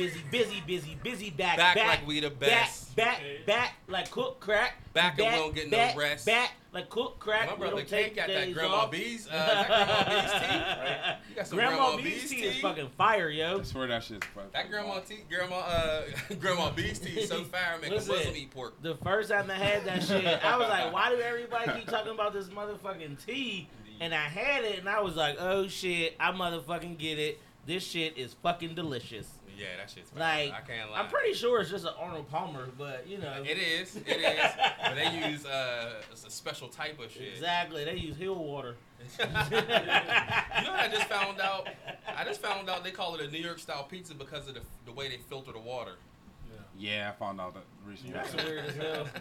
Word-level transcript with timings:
Busy, 0.00 0.20
busy, 0.30 0.30
busy, 0.30 0.62
busy, 0.66 0.98
busy. 1.02 1.30
Back, 1.30 1.58
Back 1.58 1.74
back 1.74 1.86
like 1.98 2.06
we 2.06 2.20
the 2.20 2.30
best. 2.30 2.96
Back, 2.96 3.20
back, 3.20 3.46
back 3.46 3.74
like 3.86 4.10
cook 4.10 4.40
crack. 4.40 4.76
Back 4.94 5.18
and 5.18 5.28
we 5.28 5.38
don't 5.38 5.54
get 5.54 5.70
no 5.70 5.92
rest. 5.94 6.24
Back 6.24 6.52
like 6.72 6.88
cook 6.88 7.18
crack. 7.18 7.50
My 7.50 7.56
brother 7.56 7.76
don't 7.76 7.86
King 7.86 8.04
take 8.04 8.16
got 8.16 8.28
that 8.28 8.54
Grandma 8.54 8.74
off. 8.76 8.90
B's. 8.90 9.28
Uh, 9.28 9.30
that 9.36 9.68
Grandma 9.68 10.06
B's 10.06 10.32
tea. 10.32 10.46
Right? 10.48 11.16
You 11.28 11.36
got 11.36 11.46
some 11.46 11.58
Grandma, 11.58 11.76
Grandma 11.76 11.96
B's 11.98 12.04
B's 12.04 12.30
tea 12.30 12.36
tea. 12.36 12.42
is 12.44 12.60
fucking 12.60 12.88
fire, 12.96 13.28
yo. 13.28 13.60
I 13.60 13.62
swear 13.62 13.86
that 13.88 14.02
shit's 14.02 14.26
fucking. 14.28 14.50
That 14.54 14.70
Grandma 14.70 15.00
tea, 15.00 15.18
Grandma, 15.28 15.56
uh, 15.56 16.02
Grandma 16.40 16.70
B's 16.70 16.98
tea 16.98 17.20
is 17.20 17.28
so 17.28 17.44
fire, 17.44 17.78
make 17.82 17.90
a 17.90 17.96
Listen. 17.96 18.14
Muslim 18.14 18.36
eat 18.36 18.50
pork. 18.52 18.80
The 18.80 18.94
first 18.94 19.28
time 19.28 19.50
I 19.50 19.54
had 19.54 19.84
that 19.84 20.02
shit, 20.02 20.24
I 20.24 20.56
was 20.56 20.70
like, 20.70 20.94
why 20.94 21.10
do 21.10 21.20
everybody 21.20 21.72
keep 21.78 21.88
talking 21.88 22.12
about 22.12 22.32
this 22.32 22.48
motherfucking 22.48 23.22
tea? 23.26 23.68
And 24.00 24.14
I 24.14 24.28
had 24.28 24.64
it, 24.64 24.78
and 24.78 24.88
I 24.88 25.02
was 25.02 25.14
like, 25.14 25.36
oh 25.38 25.68
shit, 25.68 26.16
I 26.18 26.32
motherfucking 26.32 26.96
get 26.96 27.18
it. 27.18 27.38
This 27.66 27.84
shit 27.84 28.16
is 28.16 28.32
fucking 28.42 28.74
delicious. 28.74 29.28
Yeah, 29.60 29.66
that 29.76 29.90
shit's 29.90 30.08
fire. 30.10 30.46
Like, 30.46 30.54
I 30.54 30.60
can't 30.66 30.90
lie. 30.90 31.00
I'm 31.00 31.08
pretty 31.08 31.34
sure 31.34 31.60
it's 31.60 31.68
just 31.70 31.84
an 31.84 31.92
Arnold 32.00 32.30
Palmer, 32.30 32.68
but 32.78 33.06
you 33.06 33.18
know. 33.18 33.42
It 33.44 33.58
is, 33.58 33.94
it 33.96 34.06
is. 34.08 34.50
but 34.82 34.94
they 34.94 35.28
use 35.30 35.44
uh, 35.44 36.00
a 36.12 36.30
special 36.30 36.68
type 36.68 36.98
of 36.98 37.10
shit. 37.10 37.28
Exactly, 37.34 37.84
they 37.84 37.96
use 37.96 38.16
hill 38.16 38.36
water. 38.42 38.76
you 39.18 39.26
know 39.26 39.30
what 39.34 40.80
I 40.80 40.88
just 40.90 41.08
found 41.08 41.40
out? 41.40 41.68
I 42.16 42.24
just 42.24 42.40
found 42.40 42.70
out 42.70 42.84
they 42.84 42.90
call 42.90 43.14
it 43.16 43.20
a 43.20 43.30
New 43.30 43.38
York 43.38 43.58
style 43.58 43.84
pizza 43.84 44.14
because 44.14 44.48
of 44.48 44.54
the, 44.54 44.60
the 44.86 44.92
way 44.92 45.08
they 45.08 45.18
filter 45.28 45.52
the 45.52 45.58
water. 45.58 45.92
Yeah, 46.78 46.92
yeah 46.92 47.10
I 47.10 47.18
found 47.18 47.40
out 47.40 47.52
that 47.54 47.64
recently. 47.86 48.14
That's 48.14 48.34
weird 48.34 48.64
as 48.64 48.76
hell. 48.76 49.06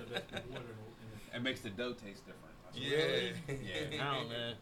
It 1.32 1.44
makes 1.44 1.60
the 1.62 1.70
dough 1.70 1.94
taste 1.94 2.23
different. 2.26 2.56
That's 2.66 2.78
what- 2.78 2.88
Yeah. 2.88 3.92
Yeah. 3.94 4.04
I 4.12 4.16
don't 4.16 4.30
know. 4.30 4.54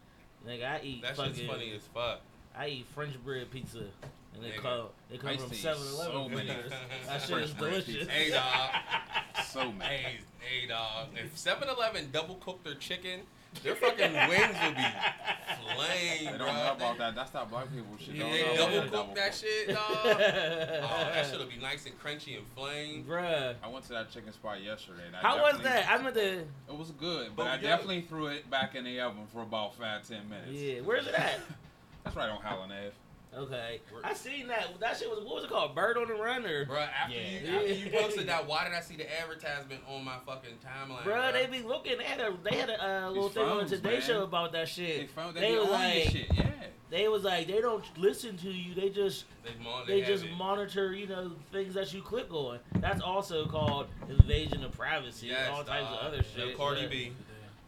Nigga, 0.46 0.70
I 0.70 0.80
eat 0.82 1.02
That 1.02 1.16
fucking. 1.16 1.46
funny 1.48 1.72
as 1.74 1.82
fuck. 1.94 2.20
I 2.56 2.68
eat 2.68 2.86
French 2.94 3.14
bread 3.24 3.50
pizza, 3.50 3.84
and 4.38 4.44
they 4.52 4.56
Nigga. 4.56 4.62
call 4.62 4.90
they 5.10 5.18
come 5.18 5.30
used 5.30 5.40
from 5.42 5.50
to 5.50 5.56
eat 5.56 5.62
7 5.62 5.82
so 5.82 6.02
Eleven. 6.12 6.34
many 6.36 6.48
that 7.06 7.20
shit 7.20 7.30
French 7.30 7.44
is 7.46 7.50
bread 7.52 7.84
delicious. 7.84 8.08
Hey 8.08 8.30
dog. 8.30 8.70
So 9.46 9.72
mad. 9.72 9.88
Hey, 9.88 10.18
hey 10.40 10.66
dog. 10.68 11.08
If 11.14 11.34
7-Eleven 11.36 12.10
double 12.12 12.34
cook 12.36 12.62
their 12.64 12.74
chicken, 12.74 13.20
their 13.62 13.74
fucking 13.76 14.12
wings 14.12 14.56
will 14.62 14.74
be 14.74 14.84
flame, 15.74 16.24
They 16.32 16.36
bro. 16.36 16.46
don't 16.46 16.54
know 16.54 16.72
about 16.76 16.98
that. 16.98 17.14
That's 17.14 17.30
that 17.30 17.48
black 17.48 17.64
people 17.72 17.96
shit. 17.98 18.16
Yeah, 18.16 18.24
they 18.30 18.42
know 18.42 18.56
double 18.56 18.78
about 18.88 19.06
cook 19.06 19.14
that 19.16 19.34
shit, 19.34 19.68
dog. 19.68 19.78
Oh, 20.04 21.10
that 21.14 21.26
shit'll 21.30 21.46
be 21.46 21.56
nice 21.56 21.86
and 21.86 21.98
crunchy 21.98 22.36
and 22.36 22.46
flame. 22.54 23.04
Bruh. 23.08 23.54
I 23.62 23.68
went 23.68 23.84
to 23.86 23.92
that 23.94 24.10
chicken 24.10 24.32
spot 24.34 24.62
yesterday. 24.62 25.02
And 25.06 25.16
I 25.16 25.20
How 25.20 25.36
was 25.40 25.52
definitely- 25.54 25.70
that? 25.70 25.90
I 25.90 26.02
meant 26.02 26.14
to. 26.16 26.38
It 26.72 26.78
was 26.78 26.90
good, 26.90 27.28
but 27.34 27.44
But 27.44 27.46
I 27.46 27.56
we 27.56 27.62
definitely 27.62 28.00
threw 28.02 28.26
it 28.26 28.50
back 28.50 28.74
in 28.74 28.84
the 28.84 29.00
oven 29.00 29.26
for 29.32 29.42
about 29.42 29.76
five, 29.76 30.06
ten 30.06 30.28
minutes. 30.28 30.50
Yeah, 30.52 30.80
where's 30.82 31.06
it 31.06 31.14
at? 31.14 31.40
That's 32.04 32.16
right 32.16 32.28
on 32.28 32.42
Howland 32.42 32.72
Ave. 32.72 32.92
Okay, 33.36 33.80
I 34.02 34.14
seen 34.14 34.48
that. 34.48 34.68
That 34.80 34.96
shit 34.96 35.08
was 35.08 35.18
what 35.24 35.34
was 35.36 35.44
it 35.44 35.50
called? 35.50 35.74
Bird 35.74 35.96
on 35.98 36.08
the 36.08 36.14
Run 36.14 36.44
or? 36.46 36.64
Bro, 36.64 36.78
after, 36.78 37.14
Yeah. 37.14 37.40
you, 37.50 37.56
after 37.56 37.72
you 37.74 37.90
posted 37.92 38.28
that, 38.28 38.46
why 38.48 38.64
did 38.64 38.72
I 38.72 38.80
see 38.80 38.96
the 38.96 39.06
advertisement 39.20 39.82
on 39.88 40.04
my 40.04 40.16
fucking 40.26 40.54
timeline? 40.64 41.02
Bruh, 41.02 41.32
they 41.32 41.46
be 41.46 41.62
looking 41.66 42.00
at 42.00 42.20
a. 42.20 42.34
They 42.42 42.56
had 42.56 42.70
a 42.70 42.82
uh, 43.06 43.08
little 43.10 43.28
These 43.28 43.34
thing 43.34 43.42
on 43.44 43.48
the 43.48 43.54
phones, 43.62 43.70
Today 43.70 43.90
man. 43.92 44.00
Show 44.02 44.22
about 44.24 44.52
that 44.52 44.66
They 44.66 44.72
shit. 45.06 45.10
they, 45.34 45.40
They 45.40 45.52
be 45.52 45.58
was 45.58 45.68
like- 45.70 45.94
your 45.94 46.04
shit. 46.12 46.26
Yeah. 46.34 46.44
They 46.90 47.06
was 47.06 47.22
like, 47.22 47.46
they 47.46 47.60
don't 47.60 47.84
listen 47.98 48.38
to 48.38 48.50
you. 48.50 48.74
They 48.74 48.88
just 48.88 49.26
They, 49.44 49.50
mon- 49.62 49.86
they 49.86 49.98
have 50.00 50.08
just 50.08 50.24
it. 50.24 50.32
monitor, 50.32 50.94
you 50.94 51.06
know, 51.06 51.32
things 51.52 51.74
that 51.74 51.92
you 51.92 52.00
click 52.00 52.32
on. 52.32 52.60
That's 52.76 53.02
also 53.02 53.44
called 53.44 53.88
invasion 54.08 54.64
of 54.64 54.72
privacy 54.72 55.26
Yes, 55.26 55.40
and 55.48 55.54
all 55.54 55.64
types 55.64 55.84
dog. 55.84 56.00
of 56.00 56.06
other 56.14 56.22
shit. 56.34 56.56
Cardi 56.56 56.80
but- 56.82 56.90
B. 56.90 57.12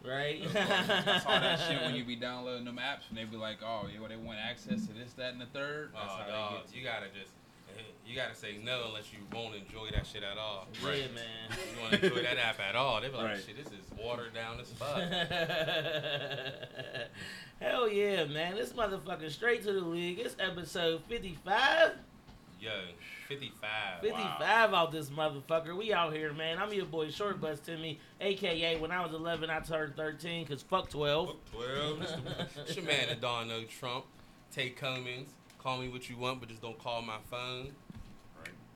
Right? 0.03 0.41
I 0.55 1.19
saw 1.19 1.39
that 1.39 1.59
shit 1.59 1.79
when 1.81 1.93
you 1.95 2.03
be 2.05 2.15
downloading 2.15 2.65
them 2.65 2.77
apps 2.81 3.07
and 3.09 3.17
they 3.17 3.23
be 3.25 3.37
like, 3.37 3.57
oh, 3.63 3.87
yeah, 3.93 3.99
well, 3.99 4.09
they 4.09 4.15
want 4.15 4.39
access 4.39 4.85
to 4.87 4.93
this, 4.93 5.13
that, 5.13 5.33
and 5.33 5.41
the 5.41 5.45
third. 5.47 5.91
Oh, 5.95 5.99
that's 6.01 6.13
Oh, 6.13 6.17
how 6.23 6.27
dog, 6.27 6.51
they 6.51 6.57
get 6.71 6.75
you 6.75 6.83
gotta 6.83 7.05
just, 7.13 7.31
you 8.07 8.15
gotta 8.15 8.33
say 8.35 8.57
no 8.63 8.85
unless 8.87 9.13
you 9.13 9.19
won't 9.31 9.53
enjoy 9.55 9.89
that 9.93 10.05
shit 10.07 10.23
at 10.23 10.37
all. 10.39 10.67
Right, 10.83 11.01
Yeah, 11.01 11.07
man. 11.13 11.51
You 11.51 11.75
man. 11.75 11.81
want 11.81 11.93
to 12.01 12.07
enjoy 12.07 12.21
that 12.23 12.37
app 12.39 12.59
at 12.59 12.75
all? 12.75 12.99
They 12.99 13.09
be 13.09 13.15
like, 13.15 13.25
Right. 13.25 13.43
shit, 13.45 13.55
this 13.57 13.67
is 13.67 13.85
watered 13.97 14.33
down 14.33 14.59
as 14.59 14.71
fuck. 14.71 14.97
Hell 17.61 17.87
yeah, 17.89 18.25
man. 18.25 18.55
This 18.55 18.73
motherfucking 18.73 19.29
straight 19.31 19.61
to 19.63 19.71
the 19.73 19.81
league. 19.81 20.19
It's 20.19 20.35
episode 20.39 21.03
55. 21.07 21.91
Yo, 22.59 22.69
55. 23.31 24.01
55 24.01 24.73
out 24.73 24.91
this 24.91 25.09
motherfucker. 25.09 25.77
We 25.77 25.93
out 25.93 26.13
here, 26.13 26.33
man. 26.33 26.57
I'm 26.57 26.73
your 26.73 26.85
boy 26.85 27.09
Short 27.09 27.39
Bus 27.39 27.61
Timmy, 27.61 27.97
aka 28.19 28.77
when 28.77 28.91
I 28.91 29.01
was 29.01 29.13
11, 29.13 29.49
I 29.49 29.61
turned 29.61 29.95
13, 29.95 30.43
because 30.43 30.61
fuck 30.61 30.89
12. 30.89 31.27
Fuck 31.27 31.51
12. 31.53 32.17
It's 32.57 32.75
your 32.75 32.85
man, 32.85 33.17
Donald 33.21 33.69
Trump. 33.69 34.03
Tate 34.53 34.75
Cummings. 34.75 35.29
Call 35.59 35.77
me 35.77 35.87
what 35.87 36.09
you 36.09 36.17
want, 36.17 36.41
but 36.41 36.49
just 36.49 36.61
don't 36.61 36.77
call 36.77 37.01
my 37.01 37.19
phone. 37.29 37.71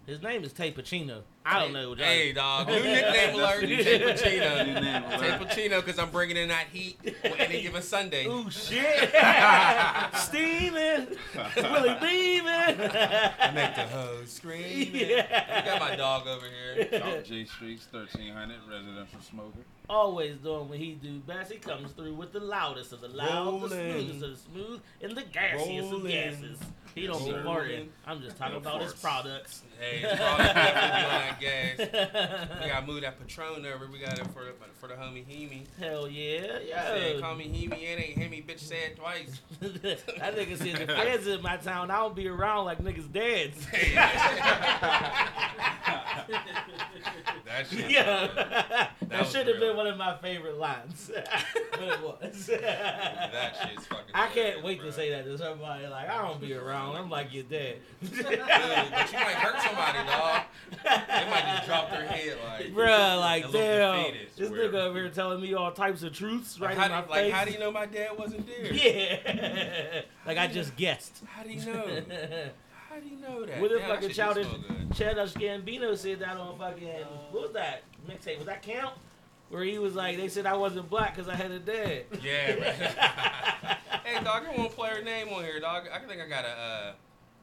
His 0.05 0.21
name 0.21 0.43
is 0.43 0.53
Tay 0.53 0.71
Pacino. 0.71 1.21
I 1.43 1.59
don't 1.59 1.73
know. 1.73 1.95
Johnny. 1.95 2.07
Hey, 2.07 2.31
dog. 2.33 2.67
New 2.67 2.75
nickname 2.83 3.35
alert. 3.35 3.63
New 3.63 3.77
Tate 3.83 4.01
New 4.01 4.07
Pacino. 4.07 4.65
name 4.81 5.03
Tate. 5.19 5.39
Pacino, 5.71 5.83
because 5.83 5.97
I'm 5.97 6.11
bringing 6.11 6.37
in 6.37 6.49
that 6.49 6.67
heat 6.71 6.97
on 7.25 7.31
any 7.39 7.63
given 7.63 7.81
Sunday. 7.81 8.27
Ooh, 8.27 8.47
shit. 8.51 9.09
Steaming. 10.13 11.07
Willie 11.57 11.97
beaming. 12.01 12.77
Make 13.55 13.75
the 13.75 13.87
hoes 13.91 14.31
scream. 14.31 14.91
Yeah. 14.93 15.59
You 15.59 15.65
got 15.71 15.79
my 15.79 15.95
dog 15.95 16.27
over 16.27 16.45
here. 16.45 17.01
Out 17.03 17.23
J 17.25 17.45
Streets, 17.45 17.87
1300, 17.91 18.55
residential 18.69 19.19
smoker. 19.21 19.59
Always 19.89 20.37
doing 20.37 20.69
what 20.69 20.77
he 20.77 20.93
do 20.93 21.19
best. 21.19 21.51
He 21.51 21.57
comes 21.57 21.91
through 21.93 22.13
with 22.13 22.31
the 22.31 22.39
loudest 22.39 22.91
of 22.93 23.01
the 23.01 23.07
loud, 23.09 23.61
the 23.63 23.69
smoothest 23.69 24.23
of 24.23 24.29
the 24.31 24.35
smooth, 24.37 24.81
and 25.01 25.15
the 25.17 25.21
gassiest 25.23 25.85
of 25.85 25.91
Rolling. 25.91 26.11
gases. 26.11 26.59
He 26.95 27.05
don't 27.07 27.25
be 27.25 27.31
Rolling. 27.33 27.45
farting. 27.45 27.87
I'm 28.07 28.21
just 28.21 28.37
talking 28.37 28.55
about 28.55 28.81
his 28.81 28.93
products. 28.93 29.63
Hey, 29.77 29.99
it's 30.01 30.15
probably 30.15 30.45
definitely 30.45 31.35
be 31.39 31.45
gas. 31.45 31.77
We 32.63 32.67
gotta 32.69 32.85
move 32.87 33.01
that 33.01 33.19
Patron 33.19 33.65
over. 33.65 33.89
We 33.91 33.99
got 33.99 34.17
it 34.17 34.25
for 34.27 34.45
the 34.45 34.53
for 34.79 34.87
the 34.87 34.93
homie 34.93 35.25
Heemi. 35.25 35.65
Hell 35.77 36.07
yeah, 36.07 36.59
Say, 36.87 37.15
yo. 37.15 37.19
call 37.21 37.35
me 37.35 37.49
Heemi. 37.49 37.73
It 37.83 37.99
ain't 37.99 38.17
Heemi. 38.17 38.45
Bitch 38.47 38.59
said 38.59 38.95
twice. 38.95 39.41
that 39.59 40.37
nigga 40.37 40.57
said 40.57 40.87
the 40.87 40.93
feds 40.93 41.27
in 41.27 41.41
my 41.41 41.57
town. 41.57 41.91
I 41.91 41.97
don't 41.97 42.15
be 42.15 42.29
around 42.29 42.63
like 42.63 42.81
niggas 42.81 43.11
dads. 43.11 43.67
that 47.55 47.67
shit. 47.67 47.89
yeah, 47.89 48.89
that, 49.07 49.19
was 49.19 49.31
should 49.31 49.47
have 49.47 49.59
been 49.59 49.75
one 49.75 49.87
of 49.87 49.97
my 49.97 50.17
favorite 50.17 50.57
lines. 50.57 51.11
but 51.71 51.81
it 51.81 52.01
was. 52.01 52.49
That 52.65 53.55
shit's 53.61 53.85
fucking. 53.87 54.13
I 54.13 54.27
can't 54.27 54.63
wait 54.63 54.79
bro. 54.79 54.87
to 54.87 54.93
say 54.93 55.09
that 55.09 55.25
to 55.25 55.37
somebody. 55.37 55.87
Like 55.87 56.09
I 56.09 56.21
don't 56.21 56.39
be 56.39 56.53
around. 56.53 56.95
I'm 56.95 57.09
like 57.09 57.33
your 57.33 57.43
dad. 57.43 57.75
Dude, 58.01 58.23
but 58.23 58.31
you 58.31 58.39
might 58.39 59.35
hurt 59.35 59.61
somebody, 59.61 59.97
dog. 60.07 60.43
They 60.83 61.29
might 61.29 61.43
just 61.55 61.67
drop 61.67 61.89
their 61.91 62.05
head 62.05 62.37
like. 62.45 62.73
Bruh, 62.73 63.19
like 63.19 63.51
damn, 63.51 64.13
this 64.35 64.47
Swear. 64.47 64.69
nigga 64.69 64.75
over 64.75 64.99
here 64.99 65.09
telling 65.09 65.41
me 65.41 65.53
all 65.53 65.71
types 65.71 66.03
of 66.03 66.13
truths 66.13 66.59
right 66.59 66.73
in 66.73 66.77
my 66.77 67.01
do, 67.01 67.07
face. 67.07 67.09
Like, 67.09 67.31
how 67.31 67.45
do 67.45 67.51
you 67.51 67.59
know 67.59 67.71
my 67.71 67.85
dad 67.85 68.17
wasn't 68.17 68.47
there? 68.47 68.73
Yeah, 68.73 70.01
like 70.25 70.37
I 70.37 70.47
just 70.47 70.75
guessed. 70.75 71.23
How 71.27 71.43
do 71.43 71.51
you 71.51 71.65
know? 71.65 72.03
How 72.95 73.01
do 73.01 73.09
you 73.09 73.17
know 73.17 73.45
that? 73.45 73.59
What 73.59 73.73
if 73.73 73.81
fucking 73.81 74.09
childish. 74.11 74.47
Childish 74.95 75.33
Gambino 75.33 75.97
said 75.97 76.19
that 76.19 76.37
on 76.37 76.57
fucking 76.57 76.87
what 77.31 77.43
was 77.43 77.51
that 77.51 77.83
mixtape? 78.09 78.37
Was 78.37 78.45
that 78.45 78.61
count? 78.61 78.95
Where 79.49 79.65
he 79.65 79.77
was 79.79 79.95
like, 79.95 80.15
they 80.15 80.29
said 80.29 80.45
I 80.45 80.55
wasn't 80.55 80.89
black 80.89 81.13
because 81.13 81.27
I 81.27 81.35
had 81.35 81.51
a 81.51 81.59
dad. 81.59 82.05
Yeah, 82.23 82.53
hey, 84.05 84.23
dog, 84.23 84.43
I 84.47 84.57
want 84.57 84.69
to 84.69 84.75
play 84.75 84.91
her 84.91 85.03
name 85.03 85.27
on 85.27 85.43
here, 85.43 85.59
dog. 85.59 85.83
I 85.93 85.99
think 85.99 86.21
I 86.21 86.27
gotta 86.27 86.47
uh, 86.47 86.91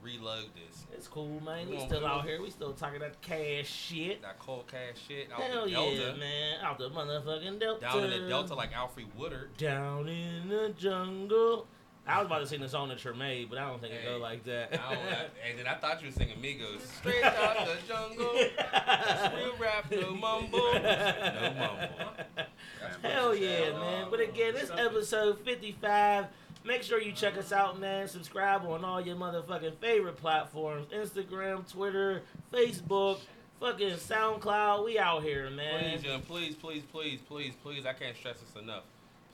reload 0.03 0.47
this. 0.55 0.87
It's 0.95 1.07
cool, 1.07 1.39
man. 1.43 1.69
We 1.69 1.77
on, 1.77 1.87
still 1.87 2.07
out 2.07 2.25
here. 2.25 2.41
We 2.41 2.49
still 2.49 2.73
talking 2.73 3.01
that 3.01 3.21
cash 3.21 3.71
shit. 3.71 4.23
That 4.23 4.39
cold 4.39 4.69
cash 4.69 5.03
shit 5.07 5.29
out 5.31 5.43
Hell 5.43 5.65
the 5.65 5.71
yeah, 5.71 6.15
man. 6.15 6.61
Out 6.65 6.79
the 6.79 6.89
motherfucking 6.89 7.61
Delta. 7.61 7.81
Down 7.83 8.05
in 8.05 8.23
the 8.23 8.29
Delta 8.29 8.55
like 8.55 8.73
Alfre 8.73 9.05
Woodard. 9.19 9.55
Down 9.59 10.09
in 10.09 10.49
the 10.49 10.73
jungle. 10.79 11.67
I 12.07 12.19
was 12.19 12.27
about 12.27 12.41
to 12.41 12.47
sing 12.49 12.61
the 12.61 12.69
song 12.69 12.89
that 12.89 12.99
Tremaine, 12.99 13.47
but 13.49 13.59
I 13.59 13.69
don't 13.69 13.81
think 13.81 13.95
it 13.95 14.05
go 14.05 14.19
like 14.19 14.43
that. 14.45 14.73
I 14.73 14.95
don't, 14.95 15.05
I, 15.05 15.49
and 15.49 15.59
then 15.59 15.67
I 15.69 15.75
thought 15.75 16.03
you 16.03 16.09
were 16.09 16.13
singing 16.13 16.37
Migos. 16.39 16.81
Straight 16.99 17.23
out 17.23 17.67
the 17.67 17.77
jungle. 17.87 18.33
That's 18.73 19.35
real 19.37 19.55
rap, 19.59 19.91
no 19.91 20.15
mumble. 20.15 20.59
No 20.75 21.55
mumble. 21.59 22.13
That's 22.37 23.03
Hell 23.03 23.35
yeah, 23.37 23.71
man. 23.73 24.07
But 24.11 24.21
again, 24.21 24.55
it's 24.57 24.71
episode 24.71 25.39
55. 25.41 26.27
Make 26.65 26.83
sure 26.83 27.01
you 27.01 27.13
check 27.13 27.37
us 27.37 27.53
out, 27.53 27.79
man. 27.79 28.09
Subscribe 28.09 28.65
on 28.65 28.85
all 28.85 29.01
your 29.01 29.17
motherfucking 29.17 29.77
favorite 29.79 30.17
platforms 30.17 30.87
Instagram, 30.93 31.71
Twitter, 31.71 32.23
Facebook, 32.53 33.19
fucking 33.61 33.95
SoundCloud. 33.97 34.85
We 34.85 34.99
out 34.99 35.23
here, 35.23 35.51
man. 35.51 35.99
Please, 35.99 36.03
John, 36.03 36.23
please, 36.23 36.55
please, 36.57 36.83
please, 36.93 37.21
please, 37.29 37.53
please. 37.63 37.87
I 37.87 37.93
can't 37.93 38.17
stress 38.17 38.37
this 38.41 38.61
enough. 38.61 38.85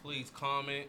Please 0.03 0.31
comment, 0.35 0.87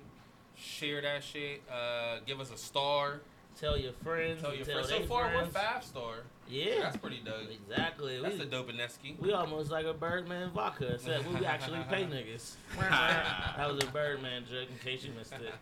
share 0.59 1.01
that 1.01 1.23
shit, 1.23 1.61
uh, 1.71 2.19
give 2.25 2.39
us 2.39 2.51
a 2.51 2.57
star, 2.57 3.21
Tell 3.59 3.77
your 3.77 3.91
friends. 3.91 4.41
tell 4.41 4.55
your 4.55 4.63
tell 4.63 4.75
friends. 4.75 4.89
So 4.89 4.99
they 4.99 5.05
far, 5.05 5.31
we're 5.35 5.45
five 5.47 5.83
star. 5.83 6.13
Yeah. 6.47 6.79
That's 6.81 6.97
pretty 6.97 7.21
dope. 7.25 7.49
Exactly. 7.51 8.21
That's 8.21 8.39
we, 8.39 8.45
the 8.45 8.55
dopeneski. 8.55 9.19
we 9.19 9.33
almost 9.33 9.69
like 9.69 9.85
a 9.85 9.93
Birdman 9.93 10.51
vodka, 10.51 10.93
except 10.93 11.27
we 11.27 11.45
actually 11.45 11.79
pay 11.89 12.03
niggas. 12.05 12.53
that 12.79 13.69
was 13.69 13.83
a 13.83 13.87
Birdman 13.87 14.45
joke 14.49 14.69
in 14.71 14.77
case 14.77 15.03
you 15.03 15.11
missed 15.11 15.33
it. 15.33 15.53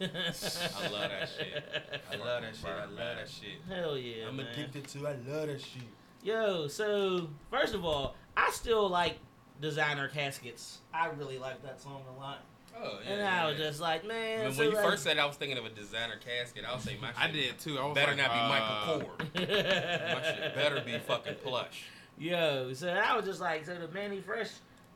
I 0.00 0.88
love 0.88 1.10
that 1.10 1.28
shit. 1.28 1.64
I 2.12 2.16
love 2.24 2.42
that 2.42 2.56
shit. 2.56 2.66
I 2.66 2.84
love 2.84 2.96
that 2.96 3.28
shit. 3.28 3.60
Hell 3.68 3.96
yeah, 3.96 4.26
I'm 4.28 4.36
man. 4.36 4.46
addicted 4.46 4.88
to. 4.88 4.98
I 5.06 5.12
love 5.12 5.46
that 5.46 5.60
shit. 5.60 5.82
Yo, 6.24 6.66
so 6.66 7.28
first 7.50 7.74
of 7.74 7.84
all, 7.84 8.16
I 8.36 8.50
still 8.50 8.88
like 8.88 9.18
designer 9.60 10.08
caskets. 10.08 10.78
I 10.92 11.06
really 11.10 11.38
like 11.38 11.62
that 11.62 11.80
song 11.80 12.02
a 12.16 12.20
lot. 12.20 12.44
Oh 12.82 12.98
yeah. 13.04 13.10
and 13.10 13.20
yeah, 13.20 13.44
I 13.44 13.48
was 13.50 13.58
yeah. 13.58 13.64
just 13.66 13.80
like, 13.80 14.06
man. 14.06 14.44
When, 14.44 14.52
so 14.52 14.58
when 14.60 14.68
you 14.70 14.76
like- 14.76 14.84
first 14.84 15.02
said 15.02 15.18
I 15.18 15.26
was 15.26 15.36
thinking 15.36 15.58
of 15.58 15.64
a 15.64 15.70
designer 15.70 16.14
casket, 16.24 16.64
I 16.68 16.74
was 16.74 16.82
saying 16.84 17.00
my 17.00 17.08
shit 17.08 17.18
I 17.20 17.30
did 17.30 17.58
too. 17.58 17.78
I 17.78 17.84
was 17.86 17.94
better 17.94 18.12
like, 18.12 18.18
not 18.18 18.32
be 18.32 18.38
uh, 18.38 18.48
Michael 18.48 19.08
Kors. 19.08 19.34
My 20.14 20.22
shit 20.22 20.54
better 20.54 20.80
be 20.80 20.98
fucking 20.98 21.34
plush. 21.42 21.84
Yo, 22.18 22.72
so 22.74 22.88
I 22.88 23.16
was 23.16 23.24
just 23.24 23.40
like, 23.40 23.64
so 23.64 23.74
the 23.74 23.88
Mannie 23.88 24.20
Fresh 24.20 24.50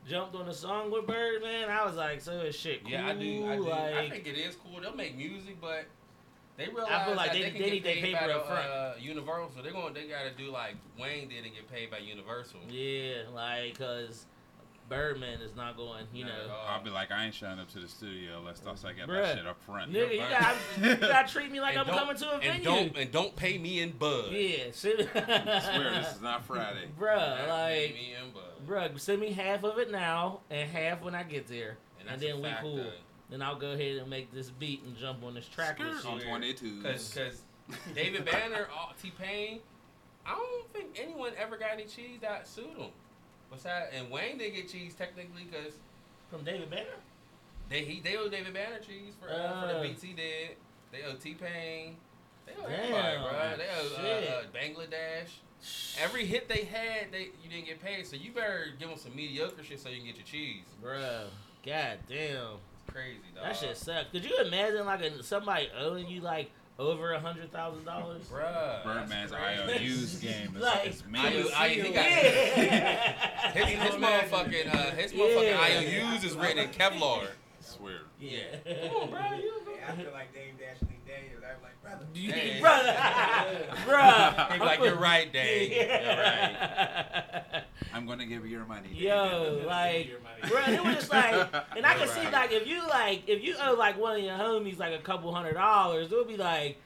jumped 0.07 0.35
on 0.35 0.45
the 0.45 0.53
song 0.53 0.91
with 0.91 1.07
Birdman. 1.07 1.69
I 1.69 1.85
was 1.85 1.95
like, 1.95 2.21
so 2.21 2.31
is 2.41 2.55
shit 2.55 2.83
cool? 2.83 2.91
Yeah, 2.91 3.07
I 3.07 3.13
do. 3.13 3.47
I 3.47 3.55
do. 3.55 3.71
I 3.71 4.09
think 4.09 4.27
it 4.27 4.37
is 4.37 4.55
cool. 4.55 4.79
They'll 4.81 4.95
make 4.95 5.15
music, 5.17 5.57
but 5.59 5.85
they 6.57 6.67
realize 6.67 6.91
I 6.91 7.05
feel 7.05 7.15
like 7.15 7.31
that 7.31 7.33
they- 7.33 7.41
they, 7.43 7.49
can 7.51 7.61
they 7.61 7.63
get 7.65 7.73
need 7.73 7.83
their 7.83 7.93
paid 7.95 8.03
paper 8.03 8.19
by 8.21 8.27
the, 8.27 8.35
up 8.37 8.47
front. 8.47 8.67
Uh, 8.67 8.93
Universal. 8.99 9.63
They're 9.63 9.71
going. 9.71 9.93
They 9.93 10.07
got 10.07 10.23
to 10.23 10.31
do 10.43 10.51
like 10.51 10.75
Wayne 10.99 11.27
did 11.29 11.43
and 11.45 11.53
get 11.53 11.69
paid 11.71 11.89
by 11.91 11.97
Universal. 11.99 12.59
yeah, 12.69 13.23
like, 13.33 13.77
cause 13.77 14.25
Birdman 14.87 15.41
is 15.41 15.55
not 15.55 15.77
going, 15.77 16.05
you 16.13 16.25
Not 16.25 16.33
know. 16.47 16.55
I'll 16.67 16.83
be 16.83 16.89
like, 16.91 17.11
I 17.11 17.25
ain't 17.25 17.33
showing 17.33 17.59
up 17.59 17.67
to 17.73 17.79
the 17.79 17.87
studio 17.87 18.37
unless 18.39 18.61
I 18.85 18.93
get 18.93 19.07
Bruh. 19.07 19.21
my 19.23 19.35
shit 19.35 19.47
up 19.47 19.59
front. 19.63 19.91
Nigga, 19.91 20.11
you 20.13 20.19
gotta, 20.19 20.57
you 20.79 20.95
gotta 20.95 21.27
treat 21.31 21.51
me 21.51 21.59
like 21.59 21.75
And 21.75 21.89
I'm 21.89 21.97
coming 21.97 22.15
to 22.17 22.29
a 22.29 22.33
and 22.35 22.41
venue. 22.43 22.63
don't 22.63 22.97
and 22.97 23.11
don't 23.11 23.35
pay 23.35 23.57
me 23.57 23.79
in 23.81 23.91
bud. 23.91 24.31
yeah, 24.31 24.65
send 24.71 25.09
I 25.15 25.59
swear 25.59 25.91
this 25.91 26.15
is 26.15 26.21
not 26.21 26.45
Friday. 26.47 26.87
bruh, 26.99 27.15
Not 27.15 27.37
pay 27.47 27.85
like, 27.87 27.93
me 27.95 28.13
in 28.23 28.31
bud. 28.31 28.67
bruh, 28.93 28.99
send 28.99 29.21
me 29.21 29.31
half 29.31 29.63
of 29.63 29.79
it 29.79 29.91
now 29.91 30.41
and 30.51 30.69
half 30.69 31.01
when 31.01 31.15
I 31.15 31.23
get 31.23 31.47
there, 31.47 31.77
and, 31.99 32.07
that's 32.09 32.21
then 32.21 32.41
we 32.41 32.49
cool. 32.61 32.77
though. 32.77 32.91
Then 33.31 33.41
I'll 33.41 33.55
go 33.57 33.71
ahead 33.71 33.97
and 33.97 34.07
make 34.07 34.31
this 34.31 34.51
beat 34.51 34.83
and 34.83 34.95
jump 34.95 35.23
on 35.23 35.33
this 35.33 35.47
track 35.47 35.79
and 35.79 35.89
On 36.05 36.19
shit. 36.19 36.27
22. 36.27 36.83
Cause, 36.83 37.11
cause 37.17 37.41
David 37.95 38.23
Banner, 38.23 38.67
T 39.01 39.11
Pain, 39.19 39.61
I 40.27 40.35
don't 40.35 40.71
think 40.71 40.99
anyone 41.01 41.31
ever 41.35 41.57
got 41.57 41.71
any 41.73 41.85
cheese 41.85 42.19
that 42.21 42.47
sued 42.47 42.77
him. 42.77 42.91
Besides, 43.55 43.91
and 43.97 44.11
Wayne 44.11 44.37
didn't 44.37 44.55
get 44.55 44.69
cheese 44.69 44.93
technically 44.93 45.47
because 45.51 45.73
From 46.29 46.43
David 46.43 46.69
Banner. 46.69 46.99
they 47.69 47.83
he 47.83 48.01
they 48.01 48.17
owe 48.17 48.29
David 48.29 48.53
Banner 48.53 48.79
cheese 48.79 49.13
for 49.19 49.29
uh, 49.29 49.61
for 49.61 49.73
the 49.73 49.87
beats 49.87 50.03
he 50.03 50.13
did. 50.13 50.57
They 50.91 51.03
owe 51.03 51.15
T 51.15 51.33
Pain. 51.33 51.97
They 52.45 52.53
owe 52.61 52.67
everybody, 52.67 53.17
bro. 53.17 53.57
They 53.57 53.67
owe 53.79 54.03
uh, 54.03 54.35
uh, 54.35 54.43
Bangladesh. 54.53 55.29
Every 56.01 56.25
hit 56.25 56.47
they 56.47 56.65
had, 56.65 57.11
they 57.11 57.29
you 57.43 57.49
didn't 57.49 57.65
get 57.65 57.81
paid. 57.81 58.05
So 58.05 58.15
you 58.15 58.31
better 58.31 58.67
give 58.77 58.89
them 58.89 58.97
some 58.97 59.15
mediocre 59.15 59.63
shit 59.63 59.79
so 59.79 59.89
you 59.89 59.97
can 59.97 60.05
get 60.05 60.17
your 60.17 60.25
cheese. 60.25 60.65
Bruh, 60.83 61.25
god 61.65 61.99
damn. 62.07 62.57
Crazy, 62.87 63.19
dog. 63.33 63.45
That 63.45 63.57
shit 63.57 63.77
sucks. 63.77 64.11
Could 64.11 64.23
you 64.23 64.37
imagine 64.45 64.85
like 64.85 65.01
a, 65.01 65.23
somebody 65.23 65.69
owing 65.79 66.07
you 66.07 66.21
like 66.21 66.51
over 66.77 67.13
a 67.13 67.19
hundred 67.19 67.51
thousand 67.51 67.85
dollars? 67.85 68.23
Bruh. 68.27 68.83
Birdman's 68.83 69.31
that's 69.31 69.65
crazy. 69.67 69.85
IOUs 69.85 70.15
game 70.17 70.55
is, 70.55 70.61
Like, 70.61 70.87
is 70.87 71.03
I, 71.07 71.11
me. 71.11 71.19
I, 71.55 71.69
he 71.69 71.81
got 71.81 71.93
Yeah. 71.95 73.51
his, 73.51 73.65
his 73.65 73.95
motherfucking 74.01 74.73
uh, 74.75 74.91
his 74.95 75.13
motherfucking 75.13 75.93
Yeah. 75.93 76.09
IOUs 76.11 76.23
is 76.23 76.35
written 76.35 76.59
in 76.59 76.69
Kevlar. 76.69 77.27
swear. 77.61 77.99
yeah. 78.19 78.39
Come 78.89 78.95
on, 79.03 79.09
bro. 79.09 79.19
You 79.41 79.51
I 79.87 79.91
feel 79.95 80.11
like 80.13 80.33
Dame 80.33 80.55
Dash 80.59 80.81
and 80.81 80.89
Daniels. 81.05 81.43
I'm 81.45 81.61
like, 81.61 81.81
brother. 81.83 82.05
You- 82.15 82.31
Hey. 82.33 82.59
Bruh, 82.59 83.75
bruh. 83.85 84.51
He 84.53 84.59
like, 84.59 84.79
you're 84.79 84.95
right, 84.95 85.31
Dave. 85.31 85.71
You're 85.71 85.87
right. 86.17 87.63
Right. 87.95 88.01
I'm 88.01 88.07
gonna 88.07 88.25
give 88.25 88.45
you 88.45 88.51
your 88.57 88.65
money. 88.65 88.89
Yo, 88.93 89.63
like, 89.67 90.11
bro, 90.49 90.61
it 90.67 90.83
was 90.83 90.95
just 90.95 91.11
like, 91.11 91.33
and 91.77 91.85
I 91.85 91.93
can 91.93 91.99
You're 91.99 92.07
see 92.07 92.29
like 92.29 92.51
if 92.51 92.67
you 92.67 92.85
like 92.87 93.23
if 93.27 93.43
you 93.43 93.55
owe 93.63 93.75
like 93.75 93.97
one 93.99 94.17
of 94.17 94.23
your 94.23 94.37
homies 94.37 94.77
like 94.79 94.93
a 94.93 95.01
couple 95.01 95.33
hundred 95.33 95.53
dollars, 95.53 96.11
it 96.11 96.15
would 96.15 96.27
be 96.27 96.37
like. 96.37 96.77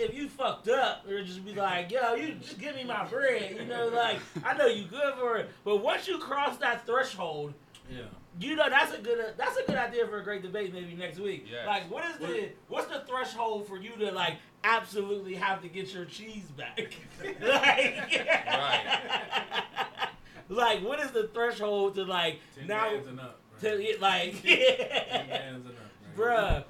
If 0.00 0.14
you 0.14 0.28
fucked 0.28 0.68
up, 0.68 1.06
or 1.08 1.22
just 1.22 1.44
be 1.44 1.54
like, 1.54 1.92
yo, 1.92 2.14
you 2.14 2.34
just 2.34 2.58
give 2.58 2.74
me 2.74 2.82
my 2.82 3.04
bread, 3.04 3.54
you 3.56 3.66
know, 3.66 3.86
like 3.88 4.18
I 4.44 4.54
know 4.56 4.66
you 4.66 4.84
good 4.86 5.14
for 5.14 5.36
it, 5.36 5.50
but 5.64 5.76
once 5.76 6.08
you 6.08 6.18
cross 6.18 6.56
that 6.56 6.84
threshold, 6.86 7.54
Yeah. 7.88 8.04
you 8.40 8.56
know 8.56 8.68
that's 8.68 8.92
a 8.92 8.98
good 8.98 9.34
that's 9.36 9.56
a 9.58 9.62
good 9.66 9.76
idea 9.76 10.08
for 10.08 10.18
a 10.18 10.24
great 10.24 10.42
debate 10.42 10.72
maybe 10.74 10.94
next 10.94 11.20
week. 11.20 11.46
Yes. 11.48 11.66
Like, 11.68 11.88
what 11.90 12.04
is 12.06 12.16
the 12.16 12.48
what's 12.68 12.86
the 12.88 13.04
threshold 13.06 13.68
for 13.68 13.76
you 13.76 13.90
to 13.98 14.10
like 14.10 14.38
absolutely 14.64 15.34
have 15.34 15.62
to 15.62 15.68
get 15.68 15.94
your 15.94 16.04
cheese 16.06 16.50
back? 16.56 16.92
like, 17.40 18.20
like, 20.56 20.82
what 20.82 20.98
is 21.00 21.10
the 21.12 21.28
threshold 21.28 21.94
to 21.96 22.04
like 22.04 22.40
Ten 22.56 22.66
now? 22.66 22.90
bands 22.90 23.06
and 23.08 23.20
up. 23.20 23.38
To 23.60 23.80
it, 23.82 24.00
like, 24.00 24.42
Ten 24.46 25.28
bands 25.28 25.66
and 25.66 25.76
up. 25.76 26.16
Bruh, 26.16 26.64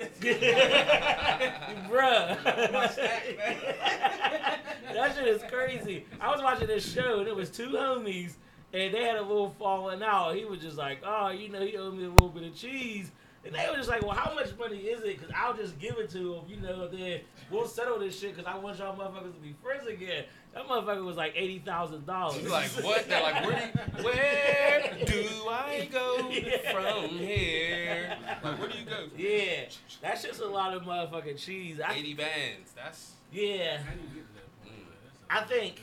Oh, 0.00 0.04
bruh. 1.90 2.38
That 4.92 5.14
shit 5.16 5.26
is 5.28 5.42
crazy. 5.50 6.04
I 6.20 6.30
was 6.30 6.42
watching 6.42 6.66
this 6.66 6.90
show 6.92 7.20
and 7.20 7.28
it 7.28 7.34
was 7.34 7.50
two 7.50 7.70
homies 7.70 8.34
and 8.74 8.92
they 8.92 9.04
had 9.04 9.16
a 9.16 9.22
little 9.22 9.54
falling 9.58 10.02
out. 10.02 10.34
He 10.34 10.44
was 10.44 10.60
just 10.60 10.76
like, 10.76 11.00
oh, 11.04 11.30
you 11.30 11.48
know, 11.48 11.64
he 11.64 11.76
owed 11.76 11.94
me 11.96 12.04
a 12.04 12.08
little 12.10 12.28
bit 12.28 12.42
of 12.44 12.54
cheese. 12.54 13.10
And 13.44 13.54
they 13.54 13.66
were 13.70 13.76
just 13.76 13.88
like, 13.88 14.02
well, 14.02 14.12
how 14.12 14.34
much 14.34 14.56
money 14.58 14.78
is 14.78 15.00
it? 15.02 15.18
Because 15.18 15.30
I'll 15.36 15.54
just 15.54 15.78
give 15.78 15.96
it 15.98 16.10
to 16.10 16.34
him, 16.34 16.42
you 16.48 16.56
know, 16.60 16.88
then 16.88 17.20
we'll 17.50 17.66
settle 17.66 17.98
this 17.98 18.18
shit 18.18 18.36
because 18.36 18.50
I 18.52 18.56
want 18.56 18.78
y'all 18.78 18.94
motherfuckers 18.96 19.34
to 19.34 19.40
be 19.40 19.54
friends 19.62 19.86
again. 19.88 20.24
That 20.54 20.66
motherfucker 20.68 21.04
was 21.04 21.16
like 21.16 21.34
$80,000. 21.34 22.32
He's 22.34 22.50
like, 22.50 22.68
what? 22.84 23.08
They're 23.08 23.22
like, 23.22 23.46
where 23.46 23.72
do, 23.72 24.04
where 24.04 24.94
do 25.06 25.48
I 25.48 25.88
go 25.90 26.16
from 26.72 27.08
here? 27.10 28.16
Like, 28.44 28.58
where 28.58 28.68
do 28.68 28.78
you 28.78 28.84
go? 28.84 29.06
Yeah, 29.16 29.64
that's 30.02 30.22
just 30.22 30.40
a 30.40 30.46
lot 30.46 30.74
of 30.74 30.82
motherfucking 30.82 31.38
cheese. 31.38 31.80
I, 31.80 31.94
80 31.94 32.14
bands. 32.14 32.72
That's. 32.76 33.12
yeah, 33.32 33.78
How 33.78 33.92
do 33.94 34.00
you 34.00 34.08
get 34.14 34.26
to 34.28 34.34
that 34.34 34.62
point? 34.62 34.76
Mm. 34.76 34.84
That's 35.04 35.50
a- 35.50 35.56
I 35.56 35.58
think- 35.58 35.76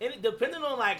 and 0.00 0.14
it, 0.14 0.22
depending 0.22 0.62
on 0.62 0.78
like, 0.78 0.98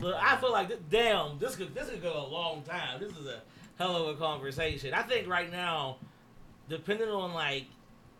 look, 0.00 0.16
I 0.18 0.36
feel 0.36 0.50
like 0.52 0.68
th- 0.68 0.80
damn, 0.88 1.38
this 1.38 1.56
could 1.56 1.74
this 1.74 1.90
could 1.90 2.02
go 2.02 2.24
a 2.26 2.28
long 2.32 2.62
time. 2.62 3.00
This 3.00 3.10
is 3.12 3.26
a 3.26 3.40
hell 3.78 3.96
of 3.96 4.16
a 4.16 4.18
conversation. 4.18 4.94
I 4.94 5.02
think 5.02 5.28
right 5.28 5.52
now, 5.52 5.98
depending 6.70 7.10
on 7.10 7.34
like, 7.34 7.64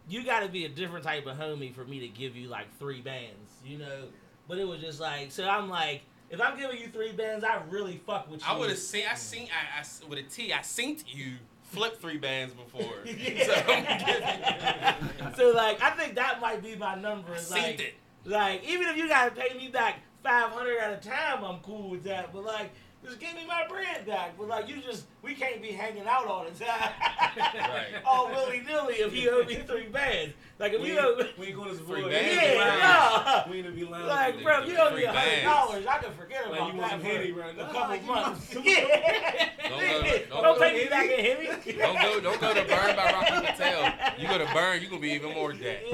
you 0.09 0.25
got 0.25 0.41
to 0.41 0.49
be 0.49 0.65
a 0.65 0.69
different 0.69 1.05
type 1.05 1.27
of 1.27 1.37
homie 1.37 1.75
for 1.75 1.85
me 1.85 2.01
to 2.01 2.09
give 2.09 2.37
you 2.37 2.49
like 2.49 2.67
three 2.79 3.01
bands, 3.01 3.51
you 3.65 3.79
know. 3.79 4.05
But 4.49 4.59
it 4.59 4.69
was 4.69 4.81
just 4.81 5.01
like, 5.01 5.33
so 5.33 5.49
I'm 5.49 5.71
like, 5.71 6.03
if 6.31 6.41
I'm 6.41 6.59
giving 6.59 6.79
you 6.79 6.89
three 6.89 7.13
bands, 7.13 7.45
I 7.45 7.61
really 7.71 8.01
fuck 8.07 8.31
with 8.31 8.41
you. 8.41 8.47
I 8.49 8.59
would 8.59 8.69
have 8.69 8.79
seen. 8.79 9.05
I 9.11 9.15
seen. 9.15 9.49
I, 9.49 9.81
I 9.81 10.09
with 10.09 10.19
a 10.19 10.23
T. 10.23 10.53
I 10.53 10.63
seen 10.63 10.99
you 11.07 11.35
flip 11.63 12.01
three 12.01 12.19
bands 12.19 12.55
before. 12.55 13.05
Yeah. 13.05 14.97
So. 15.25 15.37
So 15.37 15.51
like, 15.51 15.83
I 15.83 15.91
think 15.91 16.15
that 16.15 16.41
might 16.41 16.63
be 16.63 16.77
my 16.77 16.95
number. 16.95 17.35
Is, 17.35 17.49
seen 17.49 17.63
like, 17.63 17.81
it. 17.81 17.95
Like, 18.25 18.65
even 18.65 18.89
if 18.89 18.97
you 18.97 19.09
gotta 19.09 19.33
pay 19.33 19.57
me 19.57 19.69
back 19.69 20.01
five 20.23 20.51
hundred 20.51 20.79
at 20.79 20.93
a 20.93 21.09
time, 21.09 21.45
I'm 21.45 21.61
cool 21.61 21.91
with 21.91 22.05
that. 22.05 22.33
But 22.33 22.45
like, 22.45 22.71
just 23.05 23.21
give 23.21 23.35
me 23.35 23.47
my 23.47 23.65
bread 23.69 24.07
back. 24.07 24.37
But 24.39 24.49
like, 24.49 24.69
you 24.69 24.77
just 24.81 25.05
we 25.23 25.35
can't 25.35 25.61
be 25.61 25.69
hanging 25.69 26.07
out 26.07 26.27
all 26.27 26.45
the 26.45 26.65
time. 26.65 26.91
Right. 27.37 27.87
all 28.05 28.29
willy 28.29 28.61
nilly 28.61 28.95
if 28.95 29.15
you 29.15 29.31
owe 29.31 29.45
me 29.45 29.57
three 29.57 29.87
bands. 29.87 30.35
Like 30.65 30.73
if 30.73 30.81
We 30.81 30.93
you 30.93 30.99
owe 30.99 31.21
ain't, 31.21 31.39
we 31.39 31.47
ain't 31.49 31.57
going 31.57 31.69
to 31.69 31.75
Free 31.75 31.97
support. 31.97 32.11
bands. 32.11 32.33
yeah, 32.33 33.51
We 33.51 33.57
ain't 33.59 33.65
gonna 33.67 33.77
be 33.77 33.85
loud. 33.85 34.07
Like, 34.09 34.43
bro, 34.43 34.63
if 34.63 34.69
you 34.71 34.77
owe 34.79 34.89
me 34.89 34.97
Free 34.97 35.05
a 35.05 35.13
hundred 35.13 35.43
dollars, 35.45 35.87
I 35.87 35.99
can 35.99 36.13
forget 36.15 36.51
Like, 36.51 36.59
about 36.61 36.73
you 36.73 36.81
want 36.81 36.91
that 36.91 36.91
some 36.93 37.01
for 37.01 37.07
Henny 37.07 37.33
right 37.33 37.55
a 37.55 37.65
couple 37.65 37.81
Nah, 37.81 37.89
months. 38.15 38.55
want- 38.55 38.65
yeah. 38.67 39.51
Don't 39.69 39.79
go- 39.79 40.01
Don't, 40.31 40.43
don't 40.43 40.59
take 40.59 40.73
go- 40.73 40.79
me 40.79 40.89
back 40.89 41.11
and 41.11 41.21
hit 41.21 41.39
me. 41.67 41.73
Don't 41.79 42.01
go. 42.01 42.21
Don't 42.21 42.41
go 42.41 42.55
to 42.55 42.63
Burn 42.63 42.97
by 42.97 43.13
Rocky 43.13 43.47
Patel. 43.47 43.93
You 44.19 44.27
go 44.27 44.39
to 44.39 44.47
Burn, 44.55 44.81
you 44.81 44.89
gonna 44.89 45.03
be 45.03 45.11
even 45.11 45.35
more 45.35 45.53
debt. 45.53 45.83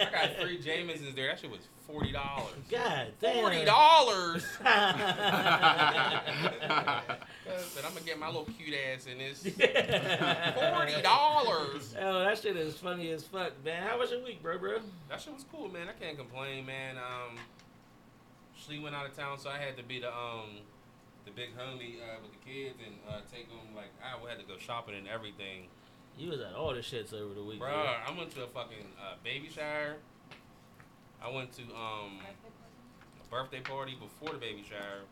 I 0.00 0.08
got 0.10 0.36
three 0.40 0.56
Jamesons 0.58 1.14
there. 1.14 1.26
That 1.28 1.38
shit 1.40 1.50
was 1.50 1.60
forty 1.86 2.12
dollars. 2.12 2.54
God 2.70 3.08
damn. 3.20 3.34
Forty 3.42 3.62
dollars. 3.66 4.42
dollars. 4.64 5.04
Said 7.68 7.84
I'm 7.84 7.92
gonna 7.94 8.04
get 8.04 8.18
my 8.18 8.26
little 8.26 8.46
cute 8.58 8.74
ass 8.92 9.06
in 9.06 9.18
this. 9.18 9.42
Forty 9.42 11.00
dollars. 11.02 11.94
Oh, 12.00 12.20
that 12.24 12.38
shit 12.38 12.56
is 12.56 12.74
funny 12.76 13.10
as 13.10 13.22
fuck, 13.22 13.52
man. 13.66 13.82
How 13.82 13.98
was 13.98 14.12
your 14.12 14.22
week, 14.22 14.42
bro, 14.42 14.58
bro? 14.58 14.78
That 15.10 15.20
shit 15.20 15.34
was 15.34 15.44
cool, 15.52 15.68
man. 15.68 15.88
I 15.88 15.92
can't 15.92 16.16
complain, 16.16 16.64
man. 16.64 16.96
Um, 16.96 17.36
she 18.54 18.78
went 18.78 18.94
out 18.94 19.04
of 19.04 19.14
town, 19.14 19.38
so 19.38 19.50
I 19.50 19.58
had 19.58 19.76
to 19.76 19.82
be 19.82 20.00
the 20.00 20.08
um, 20.08 20.62
the 21.26 21.32
big 21.32 21.50
homie 21.58 21.98
uh, 22.00 22.22
with 22.22 22.30
the 22.30 22.50
kids 22.50 22.78
and 22.84 22.94
uh, 23.10 23.20
take 23.30 23.48
them. 23.48 23.74
Like 23.74 23.90
I 24.00 24.16
had 24.30 24.38
to 24.38 24.46
go 24.46 24.56
shopping 24.56 24.94
and 24.94 25.08
everything. 25.08 25.66
You 26.16 26.30
was 26.30 26.40
at 26.40 26.54
all 26.54 26.72
the 26.72 26.80
shits 26.80 27.12
over 27.12 27.34
the 27.34 27.42
week, 27.42 27.58
bro. 27.58 27.68
I 27.68 28.10
went 28.16 28.30
to 28.36 28.44
a 28.44 28.46
fucking 28.46 28.86
uh, 28.98 29.16
baby 29.22 29.50
shower. 29.50 29.96
I 31.22 31.30
went 31.30 31.52
to 31.54 31.62
um, 31.62 32.20
a 32.22 33.30
birthday 33.30 33.60
party 33.60 33.96
before 34.00 34.32
the 34.32 34.38
baby 34.38 34.64
shower. 34.68 35.04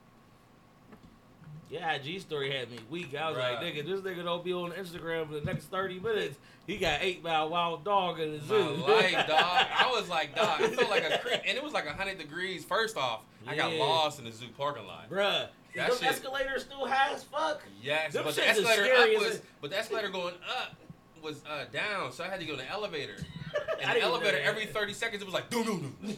Yeah, 1.71 1.93
IG 1.93 2.21
story 2.21 2.51
had 2.53 2.71
me 2.71 2.79
weak. 2.91 3.15
I 3.15 3.29
was 3.31 3.39
like, 3.39 3.61
nigga, 3.61 3.85
this 3.87 4.01
nigga 4.01 4.23
don't 4.23 4.45
be 4.45 4.53
on 4.53 4.71
Instagram 4.73 5.27
for 5.27 5.35
the 5.35 5.41
next 5.41 5.65
30 5.67 5.99
minutes. 6.01 6.37
He 6.67 6.77
got 6.79 7.03
ate 7.03 7.23
by 7.23 7.35
a 7.41 7.47
wild 7.47 7.85
dog 7.85 8.21
in 8.21 8.33
the 8.33 8.41
zoo. 8.41 8.77
My 8.77 8.87
life, 8.95 9.27
dog. 9.27 9.67
I 9.79 9.91
was 9.99 10.09
like, 10.09 10.35
dog. 10.35 10.61
it 10.61 10.75
felt 10.75 10.91
like 10.91 11.05
a 11.05 11.19
creep, 11.19 11.41
and 11.47 11.57
it 11.59 11.63
was 11.65 11.73
like 11.73 11.87
hundred 11.87 12.19
degrees. 12.19 12.65
First 12.65 12.97
off, 12.97 13.21
I 13.47 13.57
got 13.57 13.73
lost 13.73 14.19
in 14.19 14.25
the 14.25 14.33
zoo 14.33 14.47
parking 14.57 14.87
lot. 14.87 15.11
Bruh. 15.11 15.49
That 15.75 15.91
Those 15.91 15.99
shit- 15.99 16.09
escalators 16.11 16.63
still 16.63 16.87
high 16.87 17.13
as 17.13 17.25
fuck. 17.25 17.63
Yes, 17.83 18.13
Them 18.13 18.25
but 18.25 18.35
the 18.37 18.49
escalator 18.49 18.85
up 18.95 19.09
was, 19.21 19.41
but 19.61 19.71
the 19.71 19.79
escalator 19.79 20.09
going 20.09 20.35
up 20.49 20.77
was 21.23 21.43
uh, 21.51 21.65
down, 21.73 22.13
so 22.13 22.23
I 22.23 22.29
had 22.29 22.39
to 22.41 22.47
go 22.47 22.53
in 22.53 22.59
the 22.61 22.71
elevator. 22.71 23.17
I 23.55 23.83
And 23.93 23.97
the 23.97 24.03
elevator, 24.03 24.39
every 24.39 24.67
30 24.67 24.93
seconds, 24.95 25.23
it 25.23 25.25
was 25.25 25.35
like, 25.35 25.51
doo 25.51 25.63
doo 25.65 25.81
doo. 25.81 25.93
Doo 26.13 26.15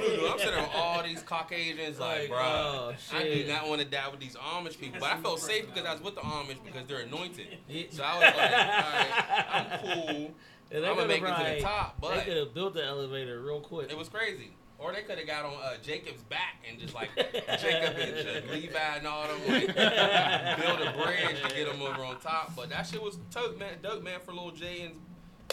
doo 0.00 0.16
doo. 0.16 0.28
I'm 0.30 0.38
sitting 0.38 0.54
there 0.54 0.62
with 0.62 0.70
all 0.74 1.02
these 1.02 1.22
Caucasians, 1.22 1.98
like, 1.98 2.20
Like, 2.20 2.28
bro, 2.28 2.38
oh, 2.40 2.94
I 3.12 3.22
do 3.22 3.34
shit. 3.34 3.48
not 3.48 3.68
want 3.68 3.80
to 3.80 3.86
die 3.86 4.08
with 4.08 4.20
these 4.20 4.36
Amish 4.36 4.78
people. 4.78 5.00
But 5.00 5.10
I 5.12 5.16
felt 5.20 5.40
safe 5.40 5.66
because 5.66 5.84
I 5.88 5.92
was 5.94 6.02
with 6.02 6.14
the 6.14 6.20
Amish 6.20 6.62
because 6.64 6.86
they're 6.86 7.00
anointed. 7.00 7.46
Yeah. 7.68 7.84
So 7.90 8.02
I 8.04 8.14
was 8.14 8.22
like, 8.22 8.34
all 8.34 8.40
right, 8.50 9.44
I'm 9.52 9.80
cool. 10.14 10.34
And 10.72 10.84
they 10.84 10.88
I'm 10.88 10.94
could've 10.94 10.96
gonna 10.96 11.06
make 11.08 11.22
it 11.22 11.26
to 11.26 11.32
probably- 11.32 11.54
the 11.56 11.60
top, 11.62 12.00
They 12.00 12.08
but 12.08 12.24
could 12.24 12.36
have 12.36 12.54
built 12.54 12.74
the 12.74 12.84
elevator 12.84 13.40
real 13.40 13.60
quick. 13.60 13.90
it 13.90 13.98
was 13.98 14.08
crazy. 14.08 14.52
Or 14.78 14.92
they 14.92 15.02
could 15.02 15.18
have 15.18 15.26
got 15.26 15.44
on 15.44 15.52
uh, 15.62 15.74
Jacob's 15.82 16.22
back 16.22 16.64
and 16.66 16.78
just 16.80 16.94
like 16.94 17.10
Jacob 17.16 17.96
and 17.98 18.28
uh, 18.48 18.52
Levi 18.52 18.78
and 18.78 19.06
all 19.06 19.26
them 19.28 19.38
like 19.46 19.66
build 19.76 20.80
a 20.80 20.92
bridge 20.96 21.42
to 21.42 21.54
get 21.54 21.66
them 21.70 21.82
over 21.82 22.02
on 22.02 22.18
top. 22.20 22.56
But 22.56 22.70
that 22.70 22.86
shit 22.86 23.02
was 23.02 23.16
dope, 23.30 23.58
man. 23.58 23.74
Dope, 23.82 24.02
man. 24.02 24.20
For 24.24 24.32
little 24.32 24.52
Jay 24.52 24.82
and 24.82 24.94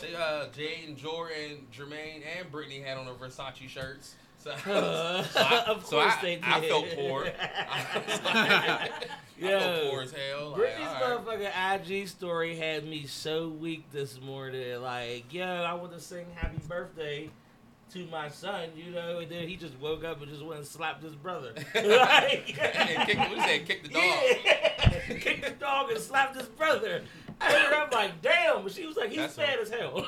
they, 0.01 0.15
uh, 0.15 0.45
Jay 0.55 0.83
and 0.87 0.97
Jordan, 0.97 1.67
Jermaine, 1.75 2.21
and 2.37 2.51
Brittany 2.51 2.81
had 2.81 2.97
on 2.97 3.05
their 3.05 3.15
Versace 3.15 3.67
shirts. 3.67 4.15
So, 4.39 4.51
Uh, 4.71 5.23
so 5.23 5.39
I, 5.41 5.63
of 5.67 5.85
so 5.85 5.99
course 5.99 6.13
I, 6.17 6.21
they 6.21 6.35
did. 6.35 6.43
I 6.45 6.61
felt 6.67 6.85
poor. 6.95 7.25
I, 7.25 8.03
was 8.07 8.23
like, 8.23 8.35
I 8.35 8.89
felt 9.39 9.91
poor 9.91 10.01
as 10.01 10.11
hell. 10.11 10.49
Like, 10.49 10.57
Brittany's 10.57 10.87
all 10.87 11.17
right. 11.17 11.25
motherfucking 11.25 12.01
IG 12.01 12.07
story 12.07 12.55
had 12.55 12.85
me 12.85 13.05
so 13.05 13.49
weak 13.49 13.91
this 13.91 14.21
morning. 14.21 14.81
Like, 14.81 15.33
yo, 15.33 15.45
I 15.45 15.73
want 15.73 15.91
to 15.93 15.99
sing 15.99 16.27
happy 16.35 16.59
birthday 16.67 17.29
to 17.93 18.05
my 18.07 18.29
son, 18.29 18.69
you 18.75 18.91
know, 18.91 19.19
and 19.19 19.31
then 19.31 19.47
he 19.47 19.55
just 19.55 19.77
woke 19.79 20.03
up 20.03 20.21
and 20.21 20.29
just 20.29 20.43
went 20.43 20.59
and 20.59 20.67
slapped 20.67 21.03
his 21.03 21.15
brother. 21.15 21.53
like, 21.75 22.57
and 22.61 23.07
kick, 23.07 23.17
what 23.17 23.31
you 23.31 23.41
say? 23.41 23.59
Kick 23.59 23.83
the 23.83 23.89
dog. 23.89 24.03
Yeah. 24.03 25.17
Kicked 25.19 25.43
the 25.43 25.51
dog 25.51 25.91
and 25.91 25.99
slapped 25.99 26.35
his 26.35 26.47
brother. 26.47 27.03
I 27.39 27.51
heard 27.51 27.73
her, 27.73 27.81
I'm 27.83 27.89
like, 27.91 28.21
damn. 28.21 28.63
But 28.63 28.71
she 28.71 28.85
was 28.85 28.97
like, 28.97 29.09
he's 29.09 29.19
That's 29.19 29.35
fat 29.35 29.59
as 29.59 29.69
hell. 29.69 30.05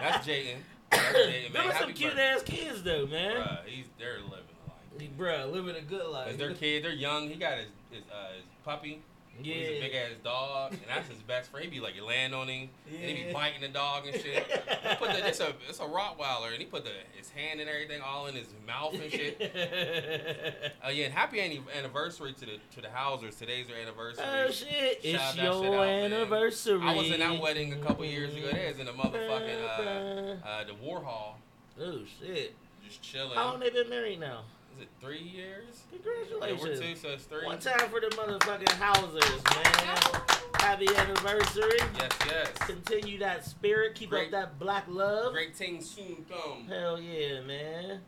That's 0.00 0.26
Jayden, 0.26 0.56
Them 1.52 1.66
are 1.66 1.78
some 1.78 1.92
cute 1.92 2.10
birthday. 2.14 2.22
ass 2.28 2.42
kids, 2.44 2.82
though, 2.82 3.06
man. 3.06 3.36
Bruh, 3.36 3.58
he's 3.66 3.86
they're 3.98 4.20
living 4.20 4.38
a 4.64 5.00
life. 5.02 5.10
Bruh, 5.18 5.52
living 5.52 5.76
a 5.76 5.80
good 5.82 6.06
life. 6.06 6.28
Cause 6.28 6.36
they're 6.36 6.54
kids, 6.54 6.84
they're 6.84 6.94
young. 6.94 7.28
He 7.28 7.34
got 7.34 7.58
his 7.58 7.68
his, 7.90 8.02
uh, 8.12 8.32
his 8.34 8.44
puppy. 8.64 9.02
Yeah. 9.42 9.54
He's 9.54 9.68
a 9.68 9.80
big 9.80 9.94
ass 9.94 10.10
dog, 10.24 10.72
and 10.72 10.80
that's 10.88 11.08
his 11.08 11.18
best 11.22 11.50
friend. 11.50 11.64
He 11.64 11.70
be 11.70 11.80
like, 11.84 11.94
you 11.96 12.04
land 12.04 12.34
on 12.34 12.48
him, 12.48 12.68
and 12.90 13.16
he 13.16 13.24
be 13.26 13.32
biting 13.32 13.60
the 13.60 13.68
dog 13.68 14.06
and 14.06 14.14
shit. 14.20 14.44
He 14.46 14.94
put 14.96 15.10
the, 15.12 15.26
it's 15.26 15.40
a 15.40 15.52
it's 15.68 15.78
a 15.80 15.84
Rottweiler, 15.84 16.50
and 16.52 16.58
he 16.58 16.64
put 16.64 16.84
the 16.84 16.90
his 17.16 17.30
hand 17.30 17.60
and 17.60 17.68
everything 17.68 18.00
all 18.00 18.26
in 18.26 18.34
his 18.34 18.48
mouth 18.66 18.94
and 18.94 19.10
shit. 19.12 20.72
Oh 20.84 20.88
yeah, 20.90 21.04
and 21.06 21.14
happy 21.14 21.40
anniversary 21.76 22.32
to 22.34 22.40
the 22.46 22.58
to 22.74 22.80
the 22.80 22.90
Hausers. 22.90 23.36
Today's 23.36 23.66
their 23.66 23.76
anniversary. 23.80 24.24
oh 24.26 24.50
shit! 24.50 25.02
Shout 25.04 25.34
It's 25.34 25.36
your 25.36 25.54
out, 25.66 25.70
man. 25.72 26.12
anniversary. 26.12 26.80
I 26.82 26.94
was 26.94 27.10
in 27.10 27.20
that 27.20 27.40
wedding 27.40 27.72
a 27.72 27.76
couple 27.78 28.04
years 28.04 28.34
ago. 28.34 28.48
There's 28.52 28.78
in 28.78 28.86
the 28.86 28.92
motherfucking 28.92 29.64
uh, 30.44 30.46
uh, 30.46 30.64
the 30.64 30.74
War 30.74 31.00
Hall, 31.02 31.38
Oh 31.80 31.98
shit! 32.20 32.54
just 32.84 33.02
chilling. 33.02 33.34
How 33.34 33.50
long 33.50 33.60
they 33.60 33.70
been 33.70 33.88
married 33.88 34.20
now? 34.20 34.42
Is 34.78 34.82
it 34.84 34.90
three 35.00 35.18
years? 35.18 35.82
Yeah, 35.90 35.98
we're 36.06 36.38
Congratulations! 36.38 36.80
two, 36.80 36.94
so 36.94 37.08
it's 37.14 37.24
three. 37.24 37.44
One 37.44 37.58
time 37.58 37.88
for 37.90 37.98
the 37.98 38.06
motherfucking 38.14 38.78
Hausers, 38.78 39.42
man. 39.56 40.22
Happy 40.60 40.86
anniversary. 40.96 41.80
Yes, 41.98 42.12
yes. 42.26 42.52
Continue 42.58 43.18
that 43.18 43.44
spirit. 43.44 43.96
Keep 43.96 44.10
Great. 44.10 44.26
up 44.26 44.30
that 44.30 44.58
black 44.60 44.84
love. 44.86 45.32
Great 45.32 45.56
thing 45.56 45.80
soon 45.82 46.24
come. 46.30 46.68
Hell 46.68 47.00
yeah, 47.00 47.40
man. 47.40 48.02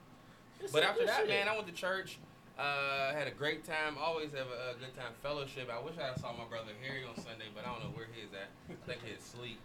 It's 0.61 0.73
But 0.73 0.85
after 0.85 1.05
that, 1.07 1.21
shit. 1.23 1.29
man, 1.29 1.49
I 1.49 1.57
went 1.57 1.67
to 1.67 1.73
church. 1.73 2.19
Uh, 2.57 3.13
had 3.15 3.27
a 3.27 3.33
great 3.33 3.65
time. 3.65 3.97
Always 3.99 4.31
have 4.31 4.47
a, 4.47 4.77
a 4.77 4.79
good 4.79 4.95
time 4.95 5.11
fellowship. 5.25 5.69
I 5.77 5.83
wish 5.85 5.95
I 5.99 6.17
saw 6.21 6.33
my 6.35 6.45
brother 6.45 6.71
Harry 6.87 7.03
on 7.03 7.17
Sunday, 7.17 7.47
but 7.53 7.65
I 7.67 7.73
don't 7.73 7.83
know 7.83 7.91
where 7.97 8.07
he 8.15 8.21
is 8.21 8.29
at. 8.33 8.49
I 8.71 8.87
think 8.87 9.01
he's 9.05 9.19
asleep. 9.19 9.59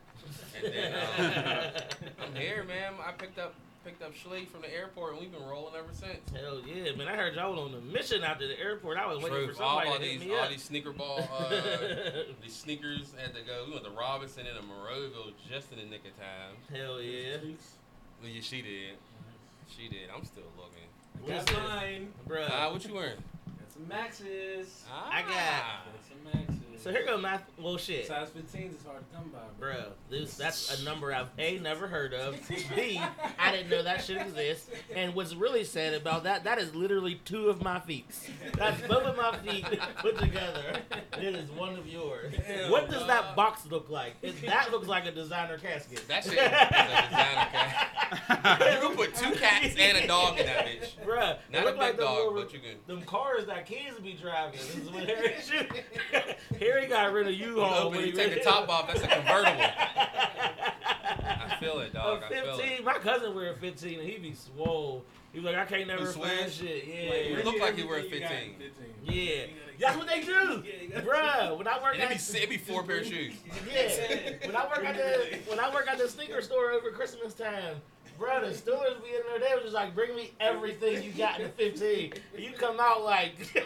And 0.57 0.73
then 0.73 0.93
um, 0.95 1.83
I'm 2.25 2.35
here, 2.35 2.63
man. 2.63 2.93
I 3.05 3.11
picked 3.11 3.37
up 3.37 3.53
picked 3.85 4.01
up 4.01 4.13
Schlee 4.15 4.47
from 4.47 4.61
the 4.61 4.73
airport, 4.73 5.11
and 5.13 5.21
we've 5.21 5.31
been 5.31 5.45
rolling 5.45 5.75
ever 5.77 5.93
since. 5.93 6.17
Hell 6.33 6.59
yeah, 6.65 6.91
man! 6.95 7.07
I 7.07 7.15
heard 7.15 7.35
y'all 7.35 7.51
was 7.53 7.71
on 7.71 7.77
a 7.77 7.81
mission 7.93 8.23
after 8.23 8.47
the 8.47 8.59
airport. 8.59 8.97
I 8.97 9.05
was 9.05 9.19
waiting 9.21 9.37
Truth, 9.45 9.49
for 9.51 9.55
somebody 9.63 9.89
all 9.89 9.95
to 9.97 10.01
hit 10.01 10.19
these 10.19 10.27
me 10.27 10.35
all 10.35 10.43
up. 10.43 10.49
these 10.49 10.63
sneaker 10.63 10.91
ball 10.91 11.19
uh, 11.31 11.49
these 12.41 12.55
sneakers 12.55 13.13
had 13.17 13.35
to 13.35 13.41
go. 13.41 13.63
We 13.67 13.73
went 13.73 13.85
to 13.85 13.91
Robinson 13.91 14.43
and 14.47 14.57
a 14.57 14.61
Monroeville 14.61 15.33
just 15.49 15.71
in 15.71 15.77
the 15.77 15.85
nick 15.85 16.01
of 16.05 16.17
time. 16.17 16.55
Hell 16.73 16.99
yeah, 17.01 17.37
Well, 18.21 18.31
yeah, 18.31 18.41
she 18.41 18.61
did. 18.63 18.95
She 19.69 19.87
did. 19.87 20.09
I'm 20.15 20.25
still 20.25 20.43
looking. 20.57 21.27
Got 21.27 21.47
Listen, 21.47 21.63
mine. 21.63 22.13
bruh. 22.27 22.49
Ah, 22.51 22.71
what 22.71 22.83
you 22.85 22.93
wearing? 22.93 23.17
Got 23.59 23.71
some 23.71 23.87
maxes. 23.87 24.83
I 24.91 25.21
got- 25.21 25.31
Ah. 25.31 25.83
Got 25.85 26.05
some 26.07 26.23
maxes. 26.41 26.64
So 26.77 26.91
here 26.91 27.05
go 27.05 27.17
my 27.17 27.39
well 27.59 27.77
shit. 27.77 28.07
Size 28.07 28.27
15s 28.29 28.77
is 28.79 28.85
hard 28.85 28.99
to 29.09 29.15
come 29.15 29.29
by, 29.29 29.39
bro. 29.59 29.73
Bruh, 29.73 29.85
this 30.09 30.35
that's 30.37 30.79
a 30.79 30.83
number 30.83 31.13
I've 31.13 31.29
A 31.39 31.57
never 31.59 31.87
heard 31.87 32.13
of. 32.13 32.35
B, 32.75 33.01
I 33.39 33.51
didn't 33.51 33.69
know 33.69 33.81
that 33.83 34.03
shit 34.03 34.17
exists. 34.21 34.69
And 34.95 35.15
what's 35.15 35.33
really 35.35 35.63
sad 35.63 35.93
about 35.93 36.23
that, 36.25 36.43
that 36.43 36.59
is 36.59 36.75
literally 36.75 37.15
two 37.25 37.49
of 37.49 37.61
my 37.63 37.79
feet. 37.79 38.05
That's 38.57 38.79
both 38.87 39.03
of 39.03 39.17
my 39.17 39.35
feet 39.37 39.65
put 39.97 40.17
together. 40.19 40.79
It 41.17 41.35
is 41.35 41.49
one 41.51 41.75
of 41.75 41.87
yours. 41.87 42.35
Hell 42.35 42.71
What 42.71 42.89
does 42.89 43.05
that 43.07 43.35
box 43.35 43.65
look 43.69 43.89
like? 43.89 44.15
It, 44.21 44.39
that 44.45 44.71
looks 44.71 44.87
like 44.87 45.05
a 45.05 45.11
designer 45.11 45.57
casket. 45.57 46.07
That 46.07 46.23
shit 46.23 46.33
is 46.33 46.39
a 46.39 46.43
designer 46.43 47.47
cat. 47.51 47.91
You 48.59 48.87
can 48.87 48.95
put 48.95 49.15
two 49.15 49.31
cats 49.35 49.75
and 49.79 49.97
a 49.97 50.07
dog 50.07 50.37
in 50.39 50.45
that 50.45 50.65
bitch. 50.67 50.89
Bruh, 51.05 51.31
it 51.33 51.39
Not 51.51 51.61
a 51.63 51.65
look 51.65 51.73
big 51.75 51.79
like 51.81 51.97
them 51.97 52.05
dog, 52.05 52.17
little- 52.17 52.33
but 52.43 52.53
you 52.53 52.59
can. 52.59 52.75
them 52.87 53.01
cars 53.05 53.45
that 53.47 53.65
kids 53.65 53.99
be 53.99 54.13
driving. 54.13 54.59
This 54.59 54.75
is 54.77 54.89
what 54.89 55.03
Harry 55.09 55.33
shoot. 55.43 55.71
Harry 56.65 56.87
got 56.87 57.13
rid 57.13 57.27
of 57.27 57.33
You 57.33 57.55
when 57.91 58.05
you 58.05 58.11
take 58.11 58.33
the 58.33 58.39
top 58.49 58.67
off. 58.69 58.87
That's 58.87 59.03
a 59.03 59.07
convertible. 59.07 59.61
I 59.61 61.57
feel 61.59 61.79
it, 61.79 61.93
dog. 61.93 62.23
A 62.23 62.25
I 62.25 62.29
feel 62.29 62.57
15, 62.57 62.71
it. 62.73 62.83
my 62.83 62.93
cousin 62.95 63.35
wear 63.35 63.51
a 63.51 63.55
15 63.55 63.99
and 63.99 64.09
he 64.09 64.17
be 64.17 64.33
swole. 64.33 65.03
He 65.31 65.39
was 65.39 65.45
like, 65.45 65.55
I 65.57 65.65
can't 65.65 65.87
never 65.87 66.05
find 66.05 66.49
shit. 66.51 66.87
Like, 66.87 66.87
Yeah. 66.87 67.37
you 67.37 67.43
look 67.43 67.59
like 67.59 67.77
you 67.77 67.87
were 67.87 67.99
got 67.99 68.09
15. 68.09 68.19
15. 68.19 68.55
Yeah. 69.03 69.45
That's 69.79 69.97
what 69.97 70.07
they 70.07 70.21
do. 70.21 70.63
Yeah, 70.89 71.01
Bruh, 71.01 71.57
when 71.57 71.67
I 71.67 71.81
work 71.83 71.95
it'd 71.95 72.09
at 72.09 72.31
be, 72.31 72.37
it'd 72.37 72.49
be 72.49 72.57
four 72.57 72.83
pair 72.83 72.99
of 72.99 73.05
shoes. 73.05 73.33
Yeah. 73.71 74.31
When 74.45 74.55
I 74.55 74.65
work 74.67 74.85
at 74.85 74.95
the 74.95 75.37
when 75.49 75.59
I 75.59 75.73
work 75.73 75.87
at 75.89 75.97
the 75.97 76.07
sneaker 76.07 76.41
store 76.41 76.71
over 76.71 76.89
Christmas 76.91 77.33
time, 77.33 77.75
bruh, 78.17 78.39
the 78.47 78.53
stores 78.53 78.93
be 79.03 79.09
in 79.09 79.21
there, 79.29 79.39
they 79.49 79.53
was 79.55 79.63
just 79.63 79.73
like, 79.75 79.93
bring 79.93 80.15
me 80.15 80.31
everything 80.39 81.03
you 81.03 81.11
got 81.11 81.39
in 81.41 81.47
the 81.47 81.49
15. 81.51 82.13
You 82.37 82.51
come 82.57 82.77
out 82.79 83.03
like 83.03 83.35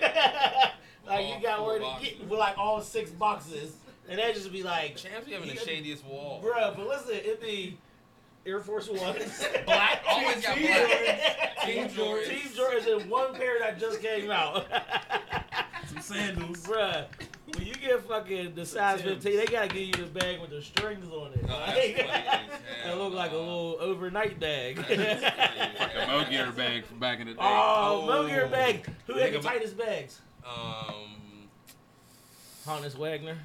like 1.09 1.27
you 1.27 1.41
got 1.41 1.57
four 1.59 1.73
one 1.73 1.81
boxes. 1.81 2.19
with 2.21 2.39
like 2.39 2.57
all 2.57 2.81
six 2.81 3.09
boxes. 3.11 3.73
And 4.09 4.17
they 4.17 4.33
just 4.33 4.51
be 4.51 4.63
like, 4.63 4.95
Champs 4.95 5.27
be 5.27 5.33
having 5.33 5.49
the 5.49 5.55
shadiest 5.55 6.03
wall. 6.05 6.41
bruh, 6.43 6.75
but 6.75 6.87
listen, 6.87 7.11
it 7.13 7.39
be 7.41 7.77
Air 8.45 8.59
Force 8.59 8.89
Ones. 8.89 9.45
Black, 9.65 10.01
always 10.09 10.41
got 10.43 10.57
black. 10.57 11.59
Team 11.65 11.87
Team 11.87 11.89
Jordans. 11.89 12.27
Team 12.27 12.49
Jordans 12.55 13.01
and 13.01 13.09
one 13.11 13.33
pair 13.35 13.59
that 13.59 13.79
just 13.79 14.01
came 14.01 14.31
out. 14.31 14.65
Some 15.87 16.01
sandals. 16.01 16.63
Bruh, 16.65 17.05
when 17.55 17.65
you 17.67 17.73
get 17.75 18.01
fucking 18.07 18.55
the 18.55 18.65
size 18.65 19.01
15, 19.01 19.37
they 19.37 19.45
gotta 19.45 19.67
give 19.67 19.77
you 19.87 19.93
the 19.93 20.19
bag 20.19 20.39
with 20.41 20.49
the 20.51 20.61
strings 20.61 21.07
on 21.11 21.31
it. 21.33 21.45
Oh, 21.47 21.53
Like, 21.67 22.07
that 22.85 22.97
look 22.97 23.13
like 23.13 23.31
a 23.31 23.37
little 23.37 23.77
overnight 23.79 24.39
bag. 24.39 24.77
That's 24.87 25.21
funny 25.21 25.79
Like 25.79 25.95
a. 25.95 26.07
Mo 26.07 26.25
Gear 26.29 26.51
bag 26.51 26.85
from 26.85 26.97
back 26.99 27.19
in 27.19 27.27
the 27.27 27.33
day. 27.33 27.39
oh, 27.41 28.07
Oh. 28.07 28.07
Mogear 28.27 28.49
bag. 28.49 28.87
Who 29.07 29.13
had 29.13 29.33
the 29.33 29.39
tightest 29.39 29.77
bags? 29.77 30.21
Um, 30.45 31.49
Hannes 32.65 32.95
Wagner. 32.97 33.37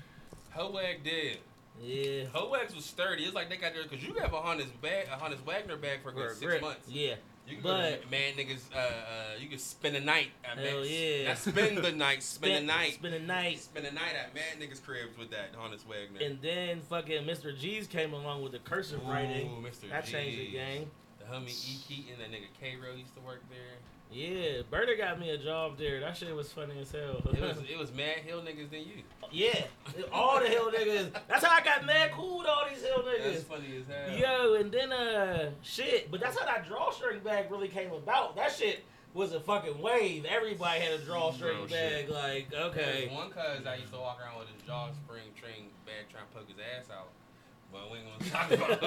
Hoeg 0.57 1.03
did. 1.03 1.39
Yeah. 1.83 2.25
Hoegs 2.33 2.75
was 2.75 2.85
sturdy. 2.85 3.25
It's 3.25 3.35
like 3.35 3.49
they 3.49 3.57
got 3.57 3.75
there 3.75 3.83
because 3.83 4.05
you 4.05 4.15
have 4.15 4.33
a 4.33 4.41
Hannes 4.43 4.71
bag, 4.81 5.09
a 5.13 5.17
Hannes 5.19 5.41
Wagner 5.45 5.77
bag 5.77 6.03
for 6.03 6.11
a 6.11 6.13
good 6.13 6.31
six 6.31 6.41
grip. 6.41 6.63
months. 6.63 6.89
Yeah. 6.89 7.15
You 7.47 7.57
can 7.57 7.63
But- 7.63 8.03
go 8.05 8.09
man 8.11 8.35
niggas. 8.35 8.73
Uh, 8.75 8.79
uh, 8.79 8.91
you 9.39 9.49
can 9.49 9.59
spend 9.59 9.97
a 9.97 10.01
night 10.01 10.29
at 10.45 10.57
Hell 10.57 10.79
Max. 10.79 10.91
yeah. 10.91 11.29
Not 11.29 11.39
spend 11.39 11.79
the 11.79 11.93
night. 11.93 12.23
Spend 12.23 12.55
the 12.55 12.61
night. 12.73 12.95
Spend 12.95 13.15
a 13.15 13.21
night. 13.21 13.61
Spend 13.61 13.87
a 13.87 13.93
night 13.93 14.15
at 14.15 14.35
man 14.35 14.45
niggas 14.61 14.83
cribs 14.83 15.19
with 15.19 15.31
that 15.31 15.51
Hannes 15.61 15.85
Wagner. 15.87 16.21
And 16.25 16.41
then 16.41 16.81
fucking 16.89 17.25
Mr. 17.25 17.59
G's 17.59 17.87
came 17.87 18.15
along 18.15 18.43
with 18.43 18.53
the 18.53 18.61
cursive 18.61 19.05
writing. 19.07 19.49
Ooh, 19.49 19.67
Mr. 19.67 19.91
That 19.91 20.07
changed 20.07 20.39
the 20.39 20.53
game. 20.53 20.91
The 21.19 21.25
homie 21.27 21.49
E 21.51 21.79
Keaton, 21.87 22.19
that 22.19 22.31
nigga 22.31 22.47
K 22.61 22.77
Ro 22.83 22.95
used 22.95 23.15
to 23.17 23.21
work 23.23 23.43
there. 23.51 23.77
Yeah, 24.15 24.63
Berta 24.71 24.95
got 24.97 25.19
me 25.19 25.31
a 25.31 25.39
job 25.39 25.77
there. 25.77 25.99
That 25.99 26.17
shit 26.17 26.33
was 26.35 26.53
funny 26.53 26.79
as 26.81 26.93
hell. 26.93 27.21
It 27.33 27.41
was 27.41 27.57
it 27.69 27.77
was 27.77 27.93
mad 27.93 28.19
hill 28.19 28.41
niggas 28.43 28.71
than 28.71 28.81
you. 28.81 29.03
yeah, 29.33 29.65
all 30.13 30.39
the 30.39 30.47
hill 30.47 30.71
niggas. 30.71 31.11
That's 31.27 31.45
how 31.45 31.53
I 31.53 31.61
got 31.65 31.85
mad 31.85 32.13
cool 32.13 32.39
with 32.39 32.47
all 32.47 32.65
these 32.71 32.81
hill 32.81 33.03
niggas. 33.03 33.25
That's 33.33 33.43
funny 33.43 33.81
as 33.81 33.87
hell. 33.89 34.17
Yo, 34.17 34.55
and 34.55 34.71
then 34.71 34.93
uh 34.93 35.51
shit, 35.63 36.13
but 36.13 36.21
that's 36.21 36.39
how 36.39 36.47
that 36.47 36.65
drawstring 36.69 37.19
bag 37.25 37.51
really 37.51 37.67
came 37.67 37.91
about. 37.93 38.37
That 38.37 38.53
shit 38.53 38.85
was 39.15 39.33
a 39.33 39.41
fucking 39.41 39.81
wave. 39.81 40.25
Everybody 40.27 40.81
had 40.81 40.93
a 40.93 40.99
drawstring 41.05 41.57
Real 41.59 41.67
bag. 41.67 42.07
shit. 42.07 42.11
Like, 42.11 42.53
okay. 42.55 43.09
one 43.13 43.31
cuz 43.31 43.67
I 43.67 43.75
used 43.77 43.93
to 43.93 43.99
walk 43.99 44.21
around 44.21 44.39
with 44.39 44.49
his 44.49 44.63
drawstring 44.63 45.33
string 45.37 45.71
bag 45.87 46.09
trying 46.09 46.27
to 46.27 46.33
poke 46.33 46.47
his 46.49 46.59
ass 46.79 46.89
out. 46.97 47.09
But 47.73 47.91
we 47.91 47.99
ain't 47.99 48.07
gonna 48.07 48.31
talk 48.31 48.49
about 48.53 48.81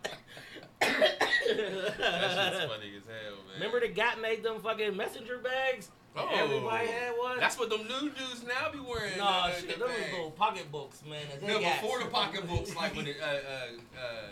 him. 0.00 0.08
That 0.82 2.52
shit's 2.52 2.64
funny 2.70 2.92
as 2.96 3.06
hell, 3.06 3.36
man. 3.46 3.54
Remember 3.54 3.80
the 3.80 3.88
Got 3.88 4.20
made 4.20 4.42
them 4.42 4.60
fucking 4.60 4.96
messenger 4.96 5.38
bags? 5.38 5.90
Oh. 6.16 6.28
Everybody 6.30 6.86
had 6.88 7.12
one. 7.16 7.40
That's 7.40 7.58
what 7.58 7.70
them 7.70 7.82
new 7.88 8.10
dudes 8.10 8.44
now 8.46 8.70
be 8.70 8.78
wearing. 8.80 9.16
no, 9.16 9.24
uh, 9.24 9.50
shit, 9.52 9.78
those 9.78 9.88
bag. 9.88 10.12
little 10.12 10.30
pocketbooks, 10.32 11.02
man. 11.08 11.22
No, 11.46 11.58
before 11.58 12.00
the 12.00 12.04
pocketbooks, 12.10 12.76
like 12.76 12.94
when 12.94 13.06
the 13.06 13.12
uh, 13.12 13.26
uh, 13.26 13.98
uh, 13.98 14.28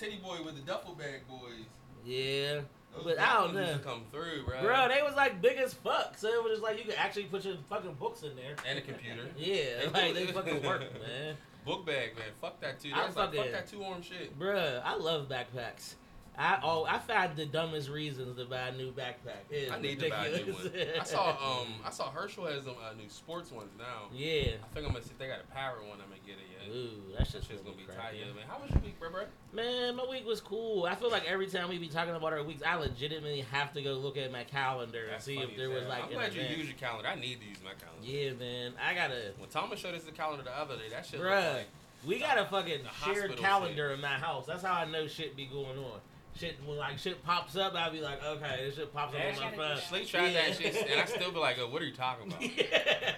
Tity 0.00 0.22
Boi 0.22 0.38
with 0.44 0.54
the 0.56 0.62
duffel 0.62 0.94
bag 0.94 1.26
boys. 1.28 1.66
Yeah, 2.06 2.60
Those 2.94 3.04
But 3.04 3.18
I 3.18 3.34
don't 3.34 3.54
know. 3.54 3.78
come 3.84 4.02
through, 4.10 4.44
bro. 4.46 4.62
bro, 4.62 4.88
they 4.88 5.02
was 5.02 5.14
like 5.14 5.42
big 5.42 5.58
as 5.58 5.74
fuck. 5.74 6.14
So 6.16 6.28
it 6.28 6.42
was 6.42 6.52
just 6.52 6.62
like 6.62 6.78
you 6.78 6.84
could 6.84 6.94
actually 6.96 7.24
put 7.24 7.44
your 7.44 7.56
fucking 7.68 7.94
books 7.94 8.22
in 8.22 8.34
there. 8.34 8.54
and 8.66 8.78
a 8.78 8.82
computer. 8.82 9.26
Yeah, 9.36 9.90
like 9.92 10.14
they 10.14 10.26
fucking 10.28 10.62
work, 10.62 10.80
man. 11.06 11.36
Book 11.68 11.84
bag, 11.84 12.16
man. 12.16 12.24
Fuck 12.40 12.60
that 12.60 12.80
too. 12.80 12.90
I 12.94 13.02
That's 13.02 13.16
like 13.16 13.34
fuck 13.34 13.52
that 13.52 13.66
two 13.68 13.84
arm 13.84 14.00
shit. 14.00 14.38
Bruh, 14.38 14.80
I 14.82 14.96
love 14.96 15.28
backpacks. 15.28 15.96
I 16.38 16.60
oh 16.62 16.84
I 16.88 16.98
found 16.98 17.36
the 17.36 17.44
dumbest 17.44 17.90
reasons 17.90 18.38
to 18.38 18.46
buy 18.46 18.68
a 18.68 18.72
new 18.72 18.90
backpack. 18.92 19.44
It's 19.50 19.70
I 19.70 19.78
need 19.78 19.98
to 20.00 20.08
buy 20.08 20.28
a 20.28 20.44
new 20.44 20.52
one. 20.52 20.70
I 20.98 21.04
saw 21.04 21.30
um 21.62 21.74
I 21.84 21.90
saw 21.90 22.10
Herschel 22.10 22.46
has 22.46 22.64
some 22.64 22.76
uh, 22.82 22.94
new 22.94 23.08
sports 23.08 23.50
ones 23.50 23.72
now. 23.76 24.08
yeah. 24.14 24.52
I 24.62 24.74
think 24.74 24.86
I'm 24.86 24.92
gonna 24.92 25.02
see 25.02 25.10
if 25.10 25.18
they 25.18 25.26
got 25.26 25.40
a 25.40 25.54
power 25.54 25.80
one. 25.80 25.98
I'm 26.00 26.08
gonna 26.08 26.24
get 26.24 26.36
it 26.36 26.48
yet. 26.60 26.74
Ooh, 26.74 26.90
that 27.16 27.26
shit's, 27.26 27.46
shit's 27.46 27.62
gonna 27.62 27.76
be 27.76 27.84
tight, 27.84 28.14
yeah, 28.18 28.26
man. 28.26 28.44
How 28.48 28.58
was 28.60 28.70
your 28.70 28.80
week, 28.80 28.98
bro, 28.98 29.10
bro? 29.10 29.22
Man, 29.52 29.96
my 29.96 30.04
week 30.08 30.26
was 30.26 30.40
cool. 30.40 30.84
I 30.84 30.94
feel 30.94 31.10
like 31.10 31.24
every 31.26 31.46
time 31.46 31.68
we 31.68 31.78
be 31.78 31.88
talking 31.88 32.14
about 32.14 32.32
our 32.32 32.42
weeks, 32.42 32.62
I 32.66 32.76
legitimately 32.76 33.42
have 33.50 33.72
to 33.74 33.82
go 33.82 33.94
look 33.94 34.16
at 34.16 34.30
my 34.32 34.44
calendar 34.44 35.06
and 35.12 35.22
see 35.22 35.38
if 35.38 35.56
there 35.56 35.70
was 35.70 35.84
like 35.86 36.04
I'm 36.04 36.12
glad 36.12 36.34
you 36.34 36.42
event. 36.42 36.58
use 36.58 36.66
your 36.68 36.76
calendar. 36.76 37.08
I 37.08 37.14
need 37.14 37.40
to 37.40 37.46
use 37.46 37.58
my 37.64 37.72
calendar. 37.74 38.02
Yeah, 38.06 38.32
man. 38.32 38.72
I 38.84 38.94
gotta. 38.94 39.32
When 39.38 39.48
Thomas 39.50 39.80
showed 39.80 39.94
us 39.94 40.04
the 40.04 40.12
calendar 40.12 40.44
the 40.44 40.56
other 40.56 40.76
day, 40.76 40.88
that 40.90 41.06
shit 41.06 41.20
Bruh. 41.20 41.54
like 41.54 41.66
We 42.06 42.18
got 42.18 42.38
a 42.38 42.44
fucking 42.44 42.80
shared 43.04 43.36
calendar 43.36 43.90
in 43.90 44.00
my 44.00 44.08
house. 44.18 44.46
That's 44.46 44.62
how 44.62 44.74
I 44.74 44.84
know 44.84 45.06
shit 45.06 45.36
be 45.36 45.46
going 45.46 45.78
on. 45.78 46.00
Shit, 46.38 46.56
when 46.64 46.76
like 46.78 46.98
shit 46.98 47.24
pops 47.24 47.56
up, 47.56 47.74
I'll 47.74 47.90
be 47.90 48.00
like, 48.00 48.22
okay, 48.24 48.64
this 48.64 48.76
shit 48.76 48.92
pops 48.94 49.14
up 49.14 49.20
Yeah, 49.20 49.44
on 49.44 49.50
my 49.50 49.56
phone. 49.56 49.76
do 49.76 49.82
Slee 49.82 50.04
tried 50.04 50.26
Yeah. 50.28 50.46
that 50.48 50.56
shit, 50.56 50.76
and 50.90 51.00
I 51.00 51.04
still 51.06 51.32
be 51.32 51.38
like, 51.38 51.56
oh, 51.60 51.68
"What 51.68 51.82
are 51.82 51.84
you 51.84 51.92
talking 51.94 52.28
about?" 52.28 52.42
yeah. 52.56 53.14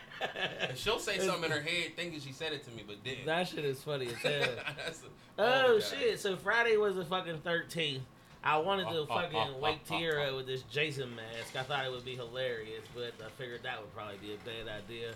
And 0.69 0.79
she'll 0.79 0.99
say 0.99 1.19
something 1.19 1.45
in 1.45 1.51
her 1.51 1.61
head, 1.61 1.97
thinking 1.97 2.19
she 2.21 2.33
said 2.33 2.53
it 2.53 2.65
to 2.65 2.71
me, 2.71 2.83
but 2.87 3.03
didn't. 3.05 3.27
That 3.27 3.49
shit 3.49 3.65
is 3.65 3.83
funny 3.83 4.07
as 4.07 4.15
hell. 4.15 4.33
A- 4.43 5.43
Oh 5.43 5.79
God. 5.79 5.83
shit! 5.83 6.19
So 6.21 6.37
Friday 6.37 6.77
was 6.77 6.97
the 6.97 7.05
fucking 7.05 7.39
thirteenth. 7.41 8.03
I 8.43 8.57
wanted 8.59 8.89
to 8.89 9.07
fucking 9.15 9.61
wake 9.61 9.85
Tierra 9.85 10.35
with 10.35 10.47
this 10.47 10.63
Jason 10.63 11.15
mask. 11.15 11.57
I 11.57 11.63
thought 11.63 11.85
it 11.85 11.91
would 11.91 12.05
be 12.05 12.17
hilarious, 12.17 12.85
but 12.95 13.13
I 13.25 13.29
figured 13.37 13.63
that 13.65 13.81
would 13.81 13.95
probably 13.95 14.17
be 14.19 14.35
a 14.35 14.39
bad 14.39 14.83
idea. 14.85 15.13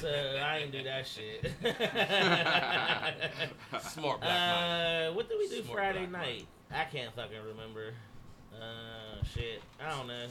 So 0.00 0.40
I 0.42 0.60
didn't 0.60 0.72
do 0.72 0.82
that 0.84 1.06
shit. 1.06 1.52
Smart 3.82 4.20
black 4.20 5.10
uh, 5.10 5.12
what 5.12 5.28
did 5.28 5.38
we 5.38 5.48
do 5.48 5.62
Smart 5.64 5.78
Friday 5.78 6.06
night? 6.06 6.46
I 6.72 6.84
can't 6.84 7.14
fucking 7.14 7.42
remember. 7.46 7.92
Uh, 8.54 9.22
shit. 9.24 9.60
I 9.84 9.90
don't 9.96 10.06
know. 10.06 10.26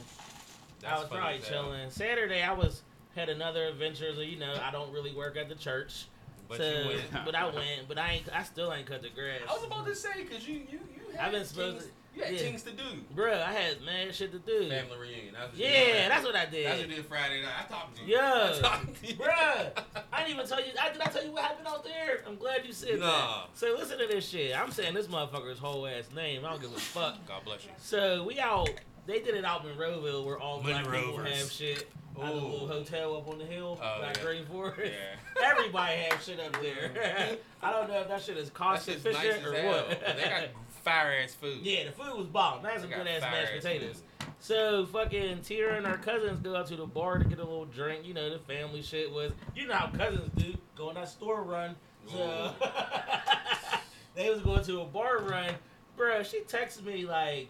I 0.86 0.98
was 0.98 1.08
probably 1.08 1.40
chilling. 1.40 1.90
Saturday 1.90 2.42
I 2.42 2.52
was 2.52 2.82
had 3.14 3.28
another 3.28 3.66
adventure. 3.66 4.14
So 4.14 4.22
you 4.22 4.38
know 4.38 4.54
I 4.62 4.70
don't 4.70 4.92
really 4.92 5.14
work 5.14 5.36
at 5.36 5.48
the 5.48 5.54
church. 5.54 6.06
But 6.46 6.60
went. 6.60 7.24
but 7.24 7.34
I 7.34 7.46
went, 7.46 7.88
but 7.88 7.96
I 7.96 8.12
ain't. 8.12 8.28
I 8.30 8.42
still 8.42 8.70
ain't 8.72 8.86
cut 8.86 9.00
the 9.00 9.08
grass. 9.08 9.40
I 9.48 9.54
was 9.54 9.64
about 9.64 9.86
to 9.86 9.94
say, 9.94 10.24
cause 10.30 10.46
you 10.46 10.56
you 10.70 10.78
you 10.94 11.16
had 11.16 11.26
I've 11.26 11.32
been 11.32 11.44
supposed 11.44 11.86
to- 11.86 11.92
you 12.14 12.22
had 12.22 12.32
yeah. 12.32 12.38
things 12.38 12.62
to 12.62 12.70
do. 12.70 12.82
Bruh, 13.16 13.42
I 13.42 13.52
had 13.52 13.82
mad 13.82 14.14
shit 14.14 14.32
to 14.32 14.38
do. 14.38 14.68
Family 14.68 14.96
reunion. 15.00 15.34
That's 15.34 15.50
what 15.52 15.58
you 15.58 15.64
Yeah, 15.66 16.08
that's 16.08 16.24
what 16.24 16.36
I 16.36 16.46
did. 16.46 16.66
That's 16.66 16.78
what 16.78 16.88
you 16.88 16.94
did. 16.94 17.02
did 17.02 17.06
Friday 17.06 17.42
night. 17.42 17.50
I 17.68 17.72
talked 17.72 17.96
to 17.96 18.04
you. 18.04 18.14
Yeah. 18.16 18.52
I 18.54 18.60
talked 18.60 19.00
to 19.02 19.06
you. 19.08 19.14
Bruh, 19.14 19.82
I 20.12 20.18
didn't 20.24 20.34
even 20.34 20.46
tell 20.46 20.60
you. 20.60 20.72
I, 20.80 20.92
did 20.92 21.00
I 21.00 21.06
tell 21.06 21.24
you 21.24 21.32
what 21.32 21.42
happened 21.42 21.66
out 21.66 21.84
there? 21.84 22.22
I'm 22.26 22.36
glad 22.36 22.64
you 22.66 22.72
said 22.72 23.00
Nah. 23.00 23.06
that. 23.46 23.48
So 23.54 23.74
listen 23.78 23.98
to 23.98 24.06
this 24.06 24.28
shit. 24.28 24.56
I'm 24.58 24.70
saying 24.70 24.94
this 24.94 25.06
motherfucker's 25.08 25.58
whole 25.58 25.86
ass 25.86 26.08
name. 26.14 26.44
I 26.44 26.50
don't 26.50 26.60
give 26.60 26.72
a 26.72 26.74
fuck. 26.80 27.16
God 27.26 27.44
bless 27.44 27.64
you. 27.64 27.70
So 27.78 28.24
we 28.24 28.38
out. 28.38 28.68
They 29.06 29.20
did 29.20 29.34
it 29.34 29.44
out 29.44 29.64
in 29.66 29.76
Roville 29.76 30.24
where 30.24 30.38
all 30.38 30.62
Money 30.62 30.82
black 30.84 30.84
people 31.00 31.18
Rovers. 31.18 31.38
have 31.40 31.52
shit. 31.52 31.88
At 32.16 32.26
the 32.32 32.32
Ooh. 32.32 32.46
little 32.46 32.68
hotel 32.68 33.16
up 33.16 33.28
on 33.28 33.38
the 33.38 33.44
hill 33.44 33.76
Oh, 33.82 34.00
by 34.00 34.06
yeah. 34.16 34.22
Green 34.24 34.44
Forest. 34.46 34.80
Yeah. 34.80 35.42
Everybody 35.50 35.96
have 35.96 36.22
shit 36.22 36.38
up 36.38 36.52
there. 36.62 36.90
Mm-hmm. 36.94 37.34
I 37.66 37.72
don't 37.72 37.88
know 37.88 38.00
if 38.02 38.08
that 38.08 38.22
shit 38.22 38.36
is 38.36 38.50
That 38.50 38.54
cost 38.54 38.86
shit's 38.88 39.04
nice 39.04 39.16
efficient 39.16 39.46
as 39.46 39.52
or 39.52 39.54
hell. 39.56 39.72
what. 39.88 40.16
They 40.16 40.22
got 40.22 40.42
fire 40.84 41.14
ass 41.22 41.34
food. 41.34 41.58
yeah, 41.62 41.84
the 41.84 41.92
food 41.92 42.16
was 42.16 42.26
bomb. 42.26 42.62
That's 42.62 42.82
They 42.82 42.90
some 42.90 42.98
good 42.98 43.06
ass 43.08 43.22
mashed 43.22 43.52
potatoes. 43.54 44.02
food. 44.18 44.28
So 44.40 44.86
fucking 44.86 45.40
Tira 45.42 45.76
and 45.76 45.86
our 45.86 45.96
cousins 45.96 46.40
go 46.40 46.54
out 46.54 46.66
to 46.68 46.76
the 46.76 46.86
bar 46.86 47.18
to 47.18 47.24
get 47.24 47.38
a 47.38 47.42
little 47.44 47.64
drink. 47.64 48.04
You 48.06 48.12
know 48.14 48.30
the 48.30 48.38
family 48.38 48.82
shit 48.82 49.10
was. 49.10 49.32
You 49.56 49.66
know 49.66 49.74
how 49.74 49.86
cousins 49.88 50.30
do. 50.36 50.54
Go 50.76 50.88
on 50.90 50.94
that 50.96 51.08
store 51.08 51.42
run. 51.42 51.74
So 52.10 52.52
they 54.14 54.28
was 54.30 54.40
going 54.40 54.62
to 54.64 54.80
a 54.82 54.84
bar 54.84 55.18
run. 55.20 55.54
Bro, 55.96 56.22
she 56.24 56.40
texted 56.40 56.84
me 56.84 57.06
like, 57.06 57.48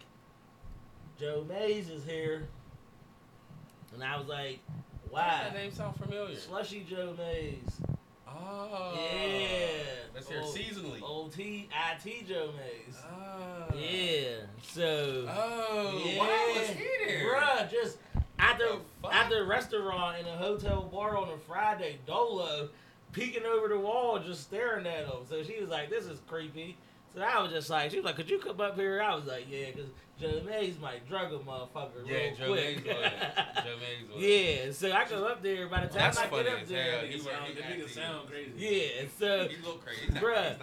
Joe 1.19 1.45
Mays 1.49 1.89
is 1.89 2.05
here. 2.05 2.47
And 3.93 4.03
I 4.03 4.17
was 4.17 4.27
like, 4.27 4.59
Why 5.09 5.21
why? 5.21 5.43
does 5.43 5.53
that 5.53 5.55
name 5.55 5.71
sound 5.73 5.95
familiar? 5.97 6.35
Slushy 6.37 6.85
Joe 6.89 7.13
Mays. 7.17 7.81
Oh. 8.45 8.93
Yeah. 8.95 9.67
That's 10.13 10.29
here 10.29 10.41
seasonally. 10.41 11.01
Old 11.01 11.33
T 11.33 11.67
IT 11.71 12.27
Joe 12.27 12.51
Mays. 12.57 12.95
Oh. 13.03 13.09
Ah. 13.11 13.75
Yeah. 13.75 14.35
So 14.61 15.25
Oh. 15.29 16.01
Yeah. 16.05 16.19
Why 16.19 16.53
was 16.57 16.69
he 16.69 16.87
there? 17.07 17.25
Bruh, 17.33 17.71
just 17.71 17.97
at 18.39 18.57
the 18.57 18.79
The 19.01 19.13
at 19.13 19.29
the 19.29 19.43
restaurant 19.43 20.19
in 20.19 20.25
a 20.27 20.37
hotel 20.37 20.83
bar 20.83 21.17
on 21.17 21.29
a 21.29 21.37
Friday, 21.47 21.99
Dolo 22.05 22.69
peeking 23.11 23.45
over 23.45 23.67
the 23.67 23.79
wall, 23.79 24.19
just 24.19 24.41
staring 24.41 24.85
at 24.85 25.05
him. 25.05 25.25
So 25.29 25.41
she 25.43 25.59
was 25.59 25.69
like, 25.69 25.89
"This 25.89 26.05
is 26.05 26.19
creepy." 26.27 26.77
So 27.15 27.21
I 27.21 27.41
was 27.41 27.51
just 27.51 27.69
like, 27.69 27.91
she 27.91 27.97
was 27.97 28.05
like, 28.05 28.17
"Could 28.17 28.29
you 28.29 28.39
come 28.39 28.59
up 28.59 28.75
here?" 28.75 29.01
I 29.01 29.15
was 29.15 29.25
like, 29.25 29.45
"Yeah," 29.49 29.67
because 29.67 29.89
Joe 30.19 30.41
my 30.45 30.73
might 30.81 31.07
drug 31.07 31.31
a 31.33 31.37
motherfucker 31.37 32.05
Yeah, 32.05 32.15
real 32.17 32.35
Joe 32.35 32.53
quick. 32.53 32.85
Mays 32.85 34.07
was. 34.07 34.15
Was. 34.15 34.23
yeah, 34.23 34.71
so 34.71 34.91
I 34.91 35.05
go 35.09 35.25
up 35.25 35.41
there. 35.41 35.67
By 35.67 35.81
the 35.81 35.87
time 35.87 35.97
That's 35.97 36.17
I 36.17 36.27
funny 36.27 36.43
get 36.43 36.53
up 36.53 36.67
there, 36.67 36.91
hell. 36.91 37.01
That 37.01 37.09
He 37.09 37.17
nigga 37.17 37.23
sound, 37.23 37.45
he 37.47 37.53
that 37.53 37.63
acting. 37.65 37.87
sound 37.87 38.29
crazy. 38.29 38.51
yeah, 38.57 39.07
so 39.17 39.47
He's 39.47 39.57
a 39.59 39.61
little 39.61 39.77
crazy. 39.79 40.01
He's 40.05 40.13
not 40.13 40.23
Bruh. 40.23 40.55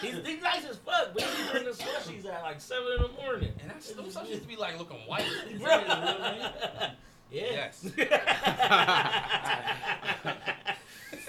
He's 0.00 0.14
he's, 0.14 0.26
he's 0.26 0.42
nice 0.42 0.64
as 0.64 0.76
fuck, 0.76 1.12
but 1.12 1.22
he's 1.22 1.50
drinking 1.50 1.72
slushies 1.74 2.26
at 2.26 2.42
like 2.42 2.60
seven 2.60 2.92
in 2.96 3.02
the 3.02 3.08
morning. 3.22 3.52
And 3.60 3.70
that's 3.70 3.90
them 3.92 4.10
stuff 4.10 4.28
used 4.28 4.42
to 4.42 4.48
be 4.48 4.56
like 4.56 4.78
looking 4.78 4.98
white. 5.08 5.22
Is 5.50 5.60
Bruh. 5.60 5.86
that 5.86 5.86
his 5.88 6.14
real 6.14 6.20
name? 6.32 6.92
Yeah. 7.32 7.70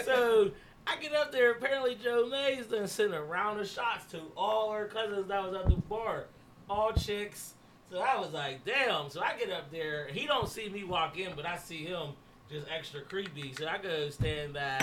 so 0.05 0.51
I 0.87 0.97
get 0.97 1.13
up 1.13 1.31
there. 1.31 1.51
Apparently, 1.51 1.95
Joe 2.01 2.27
Mays 2.27 2.65
done 2.67 2.87
sent 2.87 3.13
a 3.13 3.21
round 3.21 3.59
of 3.59 3.67
shots 3.67 4.05
to 4.11 4.19
all 4.35 4.71
her 4.71 4.85
cousins 4.85 5.27
that 5.27 5.43
was 5.43 5.53
at 5.55 5.69
the 5.69 5.75
bar, 5.77 6.25
all 6.69 6.91
chicks. 6.93 7.53
So 7.91 7.99
I 7.99 8.19
was 8.19 8.31
like, 8.31 8.65
damn. 8.65 9.09
So 9.09 9.21
I 9.21 9.37
get 9.37 9.51
up 9.51 9.71
there. 9.71 10.07
He 10.07 10.25
don't 10.25 10.47
see 10.49 10.69
me 10.69 10.83
walk 10.83 11.17
in, 11.17 11.33
but 11.35 11.45
I 11.45 11.57
see 11.57 11.85
him 11.85 12.09
just 12.49 12.67
extra 12.75 13.01
creepy. 13.01 13.53
So 13.57 13.67
I 13.67 13.77
go 13.77 14.09
stand 14.09 14.53
by 14.53 14.79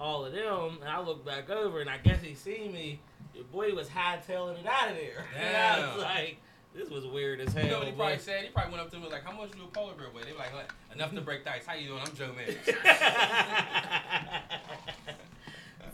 all 0.00 0.24
of 0.24 0.32
them, 0.32 0.78
and 0.80 0.88
I 0.90 1.00
look 1.00 1.24
back 1.24 1.50
over, 1.50 1.80
and 1.80 1.88
I 1.90 1.98
guess 1.98 2.22
he 2.22 2.34
see 2.34 2.68
me. 2.68 3.00
Your 3.34 3.44
boy 3.44 3.74
was 3.74 3.88
hightailing 3.88 4.58
it 4.60 4.66
out 4.66 4.90
of 4.90 4.96
there. 4.96 5.24
And 5.38 5.56
I 5.56 5.94
was 5.94 6.02
like, 6.02 6.36
this 6.74 6.88
was 6.90 7.06
weird 7.06 7.40
as 7.40 7.52
hell. 7.52 7.64
You 7.64 7.70
know 7.70 7.78
what 7.78 7.86
he 7.88 7.92
probably 7.92 8.14
but- 8.16 8.22
said? 8.22 8.44
He 8.44 8.50
probably 8.50 8.72
went 8.72 8.82
up 8.82 8.90
to 8.90 8.96
him 8.96 9.02
and 9.02 9.12
was 9.12 9.22
like, 9.22 9.24
"How 9.24 9.38
much 9.38 9.52
do 9.52 9.62
a 9.62 9.66
polar 9.68 9.94
bear 9.94 10.06
weigh?" 10.14 10.24
They 10.24 10.32
were 10.32 10.38
like, 10.38 10.72
"Enough 10.94 11.14
to 11.14 11.20
break 11.20 11.44
the 11.44 11.52
ice." 11.52 11.66
How 11.66 11.74
you 11.74 11.88
doing? 11.88 12.00
I'm 12.00 12.14
Joe 12.14 12.32
Mays. 12.34 12.56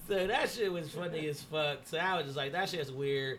so 0.08 0.26
that 0.26 0.50
shit 0.50 0.72
was 0.72 0.90
funny 0.90 1.28
as 1.28 1.42
fuck. 1.42 1.80
So 1.84 1.98
I 1.98 2.16
was 2.16 2.24
just 2.24 2.36
like, 2.36 2.52
that 2.52 2.68
shit's 2.70 2.90
weird. 2.90 3.38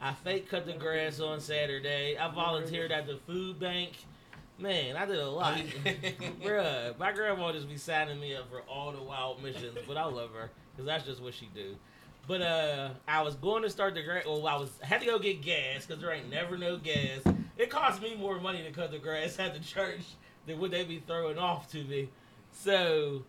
I 0.00 0.12
fake 0.12 0.48
cut 0.48 0.66
the 0.66 0.72
grass 0.72 1.20
on 1.20 1.40
Saturday. 1.40 2.16
I 2.18 2.30
volunteered 2.30 2.92
at 2.92 3.06
the 3.06 3.18
food 3.26 3.58
bank. 3.58 3.92
Man, 4.58 4.96
I 4.96 5.06
did 5.06 5.18
a 5.18 5.30
lot. 5.30 5.56
Bruh, 6.42 6.98
my 6.98 7.12
grandma 7.12 7.52
just 7.52 7.68
be 7.68 7.76
signing 7.76 8.18
me 8.18 8.34
up 8.34 8.50
for 8.50 8.62
all 8.62 8.90
the 8.90 9.02
wild 9.02 9.42
missions, 9.42 9.78
but 9.86 9.96
I 9.96 10.04
love 10.04 10.30
her 10.34 10.50
because 10.72 10.86
that's 10.86 11.04
just 11.04 11.22
what 11.22 11.34
she 11.34 11.48
do. 11.54 11.76
But 12.26 12.42
uh, 12.42 12.90
I 13.06 13.22
was 13.22 13.36
going 13.36 13.62
to 13.62 13.70
start 13.70 13.94
the 13.94 14.02
grass. 14.02 14.24
Well, 14.26 14.46
I 14.46 14.56
was 14.56 14.70
had 14.82 15.00
to 15.00 15.06
go 15.06 15.18
get 15.18 15.40
gas 15.40 15.86
because 15.86 16.02
there 16.02 16.12
ain't 16.12 16.30
never 16.30 16.58
no 16.58 16.76
gas. 16.76 17.20
It 17.56 17.70
cost 17.70 18.02
me 18.02 18.16
more 18.16 18.40
money 18.40 18.62
to 18.62 18.70
cut 18.70 18.90
the 18.90 18.98
grass 18.98 19.38
at 19.38 19.54
the 19.54 19.60
church 19.60 20.02
than 20.46 20.58
what 20.60 20.72
they 20.72 20.84
be 20.84 21.02
throwing 21.06 21.38
off 21.38 21.70
to 21.72 21.82
me. 21.84 22.08
So, 22.52 23.22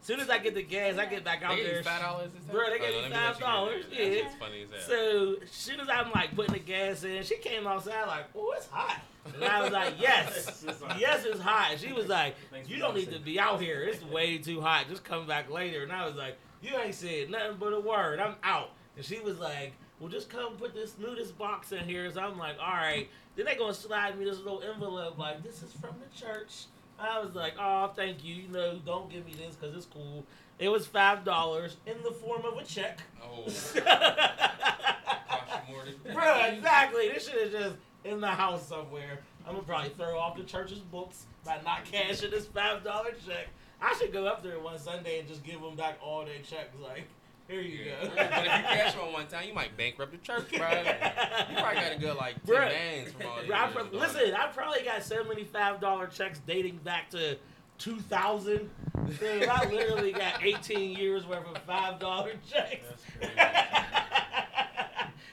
soon 0.00 0.20
as 0.20 0.30
I 0.30 0.38
get 0.38 0.54
the 0.54 0.62
gas, 0.62 0.98
I 0.98 1.06
get 1.06 1.24
back 1.24 1.42
out 1.42 1.56
They 1.56 1.64
there. 1.64 1.76
you 1.78 1.82
five 1.82 2.02
dollars. 2.02 2.30
Bruh, 2.50 2.70
they 2.70 2.76
oh, 2.76 3.02
gave 3.02 3.10
me 3.10 3.16
$5, 3.16 3.84
yeah. 3.90 3.98
It's 3.98 4.34
funny 4.36 4.62
as 4.62 4.86
hell. 4.86 4.88
So, 4.88 5.36
as 5.42 5.50
soon 5.50 5.80
as 5.80 5.88
I'm 5.88 6.10
like 6.12 6.34
putting 6.34 6.54
the 6.54 6.60
gas 6.60 7.04
in, 7.04 7.22
she 7.22 7.36
came 7.38 7.66
outside 7.66 8.06
like, 8.06 8.26
"Oh, 8.34 8.52
it's 8.56 8.68
hot," 8.68 9.00
and 9.34 9.44
I 9.44 9.62
was 9.62 9.72
like, 9.72 9.94
"Yes, 10.00 10.64
yes, 10.98 11.24
it's 11.24 11.40
hot." 11.40 11.76
She 11.78 11.92
was 11.92 12.06
like, 12.06 12.36
"You 12.66 12.78
don't 12.78 12.94
need 12.94 13.10
to 13.12 13.18
be 13.18 13.38
out 13.38 13.60
here. 13.60 13.82
It's 13.82 14.02
way 14.04 14.38
too 14.38 14.60
hot. 14.60 14.86
Just 14.88 15.04
come 15.04 15.26
back 15.26 15.50
later." 15.50 15.82
And 15.82 15.92
I 15.92 16.06
was 16.06 16.16
like, 16.16 16.36
"You 16.62 16.76
ain't 16.76 16.94
said 16.94 17.30
nothing 17.30 17.56
but 17.58 17.72
a 17.72 17.80
word. 17.80 18.20
I'm 18.20 18.36
out." 18.42 18.70
And 18.96 19.04
she 19.04 19.20
was 19.20 19.38
like, 19.38 19.72
"Well, 20.00 20.08
just 20.08 20.28
come 20.30 20.56
put 20.56 20.74
this 20.74 20.96
nudist 20.98 21.36
box 21.36 21.72
in 21.72 21.84
here." 21.84 22.10
So 22.12 22.20
I'm 22.20 22.38
like, 22.38 22.56
"All 22.60 22.72
right." 22.72 23.08
Then 23.36 23.46
they 23.46 23.54
gonna 23.54 23.74
slide 23.74 24.18
me 24.18 24.24
this 24.24 24.38
little 24.38 24.62
envelope 24.62 25.18
like, 25.18 25.42
"This 25.44 25.62
is 25.62 25.72
from 25.72 25.96
the 26.00 26.18
church." 26.18 26.64
I 26.98 27.20
was 27.20 27.34
like, 27.34 27.54
"Oh, 27.58 27.90
thank 27.94 28.24
you. 28.24 28.34
You 28.34 28.48
know, 28.48 28.78
don't 28.84 29.10
give 29.10 29.24
me 29.26 29.32
this 29.32 29.54
because 29.54 29.76
it's 29.76 29.86
cool." 29.86 30.24
It 30.58 30.68
was 30.68 30.86
five 30.86 31.24
dollars 31.24 31.76
in 31.86 32.02
the 32.02 32.10
form 32.10 32.44
of 32.44 32.58
a 32.58 32.64
check. 32.64 33.00
Oh, 33.22 33.44
cost 33.44 33.74
you 33.76 33.82
more 35.74 35.84
than 35.84 36.14
Bro, 36.14 36.40
exactly. 36.54 37.08
This 37.08 37.28
shit 37.28 37.36
is 37.36 37.52
just 37.52 37.76
in 38.04 38.20
the 38.20 38.28
house 38.28 38.66
somewhere. 38.66 39.20
I'm 39.46 39.54
gonna 39.54 39.66
probably 39.66 39.90
throw 39.90 40.18
off 40.18 40.36
the 40.36 40.42
church's 40.44 40.78
books 40.80 41.26
by 41.44 41.60
not 41.64 41.84
cashing 41.84 42.30
this 42.30 42.46
five 42.46 42.82
dollar 42.82 43.12
check. 43.26 43.48
I 43.80 43.94
should 43.98 44.12
go 44.12 44.26
up 44.26 44.42
there 44.42 44.58
one 44.58 44.78
Sunday 44.78 45.20
and 45.20 45.28
just 45.28 45.44
give 45.44 45.60
them 45.60 45.76
back 45.76 45.98
all 46.02 46.24
their 46.24 46.38
checks. 46.38 46.76
Like, 46.82 47.06
here 47.48 47.60
you 47.60 47.84
Yeah. 47.86 48.04
go. 48.04 48.10
but 48.14 48.28
if 48.28 48.44
you 48.44 48.62
cash 48.64 48.96
one 48.96 49.12
one 49.12 49.26
time, 49.26 49.48
you 49.48 49.54
might 49.54 49.76
bankrupt 49.76 50.12
the 50.12 50.18
church, 50.18 50.48
bro. 50.50 50.68
You 50.70 51.56
probably 51.56 51.80
got 51.80 51.92
to 51.92 51.98
go 51.98 52.14
like 52.18 52.34
ten 52.44 52.54
Bruh. 52.54 52.68
bands 52.68 53.12
from 53.12 53.26
all 53.26 53.42
these. 53.42 53.50
I 53.50 53.66
pro- 53.68 53.98
listen, 53.98 54.34
I 54.34 54.46
probably 54.48 54.82
got 54.84 55.02
seventy-five 55.02 55.80
dollar 55.80 56.06
checks 56.06 56.40
dating 56.46 56.78
back 56.78 57.10
to 57.10 57.36
2000. 57.78 58.70
I 59.20 59.68
literally 59.70 60.12
got 60.12 60.34
18 60.44 60.96
years 60.98 61.26
worth 61.26 61.46
of 61.46 61.58
five 61.62 61.98
dollar 61.98 62.32
checks. 62.50 62.84
That's 63.20 63.32
crazy. 63.36 63.38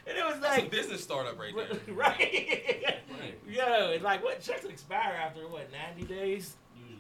and 0.07 0.17
it 0.17 0.25
was 0.25 0.39
That's 0.39 0.57
a 0.57 0.61
like, 0.61 0.71
business 0.71 1.03
startup 1.03 1.39
right 1.39 1.53
there. 1.55 1.79
right? 1.95 2.99
Yo, 3.47 3.89
it's 3.91 4.03
like 4.03 4.23
what 4.23 4.41
checks 4.41 4.65
expire 4.65 5.13
after 5.21 5.47
what 5.47 5.67
90 5.97 6.13
days? 6.13 6.55
Usually. 6.77 6.99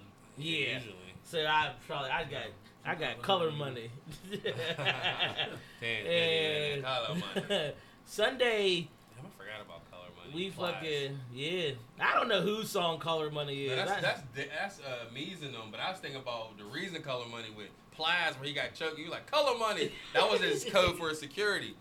Yeah. 0.67 0.73
Usually. 0.75 0.95
So 1.23 1.45
I 1.45 1.71
probably 1.87 2.09
I 2.09 2.23
got 2.23 2.43
I 2.85 2.95
got 2.95 3.21
color 3.21 3.51
money. 3.51 3.89
And- 5.81 6.83
color 6.83 7.15
money. 7.15 7.71
Sunday 8.05 8.87
Damn, 9.15 9.25
I 9.25 9.29
forgot 9.37 9.61
about 9.65 9.89
color 9.91 10.09
money. 10.15 10.31
we 10.35 10.49
Plies. 10.51 10.73
fucking 10.75 11.19
yeah. 11.33 11.71
I 11.99 12.13
don't 12.13 12.27
know 12.27 12.41
whose 12.41 12.69
song 12.69 12.99
Color 12.99 13.31
Money 13.31 13.65
is. 13.65 13.75
That's 13.75 14.01
that's 14.01 14.21
that's 14.35 14.79
uh, 14.79 15.05
Mees 15.13 15.41
and 15.41 15.53
them, 15.53 15.69
but 15.71 15.79
I 15.79 15.89
was 15.89 15.99
thinking 15.99 16.19
about 16.21 16.57
the 16.57 16.65
reason 16.65 17.01
color 17.01 17.25
money 17.27 17.49
with 17.55 17.67
Plies 17.91 18.35
where 18.37 18.47
he 18.47 18.53
got 18.53 18.73
choked. 18.75 18.99
You 18.99 19.09
like 19.09 19.25
color 19.29 19.57
money. 19.57 19.91
That 20.13 20.29
was 20.29 20.41
his 20.41 20.65
code 20.65 20.97
for 20.97 21.13
security. 21.15 21.75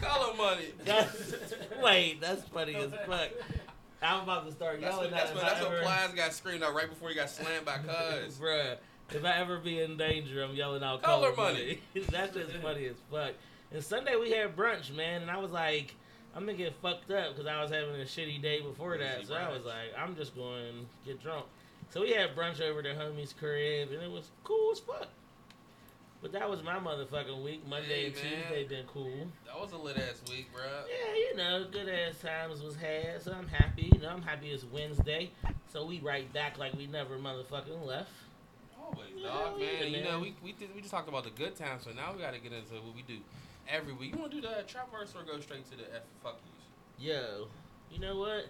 color 0.00 0.34
money. 0.36 0.72
That's, 0.84 1.34
wait, 1.82 2.20
that's 2.20 2.42
funny 2.48 2.74
as 2.76 2.92
fuck. 3.06 3.30
I'm 4.02 4.22
about 4.22 4.46
to 4.46 4.52
start 4.52 4.80
That's 4.80 4.94
yelling 4.94 5.10
what, 5.10 5.18
that's 5.20 5.32
what, 5.34 5.42
that's 5.42 5.60
what 5.62 5.72
ever- 5.72 5.82
Plies 5.82 6.12
got 6.14 6.32
screamed 6.32 6.62
out 6.62 6.74
right 6.74 6.88
before 6.88 7.08
he 7.08 7.14
got 7.14 7.30
slammed 7.30 7.64
by 7.64 7.78
Cuz. 8.24 8.36
Bruh, 8.38 8.76
if 9.10 9.24
I 9.24 9.38
ever 9.38 9.58
be 9.58 9.80
in 9.80 9.96
danger, 9.96 10.42
I'm 10.42 10.54
yelling 10.54 10.82
out 10.82 11.02
Color 11.02 11.32
color, 11.32 11.52
money. 11.52 11.80
money. 11.94 12.06
That's 12.10 12.34
just 12.34 12.52
funny 12.62 12.86
as 12.86 12.96
fuck. 13.10 13.32
And 13.72 13.82
Sunday 13.82 14.16
we 14.16 14.30
had 14.30 14.54
brunch, 14.56 14.94
man, 14.94 15.22
and 15.22 15.30
I 15.30 15.38
was 15.38 15.50
like, 15.50 15.94
I'm 16.34 16.44
gonna 16.44 16.58
get 16.58 16.74
fucked 16.82 17.10
up 17.10 17.34
because 17.34 17.46
I 17.46 17.60
was 17.62 17.70
having 17.70 17.94
a 18.00 18.04
shitty 18.04 18.42
day 18.42 18.60
before 18.60 18.98
that. 18.98 19.18
Easy 19.20 19.28
So 19.28 19.34
I 19.34 19.48
was 19.50 19.64
like, 19.64 19.92
I'm 19.98 20.14
just 20.14 20.36
going 20.36 20.86
to 21.04 21.10
get 21.10 21.22
drunk. 21.22 21.46
So 21.88 22.02
we 22.02 22.10
had 22.10 22.36
brunch 22.36 22.60
over 22.60 22.82
the 22.82 22.90
homie's 22.90 23.32
crib, 23.32 23.90
and 23.92 24.02
it 24.02 24.10
was 24.10 24.30
cool 24.44 24.72
as 24.72 24.80
fuck. 24.80 25.08
But 26.22 26.32
that 26.32 26.48
was 26.48 26.62
my 26.62 26.76
motherfucking 26.78 27.42
week. 27.44 27.66
Monday 27.68 27.88
Hey, 27.88 28.06
and 28.06 28.14
man. 28.14 28.24
Tuesday 28.24 28.64
been 28.64 28.86
cool. 28.86 29.28
That 29.44 29.60
was 29.60 29.72
a 29.72 29.76
lit 29.76 29.96
ass 29.98 30.22
week, 30.28 30.52
bro. 30.52 30.62
Yeah, 30.64 31.14
you 31.14 31.36
know, 31.36 31.66
good 31.70 31.88
ass 31.88 32.18
times 32.20 32.62
was 32.62 32.74
had, 32.76 33.22
so 33.22 33.32
I'm 33.32 33.46
happy. 33.48 33.90
You 33.94 34.00
know, 34.00 34.08
I'm 34.08 34.22
happy 34.22 34.50
it's 34.50 34.64
Wednesday, 34.64 35.30
so 35.72 35.84
we 35.84 36.00
right 36.00 36.30
back 36.32 36.58
like 36.58 36.74
we 36.74 36.86
never 36.86 37.16
motherfucking 37.18 37.84
left. 37.86 38.10
Always, 38.80 39.22
dog, 39.22 39.58
man. 39.58 39.68
yeah, 39.80 39.84
You 39.84 40.04
know, 40.04 40.20
we 40.20 40.34
we, 40.42 40.52
did, 40.52 40.74
we 40.74 40.80
just 40.80 40.92
talked 40.92 41.08
about 41.08 41.24
the 41.24 41.30
good 41.30 41.54
times, 41.54 41.84
so 41.84 41.90
now 41.90 42.12
we 42.14 42.20
got 42.22 42.32
to 42.34 42.40
get 42.40 42.52
into 42.52 42.74
what 42.74 42.94
we 42.94 43.02
do 43.02 43.18
every 43.68 43.92
week. 43.92 44.12
You 44.12 44.18
want 44.18 44.30
to 44.32 44.40
do 44.40 44.42
the 44.42 44.58
uh, 44.58 44.62
trap 44.62 44.90
verse 44.90 45.12
or 45.14 45.22
go 45.22 45.38
straight 45.40 45.68
to 45.70 45.76
the 45.76 45.84
F 45.94 46.02
fuck 46.22 46.40
yous? 46.98 47.08
Yo, 47.14 47.48
you 47.90 47.98
know 48.00 48.18
what? 48.18 48.46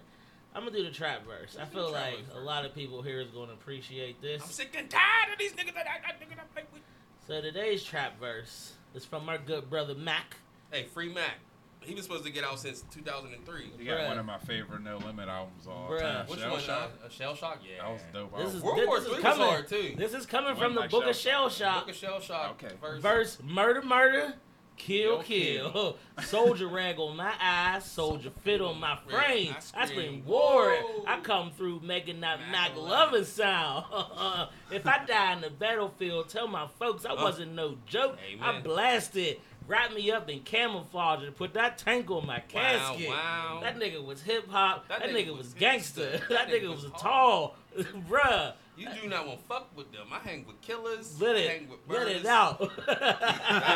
I'm 0.55 0.63
gonna 0.63 0.75
do 0.75 0.83
the 0.83 0.91
trap 0.91 1.25
verse. 1.27 1.55
I 1.55 1.61
Let's 1.61 1.71
do 1.71 1.77
feel 1.77 1.91
like 1.91 2.17
a 2.35 2.39
lot 2.39 2.65
of 2.65 2.73
people 2.73 3.01
here 3.01 3.19
is 3.19 3.29
gonna 3.29 3.53
appreciate 3.53 4.21
this. 4.21 4.41
I'm 4.41 4.49
sick 4.49 4.75
and 4.77 4.89
tired 4.89 5.33
of 5.33 5.37
these 5.37 5.51
niggas 5.51 5.73
that 5.75 5.85
I 5.85 5.99
got 5.99 6.19
niggas 6.19 6.39
I 6.39 6.45
play 6.53 6.63
with. 6.73 6.81
So 7.27 7.41
today's 7.41 7.83
trap 7.83 8.19
verse 8.19 8.73
is 8.95 9.05
from 9.05 9.27
our 9.29 9.37
good 9.37 9.69
brother 9.69 9.95
Mac. 9.95 10.37
Hey, 10.71 10.83
Free 10.85 11.13
Mac. 11.13 11.35
He 11.81 11.93
was 11.93 12.03
supposed 12.03 12.25
to 12.25 12.31
get 12.31 12.43
out 12.43 12.59
since 12.59 12.83
2003. 12.91 13.71
You 13.79 13.85
got 13.85 13.99
Bruh. 13.99 14.07
one 14.09 14.17
of 14.19 14.25
my 14.25 14.37
favorite 14.39 14.81
No 14.81 14.97
Limit 14.97 15.29
albums 15.29 15.65
of 15.67 15.71
all 15.71 15.89
Bruh. 15.89 15.99
time. 16.01 16.27
Which 16.27 16.39
Shell 16.39 16.51
one? 16.51 16.61
Shock. 16.61 16.91
Uh, 17.03 17.07
a 17.07 17.09
Shell 17.09 17.35
Shock? 17.35 17.59
Yeah. 17.63 17.83
That 17.83 17.91
was 17.93 18.01
a 18.09 18.13
dope. 18.13 18.31
This 18.31 18.39
album. 18.45 18.57
is- 18.57 18.63
World 18.63 18.77
This 18.79 18.87
War 18.87 18.97
is 18.97 19.03
Three 19.05 19.13
was 19.15 19.21
coming. 19.23 19.47
hard 19.47 19.67
too. 19.67 19.95
This 19.97 20.13
is 20.13 20.25
coming 20.25 20.47
One 20.51 20.57
from 20.57 20.75
the 20.75 20.81
by 20.81 20.87
book 20.87 21.05
of 21.05 21.15
Shell 21.15 21.49
Shell 21.49 21.49
Shock. 21.49 21.57
Shock. 21.57 21.85
Book 21.85 21.89
of 21.89 21.95
Shell 21.95 22.19
Shock. 22.21 22.63
Okay. 22.63 22.75
Verse. 22.81 23.01
Verse 23.01 23.37
murder, 23.43 23.81
murder, 23.81 24.33
kill, 24.77 25.21
Kill, 25.23 25.71
kill. 25.71 25.97
Soldier 26.23 26.67
rag 26.67 26.99
on 26.99 27.15
my 27.17 27.33
eyes, 27.41 27.83
soldier 27.85 28.31
fit 28.43 28.61
on 28.61 28.79
my 28.79 28.97
frame. 29.07 29.55
I 29.75 29.85
scream, 29.85 30.23
war. 30.25 30.73
I 31.05 31.19
come 31.21 31.51
through 31.51 31.81
making 31.81 32.21
that 32.21 32.39
Mac 32.51 32.51
Mac 32.51 32.77
loving 32.77 33.23
sound. 33.25 33.85
if 34.71 34.85
I 34.87 35.05
die 35.05 35.33
in 35.33 35.41
the 35.41 35.49
battlefield, 35.49 36.29
tell 36.29 36.47
my 36.47 36.67
folks 36.79 37.05
I 37.05 37.11
Uh. 37.11 37.23
wasn't 37.23 37.53
no 37.53 37.77
joke. 37.85 38.17
I 38.41 38.59
blasted. 38.61 39.39
Wrap 39.67 39.93
me 39.93 40.09
up 40.11 40.29
in 40.29 40.39
camouflage 40.43 41.23
and 41.23 41.35
put 41.35 41.53
that 41.55 41.77
tank 41.77 42.09
on 42.09 42.25
my 42.25 42.39
casket. 42.39 43.09
wow. 43.09 43.59
That 43.61 43.77
nigga 43.77 44.01
was 44.03 44.21
hip 44.21 44.47
hop. 44.49 44.87
That, 44.87 45.01
That 45.01 45.09
nigga, 45.09 45.27
nigga 45.31 45.37
was 45.37 45.53
gangster. 45.53 46.09
gangster. 46.11 46.27
that, 46.33 46.47
nigga 46.53 46.69
was 46.69 46.85
tall. 46.97 47.57
Bruh. 47.77 48.53
You 48.77 48.87
do 49.01 49.07
not 49.09 49.25
want 49.27 49.39
to 49.41 49.45
fuck 49.47 49.75
with 49.75 49.91
them. 49.91 50.07
I 50.11 50.19
hang 50.19 50.45
with 50.45 50.61
killers. 50.61 51.19
Let 51.19 51.35
I 51.35 51.39
it, 51.39 51.49
hang 51.49 51.69
with 51.69 51.79
let 51.87 52.07
it 52.07 52.25
out. 52.25 52.59
That's 52.87 53.01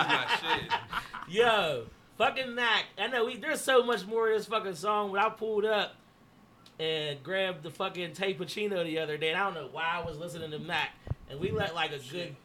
my 0.09 0.27
shit. 0.39 0.71
Yo, 1.27 1.85
fucking 2.17 2.53
Mac. 2.53 2.85
I 2.99 3.07
know 3.07 3.25
we 3.25 3.37
there's 3.37 3.61
so 3.61 3.83
much 3.83 4.05
more 4.05 4.29
of 4.29 4.37
this 4.37 4.45
fucking 4.47 4.75
song, 4.75 5.11
but 5.11 5.19
I 5.21 5.29
pulled 5.29 5.65
up 5.65 5.95
and 6.79 7.21
grabbed 7.23 7.63
the 7.63 7.69
fucking 7.71 8.13
Tay 8.13 8.33
Pacino 8.35 8.83
the 8.83 8.99
other 8.99 9.17
day, 9.17 9.29
and 9.29 9.39
I 9.39 9.45
don't 9.45 9.53
know 9.55 9.69
why 9.71 9.89
I 10.01 10.05
was 10.05 10.17
listening 10.17 10.51
to 10.51 10.59
Mac, 10.59 10.91
and 11.29 11.39
we 11.39 11.51
let 11.51 11.73
like 11.75 11.91
a 11.91 11.99
good 12.11 12.35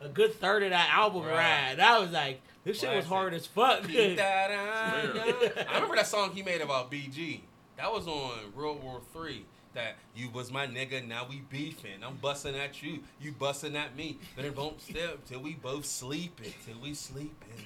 a 0.00 0.08
good 0.08 0.34
third 0.40 0.62
of 0.62 0.70
that 0.70 0.90
album 0.90 1.24
Right. 1.24 1.72
ride. 1.76 1.80
I 1.80 1.98
was 1.98 2.12
like, 2.12 2.40
this 2.64 2.78
shit 2.80 2.94
was 2.94 3.04
hard 3.04 3.34
as 3.34 3.46
fuck. 3.46 3.82
Keep 3.86 4.16
that 4.16 4.50
on. 4.52 5.66
I 5.68 5.74
remember 5.74 5.96
that 5.96 6.06
song 6.06 6.30
he 6.32 6.42
made 6.42 6.60
about 6.60 6.90
BG. 6.90 7.40
That 7.76 7.92
was 7.92 8.06
on 8.06 8.32
World 8.56 8.82
War 8.82 9.00
Three. 9.12 9.44
That 9.78 9.94
you 10.16 10.28
was 10.30 10.50
my 10.50 10.66
nigga, 10.66 11.06
now 11.06 11.24
we 11.30 11.42
beefing. 11.48 12.02
I'm 12.04 12.16
busting 12.16 12.56
at 12.56 12.82
you, 12.82 12.98
you 13.20 13.30
busting 13.30 13.76
at 13.76 13.94
me. 13.94 14.18
But 14.34 14.44
it 14.44 14.56
won't 14.56 14.80
stop 14.80 15.24
till 15.24 15.38
we 15.38 15.54
both 15.54 15.86
sleeping, 15.86 16.52
till 16.66 16.80
we 16.82 16.94
sleeping, 16.94 17.64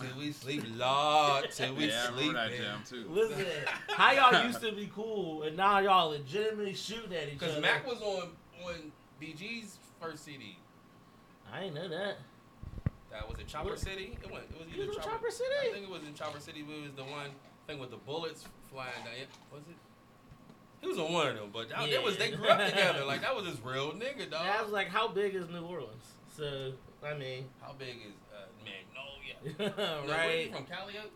till 0.00 0.18
we 0.18 0.32
sleep, 0.32 0.64
Lord, 0.76 1.50
till 1.54 1.74
we 1.74 1.88
yeah, 1.88 2.08
I 2.10 2.32
that 2.32 2.50
jam 2.56 2.78
too. 2.88 3.04
Listen, 3.06 3.44
how 3.88 4.12
y'all 4.12 4.46
used 4.46 4.62
to 4.62 4.72
be 4.72 4.90
cool, 4.94 5.42
and 5.42 5.54
now 5.54 5.80
y'all 5.80 6.08
legitimately 6.08 6.72
shooting 6.72 7.12
at 7.12 7.28
each 7.28 7.38
Because 7.38 7.52
other. 7.52 7.60
Mac 7.60 7.86
was 7.86 8.00
on 8.00 8.30
on 8.64 8.92
BG's 9.20 9.76
first 10.00 10.24
CD. 10.24 10.56
I 11.52 11.64
ain't 11.64 11.74
know 11.74 11.86
that. 11.88 12.16
That 13.10 13.28
was 13.28 13.38
it, 13.38 13.46
Chopper 13.46 13.70
What? 13.70 13.78
City. 13.78 14.16
It 14.22 14.32
went. 14.32 14.44
It 14.44 14.58
was 14.58 14.68
He 14.72 14.80
either 14.80 14.88
was 14.88 14.96
Chopper, 14.96 15.10
Chopper 15.10 15.30
City? 15.30 15.68
I 15.68 15.72
think 15.72 15.84
it 15.84 15.90
was 15.90 16.02
in 16.02 16.14
Chopper 16.14 16.40
City. 16.40 16.62
But 16.62 16.76
it 16.76 16.82
was 16.82 16.92
the 16.96 17.04
one 17.04 17.28
thing 17.66 17.78
with 17.78 17.90
the 17.90 17.98
bullets 17.98 18.46
flying 18.72 19.04
down. 19.04 19.12
Yeah, 19.18 19.26
Was 19.52 19.60
it? 19.68 19.76
He 20.82 20.88
was 20.88 20.98
on 20.98 21.12
one 21.12 21.28
of 21.28 21.36
them, 21.36 21.50
but 21.52 21.68
that, 21.70 21.88
it 21.88 22.02
was 22.02 22.16
they 22.18 22.32
grew 22.32 22.48
up 22.48 22.68
together. 22.68 23.04
Like 23.04 23.20
that 23.22 23.34
was 23.34 23.46
his 23.46 23.60
real 23.64 23.92
nigga, 23.92 24.30
dog. 24.30 24.44
I 24.46 24.60
was 24.62 24.72
like, 24.72 24.88
how 24.88 25.08
big 25.08 25.34
is 25.34 25.48
New 25.48 25.62
Orleans? 25.64 26.02
So 26.36 26.72
I 27.04 27.14
mean, 27.14 27.46
How 27.60 27.72
big 27.78 27.96
is 28.06 28.12
uh, 28.34 28.46
Magnolia? 28.64 29.74
No, 30.06 30.12
right? 30.12 30.46
you 30.48 30.52
from 30.52 30.64
Calliope? 30.66 31.10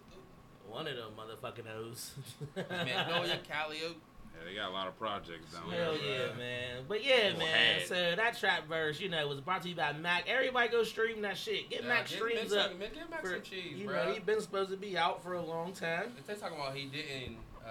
One 0.69 0.87
of 0.87 0.97
them 0.97 1.13
motherfucking 1.17 1.65
O's. 1.79 2.13
Magnolia, 2.57 3.39
Calliope. 3.49 3.97
Yeah, 4.39 4.45
they 4.45 4.55
got 4.55 4.69
a 4.69 4.73
lot 4.73 4.87
of 4.87 4.99
projects 4.99 5.53
down 5.53 5.63
Hell 5.71 5.71
there. 5.71 5.85
Hell 5.85 5.95
yeah, 5.97 6.19
bruh. 6.35 6.39
man. 6.39 6.85
But 6.89 7.05
yeah, 7.05 7.29
Well, 7.31 7.39
man. 7.39 7.79
had. 7.79 7.87
So 7.89 7.95
that 8.17 8.37
trap 8.39 8.69
verse, 8.69 9.01
you 9.01 9.09
know, 9.09 9.27
was 9.29 9.41
brought 9.41 9.63
to 9.63 9.69
you 9.69 9.75
by 9.75 9.93
Mac. 9.95 10.29
Everybody 10.29 10.69
go 10.69 10.83
stream 10.85 11.23
that 11.23 11.37
shit. 11.39 11.71
Get 11.71 11.83
Nah, 11.83 11.89
Mac 11.89 12.07
give 12.09 12.19
streams 12.19 12.53
up. 12.53 12.71
some- 12.71 12.79
Give 12.79 13.11
Mac 13.11 13.23
for- 13.23 13.31
some 13.31 13.43
cheese, 13.43 13.79
you 13.79 13.87
bro. 13.87 14.05
know, 14.07 14.13
he 14.13 14.21
been 14.21 14.41
supposed 14.43 14.71
to 14.71 14.77
be 14.77 14.99
out 14.99 15.23
for 15.23 15.33
a 15.35 15.43
long 15.43 15.73
time. 15.73 16.13
If 16.19 16.27
they 16.27 16.35
talking 16.35 16.59
about 16.59 16.75
he 16.77 16.85
didn't, 16.87 17.39
uh, 17.65 17.71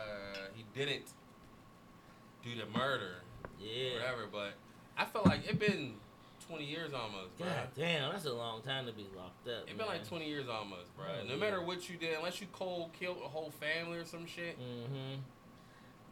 he 0.56 0.66
didn't 0.74 1.04
do 2.46 2.52
the 2.56 2.66
murder, 2.78 3.16
Yeah. 3.60 3.94
whatever. 3.96 4.28
But 4.32 4.54
I 4.98 5.06
felt 5.06 5.26
like 5.26 5.48
it 5.50 5.60
been 5.60 5.96
20 6.48 6.64
years 6.64 6.94
almost, 6.94 7.38
bro. 7.38 7.48
God 7.48 7.68
damn, 7.76 8.12
that's 8.12 8.26
a 8.26 8.34
long 8.34 8.62
time 8.62 8.86
to 8.86 8.94
be 8.94 9.08
locked 9.18 9.48
up. 9.48 9.68
It 9.70 9.78
been 9.78 9.88
like 9.88 10.08
20 10.08 10.28
years 10.28 10.48
almost, 10.48 10.96
bro. 10.96 11.06
Oh, 11.22 11.26
no 11.26 11.34
yeah. 11.34 11.40
matter 11.40 11.62
what 11.62 11.90
you 11.90 11.98
did, 11.98 12.16
unless 12.18 12.40
you 12.40 12.48
cold 12.54 12.92
killed 12.94 13.18
a 13.24 13.28
whole 13.28 13.52
family 13.60 13.98
or 13.98 14.06
some 14.06 14.26
shit, 14.28 14.58
Mm-hmm. 14.60 15.20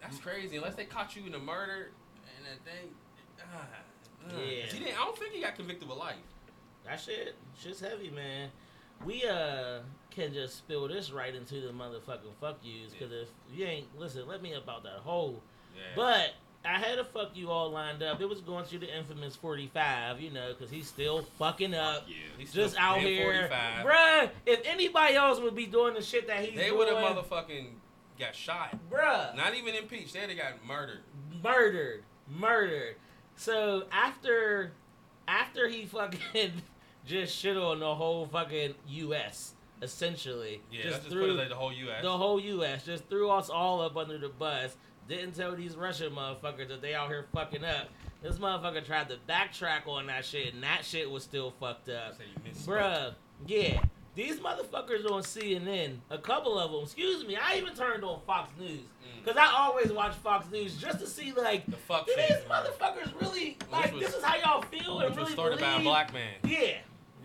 that's 0.02 0.18
crazy. 0.18 0.58
Unless 0.58 0.76
they 0.76 0.86
caught 0.86 1.16
you 1.16 1.26
in 1.28 1.36
a 1.36 1.40
murder 1.40 1.92
and 2.38 2.46
that 2.46 2.64
thing. 2.70 2.90
Ah, 3.40 3.46
ah. 3.62 4.34
Yeah. 4.40 4.66
He 4.66 4.80
didn't, 4.80 5.00
I 5.00 5.04
don't 5.06 5.18
think 5.18 5.34
he 5.34 5.42
got 5.42 5.56
convicted 5.56 5.88
with 5.88 5.98
life. 5.98 6.16
That 6.86 7.00
shit, 7.00 7.36
shit's 7.62 7.80
heavy, 7.80 8.10
man. 8.10 8.50
We 9.06 9.24
uh 9.28 9.80
can 10.14 10.34
just 10.34 10.58
spill 10.58 10.88
this 10.88 11.12
right 11.12 11.34
into 11.34 11.56
the 11.62 11.72
motherfucking 11.74 12.34
fuck 12.40 12.58
yous, 12.64 12.92
because 12.92 13.12
if 13.12 13.28
you 13.54 13.66
ain't 13.66 13.88
listen, 14.00 14.28
let 14.28 14.42
me 14.42 14.54
about 14.54 14.84
that 14.84 15.00
whole. 15.04 15.42
Yeah. 15.76 15.82
But 15.96 16.34
I 16.66 16.78
had 16.80 17.00
a 17.00 17.04
fuck 17.04 17.32
you 17.36 17.50
all 17.50 17.70
lined 17.72 18.02
up. 18.04 18.22
It 18.22 18.30
was 18.30 18.40
going 18.42 18.64
through 18.66 18.80
the 18.80 18.98
infamous 18.98 19.36
45, 19.36 20.22
you 20.22 20.32
know, 20.32 20.54
because 20.54 20.72
he's 20.72 20.88
still 20.88 21.24
fucking 21.38 21.74
up. 21.74 22.06
Yeah. 22.08 22.16
He's 22.38 22.50
still 22.52 22.64
Just 22.66 22.78
out 22.80 23.00
here, 23.00 23.50
45. 23.50 23.86
bruh. 23.86 24.30
If 24.46 24.62
anybody 24.66 25.16
else 25.16 25.40
would 25.40 25.56
be 25.56 25.66
doing 25.66 25.94
the 25.96 26.02
shit 26.02 26.28
that 26.28 26.46
he's 26.46 26.58
They 26.58 26.72
would 26.72 26.88
have 26.88 26.98
motherfucking 26.98 27.68
got 28.20 28.34
shot. 28.36 28.78
bruh, 28.90 29.36
Not 29.36 29.56
even 29.56 29.76
impeached. 29.76 30.14
They'd 30.14 30.30
have 30.30 30.38
got 30.38 30.66
murdered. 30.66 31.00
murdered, 31.44 32.04
murdered. 32.30 32.96
So 33.36 33.84
after, 33.92 34.72
after 35.28 35.68
he 35.68 35.86
fucking 35.86 36.62
just 37.06 37.36
shit 37.36 37.58
on 37.58 37.80
the 37.80 37.96
whole 37.96 38.26
fucking 38.28 38.76
U.S. 38.88 39.56
essentially. 39.84 40.62
Yeah, 40.72 40.84
just 40.84 40.98
just 40.98 41.10
threw 41.10 41.22
put 41.22 41.30
it 41.32 41.34
like 41.34 41.50
the 41.50 41.56
whole 41.56 41.74
U.S. 41.74 42.02
the 42.04 42.18
whole 42.18 42.40
U.S. 42.40 42.86
just 42.86 43.08
threw 43.10 43.30
us 43.30 43.50
all 43.50 43.82
up 43.82 43.98
under 43.98 44.18
the 44.18 44.30
bus. 44.30 44.76
Didn't 45.08 45.34
tell 45.36 45.54
these 45.56 45.76
Russian 45.76 46.14
motherfuckers 46.14 46.70
that 46.70 46.82
they 46.82 46.94
out 46.96 47.10
here 47.10 47.26
fucking 47.34 47.64
up. 47.64 47.90
This 48.22 48.38
motherfucker 48.38 48.86
tried 48.86 49.10
to 49.10 49.18
backtrack 49.28 49.86
on 49.86 50.08
that 50.08 50.24
shit, 50.24 50.54
and 50.54 50.64
that 50.64 50.86
shit 50.86 51.10
was 51.12 51.24
still 51.24 51.52
fucked 51.60 51.90
up. 51.90 52.16
Bruh, 52.66 53.14
yeah. 53.46 53.82
These 54.16 54.40
motherfuckers 54.40 55.10
on 55.10 55.24
CNN, 55.24 55.98
a 56.12 56.20
couple 56.20 56.58
of 56.58 56.72
them, 56.72 56.84
excuse 56.84 57.26
me, 57.26 57.36
I 57.36 57.58
even 57.58 57.74
turned 57.74 58.04
on 58.04 58.22
Fox 58.28 58.52
News. 58.60 58.80
Mm. 58.80 59.24
Because 59.26 59.38
I 59.38 59.52
always 59.58 59.92
watch 59.92 60.14
Fox 60.16 60.50
News 60.52 60.78
just 60.78 61.00
to 61.00 61.08
see, 61.08 61.34
like, 61.34 61.66
The 61.66 61.76
fuck 61.76 62.06
do 62.06 62.14
these 62.16 62.38
motherfuckers 62.48 63.20
really, 63.20 63.58
like, 63.72 63.92
was- 63.92 64.04
this 64.04 64.16
is 64.16 64.24
how 64.24 64.36
y'all 64.38 64.62
feel 64.62 65.00
and 65.00 65.10
really 65.10 65.24
was 65.24 65.34
started 65.34 65.60
by 65.60 65.80
a 65.80 65.84
black 65.84 66.14
man. 66.14 66.36
Yeah, 66.46 66.78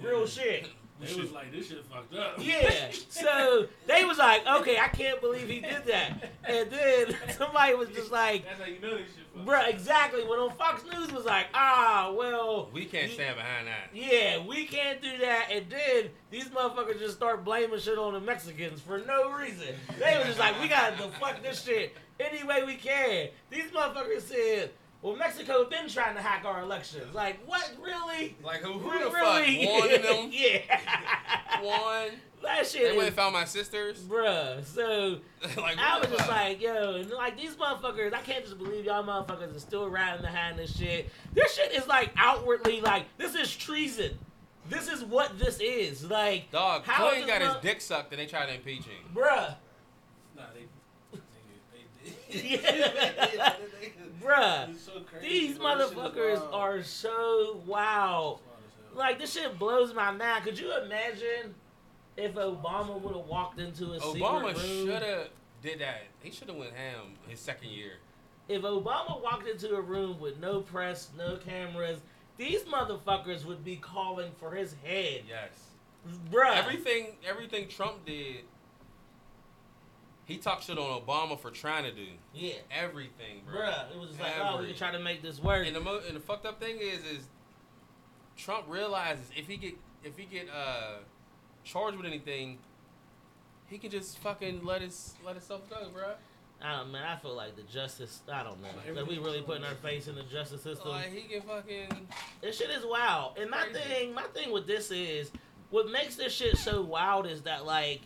real 0.03 0.27
shit. 0.27 0.69
They 1.01 1.15
was 1.21 1.31
like, 1.33 1.53
this 1.53 1.69
shit 1.69 1.85
fucked 1.85 2.15
up. 2.15 2.35
Yeah. 2.41 2.91
So 3.09 3.67
they 3.87 4.05
was 4.05 4.19
like, 4.19 4.47
okay, 4.47 4.79
I 4.79 4.89
can't 4.89 5.21
believe 5.21 5.49
he 5.49 5.61
did 5.61 5.87
that. 5.87 6.31
And 6.45 6.71
then 6.71 7.17
somebody 7.37 7.75
was 7.75 7.89
just 7.91 8.11
like, 8.11 8.45
That's 8.45 8.61
how 8.61 8.67
you 8.67 8.81
know 8.81 8.97
this 8.97 9.07
shit 9.15 9.27
fucked 9.35 9.47
bruh, 9.47 9.69
exactly. 9.69 10.25
When 10.25 10.39
on 10.39 10.51
Fox 10.57 10.83
News 10.85 11.13
was 11.13 11.25
like, 11.25 11.47
ah, 11.55 12.13
well, 12.17 12.69
We 12.73 12.85
can't 12.85 13.09
you- 13.09 13.15
stand 13.15 13.37
behind 13.37 13.67
that. 13.69 13.91
Yeah, 13.95 14.45
we 14.45 14.65
can't 14.67 15.01
do 15.01 15.19
that. 15.19 15.49
And 15.53 15.67
then 15.71 16.11
these 16.31 16.49
motherfuckers 16.49 16.99
just 16.99 17.17
start 17.17 17.45
blaming 17.45 17.79
shit 17.79 17.99
on 17.99 18.15
the 18.15 18.21
Mexicans 18.21 18.81
for 18.81 18.99
no 18.99 19.31
reason. 19.33 19.75
They 19.99 20.17
was 20.17 20.27
just 20.27 20.39
like, 20.39 20.61
we 20.61 20.69
gotta 20.69 20.97
fuck 21.21 21.43
this 21.43 21.63
shit 21.63 21.97
any 22.21 22.43
way 22.45 22.65
we 22.65 22.75
can. 22.75 23.29
These 23.51 23.71
motherfuckers 23.71 24.23
said, 24.23 24.71
well, 25.03 25.17
Mexico 25.17 25.59
has 25.65 25.69
been 25.69 25.89
trying 25.89 26.15
to 26.17 26.21
hack 26.23 26.45
our 26.45 26.61
elections. 26.63 27.15
Like, 27.15 27.39
what, 27.47 27.71
really? 27.83 28.37
Like 28.43 28.61
who, 28.63 28.73
who 28.75 28.91
the 28.99 29.11
really? 29.11 29.65
fuck? 29.67 29.81
One 29.81 29.95
of 29.95 30.03
them. 30.03 30.31
yeah. 30.33 31.61
One. 31.63 32.11
that 32.43 32.67
shit 32.67 32.91
They 32.91 32.97
went 32.97 33.09
and 33.09 33.17
found 33.17 33.33
my 33.33 33.45
sisters. 33.45 33.99
bruh. 34.01 34.65
So 34.65 35.19
like 35.61 35.79
I 35.79 35.99
was 35.99 36.09
just 36.09 36.21
fuck? 36.21 36.29
like, 36.31 36.61
yo, 36.61 36.97
and 36.97 37.11
like 37.11 37.37
these 37.37 37.55
motherfuckers, 37.57 38.13
I 38.15 38.21
can't 38.21 38.45
just 38.45 38.59
believe 38.59 38.85
y'all 38.85 39.05
motherfuckers 39.05 39.55
are 39.57 39.61
still 39.61 39.89
riding 39.89 40.23
behind 40.23 40.59
this 40.59 40.77
shit. 40.77 41.11
This 41.35 41.55
shit 41.55 41.73
is 41.73 41.87
like 41.87 42.11
outwardly 42.17 42.81
like 42.81 43.05
this 43.19 43.35
is 43.35 43.55
treason. 43.55 44.19
This 44.69 44.89
is 44.89 45.03
what 45.05 45.39
this 45.39 45.61
is. 45.61 46.05
Like, 46.11 46.51
Dog, 46.51 46.83
How 46.85 47.09
Clinton 47.09 47.27
got 47.29 47.39
this 47.39 47.47
his 47.49 47.55
mo- 47.55 47.61
dick 47.63 47.81
sucked 47.81 48.13
and 48.13 48.21
they 48.21 48.27
tried 48.27 48.47
to 48.47 48.55
impeach 48.55 48.85
him. 48.85 48.97
bruh, 49.15 49.55
Nah, 50.37 50.43
they, 50.55 50.67
they, 51.13 51.21
they 52.31 52.41
did. 52.43 52.61
Yeah. 52.63 53.55
bruh, 53.55 53.55
It's 53.57 53.73
so 53.73 53.79
crazy, 53.79 53.93
these 54.21 54.27
bro. 54.27 54.65
This 55.21 55.33
shit 55.33 55.59
motherfuckers 55.61 56.53
are 56.53 56.83
so 56.83 57.61
wow. 57.67 58.39
Wild. 58.39 58.41
Like 58.95 59.19
this 59.19 59.33
shit 59.35 59.59
blows 59.59 59.95
my 59.95 60.11
mind. 60.11 60.45
Could 60.45 60.59
you 60.59 60.77
imagine 60.83 61.55
if 62.17 62.35
Obama 62.35 63.01
would 63.01 63.15
have 63.17 63.27
walked 63.27 63.61
into 63.61 63.93
a 63.93 63.99
Obama 64.01 64.49
secret 64.57 64.59
should 64.67 65.03
have 65.03 65.29
did 65.63 65.81
that. 65.81 66.03
He 66.21 66.31
should 66.31 66.49
have 66.49 66.57
went 66.57 66.73
ham 66.73 67.15
his 67.29 67.39
second 67.41 67.71
year. 67.71 67.93
if 68.49 68.63
Obama 68.63 69.23
walked 69.23 69.47
into 69.47 69.75
a 69.75 69.81
room 69.81 70.19
with 70.21 70.39
no 70.41 70.61
press, 70.61 71.11
no 71.17 71.37
cameras, 71.37 72.01
these 72.37 72.63
motherfuckers 72.63 73.45
would 73.45 73.65
be 73.65 73.77
calling 73.77 74.31
for 74.39 74.53
his 74.55 74.75
head, 74.85 75.23
Yes. 75.29 75.51
bruh. 76.33 76.57
Everything 76.57 77.17
everything 77.29 77.69
Trump 77.69 78.05
did, 78.07 78.43
he 80.29 80.37
talked 80.37 80.63
shit 80.65 80.79
on 80.79 81.01
Obama 81.03 81.41
for 81.41 81.51
trying 81.51 81.83
to 81.85 81.91
do. 81.91 82.07
yeah, 82.35 82.53
Everything, 82.71 83.41
bro. 83.51 83.61
bruh. 83.63 83.91
It 83.91 83.99
was 83.99 84.11
just 84.11 84.21
like, 84.21 84.33
oh, 84.41 84.45
we 84.53 84.55
Every- 84.59 84.67
can 84.69 84.77
try 84.77 84.93
to 84.93 84.99
make 85.01 85.23
this 85.23 85.43
work. 85.43 85.67
And 85.67 85.75
the 85.75 85.81
mo- 85.81 86.03
and 86.07 86.15
the 86.15 86.21
fucked 86.21 86.47
up 86.47 86.61
thing 86.61 86.77
is, 86.79 87.01
is 87.05 87.27
Trump 88.37 88.67
realizes 88.69 89.25
if 89.37 89.47
he 89.49 89.57
get 89.57 89.75
if 90.05 90.17
he 90.17 90.25
get 90.27 90.49
uh 90.49 90.99
charged 91.65 91.97
with 91.97 92.07
anything, 92.07 92.59
he 93.69 93.79
can 93.79 93.91
just 93.91 94.19
fucking 94.19 94.65
let 94.65 94.83
his 94.83 95.15
let 95.25 95.35
himself 95.35 95.69
go, 95.69 95.89
bro. 95.93 96.13
I 96.61 96.77
don't 96.79 96.91
man. 96.93 97.05
I 97.05 97.17
feel 97.17 97.35
like 97.35 97.57
the 97.57 97.63
justice. 97.63 98.21
I 98.33 98.43
don't 98.43 98.61
know. 98.61 98.69
Like 98.87 98.95
Like 98.97 99.07
we 99.09 99.19
really 99.19 99.43
putting 99.43 99.65
our 99.65 99.75
face 99.77 100.09
in 100.09 100.15
the 100.15 100.25
justice 100.25 100.63
system. 100.63 100.91
Like 100.91 101.13
he 101.13 101.23
can 101.23 101.43
fucking 101.43 102.09
This 102.43 102.59
shit 102.59 102.71
is 102.71 102.85
wild. 102.85 103.39
And 103.39 103.49
my 103.51 103.63
Crazy. 103.65 103.79
thing, 103.81 104.15
my 104.15 104.23
thing 104.35 104.51
with 104.53 104.67
this 104.67 104.91
is, 104.91 105.31
what 105.71 105.89
makes 105.91 106.17
this 106.17 106.33
shit 106.35 106.57
so 106.57 106.83
wild 106.83 107.27
is 107.27 107.43
that 107.43 107.65
like, 107.65 108.01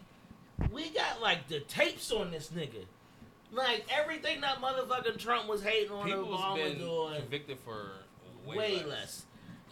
we 0.72 0.90
got 0.90 1.20
like 1.20 1.48
the 1.48 1.60
tapes 1.60 2.10
on 2.12 2.30
this 2.30 2.50
nigga. 2.50 2.84
Like 3.52 3.84
everything 3.90 4.40
that 4.40 4.60
motherfucking 4.62 5.18
Trump 5.18 5.48
was 5.48 5.62
hating 5.62 5.90
on 5.92 6.06
people's 6.06 6.40
Obama 6.40 6.54
been 6.56 6.78
doing, 6.78 7.20
convicted 7.20 7.58
for 7.64 7.90
way, 8.46 8.56
way, 8.56 8.74
less. 8.76 8.86
less. 8.88 9.24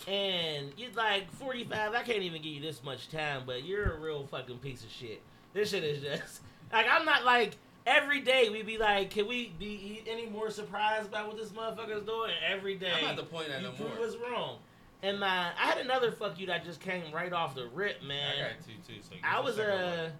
And 0.08 0.72
you're 0.76 0.92
like 0.92 1.30
45. 1.32 1.94
I 1.94 2.02
can't 2.02 2.22
even 2.22 2.42
give 2.42 2.52
you 2.52 2.60
this 2.60 2.82
much 2.82 3.08
time, 3.10 3.42
but 3.46 3.64
you're 3.64 3.92
a 3.94 3.98
real 3.98 4.26
fucking 4.26 4.58
piece 4.58 4.82
of 4.84 4.90
shit. 4.90 5.22
This 5.52 5.70
shit 5.70 5.84
is 5.84 6.02
just 6.02 6.40
like 6.72 6.86
I'm 6.90 7.04
not 7.04 7.24
like 7.24 7.56
every 7.86 8.20
day 8.20 8.48
We'd 8.50 8.66
be 8.66 8.78
like, 8.78 9.10
can 9.10 9.26
we 9.26 9.52
be 9.58 10.02
any 10.06 10.26
more 10.26 10.50
surprised 10.50 11.10
by 11.10 11.22
what 11.22 11.36
this 11.36 11.50
motherfucker's 11.50 12.04
doing? 12.04 12.32
Every 12.46 12.76
day 12.76 12.92
I'm 13.02 13.08
at 13.10 13.16
the 13.16 13.24
point 13.24 13.48
that 13.48 13.62
you 13.62 13.68
no 13.68 13.72
prove 13.72 13.96
more. 13.96 14.06
us 14.06 14.16
wrong. 14.16 14.58
And 15.02 15.18
my, 15.18 15.48
I 15.58 15.66
had 15.66 15.78
another 15.78 16.12
fuck 16.12 16.38
you 16.38 16.46
that 16.48 16.64
just 16.64 16.80
came 16.80 17.10
right 17.12 17.32
off 17.32 17.54
the 17.54 17.66
rip, 17.68 18.02
man. 18.02 18.34
I 18.36 18.48
got 18.50 18.66
two 18.66 18.94
too. 18.94 19.00
So 19.00 19.14
I 19.24 19.40
was 19.40 19.58
a 19.58 19.74
uh, 19.74 20.10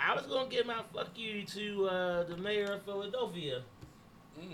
I 0.00 0.14
was 0.14 0.26
gonna 0.26 0.48
give 0.48 0.66
my 0.66 0.82
fuck 0.94 1.10
you 1.16 1.44
to 1.44 1.86
uh 1.86 2.22
the 2.24 2.36
mayor 2.36 2.72
of 2.72 2.82
Philadelphia. 2.84 3.62
Mm. 4.38 4.44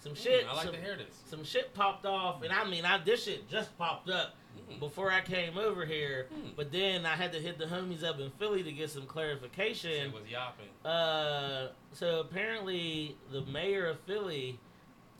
Some 0.00 0.12
Mm, 0.12 0.16
shit, 0.22 0.46
I 0.46 0.52
like 0.54 0.64
some, 0.64 0.74
to 0.74 0.80
hear 0.80 0.96
this. 0.96 1.14
some 1.26 1.44
shit 1.44 1.72
popped 1.74 2.06
off, 2.06 2.42
and 2.42 2.52
I 2.52 2.64
mean, 2.68 2.84
I 2.84 2.98
this 2.98 3.24
shit 3.24 3.48
just 3.48 3.76
popped 3.78 4.10
up 4.10 4.34
Mm. 4.70 4.78
before 4.80 5.10
I 5.10 5.22
came 5.22 5.56
over 5.56 5.86
here. 5.86 6.26
Hmm. 6.30 6.50
But 6.56 6.70
then 6.72 7.06
I 7.06 7.16
had 7.16 7.32
to 7.32 7.38
hit 7.40 7.56
the 7.58 7.64
homies 7.64 8.04
up 8.04 8.20
in 8.20 8.30
Philly 8.32 8.62
to 8.62 8.70
get 8.72 8.90
some 8.90 9.06
clarification. 9.06 9.90
It 9.92 10.12
was 10.12 10.28
yapping. 10.30 10.68
Uh, 10.84 11.68
so 11.92 12.20
apparently 12.20 13.16
the 13.30 13.40
mayor 13.46 13.86
of 13.88 14.00
Philly 14.00 14.58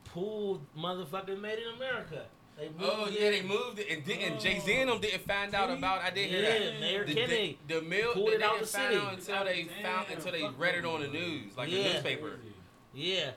pulled 0.05 0.66
motherfucking 0.77 1.40
Made 1.40 1.61
in 1.61 1.75
America. 1.77 2.27
They 2.62 2.68
oh, 2.85 2.96
moved 2.96 3.01
Oh 3.01 3.07
it. 3.07 3.20
yeah, 3.20 3.31
they 3.31 3.42
moved 3.42 3.79
it, 3.81 3.87
and, 3.90 4.05
did, 4.05 4.18
and 4.20 4.40
Jay 4.40 4.61
Z 4.61 4.72
and 4.72 4.88
them 4.88 4.98
oh. 4.98 5.01
didn't 5.01 5.27
find 5.27 5.55
out 5.55 5.70
about. 5.70 6.03
I 6.03 6.11
didn't 6.11 6.31
hear 6.31 6.42
Yeah, 6.42 6.59
that. 6.70 6.81
Mayor 6.81 7.05
the, 7.05 7.14
Kenney 7.14 7.59
The, 7.66 7.75
the 7.75 7.83
mill, 7.83 8.12
pulled 8.12 8.29
they 8.29 8.33
it 8.35 8.42
out 8.42 8.53
didn't 8.55 8.66
the 8.66 8.79
find 8.79 8.94
city. 8.94 9.07
out 9.07 9.12
until 9.14 9.44
they 9.44 9.62
Damn, 9.64 9.83
found 9.83 10.07
until 10.11 10.33
they 10.33 10.48
read 10.59 10.75
it 10.77 10.85
on 10.85 11.01
the 11.03 11.09
news, 11.09 11.57
like 11.57 11.70
Yeah. 11.70 11.79
the 11.83 11.92
newspaper. 11.94 12.31
Yeah, 12.94 13.31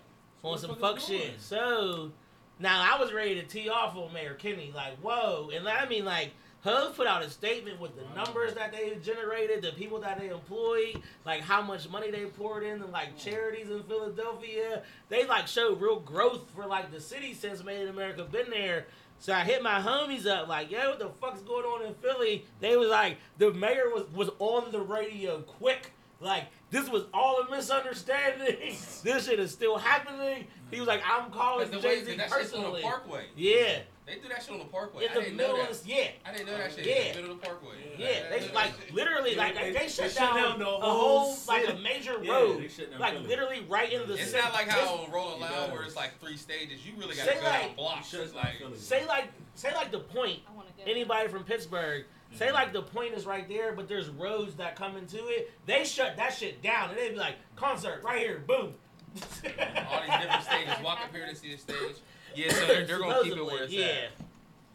on 0.44 0.52
what 0.52 0.60
some 0.60 0.70
the 0.72 0.76
fuck 0.76 1.00
fuck 1.00 1.10
is 1.10 1.22
shit. 1.22 1.34
So 1.40 2.12
now 2.60 2.96
I 2.96 3.00
was 3.00 3.12
ready 3.14 3.36
to 3.36 3.44
tee 3.44 3.70
off 3.70 3.96
on 3.96 4.14
Mayor 4.14 4.36
Kenney, 4.36 4.72
like 4.76 4.98
whoa, 5.00 5.50
and 5.54 5.68
I 5.68 5.88
mean 5.88 6.06
like. 6.06 6.32
Hov 6.64 6.96
put 6.96 7.06
out 7.06 7.22
a 7.22 7.30
statement 7.30 7.80
with 7.80 7.92
the 7.96 8.02
numbers 8.16 8.56
that 8.56 8.72
they 8.72 8.98
generated, 9.04 9.62
the 9.62 9.72
people 9.74 10.00
that 10.00 10.18
they 10.20 10.30
employed, 10.30 11.00
like 11.24 11.42
how 11.42 11.62
much 11.62 11.88
money 11.92 12.10
they 12.10 12.26
poured 12.26 12.64
in, 12.64 12.82
and 12.82 12.92
like 12.92 13.16
charities 13.20 13.70
in 13.70 13.84
Philadelphia. 13.84 14.82
They 15.10 15.28
like 15.28 15.46
showed 15.46 15.80
real 15.80 16.00
growth 16.00 16.50
for 16.56 16.66
like 16.66 16.92
the 16.92 17.00
city 17.00 17.36
since 17.36 17.64
Made 17.64 17.84
in 17.84 17.90
America 17.90 18.24
been 18.24 18.50
there. 18.50 18.88
So 19.20 19.34
I 19.34 19.44
hit 19.44 19.64
my 19.64 19.80
homies 19.80 20.28
up 20.28 20.48
like, 20.48 20.70
yo, 20.70 20.90
what 20.92 21.00
the 21.00 21.10
fuck's 21.10 21.42
going 21.42 21.66
on 21.66 21.86
in 21.86 21.94
Philly? 21.96 22.46
They 22.60 22.78
was 22.78 22.90
like, 22.90 23.18
the 23.38 23.54
mayor 23.54 23.90
was 23.94 24.04
was 24.14 24.30
on 24.40 24.72
the 24.72 24.82
radio 24.82 25.40
quick. 25.42 25.92
Like 26.22 26.46
this 26.72 26.90
was 26.90 27.06
all 27.14 27.40
a 27.42 27.50
misunderstanding. 27.50 28.58
this 29.04 29.26
shit 29.26 29.40
is 29.40 29.52
still 29.52 29.78
happening. 29.78 30.48
He 30.72 30.80
was 30.80 30.88
like, 30.88 31.02
I'm 31.06 31.32
calling 31.32 31.70
the 31.72 31.80
Jay 31.80 32.04
Z 32.04 32.16
that 32.16 32.30
shit's 32.30 32.54
on 32.54 32.64
the 32.64 32.70
personally. 32.70 32.82
Parkway. 32.82 33.26
Yeah, 33.36 33.80
They 34.06 34.16
do 34.16 34.28
that 34.30 34.44
shit 34.44 34.52
on 34.54 34.60
the 34.60 34.66
Parkway. 34.66 35.06
in 35.06 35.10
I 35.12 35.14
the 35.16 35.20
didn't 35.22 35.38
know 35.38 35.44
middle 35.48 35.58
that. 35.58 35.72
of 35.72 35.84
the, 35.84 35.90
yeah. 35.90 36.08
I 36.24 36.32
didn't 36.32 36.46
know 36.48 36.58
that 36.60 36.72
shit. 36.74 36.86
Yeah. 36.86 36.94
In 36.96 37.16
the 37.16 37.22
middle 37.24 37.36
of 37.38 37.42
the 37.42 37.48
Parkway. 37.48 37.76
Yeah, 37.98 38.08
I 38.08 38.40
they 38.40 38.54
like 38.54 38.72
literally 38.94 39.36
like 39.36 39.56
They- 39.56 39.72
they, 39.72 39.80
they 39.80 39.88
shut 39.88 40.12
shut 40.12 40.16
down, 40.16 40.36
down 40.36 40.60
the 40.60 40.66
a 40.68 40.80
whole 40.80 41.34
whole 41.34 41.38
like 41.48 41.68
a 41.70 41.74
major 41.78 42.18
Yeah, 42.22 42.32
road, 42.32 42.60
they 42.62 42.68
shut 42.68 42.92
down 42.92 43.00
like 43.00 43.14
Philly. 43.14 43.28
literally 43.28 43.66
right 43.68 43.92
in 43.92 44.08
the 44.08 44.14
It's 44.14 44.30
center. 44.30 44.44
not 44.44 44.54
like 44.54 44.66
This- 44.66 44.76
how 44.76 44.96
on 44.96 45.12
Rolling 45.12 45.38
It 45.38 45.42
Loud 45.42 45.50
does. 45.68 45.72
where 45.72 45.82
it's 45.84 45.96
like 45.96 46.20
three 46.20 46.38
stages. 46.38 46.86
You 46.86 46.94
really 47.00 47.16
gotta 47.16 47.34
go 47.34 47.42
like- 47.42 47.62
down 47.62 47.76
blocks. 47.76 48.10
Shut 48.10 48.20
It's 48.22 48.34
down 48.34 48.44
like 48.44 48.76
say 48.78 49.06
like 49.08 49.26
say 49.56 49.74
like 49.74 49.92
the 49.92 50.00
point. 50.00 50.40
I 50.48 50.56
want 50.56 50.68
to 50.68 50.74
go. 50.86 50.92
Anybody 50.92 51.28
from 51.28 51.44
Pittsburgh, 51.44 52.06
say 52.36 52.52
like 52.52 52.74
the 52.74 52.84
point 52.84 53.16
is 53.16 53.26
right 53.26 53.48
there, 53.50 53.72
but 53.74 53.88
there's 53.88 54.10
roads 54.10 54.54
that 54.58 54.76
come 54.76 54.98
into 54.98 55.18
it. 55.30 55.52
They 55.66 55.84
shut 55.84 56.16
that 56.18 56.32
shit 56.34 56.62
down, 56.62 56.90
and 56.92 56.98
they 57.00 57.10
be 57.10 57.16
like 57.16 57.38
concert 57.56 58.02
right 58.04 58.20
here, 58.20 58.44
boom. 58.46 58.76
all 59.16 59.22
these 59.32 60.20
different 60.22 60.44
stages. 60.44 60.74
Walk 60.84 61.00
up 61.02 61.12
here 61.16 61.26
to 61.28 61.36
see 61.36 61.54
the 61.54 61.58
stage. 61.58 61.96
Yeah, 62.36 62.52
so 62.54 62.66
they're, 62.68 62.86
they're 62.86 63.00
gonna 63.00 63.24
keep 63.24 63.34
it 63.38 63.46
where 63.46 63.64
it's 63.64 63.74
yeah. 63.74 63.86
at. 63.86 63.92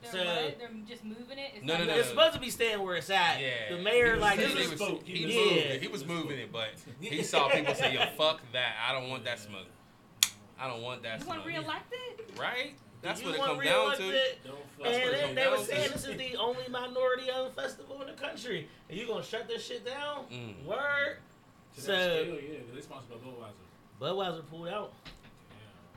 They're, 0.02 0.12
So- 0.12 0.18
what? 0.18 0.58
They're 0.58 0.70
just 0.88 1.04
moving 1.04 1.38
it. 1.38 1.52
It's 1.56 1.64
No, 1.64 1.74
not 1.74 1.80
no, 1.80 1.92
no, 1.92 1.98
It's 1.98 2.08
no. 2.08 2.14
supposed 2.14 2.34
to 2.34 2.40
be 2.40 2.50
staying 2.50 2.82
where 2.82 2.96
it's 2.96 3.10
at. 3.10 3.40
Yeah. 3.40 3.76
The 3.76 3.82
mayor, 3.82 4.06
He 4.06 4.12
was 4.12 4.20
like, 4.20 4.38
saying 4.38 4.54
this 4.56 4.64
he 4.64 4.70
was, 4.70 4.80
spoke. 4.80 5.02
he 5.04 5.12
He 5.12 5.26
was 5.26 5.34
was- 5.34 5.44
moving 5.44 5.56
Yeah. 5.58 5.62
it. 5.74 5.82
He 5.82 5.88
was 5.88 6.06
moving 6.06 6.38
it, 6.38 6.52
but 6.52 6.68
he 7.00 7.22
saw 7.22 7.48
people 7.50 7.74
say, 7.74 7.92
"Yo, 7.94 8.00
fuck 8.16 8.40
that. 8.52 8.76
I 8.88 8.92
don't 8.92 9.10
want 9.10 9.24
that 9.24 9.38
smoke. 9.38 9.66
I 10.58 10.68
don't 10.68 10.82
want 10.82 11.02
that 11.02 11.22
smoke. 11.22 11.36
You 11.36 11.42
smoke." 11.52 11.54
want 11.66 11.66
reelected? 11.90 12.38
Right? 12.38 12.74
That's 13.02 13.20
you 13.22 13.28
what 13.28 13.34
it 13.36 13.40
comes 13.40 13.64
down 13.64 13.96
to. 13.96 13.98
Don't 13.98 14.06
And 14.06 14.60
what 14.78 14.92
they, 14.92 15.32
they 15.34 15.48
were 15.48 15.56
saying 15.58 15.90
this 15.92 16.06
is 16.06 16.16
the 16.18 16.36
only 16.36 16.64
minority-owned 16.68 17.54
festival 17.54 18.00
in 18.02 18.08
the 18.08 18.12
country, 18.14 18.68
and 18.90 18.98
you 18.98 19.06
gonna 19.06 19.22
shut 19.24 19.48
this 19.48 19.64
shit 19.66 19.84
down? 19.86 20.26
Mm. 20.30 20.64
Word. 20.66 21.18
To 21.76 21.80
So- 21.80 21.92
that 21.92 22.22
scale, 22.22 22.34
yeah, 22.34 22.58
'cause 22.60 22.74
they 22.74 22.80
sponsored 22.82 23.10
by 23.10 23.28
Budweiser. 23.30 23.52
Budweiser 24.00 24.48
pulled 24.50 24.68
out. 24.68 24.92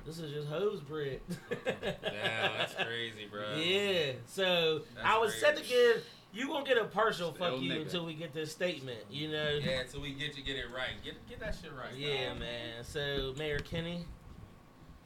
This 0.06 0.20
is 0.20 0.34
just 0.34 0.48
hose 0.50 0.82
bread. 0.82 1.22
Damn, 1.66 2.58
that's 2.58 2.76
crazy, 2.76 3.26
bro. 3.32 3.56
Yeah. 3.56 4.14
So 4.28 4.82
That's 4.96 5.08
I 5.08 5.18
was 5.18 5.34
set 5.36 5.56
to 5.58 5.64
give 5.64 6.04
You 6.34 6.48
gonna 6.48 6.66
get 6.66 6.78
a 6.78 6.86
partial 6.86 7.32
fuck 7.32 7.62
you 7.62 7.72
nigga. 7.72 7.84
until 7.84 8.06
we 8.06 8.14
get 8.14 8.34
this 8.34 8.52
statement, 8.52 9.00
you 9.10 9.30
know? 9.32 9.60
Yeah, 9.64 9.82
until 9.82 10.02
we 10.02 10.12
get 10.12 10.38
you 10.38 10.44
get 10.44 10.58
it 10.58 10.66
right. 10.76 10.92
Get 11.04 11.26
get 11.30 11.40
that 11.40 11.56
shit 11.56 11.72
right. 11.72 11.96
Yeah, 11.98 12.30
dog. 12.30 12.40
man. 12.40 12.84
So 12.84 13.34
Mayor 13.38 13.60
Kenney, 13.60 14.06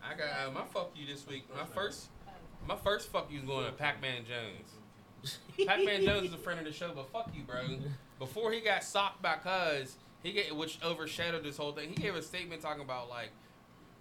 I 0.03 0.15
got 0.15 0.47
uh, 0.47 0.51
my 0.51 0.63
fuck 0.65 0.91
you 0.95 1.05
this 1.05 1.27
week. 1.27 1.45
My 1.55 1.65
first, 1.65 2.07
my 2.67 2.75
first 2.75 3.09
fuck 3.09 3.31
you 3.31 3.39
is 3.39 3.45
going 3.45 3.65
to 3.65 3.71
Pac-Man 3.73 4.23
Jones. 4.25 5.37
Pac-Man 5.67 6.03
Jones 6.05 6.27
is 6.29 6.33
a 6.33 6.37
friend 6.37 6.59
of 6.59 6.65
the 6.65 6.71
show, 6.71 6.91
but 6.95 7.11
fuck 7.11 7.29
you, 7.35 7.43
bro. 7.43 7.61
Before 8.19 8.51
he 8.51 8.61
got 8.61 8.83
socked 8.83 9.21
by 9.21 9.35
Cuz, 9.35 9.95
he 10.23 10.31
get 10.31 10.55
which 10.55 10.79
overshadowed 10.83 11.43
this 11.43 11.57
whole 11.57 11.71
thing. 11.73 11.89
He 11.89 11.95
gave 11.95 12.15
a 12.15 12.21
statement 12.21 12.61
talking 12.61 12.81
about 12.83 13.09
like 13.09 13.29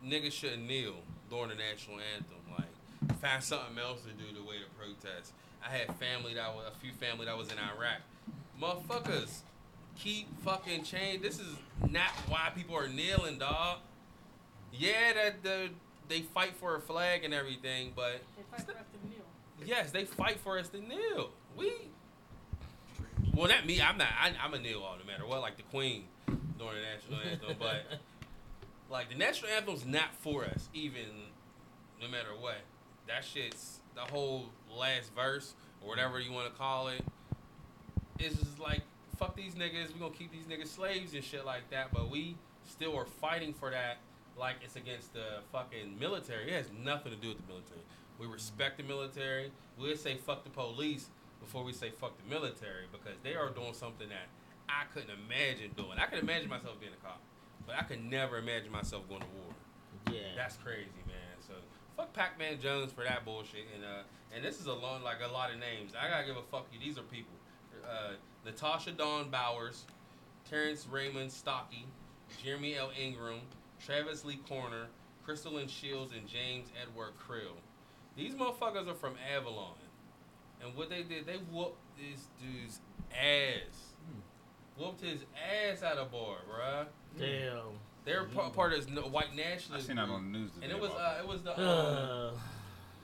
niggas 0.04 0.32
shouldn't 0.32 0.66
kneel 0.66 0.94
during 1.30 1.48
the 1.48 1.54
national 1.54 1.96
anthem. 2.14 2.36
Like 2.56 3.18
find 3.20 3.42
something 3.42 3.78
else 3.78 4.00
to 4.02 4.10
do 4.12 4.32
the 4.34 4.42
way 4.42 4.56
to 4.56 4.68
protest. 4.78 5.32
I 5.64 5.70
had 5.70 5.94
family 5.96 6.34
that 6.34 6.54
was 6.54 6.64
a 6.68 6.78
few 6.80 6.92
family 6.92 7.26
that 7.26 7.36
was 7.36 7.50
in 7.50 7.58
Iraq. 7.58 8.00
Motherfuckers, 8.60 9.40
keep 9.98 10.28
fucking 10.42 10.84
change. 10.84 11.22
This 11.22 11.38
is 11.40 11.56
not 11.90 12.10
why 12.28 12.50
people 12.54 12.76
are 12.76 12.88
kneeling, 12.88 13.38
dog. 13.38 13.78
Yeah, 14.72 15.12
that 15.14 15.42
the 15.42 15.70
they 16.08 16.20
fight 16.20 16.54
for 16.56 16.76
a 16.76 16.80
flag 16.80 17.24
and 17.24 17.34
everything, 17.34 17.92
but 17.96 18.20
They 18.36 18.42
fight 18.56 18.66
for 18.66 18.72
us 18.72 18.86
to 18.92 19.08
kneel. 19.08 19.24
yes, 19.66 19.90
they 19.90 20.04
fight 20.04 20.38
for 20.40 20.58
us 20.58 20.68
to 20.68 20.80
kneel. 20.80 21.30
We, 21.56 21.72
well, 23.34 23.48
not 23.48 23.66
me. 23.66 23.80
I'm 23.82 23.98
not. 23.98 24.08
I, 24.08 24.32
I'm 24.42 24.54
a 24.54 24.58
kneel 24.58 24.82
all 24.82 24.96
no 24.98 25.04
matter 25.10 25.26
what. 25.26 25.40
Like 25.40 25.56
the 25.56 25.62
Queen 25.64 26.04
during 26.26 26.76
the 26.76 27.16
national 27.16 27.30
anthem, 27.30 27.56
but 27.58 27.82
like 28.90 29.08
the 29.08 29.16
national 29.16 29.50
anthem's 29.50 29.84
not 29.84 30.14
for 30.20 30.44
us, 30.44 30.68
even 30.74 31.04
no 32.00 32.08
matter 32.08 32.30
what. 32.38 32.58
That 33.08 33.24
shit's 33.24 33.80
the 33.94 34.02
whole 34.02 34.46
last 34.76 35.14
verse 35.14 35.54
or 35.82 35.88
whatever 35.88 36.20
you 36.20 36.32
want 36.32 36.52
to 36.52 36.58
call 36.58 36.88
it. 36.88 37.04
It's 38.18 38.36
just 38.36 38.58
like 38.58 38.82
fuck 39.16 39.36
these 39.36 39.54
niggas. 39.54 39.92
We 39.92 40.00
gonna 40.00 40.12
keep 40.12 40.32
these 40.32 40.44
niggas 40.44 40.68
slaves 40.68 41.14
and 41.14 41.24
shit 41.24 41.44
like 41.44 41.70
that. 41.70 41.92
But 41.92 42.10
we 42.10 42.36
still 42.64 42.96
are 42.96 43.06
fighting 43.06 43.52
for 43.54 43.70
that 43.70 43.98
like 44.38 44.56
it's 44.62 44.76
against 44.76 45.12
the 45.14 45.40
fucking 45.52 45.98
military. 45.98 46.50
It 46.50 46.54
has 46.54 46.70
nothing 46.84 47.12
to 47.12 47.18
do 47.18 47.28
with 47.28 47.38
the 47.38 47.46
military. 47.46 47.80
We 48.18 48.26
respect 48.26 48.78
the 48.78 48.82
military. 48.82 49.52
We'll 49.78 49.96
say 49.96 50.16
fuck 50.16 50.44
the 50.44 50.50
police 50.50 51.08
before 51.40 51.64
we 51.64 51.72
say 51.72 51.90
fuck 51.90 52.12
the 52.18 52.28
military 52.28 52.84
because 52.90 53.18
they 53.22 53.34
are 53.34 53.50
doing 53.50 53.74
something 53.74 54.08
that 54.08 54.28
I 54.68 54.84
couldn't 54.92 55.10
imagine 55.10 55.72
doing. 55.76 55.98
I 55.98 56.06
could 56.06 56.18
imagine 56.18 56.48
myself 56.48 56.80
being 56.80 56.92
a 56.92 57.06
cop, 57.06 57.20
but 57.66 57.76
I 57.76 57.82
could 57.82 58.02
never 58.04 58.38
imagine 58.38 58.70
myself 58.70 59.08
going 59.08 59.22
to 59.22 59.26
war. 59.26 60.14
yeah, 60.14 60.34
That's 60.36 60.56
crazy, 60.56 61.02
man. 61.06 61.36
So 61.46 61.54
fuck 61.96 62.12
Pac-Man 62.12 62.60
Jones 62.60 62.92
for 62.92 63.04
that 63.04 63.24
bullshit. 63.24 63.66
And 63.74 63.84
uh, 63.84 64.02
and 64.34 64.44
this 64.44 64.60
is 64.60 64.66
a 64.66 64.72
long, 64.72 65.02
like 65.02 65.18
a 65.28 65.32
lot 65.32 65.50
of 65.52 65.58
names. 65.58 65.92
I 66.00 66.08
gotta 66.08 66.26
give 66.26 66.36
a 66.36 66.42
fuck 66.42 66.66
you. 66.72 66.78
These 66.78 66.98
are 66.98 67.02
people. 67.02 67.34
Uh, 67.84 68.12
Natasha 68.44 68.92
Dawn 68.92 69.30
Bowers, 69.30 69.84
Terrence 70.48 70.86
Raymond 70.90 71.30
Stocky, 71.30 71.86
Jeremy 72.42 72.76
L. 72.76 72.90
Ingram, 73.00 73.40
Travis 73.84 74.24
Lee 74.24 74.40
Corner, 74.48 74.86
Crystal 75.24 75.58
Shields, 75.66 76.12
and 76.16 76.26
James 76.26 76.68
Edward 76.80 77.12
Krill. 77.18 77.56
These 78.16 78.34
motherfuckers 78.34 78.88
are 78.88 78.94
from 78.94 79.14
Avalon. 79.34 79.74
And 80.64 80.74
what 80.74 80.88
they 80.88 81.02
did, 81.02 81.26
they 81.26 81.36
whooped 81.52 81.78
this 81.98 82.26
dude's 82.40 82.80
ass. 83.12 83.94
Whooped 84.78 85.00
his 85.00 85.24
ass 85.34 85.82
out 85.82 85.96
of 85.98 86.10
bar, 86.12 86.36
bruh. 86.50 86.86
damn. 87.18 87.60
They're 88.04 88.24
pa- 88.24 88.50
part 88.50 88.72
of 88.72 88.78
this 88.84 88.88
no- 88.94 89.02
white 89.08 89.30
I 89.32 89.36
nationalist. 89.36 89.86
seen 89.86 89.96
that 89.96 90.08
on 90.08 90.30
the 90.32 90.38
news 90.38 90.50
today. 90.52 90.66
And 90.66 90.72
it 90.76 90.80
was 90.80 90.90
uh, 90.92 91.16
it 91.20 91.26
was 91.26 91.42
the 91.42 91.52
Uh, 91.58 92.30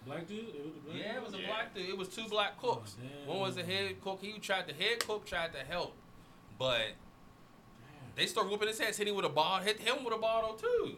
Black 0.06 0.26
dude? 0.26 0.38
It 0.48 0.64
was 0.64 0.74
the 0.74 0.80
black 0.90 0.96
yeah, 1.00 1.16
it 1.16 1.24
was 1.24 1.34
a 1.34 1.36
dude? 1.38 1.46
black 1.46 1.74
dude. 1.74 1.88
It 1.88 1.96
was 1.96 2.08
two 2.08 2.24
black 2.28 2.60
cooks. 2.60 2.96
Oh, 2.98 3.06
damn. 3.24 3.26
One 3.28 3.40
was 3.40 3.54
the 3.56 3.62
head 3.64 4.00
cook. 4.02 4.18
He 4.20 4.32
tried 4.38 4.66
the 4.66 4.74
head 4.74 5.00
cook 5.06 5.24
tried 5.24 5.52
to 5.54 5.60
help, 5.60 5.94
but 6.58 6.88
they 8.16 8.26
start 8.26 8.50
whooping 8.50 8.68
his 8.68 8.80
ass. 8.80 8.96
hitting 8.96 9.12
him 9.12 9.16
with 9.16 9.24
a 9.24 9.28
ball. 9.30 9.60
Hit 9.60 9.78
him 9.80 10.04
with 10.04 10.12
a 10.14 10.18
bottle 10.18 10.54
too. 10.54 10.96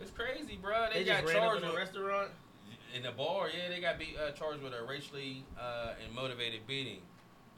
It's 0.00 0.10
crazy, 0.10 0.58
bro. 0.60 0.88
They, 0.92 1.00
they 1.00 1.04
got 1.04 1.22
just 1.22 1.32
charged 1.34 1.64
in 1.64 1.70
a 1.70 1.74
restaurant. 1.74 2.30
in 2.96 3.02
the 3.02 3.12
bar. 3.12 3.48
Yeah, 3.48 3.68
they 3.68 3.80
got 3.80 3.98
be, 3.98 4.16
uh, 4.18 4.32
charged 4.32 4.62
with 4.62 4.72
a 4.74 4.82
racially 4.84 5.44
uh, 5.60 5.92
and 6.04 6.14
motivated 6.14 6.66
beating 6.66 7.00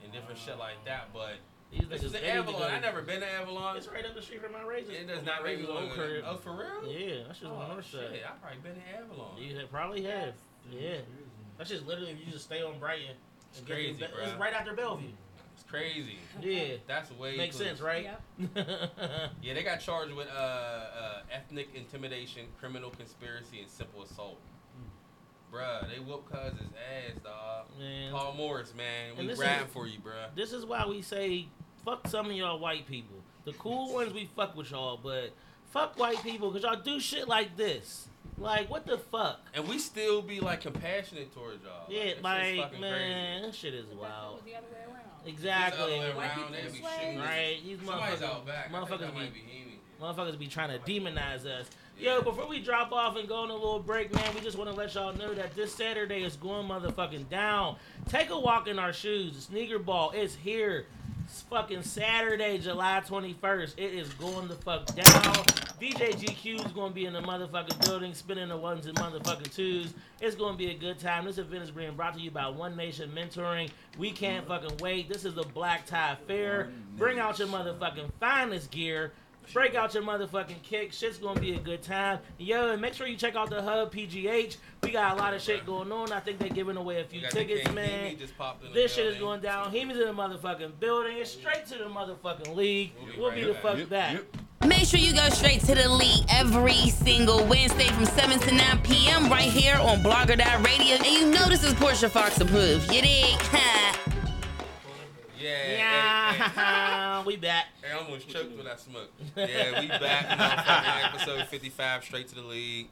and 0.03 0.12
different 0.12 0.38
shit 0.38 0.59
like 0.59 0.83
that. 0.85 1.09
But 1.14 1.35
These 1.72 1.88
this 1.88 2.02
is 2.02 2.12
they 2.12 2.20
the 2.20 2.26
need 2.26 2.32
to 2.32 2.38
Avalon. 2.40 2.61
go 2.61 2.68
to- 2.68 2.74
I 2.74 2.80
never 2.80 3.02
been 3.02 3.20
to 3.20 3.26
Avalon. 3.32 3.76
It's 3.78 3.88
right 3.88 4.04
up 4.04 4.14
the 4.14 4.20
street 4.22 4.42
from 4.42 4.52
my 4.52 4.62
razor. 4.62 4.92
It 4.92 5.08
does 5.08 5.24
not 5.24 5.42
make 5.42 5.56
me 5.58 5.62
razor's 5.62 5.68
want 5.74 5.85
old 5.87 5.92
crib. 5.94 6.24
Oh, 6.26 6.37
for 6.37 6.52
real? 6.52 6.92
Yeah, 6.92 7.22
that's 7.26 7.38
just 7.40 7.50
on 7.50 7.62
Oh, 7.70 7.72
north 7.72 7.87
side. 7.87 8.00
shit. 8.12 8.22
I 8.26 8.30
probably 8.42 8.58
been 8.62 8.74
to 8.74 8.98
Avalon. 8.98 9.37
You 9.42 9.56
ha- 9.58 9.66
probably 9.70 10.02
have. 10.04 10.35
Yeah, 10.70 10.98
that's 11.56 11.70
just 11.70 11.87
literally 11.87 12.12
if 12.12 12.18
you 12.24 12.30
just 12.30 12.44
stay 12.44 12.62
on 12.62 12.78
Brighton. 12.78 13.16
It's 13.52 13.61
crazy, 13.61 13.98
to- 14.02 14.08
bro. 14.08 14.22
It's 14.24 14.35
right 14.38 14.52
after 14.52 14.74
Bellevue. 14.74 15.08
It's 15.54 15.62
crazy. 15.64 16.16
Yeah, 16.40 16.76
That's 16.87 17.11
way 17.12 17.37
makes 17.37 17.56
cool. 17.56 17.66
sense, 17.66 17.80
right? 17.80 18.04
Yeah, 18.04 18.54
yeah, 19.42 19.54
they 19.54 19.62
got 19.62 19.80
charged 19.80 20.12
with 20.12 20.28
uh, 20.28 20.38
uh, 20.38 21.22
ethnic 21.30 21.68
intimidation, 21.74 22.46
criminal 22.58 22.90
conspiracy, 22.90 23.61
and 23.61 23.70
simple 23.70 24.02
assault. 24.02 24.38
Bruh, 25.52 25.87
they 25.90 25.98
whooped 26.00 26.30
Cuz's 26.32 26.54
ass, 26.72 27.18
dog. 27.22 27.66
Man, 27.78 28.11
Paul 28.12 28.32
Morris, 28.35 28.72
man, 28.74 29.14
we 29.18 29.26
this 29.26 29.38
riding 29.38 29.66
is- 29.66 29.72
for 29.72 29.87
you, 29.87 29.98
bruh. 29.98 30.35
this 30.35 30.52
is 30.54 30.64
why 30.64 30.87
we 30.87 31.02
say 31.02 31.48
fuck 31.85 32.07
some 32.09 32.27
of 32.27 32.33
y'all 32.33 32.59
white 32.59 32.87
people. 32.87 33.16
The 33.45 33.53
cool 33.55 33.92
ones 33.95 34.12
we 34.12 34.29
fuck 34.37 34.57
with 34.57 34.71
y'all, 34.71 34.99
but 35.03 35.31
fuck 35.71 35.99
white 35.99 36.23
people 36.23 36.51
because 36.51 36.62
y'all 36.64 36.83
do 36.83 37.01
shit 37.01 37.29
like 37.29 37.57
this. 37.57 38.09
Like 38.38 38.71
what 38.71 38.87
the 38.87 38.99
fuck? 38.99 39.40
And 39.55 39.68
we 39.68 39.79
still 39.79 40.23
be 40.23 40.40
like 40.40 40.62
compassionate 40.62 41.35
towards 41.35 41.62
y'all. 41.64 41.87
Yeah, 41.88 42.01
it's 42.03 42.12
just 42.14 42.23
like 42.25 42.57
fucking 42.59 42.81
man, 42.81 43.42
that 43.42 43.55
shit 43.55 43.75
is 43.75 43.85
But 43.87 44.01
that 44.01 44.11
wild. 44.11 44.35
was 44.37 44.45
the 44.45 44.55
other 44.57 44.66
way 44.73 44.79
around. 44.87 45.03
crazy. 45.23 45.29
If 45.29 45.35
it's 45.35 45.42
the 45.42 45.51
other 45.53 45.66
Exactly. 45.66 45.92
way 46.01 46.14
White 46.14 46.16
around, 46.16 46.35
people 46.37 46.53
they'd 46.53 46.59
is 46.66 46.73
be 46.73 46.79
slaves. 46.79 46.95
shooting. 47.01 47.18
Right? 47.18 47.57
These 47.64 47.79
Somebody's 47.79 48.18
motherfuckers, 48.21 48.23
out 48.25 48.47
back. 48.47 48.57
I 48.59 48.62
think 48.71 48.75
motherfuckers 48.88 48.99
that 49.01 49.14
be 49.14 49.21
might 49.21 49.35
be 49.35 49.40
Heemi. 49.40 49.77
motherfuckers 50.01 50.38
be 50.38 50.47
trying 50.47 50.71
to 50.71 50.79
demonize 50.90 51.47
us. 51.47 51.66
Yeah. 51.99 52.14
Yo, 52.16 52.23
before 52.23 52.49
we 52.49 52.61
drop 52.61 52.90
off 52.90 53.16
and 53.16 53.29
go 53.29 53.37
on 53.37 53.51
a 53.51 53.55
little 53.55 53.79
break, 53.79 54.12
man, 54.14 54.35
we 54.35 54.40
just 54.40 54.57
want 54.57 54.71
to 54.71 54.75
let 54.77 54.95
y'all 54.95 55.14
know 55.14 55.35
that 55.35 55.55
this 55.55 55.75
Saturday 55.75 56.23
is 56.23 56.37
going 56.37 56.66
motherfucking 56.66 57.29
down. 57.29 57.77
Take 58.09 58.31
a 58.31 58.38
walk 58.38 58.66
in 58.66 58.79
our 58.79 58.92
shoes. 58.92 59.35
The 59.35 59.42
sneaker 59.42 59.79
ball 59.79 60.11
is 60.12 60.35
here. 60.35 60.87
It's 61.33 61.40
fucking 61.40 61.83
Saturday, 61.83 62.59
July 62.59 63.01
21st. 63.09 63.73
It 63.79 63.95
is 63.95 64.12
going 64.14 64.49
the 64.49 64.55
fuck 64.55 64.85
down. 64.95 65.33
DJ 65.81 66.12
GQ 66.12 66.66
is 66.66 66.73
going 66.73 66.90
to 66.90 66.95
be 66.95 67.07
in 67.07 67.14
the 67.14 67.23
motherfucking 67.23 67.87
building, 67.87 68.12
spinning 68.12 68.51
the 68.51 68.57
ones 68.59 68.85
and 68.85 68.95
motherfucking 68.99 69.51
twos. 69.55 69.95
It's 70.21 70.37
going 70.37 70.53
to 70.53 70.59
be 70.59 70.73
a 70.73 70.75
good 70.75 70.99
time. 70.99 71.25
This 71.25 71.38
event 71.38 71.64
is 71.64 71.71
being 71.71 71.97
brought 71.97 72.12
to 72.16 72.21
you 72.21 72.31
by 72.31 72.49
One 72.49 72.77
Nation 72.77 73.11
Mentoring. 73.16 73.71
We 73.97 74.11
can't 74.11 74.47
fucking 74.47 74.77
wait. 74.83 75.09
This 75.09 75.25
is 75.25 75.33
the 75.33 75.45
Black 75.55 75.87
Tie 75.87 76.18
Fair. 76.27 76.71
Bring 76.99 77.18
out 77.18 77.38
your 77.38 77.49
motherfucking 77.49 78.11
finest 78.21 78.71
gear. 78.71 79.12
Break 79.52 79.74
out 79.74 79.92
your 79.94 80.02
motherfucking 80.02 80.62
kick. 80.62 80.92
Shit's 80.92 81.18
gonna 81.18 81.38
be 81.40 81.55
a 81.55 81.59
good 81.59 81.83
time. 81.83 82.20
Yo, 82.38 82.70
and 82.72 82.81
make 82.81 82.94
sure 82.94 83.07
you 83.07 83.16
check 83.16 83.37
out 83.37 83.50
the 83.50 83.61
Hub 83.61 83.92
PGH. 83.92 84.57
We 84.83 84.90
got 84.92 85.12
a 85.12 85.16
lot 85.20 85.35
of 85.35 85.42
shit 85.42 85.66
going 85.66 85.92
on. 85.92 86.11
I 86.12 86.20
think 86.20 86.38
they're 86.38 86.48
giving 86.48 86.76
away 86.76 87.00
a 87.00 87.05
few 87.05 87.20
tickets, 87.28 87.70
man. 87.72 88.16
Just 88.18 88.37
popped 88.38 88.62
in 88.64 88.68
the 88.68 88.74
This 88.74 88.94
shit 88.94 89.07
is 89.07 89.18
going 89.18 89.40
down. 89.40 89.70
He's 89.70 89.83
in 89.83 89.98
the 89.98 90.05
motherfucking 90.07 90.81
building. 90.81 91.18
It's 91.18 91.31
straight 91.33 91.66
to 91.66 91.78
the 91.78 91.85
motherfucking 91.85 92.55
league. 92.55 92.92
We'll 93.18 93.31
be 93.33 93.44
We'll 93.44 93.44
right 93.44 93.46
the 93.46 93.52
back. 93.52 93.62
fuck 93.62 93.78
Yep, 93.78 93.88
back. 93.90 94.12
yep. 94.14 94.37
Make 94.66 94.87
sure 94.87 95.00
you 95.00 95.12
go 95.12 95.28
straight 95.31 95.61
to 95.62 95.74
the 95.74 95.88
league 95.88 96.24
every 96.31 96.88
single 96.90 97.44
Wednesday 97.46 97.88
from 97.88 98.07
7 98.07 98.38
to 98.38 98.55
9 98.55 98.78
p.m. 98.83 99.28
right 99.28 99.42
here 99.50 99.74
on 99.76 99.98
Blogger 100.05 100.37
Radio. 100.64 100.94
And 100.96 101.07
you 101.07 101.31
know 101.31 101.46
this 101.48 101.64
is 101.64 101.74
Portia 101.74 102.09
Fox 102.09 102.40
approved. 102.40 102.92
You 102.92 103.02
dig? 103.02 104.12
Yeah. 105.42 106.33
hey, 106.33 107.18
hey. 107.18 107.22
We 107.26 107.37
back. 107.37 107.66
Hey, 107.83 107.92
I 107.92 107.98
almost 107.98 108.28
choked 108.28 108.57
when 108.57 108.66
I 108.66 108.76
smoked. 108.76 109.12
Yeah, 109.37 109.81
we 109.81 109.88
back. 109.88 110.26
Motherfucking 110.26 111.14
episode 111.14 111.48
55, 111.48 112.05
straight 112.05 112.28
to 112.28 112.35
the 112.37 112.42
league. 112.42 112.88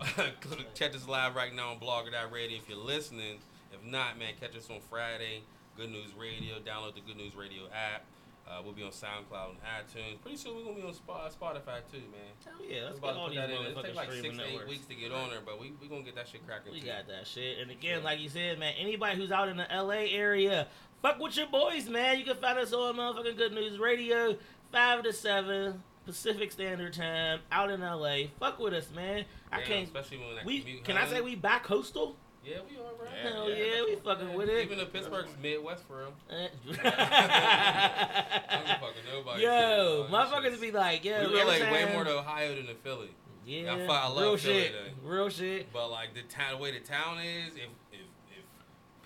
catch 0.74 0.94
us 0.94 1.08
live 1.08 1.34
right 1.34 1.54
now 1.54 1.70
on 1.70 1.78
Blogger.radio 1.78 2.58
if 2.58 2.68
you're 2.68 2.78
listening. 2.78 3.38
If 3.72 3.84
not, 3.84 4.18
man, 4.18 4.34
catch 4.40 4.56
us 4.56 4.68
on 4.70 4.78
Friday. 4.90 5.42
Good 5.76 5.90
News 5.90 6.12
Radio. 6.18 6.56
Download 6.56 6.94
the 6.94 7.00
Good 7.00 7.16
News 7.16 7.34
Radio 7.36 7.64
app. 7.72 8.02
Uh, 8.48 8.62
we'll 8.64 8.72
be 8.72 8.82
on 8.82 8.90
SoundCloud 8.90 9.50
and 9.50 9.58
iTunes. 9.60 10.20
Pretty 10.22 10.38
soon 10.38 10.56
we're 10.56 10.62
gonna 10.64 10.76
be 10.76 10.82
on 10.82 10.94
Spotify 10.94 11.80
too, 11.92 12.00
man. 12.08 12.32
Hell 12.46 12.54
yeah, 12.66 12.84
let's 12.84 12.98
get 12.98 13.10
about 13.10 13.16
all 13.16 13.28
these 13.28 13.38
put 13.38 13.48
that 13.48 13.60
in. 13.60 13.66
It 13.66 13.76
motherfucking 13.76 13.82
takes 13.82 13.96
like 13.96 14.12
six 14.12 14.36
to 14.36 14.44
eight 14.44 14.68
weeks 14.68 14.86
to 14.86 14.94
get 14.94 15.12
on 15.12 15.28
there, 15.28 15.40
but 15.44 15.60
we 15.60 15.74
we 15.82 15.86
gonna 15.86 16.02
get 16.02 16.14
that 16.14 16.28
shit 16.28 16.46
cracking. 16.46 16.72
We 16.72 16.80
too. 16.80 16.86
got 16.86 17.06
that 17.08 17.26
shit. 17.26 17.58
And 17.58 17.70
again, 17.70 18.02
like 18.02 18.20
you 18.20 18.30
said, 18.30 18.58
man, 18.58 18.72
anybody 18.80 19.18
who's 19.18 19.30
out 19.32 19.50
in 19.50 19.58
the 19.58 19.66
LA 19.70 20.08
area, 20.08 20.66
fuck 21.02 21.18
with 21.20 21.36
your 21.36 21.46
boys, 21.46 21.88
man. 21.88 22.18
You 22.18 22.24
can 22.24 22.36
find 22.36 22.58
us 22.58 22.72
on 22.72 22.96
motherfucking 22.96 23.36
Good 23.36 23.52
News 23.52 23.78
Radio, 23.78 24.36
5 24.72 25.02
to 25.04 25.12
7 25.12 25.82
Pacific 26.06 26.50
Standard 26.52 26.92
Time, 26.94 27.40
out 27.52 27.70
in 27.70 27.80
LA. 27.80 28.28
Fuck 28.40 28.58
with 28.58 28.74
us, 28.74 28.88
man. 28.94 29.24
I 29.52 29.60
can't. 29.62 29.84
Especially 29.84 30.18
when 30.18 30.44
We 30.44 30.60
commute 30.60 30.84
can 30.84 30.96
I 30.96 31.06
say 31.06 31.20
we 31.20 31.34
back 31.34 31.64
coastal? 31.64 32.16
Yeah, 32.44 32.58
we 32.70 32.76
are, 32.76 32.94
bro. 32.96 33.06
Yeah, 33.06 33.30
Hell 33.30 33.50
yeah. 33.50 33.56
yeah, 33.56 33.84
we 33.84 33.96
fucking 33.96 34.32
with 34.32 34.48
it. 34.48 34.64
Even 34.64 34.78
though 34.78 34.86
Pittsburgh's 34.86 35.28
Midwest 35.42 35.84
for 35.86 35.98
real. 35.98 36.12
Eh. 36.30 36.48
I 36.84 38.64
don't 38.66 38.80
fucking 38.80 39.02
nobody. 39.12 39.42
yo, 39.42 40.06
motherfuckers 40.10 40.52
shit. 40.52 40.60
be 40.60 40.70
like, 40.70 41.04
yo, 41.04 41.28
we 41.28 41.40
relate 41.40 41.70
way 41.70 41.92
more 41.92 42.04
to 42.04 42.18
Ohio 42.18 42.54
than 42.54 42.66
to 42.66 42.74
Philly. 42.76 43.10
Yeah, 43.44 43.72
I 43.74 43.80
I 43.84 44.08
love 44.08 44.16
real 44.22 44.36
Philly, 44.36 44.62
shit, 44.62 44.72
though. 44.72 45.08
real 45.08 45.28
shit. 45.28 45.72
But 45.72 45.90
like 45.90 46.14
the 46.14 46.22
town, 46.22 46.52
the 46.52 46.56
way 46.58 46.70
the 46.72 46.80
town 46.80 47.18
is, 47.18 47.54
if 47.56 47.68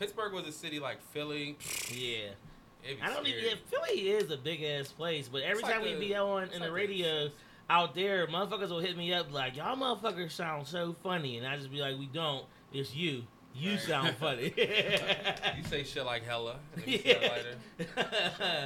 Pittsburgh 0.03 0.33
was 0.33 0.49
a 0.49 0.53
city 0.53 0.81
like 0.81 1.01
Philly. 1.13 1.57
Yeah. 1.95 2.31
I 3.01 3.09
don't 3.09 3.25
even. 3.25 3.45
Yeah, 3.45 3.55
Philly 3.71 4.01
is 4.11 4.33
a 4.33 4.37
big 4.37 4.61
ass 4.65 4.89
place, 4.91 5.29
but 5.29 5.43
every 5.43 5.61
It's 5.61 5.63
like 5.63 5.75
time 5.75 5.83
we 5.85 5.93
a- 5.95 5.99
be 6.01 6.17
on 6.17 6.43
in 6.45 6.49
like 6.51 6.59
the 6.61 6.67
a- 6.69 6.73
radio 6.73 7.31
out 7.71 7.95
there, 7.95 8.27
motherfuckers 8.27 8.71
will 8.71 8.81
hit 8.81 8.97
me 8.97 9.13
up 9.15 9.33
like, 9.33 9.57
"Y'all 9.57 9.77
motherfuckers 9.77 10.33
sound 10.33 10.67
so 10.67 10.97
funny," 11.05 11.39
and 11.39 11.47
I 11.47 11.57
just 11.57 11.71
be 11.71 11.81
like, 11.81 11.97
"We 11.97 12.07
don't. 12.07 12.45
It's 12.73 12.93
you. 12.97 13.23
You 13.55 13.71
Right. 13.73 13.81
sound 13.81 14.17
funny." 14.21 14.53
You 14.57 15.63
say 15.71 15.85
shit 15.85 16.05
like 16.05 16.25
hella. 16.25 16.57
and 16.75 16.83
then 16.85 16.93
you 16.93 16.99
say. 16.99 17.55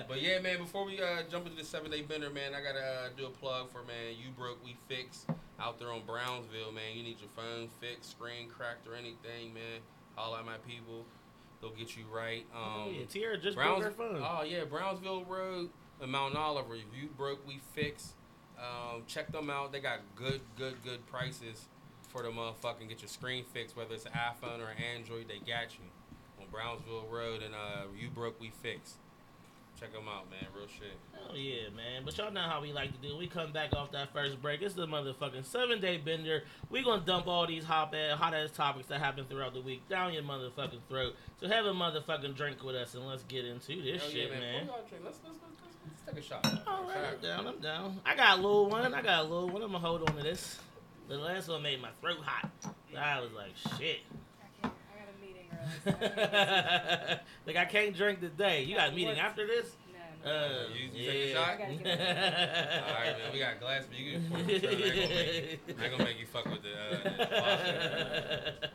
But 0.09 0.23
yeah, 0.23 0.41
man. 0.41 0.57
Before 0.57 0.87
we 0.87 0.99
uh, 1.03 1.23
jump 1.31 1.45
into 1.45 1.59
the 1.59 1.65
seven 1.65 1.91
day 1.91 2.01
bender, 2.01 2.31
man, 2.31 2.55
I 2.55 2.63
gotta 2.63 2.81
uh, 2.83 3.09
do 3.19 3.27
a 3.27 3.31
plug 3.31 3.71
for 3.71 3.83
man. 3.83 4.15
You 4.19 4.31
broke, 4.39 4.65
we 4.65 4.75
fix. 4.89 5.27
Out 5.61 5.79
there 5.79 5.91
on 5.93 6.01
Brownsville, 6.07 6.73
man. 6.73 6.95
You 6.97 7.03
need 7.03 7.19
your 7.21 7.31
phone 7.37 7.69
fixed, 7.81 8.11
screen 8.13 8.49
cracked, 8.49 8.87
or 8.89 8.95
anything, 8.95 9.53
man. 9.55 9.81
Holla 10.15 10.39
at 10.41 10.47
my 10.47 10.57
people. 10.67 11.05
They'll 11.61 11.71
get 11.71 11.97
you 11.97 12.05
right. 12.13 12.45
Um, 12.55 12.63
oh, 12.63 12.91
yeah, 12.91 13.05
Tierra 13.07 13.39
just 13.39 13.57
Browns- 13.57 13.83
broke 13.83 13.97
her 13.97 14.19
phone. 14.19 14.23
Oh 14.25 14.43
yeah, 14.43 14.65
Brownsville 14.65 15.25
Road 15.25 15.71
and 16.01 16.11
Mount 16.11 16.37
Oliver. 16.37 16.75
If 16.75 16.83
you 17.01 17.09
broke, 17.17 17.47
we 17.47 17.61
fix. 17.75 18.15
Um, 18.59 19.03
check 19.07 19.33
them 19.33 19.51
out. 19.51 19.73
They 19.73 19.81
got 19.81 20.01
good, 20.15 20.41
good, 20.57 20.77
good 20.85 21.07
prices 21.07 21.67
for 22.09 22.23
the 22.23 22.29
motherfucking 22.29 22.89
get 22.89 23.03
your 23.03 23.09
screen 23.09 23.45
fixed, 23.53 23.77
whether 23.77 23.95
it's 23.95 24.07
an 24.07 24.13
iPhone 24.13 24.61
or 24.61 24.71
an 24.71 24.83
Android. 24.97 25.29
They 25.29 25.39
got 25.39 25.73
you 25.75 25.85
on 26.41 26.47
Brownsville 26.51 27.07
Road 27.11 27.43
and 27.43 27.55
uh, 27.55 27.85
you 27.99 28.09
broke, 28.09 28.41
we 28.41 28.53
fix. 28.63 28.95
Check 29.79 29.93
them 29.93 30.09
out, 30.09 30.31
man. 30.31 30.47
Real 30.57 30.67
shit. 30.67 30.97
Hell 31.13 31.37
yeah, 31.37 31.69
man. 31.77 32.03
But 32.05 32.17
y'all 32.17 32.33
know 32.33 32.41
how 32.41 32.63
we 32.63 32.73
like 32.73 32.93
to 32.93 33.09
do. 33.09 33.17
We 33.17 33.27
come 33.27 33.53
back 33.53 33.75
off 33.75 33.93
that 33.93 34.11
first 34.13 34.41
break. 34.41 34.63
It's 34.63 34.75
the 34.75 34.87
motherfucking 34.87 35.45
seven 35.45 35.83
day 35.83 35.99
bender. 35.99 36.45
We 36.71 36.83
gonna 36.83 37.05
dump 37.05 37.27
all 37.27 37.47
these 37.47 37.65
hot 37.65 37.95
ass, 37.95 38.19
hot 38.19 38.33
ass 38.33 38.51
topics 38.53 38.89
that 38.89 39.01
happen 39.01 39.27
throughout 39.29 39.53
the 39.53 39.61
week 39.61 39.87
down 39.89 40.15
your 40.15 40.23
motherfucking 40.23 40.81
throat. 40.89 41.15
So 41.41 41.49
have 41.49 41.67
a 41.67 41.75
motherfucking 41.75 42.37
drink 42.37 42.63
with 42.63 42.75
us 42.75 42.95
and 42.95 43.07
let's 43.07 43.23
get 43.25 43.45
into 43.45 43.83
this 43.83 44.01
Hell 44.01 44.11
shit, 44.11 44.31
yeah, 44.33 44.39
man. 44.39 44.67
Let's, 44.67 44.93
let's, 45.05 45.05
let's, 45.05 45.19
let's, 45.25 45.57
let's 45.85 46.01
take 46.07 46.25
a 46.25 46.27
shot. 46.27 46.63
All 46.67 46.85
right, 46.85 46.97
I'm 47.13 47.21
down. 47.21 47.47
I'm 47.47 47.61
down. 47.61 48.01
I 48.07 48.17
got 48.17 48.39
a 48.39 48.41
little 48.41 48.71
one. 48.71 48.95
I 48.95 49.03
got 49.03 49.21
a 49.21 49.29
little 49.29 49.51
one. 49.51 49.63
I'm 49.63 49.73
gonna 49.73 49.79
hold 49.87 50.09
on 50.09 50.17
to 50.17 50.23
this. 50.23 50.59
The 51.09 51.19
last 51.19 51.49
one 51.49 51.63
made 51.63 51.83
my 51.83 51.91
throat 52.01 52.19
hot. 52.25 52.51
I 52.99 53.21
was 53.21 53.31
like, 53.33 53.53
shit. 53.79 53.99
I 54.41 54.63
can't. 54.63 54.73
I 54.91 54.99
got 54.99 55.09
a 55.13 55.21
meeting 55.21 55.49
early. 55.53 55.53
So 55.53 55.53
I 55.53 55.53
can't 55.53 55.56
like 57.47 57.57
I 57.57 57.65
can't 57.65 57.95
drink 57.97 58.21
today. 58.21 58.63
You 58.65 58.77
got 58.77 58.91
a 58.91 58.93
meeting 58.93 59.19
after 59.19 59.47
this? 59.47 59.73
no, 60.25 60.31
no. 60.31 60.37
Uh, 60.37 60.69
You- 60.75 60.91
you 60.93 61.11
take 61.11 61.25
a 61.25 61.33
shot? 61.35 61.49
I 61.49 61.57
gotta 61.57 61.75
get 61.75 61.87
All 62.89 62.95
right, 62.95 63.19
man. 63.19 63.33
We 63.33 63.39
got 63.39 63.61
glass, 63.61 63.85
but 63.89 63.99
you 63.99 64.13
can 64.13 64.29
pour 64.31 64.39
it. 64.41 64.47
I 64.49 64.51
ain't 64.51 65.67
gonna 65.67 65.79
make, 65.79 65.91
gonna 65.93 66.05
make 66.05 66.21
you 66.21 66.27
fuck 66.27 66.45
with 66.47 66.63
the. 66.63 66.73
Uh, 66.73 67.03
the 67.03 67.27
faucet. 68.61 68.71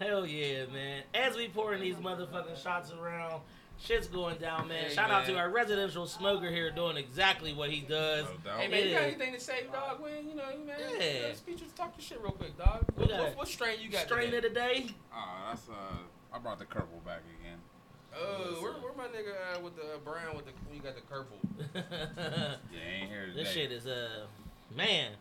Hell 0.00 0.26
yeah, 0.26 0.66
man. 0.72 1.02
As 1.14 1.36
we 1.36 1.48
pouring 1.48 1.80
these 1.80 1.96
motherfucking 1.96 2.62
shots 2.62 2.92
around, 2.92 3.40
shit's 3.78 4.06
going 4.08 4.36
down, 4.36 4.68
man. 4.68 4.84
Hey, 4.88 4.94
Shout 4.94 5.10
out 5.10 5.24
to 5.24 5.36
our 5.38 5.48
residential 5.48 6.06
smoker 6.06 6.50
here 6.50 6.70
doing 6.70 6.98
exactly 6.98 7.54
what 7.54 7.70
he 7.70 7.80
does. 7.80 8.26
No. 8.44 8.50
Hey 8.58 8.68
man, 8.68 8.86
you 8.86 8.92
got 8.92 9.02
anything 9.04 9.32
to 9.32 9.40
say, 9.40 9.64
dog? 9.72 10.00
When 10.02 10.28
you 10.28 10.34
know, 10.36 10.50
you 10.50 10.66
man, 10.66 10.76
Yeah. 10.78 11.12
you 11.14 11.22
know, 11.28 11.32
speech, 11.34 11.60
just 11.60 11.74
talk 11.76 11.94
your 11.96 12.04
shit 12.04 12.20
real 12.20 12.32
quick, 12.32 12.58
dog. 12.58 12.84
We 12.96 13.06
What, 13.06 13.18
what, 13.18 13.36
what 13.38 13.48
strain 13.48 13.80
you 13.80 13.88
got 13.88 14.02
Strain 14.02 14.30
today? 14.32 14.36
of 14.36 14.42
the 14.42 14.50
day. 14.50 14.86
Ah, 15.12 15.48
that's 15.48 15.66
uh, 15.70 15.72
I 16.32 16.38
brought 16.38 16.58
the 16.58 16.64
Kerbal 16.66 17.04
back 17.04 17.20
again. 17.40 17.58
Oh, 18.18 18.62
where, 18.62 18.72
where 18.74 18.92
my 18.96 19.04
nigga 19.08 19.56
uh, 19.56 19.60
with 19.60 19.76
the 19.76 19.94
uh, 19.94 19.98
brown 20.04 20.36
with 20.36 20.46
the 20.46 20.52
you 20.74 20.80
got 20.80 20.94
the 20.96 21.02
purple? 21.02 21.38
Yeah, 21.74 23.00
ain't 23.00 23.10
here 23.10 23.26
today. 23.26 23.42
this 23.42 23.52
shit 23.52 23.72
is 23.72 23.86
uh 23.86 24.26
man. 24.74 25.12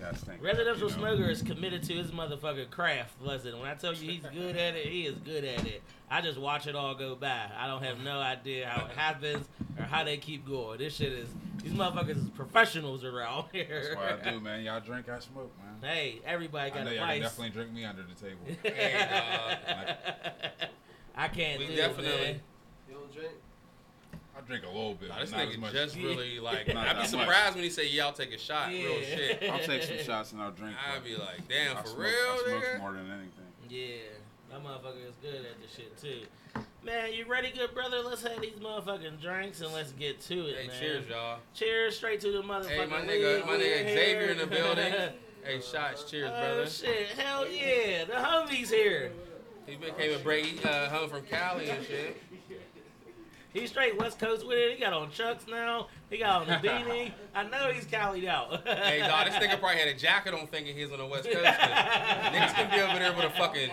Gotta 0.00 0.38
Residential 0.40 0.88
you 0.90 0.96
know. 0.96 1.00
smoker 1.14 1.28
is 1.30 1.42
committed 1.42 1.82
to 1.84 1.92
his 1.94 2.10
motherfucking 2.12 2.70
craft. 2.70 3.14
Listen, 3.20 3.58
when 3.58 3.68
I 3.68 3.74
tell 3.74 3.92
you 3.92 4.10
he's 4.10 4.22
good 4.32 4.56
at 4.56 4.76
it, 4.76 4.86
he 4.86 5.06
is 5.06 5.16
good 5.18 5.44
at 5.44 5.66
it. 5.66 5.82
I 6.10 6.20
just 6.20 6.38
watch 6.38 6.66
it 6.66 6.76
all 6.76 6.94
go 6.94 7.16
by. 7.16 7.50
I 7.58 7.66
don't 7.66 7.82
have 7.82 7.98
no 8.00 8.20
idea 8.20 8.68
how 8.68 8.86
it 8.86 8.92
happens 8.96 9.46
or 9.76 9.84
how 9.84 10.04
they 10.04 10.16
keep 10.16 10.46
going. 10.46 10.78
This 10.78 10.94
shit 10.96 11.12
is 11.12 11.28
these 11.62 11.72
motherfuckers 11.72 12.16
is 12.22 12.30
professionals 12.30 13.04
around 13.04 13.46
here. 13.52 13.94
That's 13.96 13.96
what 13.96 14.26
I 14.26 14.30
do, 14.32 14.40
man. 14.40 14.62
Y'all 14.62 14.80
drink, 14.80 15.08
I 15.08 15.18
smoke, 15.18 15.52
man. 15.58 15.90
Hey, 15.90 16.20
everybody 16.24 16.70
got 16.70 16.78
I 16.80 16.84
got 16.84 16.84
know 16.86 16.90
a 16.92 16.94
y'all 16.94 17.06
can 17.14 17.20
definitely 17.22 17.50
drink 17.50 17.72
me 17.72 17.84
under 17.84 18.02
the 18.02 18.14
table. 18.14 18.40
Hey, 18.62 19.96
I 21.16 21.26
can't 21.28 21.58
We 21.58 21.66
do 21.66 21.74
definitely- 21.76 22.06
it, 22.12 22.20
man. 22.20 22.40
You 22.88 22.94
don't 22.94 23.12
drink? 23.12 23.32
I 24.38 24.40
drink 24.42 24.62
a 24.64 24.68
little 24.68 24.94
bit. 24.94 25.08
Nah, 25.08 25.18
this 25.20 25.30
not 25.32 25.40
as 25.40 25.48
nigga 25.48 25.58
much. 25.58 25.72
just 25.72 25.96
really 25.96 26.38
like. 26.40 26.68
Not 26.72 26.76
I'd 26.76 26.82
be 26.82 26.86
that 26.88 26.96
much. 26.96 27.08
surprised 27.08 27.54
when 27.56 27.64
he 27.64 27.70
say, 27.70 27.88
"Yeah, 27.88 28.06
I'll 28.06 28.12
take 28.12 28.32
a 28.32 28.38
shot." 28.38 28.68
Real 28.68 29.00
shit. 29.02 29.42
I'll 29.50 29.58
take 29.58 29.82
some 29.82 29.98
shots 30.04 30.32
and 30.32 30.40
I'll 30.40 30.52
drink. 30.52 30.74
I'd 30.94 31.02
be 31.04 31.16
like, 31.16 31.48
"Damn, 31.48 31.76
I 31.76 31.80
for 31.82 31.88
smoke, 31.88 31.98
real, 31.98 32.10
I 32.12 32.42
smoke 32.46 32.62
nigga." 32.64 32.80
more 32.80 32.92
than 32.92 33.10
anything. 33.10 33.32
Yeah, 33.68 33.96
that 34.50 34.62
motherfucker 34.64 35.08
is 35.08 35.16
good 35.20 35.34
at 35.44 35.60
this 35.60 35.74
shit 35.76 35.96
too. 36.00 36.26
Man, 36.84 37.12
you 37.12 37.26
ready, 37.26 37.50
good 37.50 37.74
brother? 37.74 37.98
Let's 38.02 38.22
have 38.22 38.40
these 38.40 38.52
motherfucking 38.52 39.20
drinks 39.20 39.60
and 39.60 39.72
let's 39.72 39.92
get 39.92 40.20
to 40.22 40.46
it, 40.46 40.56
Hey, 40.56 40.66
man. 40.68 40.76
cheers, 40.80 41.06
y'all. 41.08 41.38
Cheers, 41.52 41.96
straight 41.96 42.20
to 42.20 42.30
the 42.30 42.42
motherfucking. 42.42 42.68
Hey, 42.68 42.86
my 42.86 43.00
league. 43.00 43.10
nigga, 43.10 43.46
my 43.46 43.56
We 43.56 43.64
nigga 43.64 43.84
here. 43.86 43.96
Xavier 43.96 44.26
in 44.30 44.38
the 44.38 44.46
building. 44.46 44.94
Hey, 45.44 45.60
shots, 45.60 46.04
cheers, 46.04 46.30
oh 46.32 46.40
brother. 46.40 46.66
shit, 46.70 47.08
hell 47.08 47.46
yeah, 47.50 48.04
the 48.04 48.12
homies 48.12 48.70
here. 48.70 49.12
He 49.66 49.74
been 49.76 49.94
came 49.96 50.14
and 50.14 50.24
break 50.24 50.64
uh, 50.64 50.88
home 50.88 51.10
from 51.10 51.22
Cali 51.22 51.68
and 51.68 51.84
shit. 51.84 52.16
He's 53.52 53.70
straight 53.70 53.96
West 53.98 54.18
Coast 54.18 54.46
with 54.46 54.58
it. 54.58 54.74
He 54.74 54.80
got 54.80 54.92
on 54.92 55.10
chucks 55.10 55.46
now. 55.48 55.88
He 56.10 56.18
got 56.18 56.42
on 56.42 56.46
the 56.48 56.54
beanie. 56.68 57.12
I 57.34 57.44
know 57.44 57.70
he's 57.72 57.84
calied 57.86 58.26
out. 58.26 58.66
Hey, 58.66 59.00
dog, 59.00 59.26
this 59.26 59.34
nigga 59.36 59.58
probably 59.58 59.78
had 59.78 59.88
a 59.88 59.94
jacket 59.94 60.34
on 60.34 60.46
thinking 60.48 60.76
he's 60.76 60.90
was 60.90 60.92
on 60.92 60.98
the 60.98 61.06
West 61.06 61.24
Coast. 61.24 61.44
'cause 61.44 61.54
Niggas 61.58 62.54
can 62.54 62.70
be 62.70 62.80
over 62.80 62.98
there 62.98 63.12
with 63.14 63.24
a 63.24 63.30
fucking. 63.30 63.70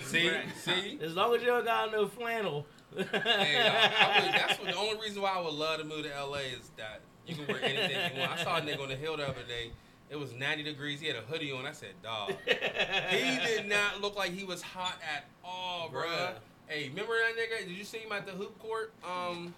See, 0.00 0.30
see. 0.62 0.98
As 1.02 1.14
long 1.14 1.34
as 1.34 1.40
you 1.42 1.48
don't 1.48 1.64
got 1.64 1.92
no 1.92 2.06
flannel. 2.08 2.66
Hey, 2.96 3.02
dog, 3.04 3.12
I 3.14 4.20
would, 4.24 4.32
that's 4.40 4.58
what, 4.58 4.68
the 4.68 4.76
only 4.76 4.98
reason 5.00 5.20
why 5.20 5.32
I 5.36 5.40
would 5.40 5.52
love 5.52 5.78
to 5.80 5.84
move 5.84 6.04
to 6.04 6.10
LA 6.24 6.38
is 6.58 6.70
that 6.78 7.00
you 7.26 7.34
can 7.34 7.46
wear 7.46 7.62
anything 7.62 8.14
you 8.14 8.20
want. 8.20 8.32
I 8.32 8.42
saw 8.42 8.56
a 8.56 8.60
nigga 8.62 8.80
on 8.80 8.88
the 8.88 8.96
hill 8.96 9.16
the 9.18 9.24
other 9.24 9.42
day. 9.46 9.70
It 10.08 10.16
was 10.16 10.32
90 10.32 10.62
degrees. 10.62 11.00
He 11.00 11.08
had 11.08 11.16
a 11.16 11.20
hoodie 11.22 11.50
on. 11.52 11.66
I 11.66 11.72
said, 11.72 11.90
dog. 12.02 12.32
He 12.46 13.38
did 13.46 13.68
not 13.68 14.00
look 14.00 14.16
like 14.16 14.30
he 14.32 14.44
was 14.44 14.62
hot 14.62 14.94
at 15.14 15.24
all, 15.44 15.90
bruh. 15.90 16.04
Bruh. 16.06 16.32
Hey, 16.68 16.88
remember 16.88 17.12
that 17.14 17.34
nigga? 17.40 17.66
Did 17.68 17.76
you 17.76 17.84
see 17.84 17.98
him 17.98 18.12
at 18.12 18.26
the 18.26 18.32
hoop 18.32 18.58
court? 18.58 18.92
Um, 19.04 19.54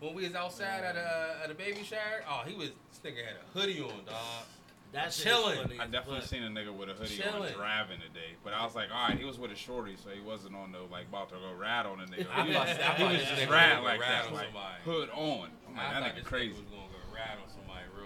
when 0.00 0.14
we 0.14 0.24
was 0.24 0.34
outside 0.34 0.82
at 0.84 0.96
a 0.96 1.36
at 1.44 1.50
a 1.50 1.54
baby 1.54 1.82
shower. 1.84 2.22
Oh, 2.28 2.42
he 2.46 2.54
was. 2.54 2.70
This 2.90 3.12
nigga 3.12 3.24
had 3.24 3.36
a 3.36 3.58
hoodie 3.58 3.80
on, 3.80 4.04
dog. 4.06 4.44
That's 4.92 5.22
Chilling. 5.22 5.58
I 5.80 5.86
definitely 5.86 6.20
fuck. 6.20 6.28
seen 6.28 6.42
a 6.42 6.48
nigga 6.48 6.74
with 6.74 6.90
a 6.90 6.92
hoodie 6.92 7.16
Chilling. 7.16 7.48
on 7.48 7.52
driving 7.52 7.96
today, 8.00 8.36
but 8.44 8.52
I 8.52 8.62
was 8.62 8.74
like, 8.74 8.88
all 8.92 9.08
right, 9.08 9.16
he 9.18 9.24
was 9.24 9.38
with 9.38 9.50
a 9.50 9.56
shorty, 9.56 9.96
so 9.96 10.10
he 10.10 10.20
wasn't 10.20 10.54
on 10.54 10.70
no 10.70 10.84
like 10.90 11.08
about 11.08 11.30
to 11.30 11.36
go 11.36 11.52
ride 11.58 11.86
on 11.86 12.00
a 12.00 12.04
nigga. 12.04 12.26
I 12.30 12.44
He 12.44 12.52
thought, 12.52 12.68
was, 12.68 12.76
I 12.76 12.82
he 12.92 13.02
thought 13.02 13.12
was 13.12 13.20
this 13.20 13.28
just 13.30 13.42
nigga 13.42 13.50
riding 13.50 13.78
was 13.82 13.84
like 13.88 14.00
that, 14.00 14.32
like 14.34 14.48
hood 14.84 15.08
on. 15.16 15.48
I'm 15.68 15.76
like, 15.76 15.86
I 15.96 16.00
that 16.00 16.14
nigga 16.16 16.24
crazy. 16.24 16.52
was 16.60 16.60
gonna 16.68 16.92
go 16.92 17.00
ride 17.14 17.40
on 17.40 17.48
somebody 17.48 17.61
real 17.61 17.61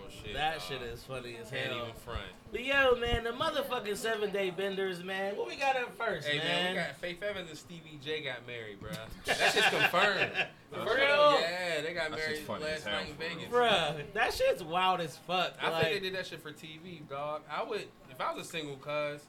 Oh, 0.07 0.11
shit. 0.25 0.35
That 0.35 0.59
dog. 0.59 0.63
shit 0.63 0.83
is 0.83 1.03
funny 1.03 1.37
as 1.43 1.51
Can't 1.51 1.73
hell. 1.73 1.83
even 1.83 1.95
front. 1.95 2.21
But 2.53 2.65
yo, 2.65 2.95
man, 2.97 3.25
the 3.25 3.31
motherfucking 3.31 3.97
seven 3.97 4.31
day 4.33 4.51
benders, 4.51 5.03
man. 5.03 5.37
What 5.37 5.49
we 5.49 5.57
got 5.57 5.77
up 5.77 5.97
first, 5.97 6.27
Hey 6.29 6.39
man, 6.39 6.47
man? 6.47 6.71
we 6.75 6.81
got 6.81 6.97
Faith 6.97 7.23
Evans 7.23 7.49
and 7.51 7.59
Stevie 7.59 7.99
J 8.05 8.23
got 8.23 8.47
married, 8.47 8.81
bro. 8.81 8.91
That 9.25 9.53
shit's 9.53 9.69
confirmed. 9.71 10.31
For 10.73 10.79
For 10.81 10.95
real? 10.95 11.41
Yeah, 11.41 11.81
they 11.83 11.93
got 11.95 12.11
married 12.13 12.39
funny 12.39 12.65
as 12.65 12.85
last 12.85 12.87
hell, 12.87 13.01
night 13.01 13.09
in. 13.11 13.17
Vegas. 13.17 13.53
Bruh, 13.53 14.13
that 14.15 14.33
shit's 14.33 14.63
wild 14.63 15.01
as 15.01 15.17
fuck. 15.17 15.55
I 15.61 15.71
like, 15.71 15.83
think 15.85 15.95
they 16.03 16.09
did 16.11 16.19
that 16.19 16.27
shit 16.27 16.41
for 16.41 16.53
TV, 16.53 17.07
dog. 17.09 17.43
I 17.51 17.63
would, 17.65 17.85
if 18.11 18.21
I 18.21 18.33
was 18.33 18.47
a 18.47 18.51
single 18.51 18.77
cuz, 18.77 19.23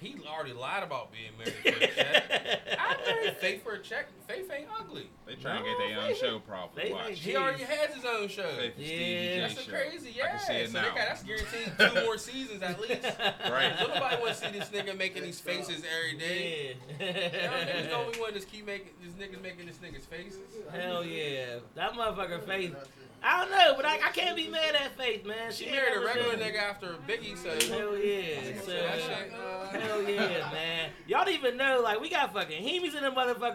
he 0.00 0.16
already 0.26 0.52
lied 0.52 0.82
about 0.82 1.10
being 1.12 1.30
married 1.38 1.54
for 1.62 1.68
a 1.84 1.88
check. 1.88 2.62
I 2.78 2.96
married 3.06 3.36
Faith 3.38 3.62
for 3.64 3.72
a 3.72 3.78
check. 3.80 4.06
Faith 4.26 4.50
ain't 4.54 4.68
ugly. 4.78 5.08
They 5.26 5.34
trying 5.34 5.62
to 5.64 5.68
get 5.68 5.78
their 5.78 5.98
own 6.00 6.08
Faith- 6.08 6.18
show 6.18 6.38
probably. 6.40 6.82
Faith 6.82 6.92
Watch. 6.92 7.08
ain't 7.08 7.18
He 7.18 7.36
already 7.36 7.64
has 7.64 7.94
his 7.94 8.04
own 8.04 8.28
show. 8.28 8.42
Faith 8.56 8.74
and 8.76 8.84
Yeah. 8.86 8.96
J 8.98 9.40
That's 9.40 9.54
show. 9.64 9.72
a 9.72 9.74
crazy, 9.74 10.08
I 10.10 10.12
yeah. 10.16 10.30
can 10.30 10.40
see 10.46 10.52
it 10.54 10.70
so 10.70 10.72
now. 10.78 10.82
they 10.82 10.88
got 10.88 11.08
that's 11.08 11.22
guaranteed 11.22 11.72
two 11.78 12.04
more 12.04 12.18
seasons 12.18 12.62
at 12.62 12.80
least. 12.80 13.02
Right. 13.50 13.72
Don't 13.78 13.94
nobody 13.94 14.16
want 14.20 14.28
to 14.28 14.34
see 14.34 14.58
this 14.58 14.68
nigga 14.68 14.96
making 14.96 15.22
these 15.22 15.40
faces 15.40 15.82
every 15.98 16.18
day. 16.18 16.76
Yeah. 17.00 17.06
Y'all 17.06 17.66
niggas 17.66 17.90
don't 17.90 18.14
we 18.14 18.20
want 18.20 18.32
to 18.34 18.38
just 18.40 18.50
keep 18.52 18.66
making 18.66 18.90
this 19.02 19.12
niggas 19.14 19.42
making 19.42 19.66
this 19.66 19.76
niggas 19.78 20.06
faces. 20.06 20.38
Hell 20.72 21.04
yeah. 21.04 21.56
That 21.74 21.92
motherfucker 21.94 22.44
Faith. 22.46 22.74
I 23.20 23.40
don't 23.40 23.50
know, 23.50 23.72
but 23.74 23.84
I, 23.84 23.94
I 23.96 24.10
can't 24.12 24.36
be 24.36 24.46
mad 24.46 24.76
at 24.76 24.96
Faith, 24.96 25.26
man. 25.26 25.50
She 25.50 25.64
ain't 25.64 25.74
married 25.74 25.92
a 25.92 25.94
never 25.96 26.06
regular 26.06 26.36
been- 26.36 26.54
nigga 26.54 26.58
after 26.62 26.94
Biggie, 27.08 27.36
so 27.36 27.50
Hell 27.76 27.96
yeah. 27.98 28.60
So, 28.64 28.70
that 28.70 29.00
shit. 29.00 29.32
Uh, 29.32 29.72
Hell 29.88 30.02
yeah, 30.02 30.50
man. 30.52 30.90
Y'all 31.06 31.24
don't 31.24 31.34
even 31.34 31.56
know, 31.56 31.80
like, 31.82 32.00
we 32.00 32.08
got 32.10 32.32
fucking 32.32 32.62
Heemies 32.62 32.94
in 32.96 33.02
the 33.02 33.10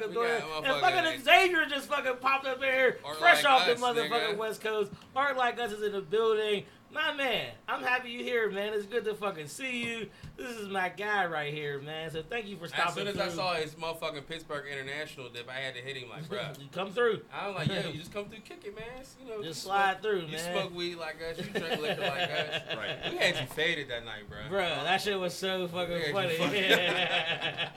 We 0.10 0.14
doing 0.16 0.30
got 0.42 0.58
And 0.58 0.66
motherfucking- 0.66 0.82
fucking 1.04 1.22
Xavier 1.24 1.66
just 1.68 1.88
fucking 1.88 2.16
popped 2.22 2.46
up 2.48 2.58
in 2.58 2.64
here, 2.74 3.00
Art 3.06 3.18
fresh 3.18 3.44
Like 3.44 3.54
off 3.54 3.66
the 3.68 3.74
Us, 3.74 3.80
motherfucking 3.80 4.10
nigga. 4.10 4.38
West 4.38 4.62
Coast. 4.62 4.92
Art 5.16 5.38
Like 5.38 5.60
Us 5.60 5.72
is 5.72 5.84
in 5.84 5.92
the 5.92 6.02
building. 6.02 6.66
My 6.94 7.12
man, 7.14 7.48
I'm 7.68 7.82
happy 7.82 8.10
you 8.10 8.24
here, 8.24 8.52
man. 8.52 8.74
It's 8.74 8.86
good 8.86 9.04
to 9.06 9.16
fucking 9.16 9.48
see 9.48 9.84
you. 9.84 10.10
This 10.38 10.56
is 10.58 10.70
my 10.70 10.90
guy 10.90 11.26
right 11.26 11.52
here, 11.52 11.80
man. 11.82 12.12
So 12.12 12.22
thank 12.22 12.46
you 12.48 12.56
for 12.56 12.68
stopping 12.68 13.08
as 13.08 13.14
soon 13.16 13.20
as 13.22 13.34
I 13.34 13.36
saw 13.36 13.54
his 13.56 13.74
motherfucking 13.74 14.28
Pittsburgh 14.28 14.66
International 14.72 15.30
dip, 15.30 15.50
I 15.50 15.56
had 15.60 15.74
to 15.74 15.82
hit 15.82 15.98
him 15.98 16.10
like, 16.10 16.30
bro. 16.30 16.42
you 16.60 16.68
come 16.72 16.92
through. 16.92 17.22
I'm 17.34 17.56
like, 17.56 17.68
yo, 17.70 17.90
you 17.92 17.98
just 18.00 18.14
come 18.14 18.26
through, 18.26 18.42
kick 18.42 18.64
it, 18.66 18.76
man. 18.76 18.86
You 19.20 19.28
know, 19.30 19.44
Just 19.44 19.64
you 19.66 19.70
slide 19.70 19.94
smoke, 19.94 20.02
through, 20.04 20.20
You 20.22 20.38
man. 20.38 20.54
You 20.54 20.60
smoke 20.62 20.76
weed 20.76 20.96
like 20.96 21.16
us, 21.28 21.38
you 21.38 21.46
drink 21.46 21.82
liquor 21.82 22.02
like 22.02 22.30
us. 22.30 22.62
Right. 22.78 23.12
We 23.12 23.18
had 23.18 23.40
you 23.40 23.46
faded 23.48 23.90
that 23.90 24.06
night, 24.06 24.30
bro. 24.30 24.38
Bro, 24.50 24.62
that 24.84 25.02
shit 25.02 25.20
was 25.20 25.34
so 25.34 25.68
fucking 25.68 25.96
Yeah, 25.96 26.12
funny. 26.12 26.38
Yeah. 26.38 27.70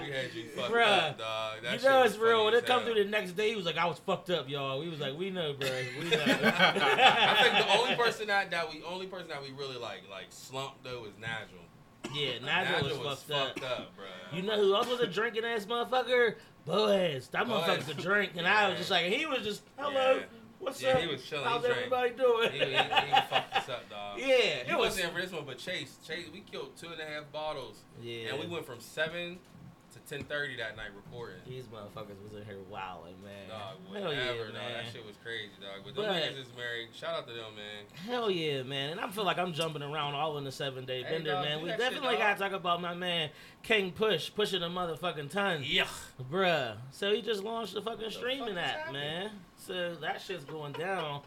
We 0.00 0.12
had 0.12 0.34
you 0.34 0.44
fucked 0.54 0.72
Bruh, 0.72 1.10
up, 1.10 1.18
dog. 1.18 1.54
That 1.62 1.82
you 1.82 1.88
know 1.88 2.02
it's 2.02 2.16
real. 2.16 2.44
When 2.44 2.54
it 2.54 2.64
come 2.66 2.82
hell. 2.82 2.92
through 2.92 3.02
the 3.04 3.10
next 3.10 3.32
day, 3.32 3.50
he 3.50 3.56
was 3.56 3.64
like, 3.64 3.76
"I 3.78 3.86
was 3.86 3.98
fucked 3.98 4.30
up, 4.30 4.48
y'all." 4.48 4.78
We 4.78 4.88
was 4.88 5.00
like, 5.00 5.16
"We 5.18 5.30
know, 5.30 5.54
bro. 5.54 5.68
We 5.98 6.10
know." 6.10 6.22
I 6.22 7.38
think 7.42 7.66
the 7.66 7.72
only 7.78 7.96
person 7.96 8.30
that, 8.50 8.66
that 8.66 8.72
we 8.72 8.82
only 8.84 9.06
person 9.06 9.28
that 9.28 9.42
we 9.42 9.50
really 9.52 9.76
like 9.78 10.02
like 10.10 10.26
slumped 10.30 10.82
though 10.84 11.02
was 11.02 11.12
Nigel. 11.20 12.14
yeah, 12.14 12.38
Nigel 12.44 12.98
was, 13.04 13.22
fucked, 13.22 13.62
up. 13.64 13.94
bro. 13.96 14.04
You 14.32 14.42
know 14.42 14.56
who 14.56 14.74
else 14.74 14.88
was 14.88 15.00
a 15.00 15.06
drinking 15.06 15.44
ass 15.44 15.64
motherfucker? 15.66 16.34
Boaz. 16.64 17.28
That 17.28 17.46
Boaz. 17.48 17.68
motherfucker 17.68 17.86
could 17.86 17.96
drink, 17.98 18.32
and 18.36 18.46
I 18.46 18.68
was 18.68 18.78
just 18.78 18.90
like, 18.90 19.06
he 19.06 19.26
was 19.26 19.40
just, 19.42 19.62
"Hello, 19.78 20.16
Yeah. 20.16 20.22
what's 20.58 20.82
Yeah, 20.82 20.90
up? 20.90 21.00
he 21.00 21.06
was 21.06 21.24
chilling. 21.24 21.44
How's 21.44 21.62
He 21.62 21.68
drank. 21.68 21.78
everybody 21.92 22.10
doing?" 22.10 22.50
he, 22.52 22.58
he, 22.58 22.64
he 22.66 23.20
fucked 23.30 23.54
us 23.56 23.68
up, 23.68 23.88
dog. 23.90 24.18
yeah, 24.18 24.26
it 24.26 24.66
was. 24.70 24.78
wasn't 24.90 25.04
there 25.06 25.14
for 25.14 25.20
this 25.26 25.32
one, 25.32 25.44
but 25.46 25.58
Chase, 25.58 25.96
Chase, 26.06 26.26
we 26.32 26.40
killed 26.40 26.76
two 26.76 26.88
and 26.88 27.00
a 27.00 27.04
half 27.04 27.30
bottles, 27.32 27.78
Yeah, 28.02 28.30
and 28.30 28.40
we 28.40 28.46
went 28.46 28.66
from 28.66 28.80
seven 28.80 29.38
ten 30.08 30.22
thirty 30.24 30.56
that 30.56 30.76
night 30.76 30.90
recording. 30.94 31.36
These 31.48 31.64
motherfuckers 31.64 32.16
was 32.22 32.32
in 32.38 32.44
here 32.46 32.58
wilding, 32.70 33.14
man. 33.24 33.48
Dog, 33.48 33.60
Hell 33.92 34.04
whatever, 34.10 34.14
yeah, 34.14 34.44
dog. 34.44 34.52
man. 34.54 34.72
That 34.84 34.92
shit 34.92 35.04
was 35.06 35.16
crazy, 35.22 35.50
dog. 35.60 35.82
But 35.84 35.94
them 35.94 36.04
But- 36.04 36.22
niggas 36.22 36.40
is 36.40 36.56
married. 36.56 36.88
Shout 36.94 37.14
out 37.14 37.26
to 37.26 37.32
them, 37.34 37.54
man. 37.56 37.84
Hell 38.06 38.30
yeah, 38.30 38.62
man. 38.62 38.90
And 38.90 39.00
I 39.00 39.08
feel 39.08 39.24
like 39.24 39.38
I'm 39.38 39.52
jumping 39.52 39.82
around 39.82 40.14
all 40.14 40.38
in 40.38 40.44
the 40.44 40.52
seven 40.52 40.84
day 40.84 41.02
Hey, 41.02 41.10
bender, 41.16 41.32
dog, 41.32 41.44
man. 41.44 41.62
We 41.62 41.68
that 41.68 41.78
shit, 41.80 41.90
definitely 41.92 42.16
gotta 42.18 42.38
talk 42.38 42.52
about 42.52 42.80
my 42.80 42.94
man 42.94 43.30
King 43.62 43.92
Push, 43.92 44.32
pushing 44.34 44.62
a 44.62 44.68
motherfucking 44.68 45.30
ton. 45.30 45.62
Yeah. 45.64 45.86
Bruh. 46.30 46.76
So 46.92 47.12
he 47.12 47.20
just 47.22 47.42
launched 47.42 47.74
the 47.74 47.82
fucking 47.82 48.10
streaming 48.10 48.54
fuck 48.54 48.64
app, 48.64 48.76
happening? 48.78 49.00
man. 49.02 49.30
So 49.58 49.94
that 49.96 50.20
shit's 50.20 50.44
going 50.44 50.72
down. 50.72 51.22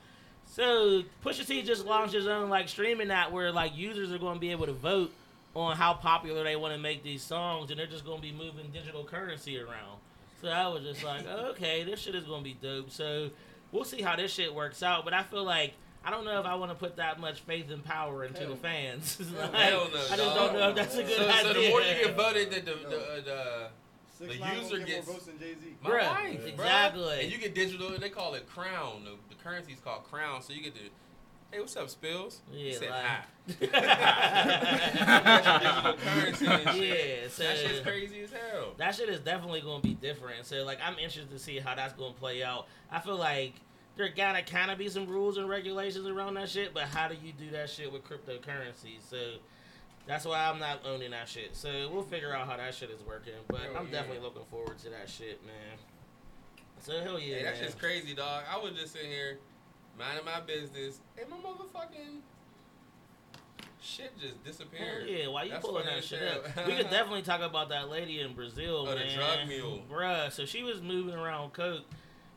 So 0.46 1.04
Pusha 1.24 1.46
T 1.46 1.62
just 1.62 1.86
launched 1.86 2.14
his 2.14 2.28
own 2.28 2.50
like 2.50 2.70
streaming 2.70 3.12
app 3.12 3.32
where 3.32 3.52
like 3.52 3.76
users 3.78 4.12
are 4.12 4.18
going 4.18 4.36
to 4.36 4.40
be 4.40 4.52
able 4.52 4.66
to 4.66 4.74
vote 4.74 5.12
on 5.60 5.76
how 5.78 5.94
popular 5.94 6.44
they 6.44 6.56
want 6.56 6.74
to 6.74 6.80
make 6.80 7.04
these 7.04 7.22
songs, 7.22 7.70
and 7.70 7.80
they're 7.80 7.88
just 7.88 8.06
going 8.06 8.18
to 8.18 8.22
be 8.22 8.32
moving 8.32 8.70
digital 8.74 9.04
currency 9.04 9.60
around. 9.60 10.00
So 10.42 10.48
I 10.50 10.68
was 10.68 10.84
just 10.84 11.04
like, 11.04 11.28
okay, 11.28 11.84
this 11.84 12.00
shit 12.00 12.16
is 12.16 12.24
going 12.26 12.44
to 12.44 12.50
be 12.50 12.58
dope. 12.62 12.90
So 12.92 13.30
we'll 13.72 13.84
see 13.84 14.02
how 14.02 14.16
this 14.16 14.34
shit 14.34 14.54
works 14.54 14.82
out. 14.82 15.04
But 15.04 15.14
I 15.14 15.24
feel 15.24 15.44
like 15.44 15.74
I 16.04 16.12
don't 16.12 16.24
know 16.24 16.40
if 16.40 16.46
I 16.46 16.56
want 16.56 16.72
to 16.72 16.76
put 16.76 16.96
that 16.96 17.20
much 17.20 17.42
faith 17.42 17.70
and 17.72 17.84
power 17.84 18.24
into 18.24 18.46
the 18.46 18.56
fans. 18.56 19.20
Like, 19.38 19.54
Hell 19.54 19.90
no, 19.94 20.00
I 20.12 20.16
just 20.16 20.36
don't 20.36 20.54
know 20.54 20.70
if 20.70 20.76
that's 20.76 20.96
a 20.96 21.04
good 21.04 21.18
So, 21.18 21.28
idea. 21.30 21.42
so 21.42 21.54
the 21.54 21.70
more 21.70 21.82
you 21.82 22.04
get 22.06 22.16
voted, 22.16 22.52
the 22.52 22.60
the, 22.62 22.72
the, 22.90 23.34
uh, 23.34 23.68
the 24.22 24.28
The 24.28 24.40
nine 24.40 24.58
user 24.62 24.78
get 24.80 24.88
gets- 24.88 25.08
more 25.08 25.16
votes 25.16 25.26
than 25.28 25.40
Jay 25.40 25.54
Z. 25.62 25.76
My 25.84 25.90
Bruh, 25.90 26.08
wife, 26.08 26.42
bruh. 26.42 26.48
exactly. 26.48 27.20
And 27.24 27.32
you 27.32 27.38
get 27.38 27.54
digital. 27.54 27.90
They 27.98 28.10
call 28.10 28.34
it 28.36 28.48
crown. 28.50 29.04
The, 29.04 29.12
the 29.36 29.42
currency 29.44 29.74
is 29.74 29.80
called 29.80 30.04
crown. 30.06 30.42
So 30.42 30.54
you 30.54 30.62
get 30.64 30.74
the. 30.74 30.82
Hey, 31.52 31.60
what's 31.60 31.76
up, 31.76 31.90
Spills? 31.90 32.42
He 32.52 32.72
Yeah, 32.72 32.78
said 32.78 32.90
like- 32.92 33.06
hi. 33.06 33.26
digital 35.58 35.94
currency 35.98 36.46
and 36.46 36.70
shit. 36.78 37.22
yeah, 37.24 37.28
so 37.30 37.44
That 37.44 37.58
shit's 37.58 37.80
crazy 37.80 38.22
as 38.22 38.32
hell. 38.32 38.74
that 38.78 38.94
shit 38.94 39.10
is 39.10 39.20
definitely 39.22 39.62
going 39.62 39.82
to 39.82 39.88
be 39.88 39.96
different. 39.96 40.46
So 40.46 40.64
like, 40.64 40.78
I'm 40.84 40.94
interested 41.00 41.32
to 41.32 41.40
see 41.40 41.58
how 41.58 41.74
that's 41.74 41.94
going 41.94 42.14
to 42.14 42.20
play 42.20 42.44
out. 42.44 42.68
I 42.92 43.00
feel 43.00 43.16
like 43.18 43.54
there 43.96 44.08
gotta 44.10 44.44
kind 44.44 44.70
of 44.72 44.78
be 44.78 44.88
some 44.90 45.08
rules 45.08 45.38
and 45.38 45.50
regulations 45.50 46.08
around 46.08 46.36
that 46.36 46.50
shit, 46.50 46.74
but 46.74 46.84
how 46.84 47.08
do 47.08 47.16
you 47.22 47.34
do 47.34 47.50
that 47.52 47.70
shit 47.70 47.92
with 47.92 48.04
cryptocurrency? 48.06 48.98
So 49.10 49.18
that's 50.08 50.26
why 50.26 50.46
I'm 50.48 50.60
not 50.60 50.86
owning 50.86 51.12
that 51.12 51.28
shit. 51.28 51.56
So 51.56 51.90
we'll 51.92 52.04
figure 52.04 52.34
out 52.34 52.48
how 52.48 52.56
that 52.58 52.74
shit 52.76 52.92
is 52.92 53.02
working. 53.02 53.34
But 53.48 53.62
Hell 53.62 53.72
I'm 53.78 53.86
yeah. 53.88 53.92
definitely 53.94 54.22
looking 54.24 54.46
forward 54.52 54.78
to 54.80 54.90
that 54.92 55.10
shit, 55.10 55.44
man. 55.46 55.78
So 56.82 57.02
hell 57.02 57.20
yeah, 57.20 57.38
Hey, 57.38 57.44
that 57.44 57.56
man. 57.56 57.64
shit's 57.64 57.76
crazy, 57.76 58.14
dog. 58.14 58.44
I 58.50 58.58
was 58.58 58.72
just 58.74 58.94
sitting 58.94 59.10
here 59.10 59.38
minding 60.00 60.26
my 60.26 60.40
business, 60.42 61.00
and 61.20 61.30
my 61.30 61.36
motherfucking 61.38 62.22
shit 63.82 64.12
just 64.20 64.34
Hell 64.34 64.44
disappeared. 64.46 65.08
yeah, 65.10 65.28
why 65.28 65.44
you 65.44 65.52
That's 65.52 65.66
pulling 65.66 65.86
that 65.86 66.04
shit 66.04 66.22
up? 66.24 66.46
We 66.68 66.76
could 66.76 66.90
definitely 66.90 67.22
talk 67.22 67.42
about 67.42 67.70
that 67.70 67.90
lady 67.90 68.22
in 68.22 68.34
Brazil, 68.34 68.86
Oh, 68.88 68.92
the 68.92 68.96
man. 68.96 69.16
drug 69.16 69.48
mule. 69.48 69.82
Bruh, 69.92 70.32
so 70.32 70.46
she 70.46 70.64
was 70.64 70.82
moving 70.82 71.16
around 71.16 71.54
coke 71.54 71.84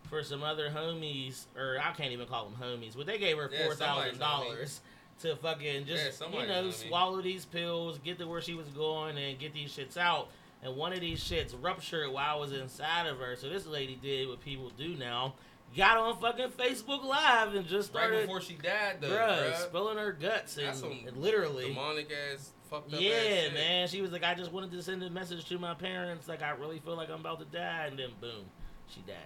for 0.08 0.22
some 0.22 0.42
other 0.42 0.70
homies, 0.70 1.46
or 1.56 1.78
I 1.82 1.92
can't 1.92 2.12
even 2.12 2.26
call 2.26 2.48
them 2.48 2.56
homies, 2.60 2.96
but 2.96 3.06
they 3.06 3.18
gave 3.18 3.36
her 3.36 3.48
four 3.48 3.74
thousand 3.74 4.16
somebody's 4.16 4.18
dollars 4.18 4.80
to 5.20 5.36
fucking 5.36 5.86
Yeah, 5.86 5.96
just 5.96 6.22
you 6.32 6.46
know 6.46 6.70
swallow 6.70 7.22
these 7.22 7.44
pills, 7.44 7.98
get 7.98 8.18
to 8.18 8.26
where 8.26 8.40
she 8.40 8.54
was 8.54 8.66
going, 8.68 9.16
and 9.16 9.38
get 9.38 9.54
these 9.54 9.74
shits 9.76 9.96
out. 9.96 10.28
And 10.64 10.76
one 10.76 10.92
of 10.92 11.00
these 11.00 11.20
shits 11.22 11.54
ruptured 11.60 12.12
while 12.12 12.36
I 12.36 12.38
was 12.38 12.52
inside 12.52 13.06
of 13.06 13.18
her. 13.18 13.34
So 13.34 13.48
this 13.48 13.66
lady 13.66 13.98
did 14.00 14.28
what 14.28 14.40
people 14.40 14.70
do 14.78 14.94
now. 14.94 15.34
Got 15.77 15.97
on 15.97 16.20
fucking 16.20 16.51
Facebook 16.51 17.03
Live 17.05 17.55
and 17.55 17.66
just 17.66 17.95
Right 17.95 18.03
started, 18.03 18.20
before 18.23 18.41
she 18.43 18.55
died, 18.55 18.99
though, 19.01 19.09
bruh, 19.09 19.53
bruh. 19.53 19.57
spilling 19.57 19.97
her 19.97 20.12
guts 20.12 20.59
and, 20.59 21.09
and 21.09 21.16
literally. 21.16 21.68
demonic 21.68 22.11
ass, 22.12 22.51
fucked 22.68 22.89
up 22.93 22.95
ass 22.99 23.01
Yeah, 23.01 23.11
shit. 23.11 23.55
man. 23.55 23.89
She 23.89 24.03
was 24.03 24.12
like, 24.12 24.23
I 24.23 24.35
just 24.35 24.53
wanted 24.53 24.70
to 24.73 24.83
send 24.83 25.03
a 25.03 25.09
message 25.09 25.47
to 25.47 25.59
my 25.59 25.73
parents. 25.75 26.29
Like, 26.29 26.43
I 26.43 26.51
really 26.51 26.79
feel 26.79 26.97
like 26.97 27.09
I'm 27.09 27.20
about 27.20 27.39
to 27.39 27.47
die. 27.47 27.87
And 27.87 27.99
then, 27.99 28.11
boom, 28.20 28.45
she 28.87 29.01
died. 29.07 29.16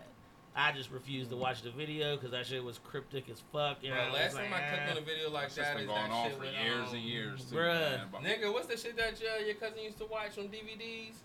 I 0.54 0.72
just 0.72 0.90
refused 0.90 1.28
to 1.30 1.36
watch 1.36 1.62
the 1.62 1.70
video 1.70 2.16
because 2.16 2.30
that 2.30 2.46
shit 2.46 2.64
was 2.64 2.78
cryptic 2.78 3.28
as 3.28 3.42
fuck. 3.52 3.78
You 3.82 3.90
know, 3.90 3.96
Bro, 3.96 4.04
I 4.04 4.12
last 4.12 4.32
was 4.32 4.34
time 4.42 4.50
like, 4.52 4.62
I 4.62 4.68
clicked 4.68 4.82
ah. 4.86 4.90
on 4.92 4.96
a 4.96 5.00
video 5.00 5.30
like 5.30 5.42
That's 5.42 5.56
just 5.56 5.68
that 5.68 5.76
been 5.76 5.86
going 5.86 6.02
that 6.02 6.10
on 6.12 6.30
shit 6.30 6.38
for 6.38 6.44
years 6.44 6.88
um, 6.88 6.94
and 6.94 7.04
years, 7.04 7.44
too, 7.44 7.56
bruh. 7.56 8.12
man. 8.12 8.22
Nigga, 8.22 8.52
what's 8.52 8.66
the 8.68 8.76
shit 8.76 8.96
that 8.96 9.20
uh, 9.20 9.44
your 9.44 9.56
cousin 9.56 9.80
used 9.82 9.98
to 9.98 10.06
watch 10.06 10.38
on 10.38 10.44
DVDs? 10.44 11.16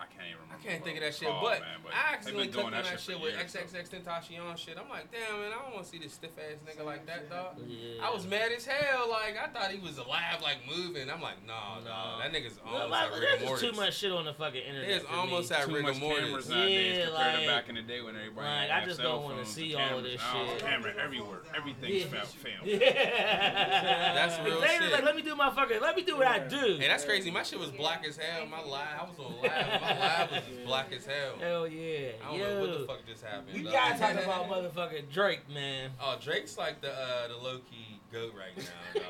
I 0.00 0.06
can't 0.08 0.24
even 0.32 0.40
remember. 0.40 0.56
I 0.56 0.64
can't 0.64 0.82
think 0.84 0.96
of 0.96 1.02
that 1.04 1.14
shit, 1.14 1.28
called, 1.28 1.44
but, 1.44 1.60
man, 1.60 1.78
but 1.84 1.92
I 1.92 2.14
accidentally 2.14 2.44
been 2.48 2.52
clicked 2.54 2.66
on 2.66 2.72
that 2.72 2.86
for 2.86 2.98
shit 2.98 3.20
with 3.20 3.34
years, 3.36 3.52
so. 3.52 3.58
XXXTentacion 3.60 4.56
shit. 4.56 4.76
I'm 4.80 4.88
like, 4.88 5.12
damn, 5.12 5.36
man, 5.40 5.52
I 5.52 5.60
don't 5.62 5.74
want 5.76 5.84
to 5.84 5.90
see 5.90 5.98
this 5.98 6.14
stiff 6.14 6.30
ass 6.40 6.56
nigga 6.64 6.84
like 6.84 7.04
that, 7.06 7.28
dog. 7.28 7.60
Yeah. 7.68 8.00
I 8.02 8.10
was 8.10 8.26
mad 8.26 8.50
as 8.56 8.64
hell. 8.64 9.10
Like 9.10 9.36
I 9.36 9.48
thought 9.52 9.70
he 9.70 9.78
was 9.78 9.98
alive, 9.98 10.40
like 10.42 10.58
moving. 10.66 11.10
I'm 11.10 11.20
like, 11.20 11.44
nah, 11.46 11.78
No. 11.84 11.90
nah, 11.90 12.18
that 12.18 12.32
nigga's 12.32 12.58
Well, 12.64 12.88
almost 12.88 12.90
like, 12.90 13.04
at 13.04 13.10
there's 13.20 13.40
rigor 13.40 13.46
just 13.52 13.60
too 13.64 13.72
much 13.76 13.94
shit 13.96 14.12
on 14.12 14.24
the 14.24 14.32
fucking 14.32 14.62
internet. 14.62 14.88
There's 14.88 15.02
for 15.02 15.12
me. 15.12 15.18
almost 15.18 15.52
at 15.52 15.66
Too 15.66 15.74
rigor 15.74 15.88
much 15.92 16.00
mortis. 16.00 16.24
cameras 16.24 16.48
nowadays 16.48 16.96
Yeah, 16.98 17.04
compared 17.06 17.12
like- 17.34 17.40
to 17.40 17.46
back 17.46 17.68
in 17.68 17.74
the 17.76 17.82
day 17.82 18.00
when 18.00 18.16
everybody 18.16 18.46
like, 18.48 18.68
had 18.70 18.82
I 18.82 18.86
just 18.86 18.96
cell 19.00 19.12
don't 19.12 19.22
wanna 19.24 19.36
phones 19.44 19.48
see 19.54 19.72
and 19.74 19.82
all 19.82 19.98
of 19.98 20.04
cameras. 20.04 20.12
this 20.12 20.20
Now 20.32 20.42
it's 20.42 20.52
shit. 20.52 20.60
Camera 20.70 20.92
everywhere. 21.04 21.38
Everything's 21.54 22.04
Yeah. 22.12 22.24
filmed. 22.24 22.64
Yeah. 22.80 24.14
That's 24.14 24.38
real 24.46 24.60
Xavier's 24.60 24.82
shit. 24.84 24.92
like, 24.92 25.04
let 25.04 25.16
me 25.16 25.22
do 25.22 25.36
my 25.36 25.50
fucking, 25.54 25.80
let 25.80 25.96
me 25.96 26.02
do 26.02 26.16
what 26.16 26.26
I 26.26 26.38
do. 26.40 26.76
Hey, 26.78 26.88
that's 26.88 27.04
crazy. 27.04 27.30
My 27.30 27.42
shit 27.42 27.58
was 27.58 27.70
black 27.70 28.04
as 28.06 28.16
hell. 28.16 28.46
My 28.46 28.60
live, 28.62 28.86
I 29.00 29.04
was 29.04 29.18
on 29.18 29.34
live. 29.42 29.50
My 29.98 30.20
live 30.20 30.30
was 30.30 30.40
just 30.48 30.64
black 30.66 30.92
as 30.92 31.04
hell. 31.06 31.34
Hell 31.40 31.68
yeah. 31.68 32.10
I 32.24 32.30
don't 32.30 32.38
Yo. 32.38 32.54
know 32.54 32.60
what 32.70 32.78
the 32.80 32.86
fuck 32.86 33.06
just 33.06 33.24
happened. 33.24 33.54
We 33.54 33.62
dog. 33.62 33.72
gotta 33.72 33.98
talk 33.98 34.24
about 34.24 34.48
motherfucking 34.48 35.10
Drake, 35.12 35.48
man. 35.52 35.90
Oh, 36.00 36.16
Drake's 36.22 36.56
like 36.58 36.80
the 36.80 36.92
uh, 36.92 37.28
the 37.28 37.36
low 37.36 37.58
key 37.70 38.00
goat 38.12 38.32
right 38.36 38.56
now. 38.56 39.02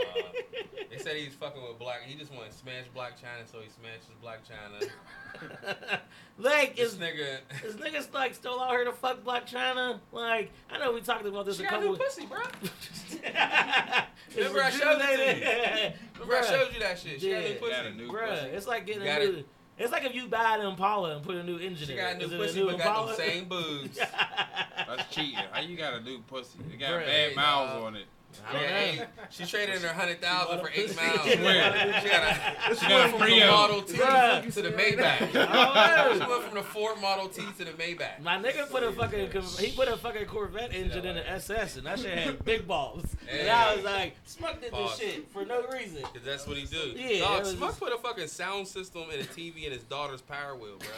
They 0.91 0.99
said 0.99 1.17
he's 1.17 1.35
fucking 1.35 1.63
with 1.63 1.79
black. 1.79 2.03
He 2.05 2.19
just 2.19 2.33
wanted 2.33 2.51
to 2.51 2.57
smash 2.59 2.85
Blac 2.97 3.13
Chyna, 3.13 3.51
so 3.51 3.59
he 3.61 3.69
smashes 3.69 4.11
Blac 4.23 4.39
Chyna. 4.49 6.01
like, 6.39 6.75
This 6.77 6.93
is 6.95 6.99
nigga, 6.99 7.39
is 7.65 7.77
niggas 7.77 8.13
like 8.13 8.35
still 8.35 8.61
out 8.61 8.71
here 8.73 8.85
to 8.85 8.93
fuck 8.93 9.23
Blac 9.25 9.49
Chyna? 9.49 10.01
Like, 10.13 10.51
I 10.71 10.79
know 10.79 10.93
we 10.93 11.01
talked 11.01 11.25
about 11.27 11.47
this 11.47 11.59
she 11.59 11.63
a 11.65 11.71
got 11.71 11.75
couple. 11.81 11.93
new 11.93 11.97
pussy, 11.99 12.27
bro. 12.27 12.39
It's 12.63 13.15
Remember 14.37 14.63
I 14.63 14.71
showed 14.71 15.01
it 15.01 15.19
you? 15.19 15.25
rejuvenated. 15.35 15.95
Remember 16.15 16.37
I 16.37 16.43
showed 16.43 16.75
you 16.75 16.81
that 16.81 16.99
shit. 16.99 17.21
She 17.21 17.31
got 17.31 17.43
Yeah. 17.43 17.49
new 17.51 17.55
pussy. 17.55 17.71
Got 17.73 17.87
a 17.87 17.91
new 17.95 18.09
Bruh, 18.09 18.29
pussy. 18.31 18.47
it's 18.49 18.67
like 18.67 18.87
getting 18.87 19.05
Got 19.05 19.21
a 19.23 19.39
it. 19.39 19.47
New. 19.81 19.85
It's 19.85 19.93
like 19.93 20.05
if 20.05 20.15
you 20.15 20.29
buy 20.29 20.57
an 20.57 20.67
Impala 20.67 21.17
and 21.17 21.25
put 21.25 21.37
a 21.37 21.43
new 21.43 21.59
engine 21.59 21.89
She 21.89 21.93
in 21.95 21.99
it. 21.99 22.03
She 22.03 22.07
got 22.07 22.15
a 22.15 22.19
new 22.19 22.25
Is 22.27 22.33
it 22.33 22.39
pussy, 22.39 22.61
new 22.61 22.67
but 22.67 22.79
got 22.79 22.87
Impala? 22.87 23.07
them 23.09 23.17
same 23.17 23.45
boobs. 23.49 23.99
That's 24.89 25.15
cheating. 25.15 25.39
How 25.51 25.61
you 25.61 25.77
got 25.77 25.95
a 25.95 26.01
new 26.01 26.19
pussy? 26.21 26.59
It 26.73 26.79
got 26.79 26.91
Bruh, 26.91 27.01
bad 27.07 27.31
hey, 27.31 27.33
miles 27.35 27.71
dog. 27.71 27.83
on 27.85 27.97
it. 27.97 28.07
I 28.49 28.53
don't 28.53 28.63
Yeah, 28.63 28.95
know. 28.97 29.05
she 29.31 29.45
traded 29.45 29.77
in 29.77 29.83
her 29.83 29.93
hundred 29.93 30.21
thousand 30.21 30.61
for 30.61 30.71
eight 30.75 30.95
miles. 30.97 31.21
She 31.29 31.37
got 31.37 31.77
a, 31.77 32.01
she 32.03 32.09
got 32.09 32.91
went 32.91 33.15
a 33.15 33.19
from 33.19 33.31
the 33.31 33.47
Model 33.47 33.83
T 33.83 33.95
Bruh. 33.99 34.55
to 34.55 34.63
the 34.63 34.71
Maybach. 34.71 35.37
I 35.37 36.13
She 36.15 36.19
went 36.31 36.43
from 36.45 36.55
the 36.55 36.63
Ford 36.63 37.01
Model 37.01 37.29
T 37.29 37.43
to 37.59 37.65
the 37.65 37.73
Maybach. 37.73 38.21
My 38.23 38.39
nigga 38.39 38.69
put 38.71 38.83
a 38.83 38.93
fucking 38.93 39.31
he 39.59 39.73
put 39.73 39.89
a 39.89 39.97
fucking 39.97 40.27
Corvette 40.27 40.75
engine 40.75 41.05
in 41.07 41.17
the 41.17 41.29
SS 41.31 41.77
and 41.77 41.87
that 41.87 41.99
shit 41.99 42.17
had 42.19 42.45
big 42.45 42.67
balls. 42.67 43.05
And 43.31 43.49
I 43.49 43.75
was 43.77 43.85
like, 43.85 44.17
Smuck 44.25 44.61
did 44.61 44.73
this 44.73 44.97
shit 44.99 45.31
for 45.31 45.45
no 45.45 45.63
reason. 45.73 46.03
Cause 46.03 46.23
that's 46.25 46.47
what 46.47 46.57
he 46.57 46.65
do. 46.67 46.93
Yeah, 46.97 47.21
Dog, 47.21 47.47
Smuck 47.47 47.71
just- 47.71 47.81
put 47.81 47.93
a 47.93 47.99
fucking 47.99 48.27
sound 48.29 48.67
system 48.67 49.05
and 49.13 49.21
a 49.21 49.25
TV 49.25 49.65
in 49.67 49.73
his 49.73 49.83
daughter's 49.85 50.21
power 50.23 50.57
wheel, 50.57 50.79
bro. 50.79 50.89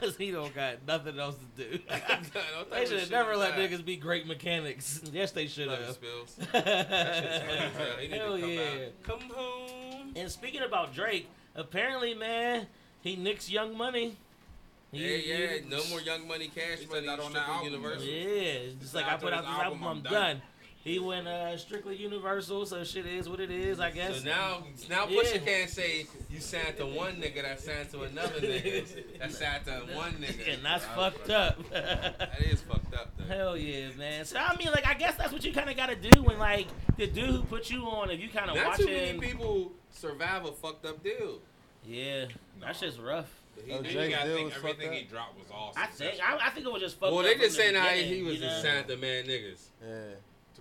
Cause 0.00 0.16
he 0.16 0.30
don't 0.30 0.54
got 0.54 0.76
nothing 0.86 1.18
else 1.18 1.36
to 1.56 1.64
do. 1.64 1.78
They 2.70 2.86
should 2.86 3.00
have 3.00 3.10
never 3.10 3.36
let 3.36 3.56
that. 3.56 3.70
niggas 3.70 3.84
be 3.84 3.96
great 3.96 4.26
mechanics. 4.26 5.00
Yes, 5.12 5.32
they 5.32 5.46
should 5.46 5.68
have. 5.68 5.98
Spills. 6.84 6.90
That 6.90 7.14
shit's 7.16 7.38
funny 7.46 7.58
hell. 7.58 7.96
He 8.00 8.08
need 8.08 8.16
Hell 8.16 8.34
to 8.36 8.40
come 8.40 8.50
yeah. 8.50 8.60
out. 8.60 9.02
Come 9.02 9.20
home. 9.34 10.12
And 10.16 10.30
speaking 10.30 10.62
about 10.62 10.94
Drake, 10.94 11.28
apparently, 11.54 12.14
man, 12.14 12.66
he 13.00 13.16
nicks 13.16 13.50
Young 13.50 13.76
Money. 13.76 14.16
Yeah, 14.90 15.08
He- 15.16 15.30
yeah. 15.30 15.46
he- 15.62 15.68
No 15.68 15.80
more 15.90 16.00
Young 16.00 16.26
Money 16.28 16.48
Cash 16.54 16.86
Money. 16.88 17.06
that 17.06 17.18
on 17.20 17.32
that 17.32 17.44
Strictly 17.44 17.54
album, 17.54 17.72
Universal. 17.72 18.06
Yeah, 18.06 18.12
it's 18.68 18.74
just 18.80 18.94
like 18.94 19.06
I 19.06 19.16
put 19.16 19.32
out 19.32 19.42
this 19.44 19.50
this 19.54 19.62
album, 19.64 19.84
I'm 19.84 20.00
done. 20.02 20.42
He 20.84 20.98
went 20.98 21.28
uh, 21.28 21.56
strictly 21.58 21.94
Universal, 21.94 22.66
so 22.66 22.82
shit 22.82 23.06
is 23.06 23.28
what 23.28 23.38
it 23.38 23.52
is, 23.52 23.78
I 23.78 23.90
guess. 23.92 24.18
So 24.18 24.24
now, 24.28 24.64
now 24.90 25.06
Yeah. 25.06 25.20
Pusha 25.22 25.44
can't 25.44 25.70
say 25.70 26.06
you 26.28 26.40
signed 26.40 26.76
to 26.78 26.86
one 26.86 27.20
nigga 27.20 27.42
that 27.42 27.60
signed 27.60 27.88
to 27.92 28.02
another 28.02 28.40
nigga 28.40 29.18
that 29.20 29.32
signed 29.32 29.64
to 29.66 29.94
one 29.94 30.12
nigga. 30.14 30.54
and 30.54 30.64
that's 30.64 30.84
fucked 30.86 31.30
up. 31.30 31.70
That 31.70 32.36
is 32.40 32.62
fucked 32.62 32.94
up 32.94 33.12
though. 33.16 33.24
Hell 33.32 33.56
yeah, 33.56 33.90
man. 33.96 34.24
So 34.24 34.38
I 34.38 34.56
mean, 34.56 34.68
like, 34.72 34.84
I 34.86 34.94
guess 34.94 35.14
that's 35.16 35.32
what 35.32 35.44
you 35.44 35.52
kind 35.52 35.70
of 35.70 35.76
got 35.76 35.88
to 35.90 35.94
do 35.94 36.20
when, 36.24 36.40
like, 36.40 36.66
the 36.96 37.06
dude 37.06 37.30
who 37.30 37.42
put 37.42 37.70
you 37.70 37.84
on, 37.84 38.10
if 38.10 38.20
you 38.20 38.28
kind 38.28 38.50
of 38.50 38.56
Not 38.56 38.76
too 38.76 38.86
many 38.86 39.14
watching. 39.16 39.20
people 39.20 39.70
survive 39.92 40.44
a 40.44 40.50
fucked 40.52 40.84
up 40.84 41.02
deal. 41.04 41.38
Yeah, 41.86 42.24
that 42.60 42.74
shit's 42.74 42.98
rough. 42.98 43.26
He- 43.64 43.72
Oh, 43.72 43.82
Then 43.82 43.92
Jake 43.92 44.10
you 44.10 44.16
gotta 44.16 44.30
think 44.34 44.44
was 44.46 44.56
everything 44.56 44.92
he 44.94 45.02
dropped 45.04 45.38
was 45.38 45.46
awesome. 45.54 45.80
I 45.80 45.86
think 45.86 46.18
I, 46.26 46.46
I 46.46 46.50
think 46.50 46.66
it 46.66 46.72
was 46.72 46.82
just 46.82 46.96
fucked 46.98 47.08
up. 47.08 47.14
well, 47.14 47.22
they 47.22 47.34
from 47.34 47.42
just 47.42 47.56
the 47.56 47.62
saying 47.62 47.74
how 47.76 47.86
he 47.88 48.22
was 48.22 48.34
you 48.34 48.40
the 48.40 48.46
know? 48.46 48.62
Santa 48.62 48.96
man 48.96 49.24
niggas. 49.26 49.60
Yeah. 49.86 49.96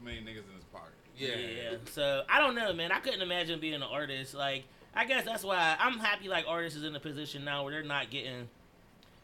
Too 0.01 0.05
many 0.05 0.19
niggas 0.21 0.47
in 0.49 0.55
his 0.55 0.63
pocket. 0.73 0.93
Yeah. 1.15 1.35
Yeah. 1.35 1.77
So 1.91 2.23
I 2.29 2.39
don't 2.39 2.55
know, 2.55 2.73
man. 2.73 2.91
I 2.91 2.99
couldn't 2.99 3.21
imagine 3.21 3.59
being 3.59 3.75
an 3.75 3.83
artist. 3.83 4.33
Like, 4.33 4.63
I 4.95 5.05
guess 5.05 5.25
that's 5.25 5.43
why 5.43 5.75
I'm 5.79 5.99
happy. 5.99 6.27
Like, 6.27 6.45
artists 6.47 6.77
is 6.77 6.83
in 6.85 6.95
a 6.95 6.99
position 6.99 7.45
now 7.45 7.63
where 7.63 7.73
they're 7.73 7.83
not 7.83 8.09
getting 8.09 8.49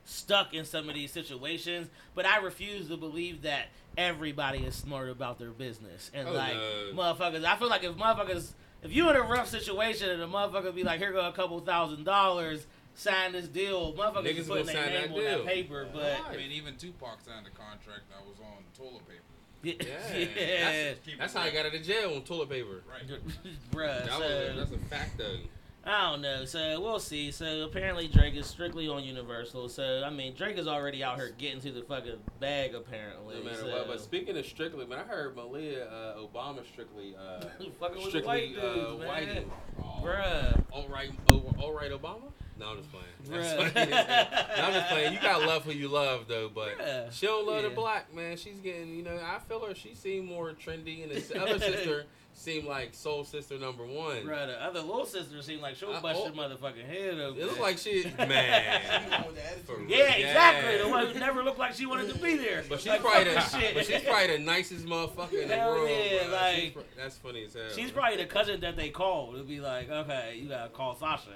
stuck 0.06 0.54
in 0.54 0.66
some 0.66 0.88
of 0.90 0.96
these 0.96 1.12
situations. 1.12 1.88
But 2.16 2.26
I 2.26 2.38
refuse 2.38 2.88
to 2.90 2.98
believe 2.98 3.42
that 3.44 3.68
everybody 3.98 4.60
is 4.60 4.76
smart 4.76 5.10
about 5.10 5.40
their 5.40 5.50
business 5.50 6.12
and 6.14 6.28
Oh, 6.30 6.34
like 6.34 6.54
no. 6.54 6.92
motherfuckers. 6.94 7.44
I 7.44 7.56
feel 7.56 7.70
like 7.70 7.84
if 7.84 7.96
motherfuckers, 7.96 8.52
if 8.84 8.94
you 8.94 9.10
in 9.10 9.16
a 9.16 9.22
rough 9.22 9.48
situation 9.48 10.10
and 10.12 10.22
a 10.22 10.28
motherfucker 10.28 10.74
be 10.76 10.84
like, 10.84 11.00
here 11.00 11.12
go 11.12 11.28
a 11.28 11.32
couple 11.32 11.60
thousand 11.62 12.04
dollars. 12.04 12.66
Sign 13.00 13.34
this 13.34 13.48
deal, 13.48 13.94
motherfuckers 13.94 14.24
Niggas 14.26 14.38
is 14.40 14.48
putting 14.48 14.66
their 14.66 14.86
name 14.88 15.12
that 15.12 15.18
on 15.18 15.24
that 15.24 15.46
paper, 15.46 15.88
but 15.94 16.18
I 16.32 16.36
mean, 16.36 16.52
even 16.52 16.78
Tupac 16.78 17.22
signed 17.22 17.46
a 17.46 17.52
contract 17.52 18.10
that 18.10 18.26
was 18.26 18.40
on 18.40 18.64
toilet 18.76 19.08
paper. 19.08 19.22
Yeah, 19.68 20.18
Yeah. 20.18 20.94
Keep 21.06 21.20
That's 21.20 21.34
how 21.34 21.42
I 21.42 21.50
got 21.52 21.66
out 21.66 21.76
of 21.76 21.84
jail 21.84 22.14
on 22.16 22.22
toilet 22.22 22.50
paper. 22.50 22.84
Right. 22.90 23.20
bruh. 23.72 24.06
That 24.06 24.12
so, 24.12 24.20
was, 24.20 24.56
that's 24.58 24.72
a 24.72 24.86
fact 24.90 25.18
though. 25.18 25.38
I 25.86 26.12
don't 26.12 26.22
know. 26.22 26.44
So 26.44 26.82
we'll 26.82 27.00
see. 27.00 27.32
So 27.32 27.64
apparently 27.64 28.10
Drake 28.10 28.36
is 28.36 28.46
strictly 28.46 28.90
on 28.90 29.04
Universal. 29.06 29.70
So 29.70 30.04
I 30.06 30.10
mean 30.10 30.36
Drake 30.36 30.58
is 30.58 30.68
already 30.68 31.04
out 31.04 31.16
here 31.16 31.32
getting 31.38 31.62
to 31.62 31.72
the 31.72 31.82
fucking 31.82 32.20
bag 32.42 32.76
apparently. 32.76 33.36
No 33.36 33.44
matter 33.44 33.62
so. 33.62 33.70
what. 33.70 33.88
But 33.88 34.02
speaking 34.02 34.38
of 34.38 34.46
strictly, 34.46 34.86
man, 34.86 35.00
I 35.00 35.04
heard 35.04 35.36
Malia 35.36 35.86
uh, 35.86 36.18
Obama 36.18 36.66
strictly 36.72 37.16
uh, 37.18 37.40
fucking 37.80 37.98
with 37.98 38.10
strictly 38.10 38.26
white 38.26 38.56
dudes, 38.56 38.64
uh, 38.66 38.98
man. 38.98 39.08
whiting. 39.08 39.52
Oh, 39.80 40.02
Bruh. 40.04 40.64
All 40.72 40.88
right, 40.90 41.12
all 41.58 41.74
right, 41.74 41.92
Obama. 41.92 42.32
No, 42.60 42.70
I'm 42.70 42.78
just 42.78 42.90
playing. 42.92 43.06
That's 43.30 43.54
Bruh. 43.54 43.72
funny 43.74 43.92
no, 44.58 44.64
I'm 44.64 44.74
just 44.74 44.88
playing. 44.90 45.14
You 45.14 45.20
gotta 45.22 45.46
love 45.46 45.64
who 45.64 45.72
you 45.72 45.88
love 45.90 46.26
though, 46.28 46.50
but 46.54 46.78
Bruh. 46.80 47.12
she 47.12 47.26
don't 47.28 47.46
love 47.46 47.64
Yeah. 47.64 47.70
the 47.70 47.76
black 47.76 48.14
man. 48.14 48.38
She's 48.38 48.60
getting, 48.60 48.96
you 48.96 49.04
know, 49.04 49.18
I 49.24 49.40
feel 49.40 49.64
her. 49.66 49.76
She 49.76 49.94
seemed 49.96 50.28
more 50.28 50.52
trendy, 50.54 51.04
and 51.04 51.12
the 51.12 51.42
other 51.42 51.60
sister 51.60 52.06
seemed 52.38 52.68
like 52.68 52.94
soul 52.94 53.24
sister 53.24 53.58
number 53.58 53.84
one. 53.86 54.18
Bruh, 54.18 54.46
the 54.48 54.64
other 54.64 54.80
little 54.82 55.06
sister 55.06 55.42
seemed 55.42 55.62
like 55.62 55.76
she'll 55.76 55.92
bust 56.00 56.20
oh. 56.22 56.26
your 56.26 56.34
motherfucking 56.34 56.86
head 56.86 57.20
open. 57.20 57.42
It 57.42 57.46
looked 57.48 57.60
like 57.60 57.78
she, 57.80 58.04
She 58.04 58.10
man. 58.18 59.10
going 59.10 59.26
with 59.26 59.36
the 59.36 59.46
attitude. 59.46 59.66
For 59.66 59.82
yeah, 59.88 60.12
exactly. 60.14 60.74
Yeah. 60.78 60.84
The 60.84 60.90
one 60.90 61.08
who 61.08 61.20
never 61.20 61.44
looked 61.44 61.58
like 61.60 61.74
she 61.74 61.86
wanted 61.88 62.14
to 62.14 62.20
be 62.20 62.38
there. 62.38 62.64
But 62.70 62.80
she's 62.80 62.88
Like, 62.90 63.02
probably 63.02 63.34
the, 63.34 63.40
shit. 63.42 63.74
but 63.74 63.86
she's 63.86 64.02
probably 64.04 64.38
the 64.38 64.44
nicest 64.44 64.86
motherfucker 64.86 65.42
in 65.42 65.48
the 65.50 65.56
Hell 65.56 65.72
world. 65.74 65.90
yeah, 65.90 66.24
bro. 66.26 66.32
like- 66.34 66.56
She's 66.56 66.72
pro- 66.72 66.84
that's 66.96 67.18
funny 67.18 67.44
as 67.46 67.54
hell. 67.54 67.64
She's 67.76 67.92
bro. 67.92 68.02
probably 68.04 68.18
the 68.24 68.30
cousin 68.30 68.60
that 68.62 68.76
they 68.78 68.90
call 68.90 69.34
to 69.34 69.44
be 69.44 69.60
like, 69.60 69.90
okay, 69.90 70.38
you 70.40 70.48
gotta 70.48 70.70
call 70.70 70.96
Sasha. 70.96 71.30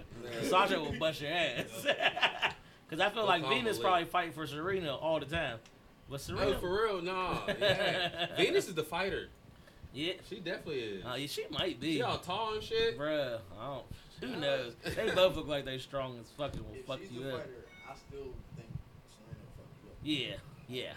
Sasha 0.44 0.80
will 0.80 0.94
bust 1.00 1.22
your 1.22 1.32
ass. 1.32 1.66
Because 2.88 3.00
I 3.06 3.10
feel 3.10 3.26
like 3.26 3.48
Venus 3.50 3.80
probably 3.80 4.06
fighting 4.06 4.34
for 4.34 4.46
Serena 4.46 4.96
all 4.96 5.20
the 5.20 5.26
time. 5.26 5.58
But 6.10 6.22
Serena, 6.22 6.58
Oh, 6.58 6.60
for 6.60 6.84
real? 6.86 7.02
Nah. 7.02 7.40
Yeah. 7.48 8.28
Venus 8.38 8.68
is 8.68 8.76
the 8.76 8.84
fighter. 8.84 9.30
Yeah, 9.94 10.14
She 10.30 10.38
definitely 10.40 10.80
is. 10.80 11.06
uh, 11.06 11.16
yeah, 11.18 11.28
she 11.28 11.46
might 11.50 11.80
be. 11.80 11.94
She 11.96 12.02
all 12.02 12.18
tall 12.18 12.54
and 12.54 12.64
shit. 12.64 12.98
Bruh, 12.98 13.40
I 13.60 13.66
don't, 13.66 13.86
who 14.34 14.40
knows? 14.40 14.74
They 14.84 15.12
both 15.12 15.36
look 15.36 15.48
like 15.48 15.66
they 15.66 15.78
strong 15.80 16.18
as 16.20 16.30
fucking 16.38 16.60
will 16.64 16.76
If 16.76 16.86
fuck 16.86 17.00
she's 17.00 17.12
you 17.12 17.24
the 17.24 17.30
up. 17.36 17.42
fighter, 17.42 17.66
I 17.90 17.94
still 17.96 18.28
think 18.56 18.70
Serena 19.10 19.40
will 19.58 19.64
fuck 19.64 19.72
you 19.84 19.90
up. 19.90 20.40
Yeah, 20.70 20.76
yeah. 20.76 20.94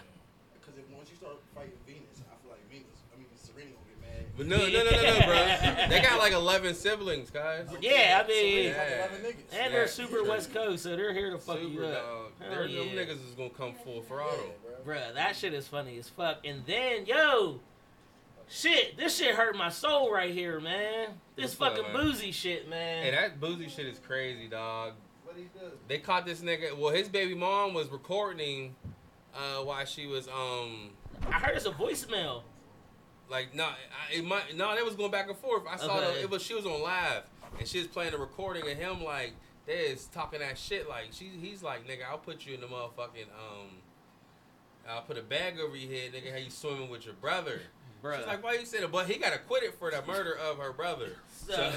Because 0.59 0.77
if 0.79 0.85
once 0.95 1.09
you 1.09 1.15
start 1.17 1.35
fighting 1.53 1.71
Venus, 1.87 2.21
I 2.31 2.35
feel 2.41 2.51
like 2.51 2.69
Venus, 2.69 2.97
I 3.13 3.17
mean 3.17 3.27
Serena 3.35 3.71
gonna 3.71 3.89
get 3.89 4.01
mad. 4.01 4.25
But 4.37 4.45
no, 4.47 4.57
no, 4.57 4.67
no, 4.67 4.83
no, 4.91 5.19
no, 5.19 5.25
bro. 5.25 5.87
They 5.89 6.01
got 6.01 6.19
like 6.19 6.33
11 6.33 6.75
siblings, 6.75 7.29
guys. 7.31 7.67
Yeah, 7.81 8.21
I 8.23 8.27
mean- 8.27 8.73
Serena's 8.73 8.77
like 8.77 8.89
Yeah. 8.89 9.07
11 9.07 9.21
niggas. 9.21 9.33
And 9.35 9.53
Yeah, 9.53 9.69
they're 9.69 9.87
super 9.87 10.17
true. 10.17 10.29
West 10.29 10.53
Coast, 10.53 10.83
so 10.83 10.95
they're 10.95 11.13
here 11.13 11.31
to 11.31 11.37
fuck 11.39 11.57
Super 11.59 11.69
you 11.73 11.85
up. 11.85 11.93
dog. 11.93 12.31
Hell 12.39 12.49
They're, 12.51 12.61
Them 12.67 12.71
yeah. 12.71 13.01
niggas 13.03 13.25
is 13.27 13.35
gonna 13.35 13.49
come 13.49 13.73
full 13.83 13.95
Yeah, 13.95 14.01
throttle. 14.07 14.55
bro. 14.85 14.95
Bruh, 14.95 15.13
that 15.15 15.35
shit 15.35 15.53
is 15.53 15.67
funny 15.67 15.97
as 15.97 16.09
fuck. 16.09 16.37
And 16.45 16.63
then, 16.65 17.05
yo, 17.05 17.59
shit, 18.47 18.97
this 18.97 19.17
shit 19.17 19.35
hurt 19.35 19.55
my 19.55 19.69
soul 19.69 20.11
right 20.11 20.33
here, 20.33 20.59
man. 20.59 21.09
This 21.35 21.57
What's 21.59 21.79
up, 21.79 21.85
fucking 21.85 21.93
man? 21.93 22.05
Boosie 22.13 22.33
shit, 22.33 22.69
man. 22.69 23.03
Hey, 23.03 23.11
that 23.11 23.39
Boosie 23.39 23.69
shit 23.69 23.85
is 23.87 23.99
crazy, 23.99 24.47
dog. 24.47 24.93
What 25.23 25.35
he 25.35 25.43
do? 25.43 25.71
They 25.87 25.97
caught 25.99 26.25
this 26.25 26.41
nigga. 26.41 26.77
Well, 26.77 26.93
his 26.93 27.07
baby 27.09 27.35
mom 27.35 27.73
was 27.73 27.89
recording 27.89 28.75
uh, 29.33 29.63
while 29.63 29.83
she 29.85 30.05
was 30.07 30.27
um 30.27 30.91
I 31.29 31.33
heard 31.39 31.55
it's 31.55 31.65
a 31.65 31.71
voicemail. 31.71 32.43
like 33.29 33.53
no, 33.53 33.65
I- 33.65 34.13
it 34.13 34.23
might 34.25 34.55
no, 34.55 34.75
they 34.75 34.83
was 34.83 34.95
going 34.95 35.11
back 35.11 35.27
and 35.29 35.37
forth. 35.37 35.63
I 35.69 35.77
saw 35.77 35.97
Okay. 35.97 36.13
the, 36.13 36.21
it 36.21 36.29
was 36.29 36.41
she 36.41 36.53
was 36.53 36.65
on 36.65 36.81
live 36.81 37.23
and 37.59 37.67
she 37.67 37.79
was 37.79 37.87
playing 37.87 38.13
a 38.13 38.17
recording 38.17 38.69
of 38.69 38.77
him 38.77 39.03
like 39.03 39.33
they 39.65 39.73
is 39.73 40.05
talking 40.05 40.39
that 40.39 40.57
shit 40.57 40.87
like 40.87 41.07
she 41.11 41.25
he's 41.41 41.63
like 41.63 41.85
nigga 41.87 42.07
I'll 42.09 42.17
put 42.17 42.45
you 42.45 42.53
in 42.53 42.61
the 42.61 42.67
motherfucking 42.67 43.27
um 43.37 43.69
I'll 44.87 45.01
put 45.01 45.17
a 45.17 45.21
bag 45.23 45.55
over 45.59 45.75
your 45.75 45.91
head 45.91 46.11
nigga 46.13 46.31
how 46.31 46.37
you 46.37 46.49
swimming 46.51 46.89
with 46.89 47.05
your 47.05 47.15
brother. 47.15 47.61
Bruh. 48.05 48.17
She's 48.17 48.27
like 48.27 48.43
why 48.43 48.53
you 48.53 48.65
said 48.65 48.83
it? 48.83 48.91
But 48.91 49.07
he 49.07 49.17
got 49.17 49.33
acquitted 49.33 49.73
for 49.79 49.89
the 49.89 50.01
murder 50.05 50.33
of 50.37 50.57
her 50.59 50.71
brother. 50.73 51.13
So, 51.27 51.53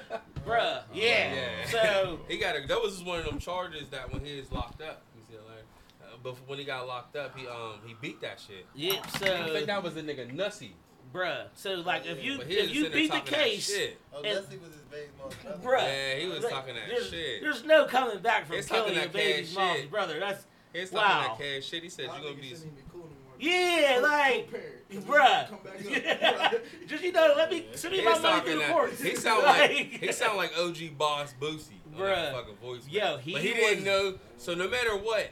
bruh, 0.46 0.82
yeah. 0.92 1.34
Yeah. 1.34 1.66
So, 1.70 2.20
he 2.28 2.36
got 2.36 2.56
a, 2.56 2.66
that 2.66 2.82
was 2.82 2.94
just 2.94 3.06
one 3.06 3.18
of 3.20 3.24
them 3.24 3.38
charges 3.38 3.88
that 3.90 4.12
when 4.12 4.24
he 4.24 4.36
was 4.38 4.50
locked 4.52 4.82
up. 4.82 5.02
Let 5.14 5.16
me 5.16 5.22
see 5.28 5.34
that 5.36 5.48
later. 5.48 5.62
Uh, 6.02 6.16
but 6.22 6.36
when 6.48 6.58
he 6.58 6.64
got 6.64 6.86
locked 6.86 7.16
up, 7.16 7.36
he 7.38 7.46
um 7.46 7.74
he 7.86 7.94
beat 8.00 8.20
that 8.20 8.40
shit. 8.40 8.66
yeah, 8.74 9.00
I 9.04 9.48
think 9.48 9.66
that 9.66 9.82
was 9.82 9.94
the 9.94 10.02
nigga 10.02 10.30
Nussy. 10.34 10.70
bruh. 11.14 11.46
So, 11.54 11.74
like, 11.76 12.04
if 12.06 12.22
you 12.22 12.40
if 12.40 12.74
you 12.74 12.90
beat 12.90 13.10
the 13.12 13.20
case. 13.20 13.72
Oh, 14.14 14.22
And- 14.22 14.34
Leslie 14.34 14.58
was 14.58 14.72
his 14.72 14.82
baby 14.90 15.08
mother. 15.18 15.58
bruh, 15.62 15.82
Yeah, 15.82 16.16
he 16.16 16.26
was 16.26 16.42
like, 16.42 16.52
talking 16.52 16.74
that 16.74 16.84
there's, 16.88 17.08
shit. 17.08 17.40
There's 17.40 17.64
no 17.64 17.86
coming 17.86 18.18
back 18.18 18.46
from 18.46 18.56
It's 18.56 18.68
killing 18.68 18.82
talking 18.94 18.94
your 18.96 19.04
that 19.04 19.12
baby's 19.12 19.48
cash 19.48 19.56
mom's 19.56 19.80
shit. 19.80 19.90
brother. 19.90 20.20
That's 20.20 20.44
He 20.74 20.80
was 20.80 20.92
Wow. 20.92 21.00
talking 21.28 21.46
that 21.46 21.54
cash 21.60 21.68
shit. 21.68 21.82
He 21.82 21.88
said 21.88 22.04
Y'all 22.06 22.18
you 22.18 22.22
gonna 22.24 22.34
be. 22.36 22.42
shouldn't 22.48 22.62
even 22.64 22.74
be 22.76 22.82
cool 22.92 23.08
anymore. 23.08 23.34
yeah, 23.38 23.98
like, 24.02 24.46
Co-parent. 24.50 24.74
Bruh. 25.00 25.48
Come 25.48 25.58
back. 25.64 26.54
Just 26.86 27.02
you 27.02 27.12
know, 27.12 27.34
let 27.36 27.50
me 27.50 27.66
send 27.74 27.94
me 27.94 28.04
my 28.04 28.12
was 28.12 28.22
money 28.22 28.34
talking 28.34 28.52
through 28.52 28.60
the 28.60 28.66
that. 28.66 28.72
courts. 28.72 29.02
He 29.02 29.16
sound 29.16 29.42
like 29.44 29.70
he 30.00 30.12
sound 30.12 30.36
like 30.36 30.52
OG 30.58 30.98
Boss 30.98 31.34
Boosie 31.40 31.70
on 31.94 31.98
that 31.98 31.98
Bruh. 31.98 32.32
fucking 32.32 32.56
voice. 32.56 32.88
Yo, 32.88 33.16
he 33.18 33.32
but 33.32 33.42
he 33.42 33.52
was- 33.52 33.58
didn't 33.60 33.84
know. 33.84 34.14
So 34.36 34.54
no 34.54 34.68
matter 34.68 34.96
what, 34.96 35.30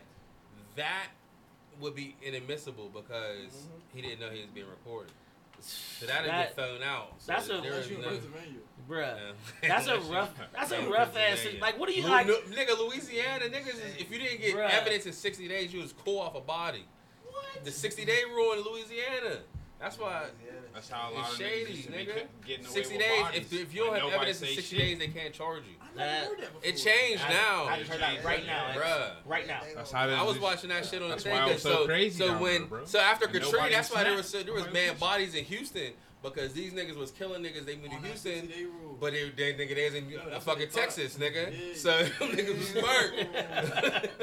that 0.76 1.06
would 1.80 1.94
be 1.94 2.16
inadmissible 2.22 2.90
because 2.92 3.46
mm-hmm. 3.46 3.96
he 3.96 4.02
didn't 4.02 4.20
know 4.20 4.30
he 4.30 4.40
was 4.40 4.50
being 4.50 4.68
recorded. 4.68 5.12
So 5.60 6.06
that 6.06 6.22
didn't 6.22 6.28
That- 6.28 6.56
get 6.56 6.56
thrown 6.56 6.82
out. 6.82 7.14
So 7.18 7.32
that's 7.32 7.48
a- 7.48 7.60
there 7.60 7.82
you 7.84 7.98
no- 7.98 8.18
bruh. 8.88 9.16
Yeah. 9.62 9.68
That's 9.68 9.86
a 9.86 10.00
rough. 10.00 10.30
That's 10.54 10.72
a 10.72 10.88
rough 10.88 11.16
ass. 11.16 11.46
Like, 11.60 11.78
what 11.78 11.88
do 11.88 11.94
you 11.94 12.02
Lu- 12.02 12.08
like? 12.08 12.26
no- 12.26 12.40
nigga, 12.50 12.76
Louisiana, 12.78 13.44
niggas, 13.44 13.68
is, 13.68 13.96
if 13.98 14.10
you 14.10 14.18
didn't 14.18 14.40
get 14.40 14.56
Bruh. 14.56 14.68
evidence 14.70 15.06
in 15.06 15.12
60 15.12 15.46
days, 15.48 15.72
you 15.72 15.80
was 15.80 15.92
cool 16.04 16.18
off 16.18 16.34
a 16.34 16.40
body. 16.40 16.84
What? 17.54 17.64
The 17.64 17.70
60 17.70 18.04
day 18.04 18.22
rule 18.34 18.52
in 18.52 18.60
Louisiana. 18.60 19.38
That's 19.78 19.98
why 19.98 20.26
That's 20.74 20.90
how 20.90 21.10
a 21.10 21.14
lot 21.14 21.20
it's 21.24 21.32
of 21.32 21.38
shady, 21.38 21.64
niggas 21.72 21.76
used 21.76 21.86
to 21.88 21.92
nigga. 21.94 22.06
get- 22.14 22.44
getting 22.46 22.64
away 22.66 22.74
60 22.74 22.94
with 22.96 23.02
days. 23.06 23.22
bodies. 23.22 23.40
If, 23.40 23.52
if 23.60 23.74
you 23.74 23.80
don't 23.84 23.92
Like, 23.94 24.02
have 24.02 24.12
evidence 24.12 24.42
in 24.42 24.48
60 24.48 24.62
shit. 24.62 24.78
days, 24.78 24.98
they 24.98 25.08
can't 25.08 25.34
charge 25.34 25.62
you. 25.64 25.74
I 25.80 25.96
That- 25.96 26.06
never 26.22 26.26
heard 26.34 26.38
that 26.42 26.52
before. 26.52 26.68
It 26.68 26.76
changed 26.76 27.24
I, 27.24 27.32
now. 27.32 27.64
I 27.64 27.78
just 27.78 27.90
heard 27.90 28.00
that 28.02 28.24
right 28.24 28.46
now. 28.46 28.66
X. 28.68 28.78
Bruh. 28.78 29.10
Right 29.24 29.46
now. 29.46 29.60
That's 29.74 29.90
how 29.90 30.06
I 30.06 30.22
was 30.22 30.34
this- 30.34 30.42
watching 30.42 30.68
that 30.68 30.84
shit 30.84 31.00
on 31.02 31.08
the 31.08 31.14
That's 31.14 31.24
thing. 31.24 31.32
why 31.32 31.38
it 31.46 31.52
'cause 31.52 31.64
was 31.64 31.72
so 31.74 31.86
crazy 31.86 32.18
So 32.18 32.28
down 32.28 32.40
when, 32.40 32.58
there, 32.58 32.66
bro. 32.66 32.84
so 32.84 32.98
after 33.00 33.24
And 33.24 33.34
Katrina, 33.34 33.70
that's 33.70 33.90
why 33.90 34.04
there 34.04 34.14
was 34.16 34.28
so, 34.28 34.42
there 34.42 34.52
was 34.52 34.64
Nobody 34.66 34.86
mad 34.86 35.00
bodies 35.00 35.34
in 35.34 35.44
Houston 35.46 35.92
because 36.22 36.52
these 36.52 36.72
niggas 36.72 36.96
was 36.96 37.10
killing 37.10 37.42
niggas. 37.42 37.64
They 37.64 37.76
moved 37.76 37.92
to 37.92 37.96
Houston. 37.98 38.32
60-day. 38.48 38.66
But 39.00 39.12
they, 39.12 39.30
they 39.30 39.54
nigga, 39.54 39.74
they 39.74 39.84
was 39.86 39.94
in 39.94 40.08
Yeah, 40.10 40.18
that's 40.28 40.46
what 40.46 40.58
fucking. 40.58 40.70
Texas, 40.70 41.16
nigga. 41.16 41.52
Yeah. 41.52 41.74
So 41.74 41.98
them 42.04 42.28
niggas 42.36 42.58
was 42.58 42.68
smart. 42.68 44.08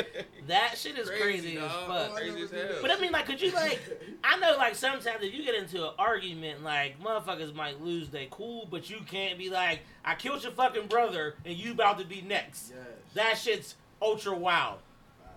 That 0.47 0.77
shit 0.77 0.97
is 0.97 1.09
crazy, 1.09 1.57
as 1.57 1.69
dog. 1.69 1.87
fuck. 1.87 2.15
Crazy 2.15 2.41
as 2.43 2.51
hell. 2.51 2.77
But 2.81 2.89
I 2.91 2.99
mean, 3.01 3.11
like, 3.11 3.25
could 3.25 3.41
you 3.41 3.51
like? 3.51 3.81
I 4.23 4.37
know, 4.37 4.55
like, 4.57 4.75
sometimes 4.75 5.21
if 5.21 5.33
you 5.33 5.43
get 5.43 5.55
into 5.55 5.85
an 5.85 5.93
argument, 5.99 6.63
like, 6.63 7.01
motherfuckers 7.03 7.53
might 7.53 7.81
lose 7.81 8.07
their 8.09 8.27
cool, 8.27 8.65
but 8.71 8.89
you 8.89 8.99
can't 9.05 9.37
be 9.37 9.49
like, 9.49 9.81
I 10.05 10.15
killed 10.15 10.43
your 10.43 10.53
fucking 10.53 10.87
brother, 10.87 11.35
and 11.43 11.53
you 11.53 11.73
about 11.73 11.99
to 11.99 12.05
be 12.05 12.21
next. 12.21 12.69
Yes. 12.73 12.85
That 13.15 13.37
shit's 13.37 13.75
ultra 14.01 14.33
wild, 14.37 14.79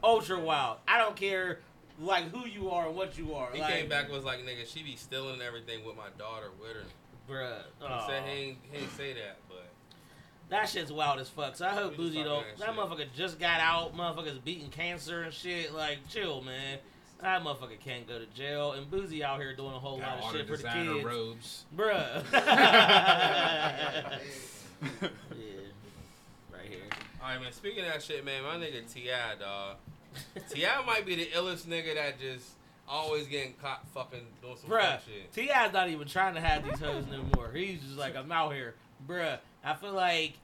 ultra 0.05 0.39
wild. 0.39 0.79
I 0.87 0.99
don't 0.99 1.17
care, 1.17 1.59
like, 2.01 2.31
who 2.31 2.47
you 2.49 2.71
are 2.71 2.87
and 2.89 2.97
what 2.97 3.17
you 3.19 3.35
are. 3.35 3.49
he 3.53 3.61
like, 3.61 3.73
came 3.75 3.89
back 3.89 4.05
and 4.07 4.15
was 4.15 4.25
like, 4.25 4.39
nigga, 4.41 4.67
she 4.67 4.83
be 4.83 4.97
stealing 4.97 5.41
everything 5.43 5.85
with 5.85 5.97
my 5.97 6.09
daughter 6.19 6.49
with 6.61 6.73
her. 6.73 6.85
bruh. 7.29 7.63
He 7.81 7.85
aw. 7.87 8.07
said 8.07 8.23
he 8.25 8.31
ain't, 8.33 8.59
he 8.73 8.79
ain't 8.83 8.91
say 8.97 9.13
that, 9.13 9.37
but 9.49 9.69
That 10.49 10.69
shit's 10.69 10.91
wild 10.93 11.21
as 11.21 11.29
fuck. 11.29 11.57
So 11.57 11.67
I 11.67 11.71
hope 11.71 11.97
We 11.99 12.05
Boosie 12.11 12.15
talking 12.15 12.25
don't. 12.25 12.45
that 12.59 12.67
That 12.67 12.77
motherfucker 12.77 13.07
just 13.17 13.39
got 13.39 13.61
out. 13.61 13.95
Motherfucker's 13.97 14.39
beating 14.39 14.71
cancer 14.71 15.23
and 15.23 15.33
shit. 15.35 15.73
Like, 15.75 15.99
chill, 16.09 16.41
man. 16.43 16.79
That 17.21 17.43
motherfucker 17.45 17.79
can't 17.79 18.09
go 18.09 18.19
to 18.19 18.25
jail. 18.35 18.73
And 18.73 18.91
Boosie 18.91 19.21
out 19.21 19.39
here 19.41 19.55
doing 19.55 19.75
a 19.75 19.79
whole 19.79 19.99
Got 19.99 20.21
lot 20.21 20.35
of 20.35 20.39
shit 20.41 20.49
for 20.49 20.57
the 20.57 20.69
kids. 20.69 21.05
robes. 21.05 21.65
Bruh. 21.77 22.25
yeah. 22.33 24.19
Right 26.53 26.69
here. 26.69 26.81
all 27.23 27.29
right, 27.29 27.41
man. 27.41 27.53
Speaking 27.53 27.85
of 27.85 27.93
that 27.93 28.03
shit, 28.03 28.25
man, 28.25 28.43
my 28.43 28.57
nigga 28.57 28.91
T.I., 28.93 29.35
dog. 29.39 29.77
T.I. 30.51 30.85
might 30.85 31.07
be 31.07 31.15
the 31.17 31.27
illest 31.27 31.67
nigga 31.67 31.95
that 31.95 32.21
just 32.21 32.47
always 32.89 33.27
getting 33.29 33.55
caught 33.55 33.87
fucking 33.95 34.27
doing 34.43 34.57
some 34.61 34.71
Bruh. 34.71 34.99
shit. 35.05 35.33
T.I.'s 35.33 35.73
not 35.73 35.89
even 35.89 36.09
trying 36.09 36.35
to 36.35 36.41
have 36.41 36.65
these 36.65 36.79
hoes 36.81 37.05
no 37.11 37.23
more. 37.37 37.51
He's 37.53 37.81
just 37.81 37.97
like, 37.99 38.17
I'm 38.17 38.31
out 38.33 38.53
here. 38.55 38.75
Bruh. 39.09 39.39
I 39.65 39.75
feel 39.75 39.93
like 39.93 40.35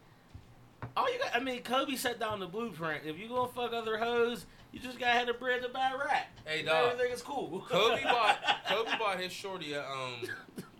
All 0.97 1.13
you 1.13 1.19
got, 1.19 1.35
I 1.35 1.41
mean, 1.41 1.63
Kobe 1.63 1.97
set 1.97 2.21
down 2.21 2.39
the 2.41 2.47
blueprint. 2.47 3.03
If 3.05 3.19
you 3.19 3.29
gonna 3.29 3.49
fuck 3.49 3.73
other 3.73 3.99
hoes, 3.99 4.47
you 4.73 4.79
just 4.81 4.99
gotta 4.99 5.13
have 5.19 5.27
the 5.27 5.33
bread 5.35 5.63
to 5.63 5.69
buy 5.69 5.91
a 5.95 5.99
rat. 5.99 6.29
Hey, 6.45 6.63
dog. 6.63 6.93
Everything 6.93 7.13
is 7.13 7.23
cool. 7.23 7.65
Kobe 7.69 8.03
bought 8.05 8.39
Kobe 8.69 8.91
bought 8.99 9.19
his 9.21 9.33
shorty 9.33 9.73
a 9.73 9.83
um. 9.83 10.29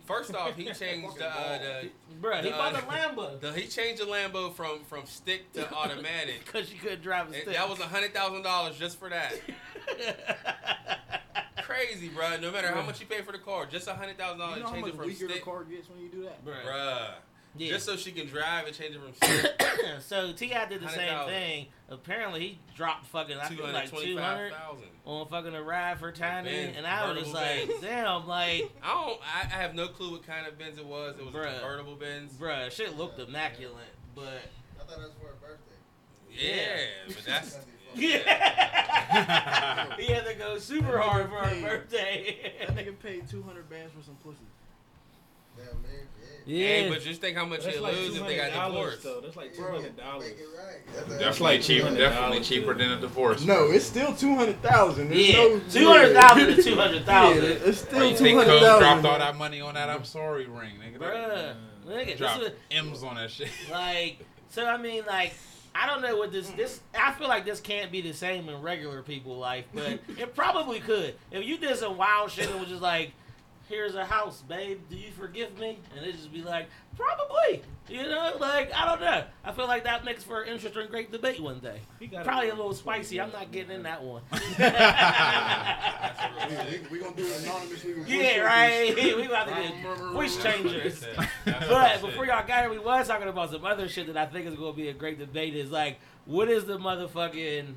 First 0.07 0.35
off, 0.35 0.57
he 0.57 0.65
changed 0.73 1.19
the, 1.19 1.27
uh, 1.29 1.59
the, 1.59 1.89
Bruh, 2.21 2.37
he 2.43 2.51
the, 2.51 2.57
bought 2.57 2.75
uh, 2.75 2.79
a 2.79 2.83
Lambo 2.83 3.41
the 3.41 3.53
he 3.53 3.67
changed 3.67 4.01
the 4.01 4.07
Lambo 4.07 4.53
from 4.55 4.85
from 4.85 5.05
stick 5.07 5.53
to 5.55 5.73
automatic. 5.75 6.45
because 6.47 6.73
you 6.73 6.79
couldn't 6.79 7.03
drive 7.03 7.27
a 7.27 7.33
And 7.35 7.43
stick. 7.43 7.55
that 7.55 7.69
was 7.69 7.81
a 7.81 7.85
hundred 7.87 8.15
thousand 8.15 8.43
dollars 8.43 8.79
just 8.79 8.99
for 8.99 9.09
that. 9.11 9.35
Crazy, 11.63 12.09
bro. 12.09 12.37
No 12.41 12.53
matter 12.53 12.69
how 12.69 12.83
much 12.83 13.01
you 13.01 13.07
pay 13.07 13.23
for 13.23 13.33
the 13.33 13.39
car, 13.39 13.67
just 13.67 13.89
a 13.89 13.95
hundred 13.95 14.17
thousand 14.19 14.39
You 14.39 14.45
dollars 14.45 14.61
know 14.61 14.67
how 14.67 14.73
change 14.73 14.83
much 14.85 14.93
it 14.95 14.97
from 14.97 15.07
weaker 15.07 15.27
the 15.27 15.33
stick, 15.35 15.45
car 15.45 15.65
gets 15.65 15.89
when 15.91 16.01
you 16.01 16.09
do 16.09 16.23
that? 16.23 16.45
Bruh. 16.45 17.15
Bruh. 17.57 17.61
Yeah. 17.61 17.69
Just 17.73 17.87
so 17.87 17.97
she 17.97 18.13
can 18.13 18.27
drive 18.27 18.67
and 18.67 18.77
change 18.77 18.95
it 18.95 19.01
from 19.01 20.01
so 20.07 20.33
T.I. 20.33 20.67
did 20.67 20.81
the 20.83 20.89
same 20.89 21.15
100,000. 21.15 21.33
thing. 21.33 21.67
Apparently, 21.89 22.41
he 22.41 22.59
dropped 22.75 23.07
fucking 23.07 23.39
I 23.39 23.47
think 23.47 23.63
like 23.63 23.85
two 23.85 23.91
twenty-five 23.97 24.25
hundred 24.25 24.53
thousand. 24.53 24.89
on 25.05 25.29
fucking 25.29 25.55
a 25.55 25.63
ride 25.63 25.99
for 26.01 26.11
Tiny, 26.11 26.51
Benz, 26.51 26.77
and 26.77 26.87
I 26.87 27.09
was 27.09 27.19
just 27.21 27.33
like, 27.33 27.69
Benz. 27.69 27.81
damn, 27.81 28.27
like, 28.27 28.73
I 28.83 28.93
don't. 28.95 29.21
I, 29.23 29.43
I 29.45 29.63
have 29.63 29.75
no 29.75 29.87
clue 29.89 30.11
what 30.13 30.27
kind 30.27 30.47
of 30.49 30.59
Benz 30.59 30.79
it 30.79 30.85
was. 30.87 31.15
It 31.19 31.25
was 31.25 31.33
Bruh. 31.35 31.57
a 31.57 31.61
convertible 31.61 31.95
Benz. 31.95 32.33
bruh, 32.33 32.71
shit 32.73 32.97
looked 32.97 33.21
immaculate, 33.21 33.77
but 34.17 34.25
I 34.25 34.79
thought 34.79 34.89
that 34.89 34.99
was 34.99 35.13
for 35.21 35.29
her 35.29 35.35
birthday. 35.41 35.77
Yeah, 36.33 36.77
but 37.07 37.23
that's 37.27 37.57
yeah, 37.95 39.95
he 39.97 40.13
had 40.13 40.27
to 40.27 40.35
go 40.35 40.59
super 40.59 40.99
hard 40.99 41.29
for 41.31 41.37
her 41.37 41.61
birthday. 41.69 42.53
That 42.67 42.77
nigga 42.77 42.99
paid 42.99 43.29
200 43.29 43.71
bands 43.71 43.93
for 43.97 44.03
some 44.05 44.17
pussy. 44.17 44.39
Damn, 45.57 45.67
man. 45.83 46.07
Yeah. 46.47 46.59
yeah, 46.59 46.67
Hey, 46.83 46.89
but 46.91 47.03
just 47.03 47.21
think 47.21 47.37
how 47.37 47.45
much 47.45 47.65
That's 47.65 47.75
he'll 47.75 47.83
like 47.83 47.95
lose 47.97 48.17
if 48.17 48.27
they 48.27 48.37
got 48.37 48.69
divorced. 48.69 49.03
though. 49.03 49.21
That's 49.21 49.37
like 49.37 49.55
two 49.55 49.63
hundred 49.65 49.97
dollars. 49.97 50.25
right. 50.57 50.77
That's, 50.95 51.19
That's 51.19 51.41
like 51.41 51.61
cheap, 51.63 51.83
$200 51.83 51.97
definitely 51.97 52.39
too. 52.39 52.45
cheaper 52.45 52.75
than 52.75 52.91
a 52.93 53.01
divorce. 53.01 53.45
No, 53.45 53.71
it's 53.73 53.85
still 53.85 54.15
200,000. 54.15 55.09
There's 55.11 55.29
yeah, 55.29 55.35
no- 55.35 55.61
two 55.71 55.87
hundred 55.89 56.15
thousand 56.15 56.47
to 56.47 56.53
Yeah. 56.57 56.63
two 56.63 56.77
hundred 56.77 57.07
Yeah, 57.07 57.69
it's 57.69 57.79
still 57.81 58.09
you 58.11 58.17
think 58.17 58.37
Cole 58.39 58.45
200,000. 58.45 58.81
dropped 58.81 59.05
all 59.05 59.19
that 59.19 59.37
money 59.37 59.61
on 59.61 59.75
that 59.75 59.91
I'm 59.91 60.05
sorry 60.05 60.47
ring, 60.47 60.75
nigga? 60.81 60.99
Bruh, 60.99 61.55
look 61.85 62.09
at 62.09 62.17
Drop 62.19 62.41
this. 62.41 62.53
M's 62.71 63.03
on 63.03 63.17
that 63.17 63.31
shit. 63.31 63.49
Like, 63.71 64.19
so 64.49 64.65
I 64.65 64.77
mean, 64.77 65.05
like, 65.07 65.35
I 65.75 65.87
don't 65.87 66.01
know 66.01 66.17
what 66.17 66.31
this 66.33 66.49
this. 66.51 66.81
I 66.99 67.13
feel 67.13 67.29
like 67.29 67.45
this 67.45 67.61
can't 67.61 67.91
be 67.93 68.01
the 68.01 68.13
same 68.13 68.49
in 68.49 68.63
regular 68.63 69.03
people 69.03 69.37
life, 69.37 69.65
but 69.75 69.99
it 70.17 70.35
probably 70.35 70.79
could. 70.81 71.15
If 71.33 71.45
you 71.45 71.59
did 71.59 71.77
some 71.77 71.97
wild 71.99 72.31
shit 72.31 72.49
and 72.51 72.61
was 72.61 72.69
just 72.69 72.81
like, 72.83 73.11
"Here's 73.69 73.95
a 73.95 74.05
house, 74.05 74.43
babe. 74.43 74.81
Do 74.89 74.97
you 74.97 75.11
forgive 75.13 75.59
me?" 75.59 75.79
and 75.97 76.05
it 76.07 76.13
just 76.13 76.33
be 76.33 76.43
like, 76.43 76.69
"Probably." 76.97 77.63
You 77.89 78.03
know, 78.03 78.37
like 78.41 78.73
I 78.75 78.85
don't 78.87 79.01
know. 79.01 79.25
I 79.45 79.53
feel 79.53 79.67
like 79.69 79.85
that 79.85 80.05
makes 80.05 80.25
for 80.25 80.43
an 80.43 80.49
interesting, 80.53 80.89
great 80.91 81.13
debate 81.13 81.41
one 81.41 81.61
day. 81.61 81.81
He 82.01 82.09
Probably 82.09 82.49
a 82.49 82.55
little 82.55 82.75
spicy. 82.75 83.21
I'm 83.21 83.31
not 83.31 83.53
getting 83.53 83.77
in 83.77 83.83
that 83.85 84.03
one. 84.03 84.23
We, 86.47 86.55
we, 86.55 86.87
we 86.91 86.99
gonna 87.01 87.17
do 87.17 87.27
it 87.27 87.43
anonymously. 87.43 87.95
yeah, 88.07 88.35
searches. 88.35 88.43
right. 88.45 88.95
we 89.17 89.27
about 89.27 89.49
to 89.49 89.55
get 89.55 89.99
voice 90.13 90.43
changers. 90.43 91.05
But 91.45 92.01
before 92.01 92.27
y'all 92.27 92.47
got 92.47 92.61
here, 92.61 92.71
we 92.71 92.79
was 92.79 93.09
talking 93.09 93.29
about 93.29 93.51
some 93.51 93.65
other 93.65 93.89
shit 93.89 94.07
that 94.09 94.17
I 94.17 94.27
think 94.27 94.47
is 94.47 94.55
going 94.55 94.73
to 94.73 94.77
be 94.77 94.89
a 94.89 94.93
great 94.93 95.19
debate. 95.19 95.57
Is 95.57 95.71
like, 95.71 95.99
what 96.25 96.49
is 96.49 96.65
the 96.65 96.79
motherfucking, 96.79 97.75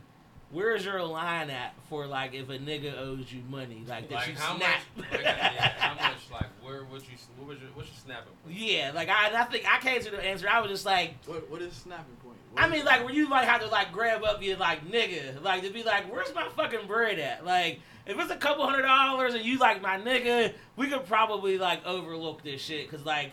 where's 0.52 0.86
your 0.86 1.04
line 1.04 1.50
at 1.50 1.74
for 1.90 2.08
like 2.08 2.34
if 2.34 2.50
a 2.50 2.58
nigga 2.58 2.98
owes 2.98 3.32
you 3.32 3.42
money, 3.50 3.84
like 3.88 4.10
that 4.10 4.16
like 4.16 4.28
you 4.28 4.34
how 4.36 4.58
snap? 4.58 4.80
much? 4.96 5.12
Like, 5.12 5.22
yeah, 5.24 5.74
how 5.78 5.94
much? 5.96 6.18
Like 6.32 6.50
where? 6.64 6.84
What 6.86 7.02
you? 7.04 7.18
What 7.38 7.50
was 7.50 7.60
your? 7.60 7.70
What's 7.74 7.90
your 7.90 7.98
snapping? 8.06 8.34
point? 8.44 8.58
yeah, 8.58 8.92
like 8.94 9.10
I, 9.10 9.32
I 9.42 9.44
think 9.46 9.66
I 9.72 9.80
came 9.80 10.02
to 10.02 10.12
the 10.12 10.24
answer. 10.24 10.48
I 10.50 10.60
was 10.60 10.72
just 10.72 10.86
like, 10.86 11.16
What, 11.26 11.50
what 11.50 11.62
is 11.62 11.74
snapping 11.74 12.16
point? 12.24 12.38
What 12.52 12.64
I 12.64 12.70
mean, 12.70 12.86
like 12.86 13.04
where 13.04 13.14
you 13.14 13.30
like 13.30 13.48
have 13.48 13.62
to 13.62 13.68
like 13.68 13.92
grab 13.92 14.24
up 14.24 14.42
your 14.42 14.58
like 14.58 14.90
nigga, 14.90 15.42
like 15.44 15.64
to 15.64 15.70
be 15.70 15.84
like, 15.84 16.12
where's 16.12 16.34
my 16.34 16.48
fucking 16.50 16.88
bread 16.88 17.20
at? 17.20 17.46
Like 17.46 17.80
if 18.06 18.20
it's 18.20 18.32
a 18.32 18.38
couple 18.38 18.66
hundred 18.66 18.84
dollars 18.84 19.36
and 19.36 19.46
you 19.46 19.60
like 19.60 19.82
my 19.82 19.98
nigga, 19.98 20.54
we 20.76 20.88
could 20.88 21.06
probably 21.06 21.58
like 21.58 21.86
overlook 21.86 22.44
this 22.44 22.62
shit 22.62 22.90
because 22.90 23.06
like 23.06 23.32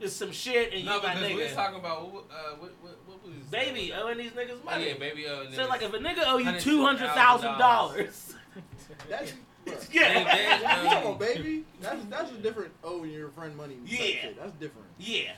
it's 0.00 0.14
some 0.14 0.30
shit 0.30 0.72
and 0.72 0.82
you 0.82 0.86
No, 0.86 1.02
my 1.02 1.14
because 1.14 1.34
we 1.34 1.42
was 1.42 1.52
talking 1.54 1.78
about 1.78 2.12
what, 2.12 2.24
uh, 2.30 2.54
what, 2.58 2.60
what, 2.60 2.70
what 2.70 2.77
was 2.77 2.77
baby 3.50 3.92
owing 3.92 4.18
these 4.18 4.32
niggas 4.32 4.58
Oh, 4.62 4.64
money. 4.64 4.88
yeah, 4.88 4.94
baby. 4.98 5.24
So 5.24 5.46
niggas. 5.46 5.68
like 5.68 5.82
if 5.82 5.92
a 5.94 5.98
nigga 5.98 6.22
owe 6.26 6.38
you 6.38 6.58
two 6.60 6.82
hundred 6.84 7.10
thousand 7.10 7.58
dollars, 7.58 8.34
That's, 9.08 9.32
Hey, 9.66 9.74
yeah, 9.92 10.24
man, 10.24 10.60
you 10.60 10.66
talking 10.66 10.96
um, 10.98 11.06
about 11.08 11.20
baby? 11.20 11.64
That's 11.80 12.04
that's 12.06 12.30
a 12.30 12.36
different 12.38 12.72
owing 12.82 13.10
your 13.10 13.28
friend 13.30 13.54
money. 13.56 13.76
Yeah. 13.84 13.96
shit. 13.98 14.38
That's 14.38 14.52
different. 14.52 14.88
yeah. 14.98 15.32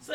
So 0.00 0.14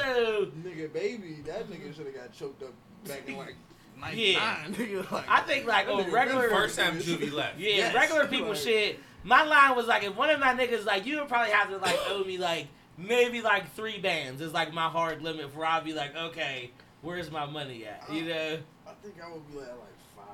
Nigga, 0.64 0.92
baby, 0.94 1.38
that 1.46 1.70
nigga 1.70 1.96
should 1.96 2.06
have 2.06 2.16
got 2.16 2.34
choked 2.34 2.64
up 2.64 2.74
back 3.06 3.24
in 3.28 3.38
like 3.38 3.56
Yeah. 4.16 4.58
99. 4.68 4.74
Nigga, 4.88 5.12
like, 5.12 5.26
I 5.30 5.42
think 5.42 5.66
like 5.66 5.88
that 5.88 5.92
on 5.94 6.12
regular, 6.12 6.48
been 6.48 6.58
First 6.58 6.78
time 6.80 6.98
Juvie 7.00 7.32
left. 7.34 7.60
yeah, 7.60 7.70
Yes. 7.76 7.96
regular 7.96 8.28
people 8.28 8.50
Like- 8.50 8.58
shit. 8.58 9.00
My 9.24 9.44
line 9.44 9.76
was 9.76 9.88
like, 9.88 10.04
if 10.04 10.16
one 10.16 10.30
of 10.30 10.40
my 10.40 10.54
niggas 10.54 10.86
like, 10.86 11.06
you 11.06 11.18
would 11.20 11.28
probably 11.28 11.52
have 11.52 11.70
to 11.70 11.78
like 11.78 11.98
owe 12.08 12.24
me 12.24 12.38
like 12.38 12.68
maybe 12.98 13.42
like 13.42 13.74
three 13.76 13.98
bands 14.00 14.40
is 14.42 14.54
like 14.54 14.72
my 14.74 14.88
hard 14.88 15.22
limit 15.22 15.52
for 15.52 15.66
I'll 15.66 15.84
be 15.84 15.94
like, 15.94 16.16
okay, 16.16 16.72
where's 17.02 17.32
my 17.32 17.46
money 17.46 17.86
at? 17.86 18.04
You 18.12 18.26
know? 18.26 18.58
I 18.88 18.92
think 19.04 19.16
I 19.24 19.32
would 19.32 19.48
be 19.52 19.58
like, 19.58 19.68
like 19.68 19.78
five 20.16 20.26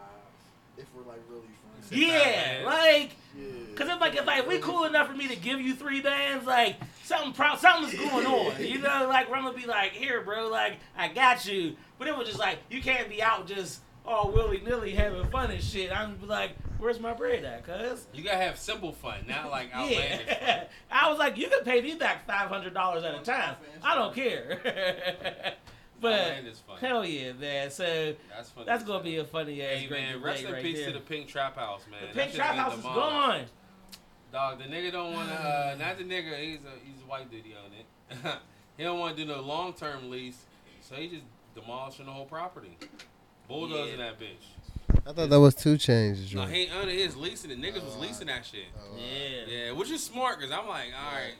if 0.77 0.85
we're 0.95 1.09
like 1.11 1.21
really 1.29 1.47
friends. 1.87 1.91
Yeah, 1.91 2.63
bands. 2.63 2.65
like. 2.65 3.11
Yeah. 3.37 3.75
Cause 3.75 3.87
it's 3.89 4.01
like 4.01 4.15
if 4.15 4.25
like 4.25 4.47
we 4.47 4.59
cool 4.59 4.85
enough 4.85 5.07
for 5.07 5.13
me 5.15 5.27
to 5.27 5.35
give 5.35 5.59
you 5.59 5.73
three 5.75 6.01
bands, 6.01 6.45
like 6.45 6.75
something 7.03 7.33
pro- 7.33 7.55
something's 7.55 7.95
going 7.99 8.25
on. 8.25 8.53
You 8.63 8.79
know, 8.79 9.07
like 9.09 9.29
where 9.29 9.37
I'm 9.39 9.45
gonna 9.45 9.57
be 9.57 9.65
like, 9.65 9.91
here, 9.93 10.21
bro, 10.21 10.47
like 10.49 10.77
I 10.97 11.07
got 11.07 11.45
you. 11.45 11.75
But 11.97 12.07
it 12.07 12.17
was 12.17 12.27
just 12.27 12.39
like 12.39 12.59
you 12.69 12.81
can't 12.81 13.09
be 13.09 13.21
out 13.21 13.47
just 13.47 13.81
all 14.05 14.31
willy 14.31 14.61
nilly 14.65 14.91
having 14.91 15.25
fun 15.31 15.49
and 15.49 15.63
shit. 15.63 15.91
I'm 15.91 16.19
like, 16.27 16.51
where's 16.77 16.99
my 16.99 17.13
bread 17.13 17.43
at, 17.43 17.63
cuz? 17.65 18.05
You 18.13 18.23
gotta 18.23 18.37
have 18.37 18.59
simple 18.59 18.91
fun, 18.91 19.25
not 19.27 19.49
like 19.49 19.71
outlandish. 19.73 20.27
Yeah. 20.27 20.65
I 20.91 21.09
was 21.09 21.17
like, 21.17 21.37
you 21.37 21.47
can 21.47 21.63
pay 21.63 21.81
me 21.81 21.95
back 21.95 22.27
five 22.27 22.49
hundred 22.49 22.73
dollars 22.75 23.03
at 23.03 23.15
a 23.15 23.19
time. 23.19 23.55
I 23.83 23.95
don't 23.95 24.13
care. 24.13 25.55
But 26.03 26.19
Outlandish 26.19 26.57
fun. 26.57 26.77
hell 26.79 27.05
yeah, 27.05 27.33
man. 27.33 27.71
So 27.71 28.13
That's 28.29 28.49
funny. 28.51 28.65
that's 28.67 28.83
gonna 28.83 29.03
be 29.03 29.17
a 29.17 29.23
funny 29.25 29.61
ass 29.63 29.79
Hey 29.79 29.89
man, 29.89 30.13
debate 30.13 30.23
rest 30.25 30.43
in 30.43 30.51
right 30.53 30.61
peace 30.61 30.77
there. 30.77 30.87
to 30.87 30.93
the 30.93 30.99
Pink 30.99 31.27
Trap 31.27 31.55
House, 31.55 31.81
man. 31.89 32.01
the 32.01 32.07
That 32.07 32.13
pink 32.15 32.31
shit 32.31 32.35
trap 32.39 32.51
been 32.51 32.59
house 32.59 32.73
is 32.75 32.79
demolished. 32.81 33.09
gone. 33.11 33.45
Dog, 34.31 34.57
the 34.59 34.65
nigga 34.65 34.91
don't 34.91 35.13
wanna. 35.13 35.31
Uh, 35.31 35.75
not 35.79 35.97
the 35.97 36.03
nigga. 36.03 36.37
He's 36.39 36.59
a 36.65 36.73
he's 36.85 37.01
a 37.01 37.05
white 37.09 37.31
dude. 37.31 37.45
on 37.55 37.71
it. 38.29 38.35
he 38.77 38.83
don't 38.83 38.99
want 38.99 39.15
to 39.17 39.23
do 39.25 39.27
no 39.31 39.41
long 39.41 39.73
term 39.73 40.09
lease, 40.09 40.43
so 40.81 40.95
he 40.95 41.07
just 41.07 41.23
demolishing 41.55 42.05
the 42.05 42.11
whole 42.11 42.25
property, 42.25 42.77
bulldozing 43.47 43.99
Yeah. 43.99 44.11
that 44.11 44.19
bitch. 44.19 44.99
I 45.05 45.11
thought 45.13 45.29
that 45.29 45.39
was 45.39 45.53
2 45.55 45.75
Chainz. 45.75 46.33
No, 46.33 46.45
he 46.45 46.67
under 46.69 46.91
his 46.91 47.15
leasing. 47.17 47.49
The 47.49 47.55
niggas 47.57 47.83
was 47.83 47.97
leasing 47.97 48.27
that 48.27 48.45
shit. 48.45 48.65
Oh. 48.77 48.95
Yeah. 48.97 49.45
Yeah, 49.65 49.71
which 49.73 49.91
is 49.91 50.01
smart, 50.03 50.39
cause 50.39 50.49
I'm 50.51 50.67
like, 50.67 50.87
all 50.97 51.11
right, 51.13 51.33
Once 51.33 51.37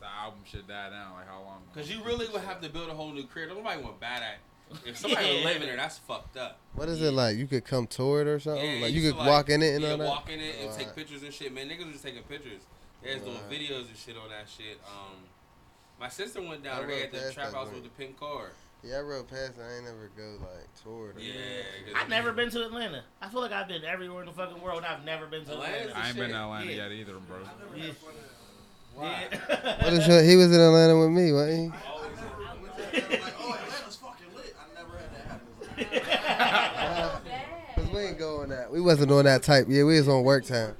the 0.00 0.06
album 0.06 0.40
should 0.44 0.66
die 0.66 0.90
down, 0.90 1.12
like 1.14 1.28
how 1.28 1.42
long? 1.42 1.62
cause 1.74 1.88
you 1.90 2.02
really 2.02 2.26
would 2.28 2.40
have 2.42 2.60
to 2.62 2.68
build 2.68 2.88
a 2.88 2.94
whole 2.94 3.12
new 3.12 3.24
crib. 3.24 3.48
Nobody 3.50 3.82
want 3.82 4.00
bad 4.00 4.22
at. 4.22 4.38
If 4.86 4.96
somebody 5.02 5.26
Yeah. 5.26 5.34
was 5.36 5.44
living 5.44 5.68
there, 5.68 5.76
that's 5.76 5.98
fucked 5.98 6.36
up. 6.36 6.58
What 6.74 6.88
is 6.88 7.02
it 7.02 7.12
like? 7.12 7.36
You 7.36 7.46
could 7.46 7.64
come 7.64 7.86
tour 7.86 8.20
it 8.22 8.28
or 8.28 8.38
something? 8.40 8.64
Yeah, 8.78 8.82
like 8.86 8.92
you 8.94 9.00
you 9.02 9.12
could 9.12 9.20
to, 9.20 9.26
walk 9.28 9.48
in 9.50 9.62
it 9.62 9.74
and 9.74 9.82
yeah, 9.82 9.90
all 9.92 9.98
that. 9.98 10.06
walk 10.06 10.30
in 10.30 10.40
it 10.40 10.54
and 10.60 10.68
Oh, 10.70 10.72
take 10.72 10.80
alright. 10.88 10.96
pictures 10.96 11.22
and 11.22 11.32
shit. 11.34 11.52
Man, 11.52 11.68
niggas 11.68 11.84
was 11.84 11.92
just 11.94 12.04
taking 12.04 12.22
pictures. 12.22 12.62
They 13.02 13.14
was 13.14 13.22
doing 13.22 13.36
Alright. 13.36 13.50
videos 13.50 13.88
and 13.88 13.96
shit 13.96 14.16
on 14.16 14.28
that 14.30 14.46
shit. 14.48 14.78
Um, 14.86 15.16
my 15.98 16.08
sister 16.08 16.40
went 16.40 16.62
down 16.62 16.86
there. 16.86 16.86
They 16.86 16.92
rode 16.94 17.14
had 17.14 17.28
the 17.28 17.32
trap 17.32 17.52
house 17.52 17.68
with 17.72 17.82
the 17.82 17.88
pink 17.90 18.18
car. 18.18 18.52
Yeah, 18.82 18.98
I 18.98 19.00
rode 19.00 19.28
past. 19.28 19.54
I 19.60 19.76
ain't 19.76 19.84
never 19.84 20.10
go 20.16 20.38
like 20.40 20.68
tour 20.82 21.10
it. 21.10 21.22
Yeah, 21.22 22.00
I've 22.00 22.08
never 22.08 22.32
been 22.32 22.48
to 22.50 22.64
Atlanta. 22.64 23.02
I 23.20 23.28
feel 23.28 23.40
like 23.42 23.52
I've 23.52 23.68
been 23.68 23.84
everywhere 23.84 24.22
in 24.22 24.26
the 24.28 24.32
fucking 24.32 24.62
world. 24.62 24.84
I've 24.88 25.04
never 25.04 25.26
been 25.26 25.44
to 25.46 25.52
Atlanta's 25.52 25.88
Atlanta. 25.90 25.98
I 25.98 26.08
ain't 26.08 26.16
been 26.16 26.30
to. 26.30 26.36
Atlanta 26.36 26.70
Yeah. 26.70 26.76
yet 26.84 26.92
either, 26.92 27.14
bro. 27.18 27.38
Yeah. 28.96 29.00
Why? 29.00 29.28
Yeah. 29.30 29.84
What 29.84 29.92
is 29.92 30.06
your, 30.06 30.22
he 30.22 30.36
was 30.36 30.52
in 30.54 30.60
Atlanta 30.60 30.98
with 30.98 31.10
me, 31.10 31.32
wasn't 31.32 31.72
he? 31.72 31.78
I 31.78 31.94
went 32.00 32.16
to 32.16 32.96
Atlanta 33.02 33.22
like, 33.24 33.34
oh, 33.40 33.54
Atlanta's 33.54 33.96
fucking 33.96 34.26
lit. 34.36 34.54
I 34.58 34.64
never 34.74 34.96
had 34.98 35.10
that 35.92 36.08
happen. 36.20 37.32
Cause 37.84 37.88
we 37.94 38.00
ain't 38.00 38.18
going 38.18 38.48
that. 38.50 38.70
We 38.70 38.80
wasn't 38.80 39.10
on 39.12 39.24
that 39.24 39.42
type. 39.42 39.66
Yeah, 39.68 39.84
we 39.84 39.96
was 39.98 40.08
on 40.08 40.22
work 40.24 40.44
time. 40.44 40.76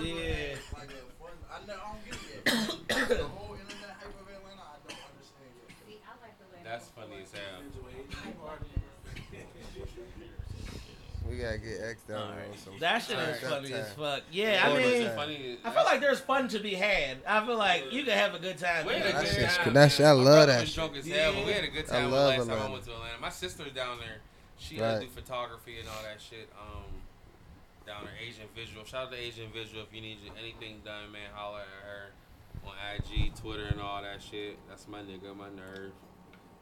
Yeah. 0.00 0.10
had 0.10 0.58
like 0.76 0.90
a 0.90 1.02
fun. 1.20 1.32
I, 1.50 1.66
never, 1.66 1.80
I 1.80 1.84
don't 1.86 2.04
get 2.04 2.14
it 2.14 2.44
yet. 2.44 3.08
the 3.08 3.24
whole 3.24 3.54
internet 3.54 3.96
hype 3.98 4.08
of 4.08 4.26
Atlanta, 4.28 4.62
I 4.62 4.78
don't 4.88 4.98
understand 5.14 5.52
yet. 5.88 6.64
That's 6.64 6.88
funny 6.88 7.22
as 7.22 7.32
hell. 7.32 7.40
We 11.28 11.38
gotta 11.38 11.58
get 11.58 11.80
X 11.82 12.02
down 12.02 12.32
there 12.80 12.90
on 12.90 12.94
Alright. 12.96 13.02
some. 13.02 13.16
That 13.20 13.22
shit 13.26 13.34
is 13.36 13.40
that 13.40 13.50
funny 13.50 13.72
as 13.72 13.92
fuck. 13.92 14.22
Yeah, 14.32 14.62
I 14.64 14.68
mean, 14.76 15.02
it's 15.02 15.14
funny. 15.14 15.58
I 15.64 15.70
feel 15.70 15.84
like 15.84 16.00
there's 16.00 16.20
fun 16.20 16.48
to 16.48 16.58
be 16.58 16.74
had. 16.74 17.18
I 17.26 17.44
feel 17.46 17.56
like 17.56 17.92
you 17.92 18.04
can 18.04 18.16
have 18.18 18.34
a 18.34 18.38
good 18.38 18.58
time. 18.58 18.86
we 18.86 18.94
had 18.94 19.02
a 19.06 19.12
That 19.12 19.24
good 19.24 19.34
shit's 19.34 19.56
time. 19.56 19.64
cool. 19.64 19.72
That 19.74 19.92
shit- 19.92 20.06
I. 20.06 20.12
My 20.12 20.12
love 20.14 20.24
brother 20.24 20.46
that 20.52 20.60
was 20.60 20.68
shit. 20.68 20.74
drunk 20.76 20.96
as 20.96 21.06
hell, 21.06 21.32
but 21.34 21.46
we 21.46 21.52
had 21.52 21.64
a 21.64 21.68
good 21.68 21.84
I 21.86 21.88
time 21.92 22.10
the 22.10 22.16
love 22.16 22.28
last 22.28 22.38
time 22.38 22.50
I 22.50 22.52
Atlanta. 22.54 22.72
went 22.72 22.84
to 22.84 22.92
Atlanta. 22.92 23.18
My 23.20 23.28
sister's 23.30 23.72
down 23.72 23.98
there. 23.98 24.18
She 24.58 24.80
Right. 24.80 25.00
do 25.00 25.08
photography 25.08 25.78
and 25.80 25.88
all 25.88 26.02
that 26.02 26.20
shit. 26.20 26.48
Um, 26.58 26.84
down 27.86 28.04
there, 28.04 28.14
Asian 28.20 28.46
Visual. 28.54 28.84
Shout 28.84 29.06
out 29.06 29.12
to 29.12 29.18
Asian 29.18 29.50
Visual. 29.52 29.82
If 29.82 29.92
you 29.94 30.00
need 30.00 30.18
anything 30.38 30.80
done, 30.84 31.12
man, 31.12 31.28
holler 31.34 31.60
at 31.60 31.84
her 31.86 32.12
on 32.66 32.72
IG, 32.96 33.34
Twitter, 33.36 33.64
and 33.66 33.80
all 33.80 34.00
that 34.02 34.22
shit. 34.22 34.56
That's 34.68 34.88
my 34.88 35.00
nigga, 35.00 35.36
my 35.36 35.50
nerve. 35.50 35.92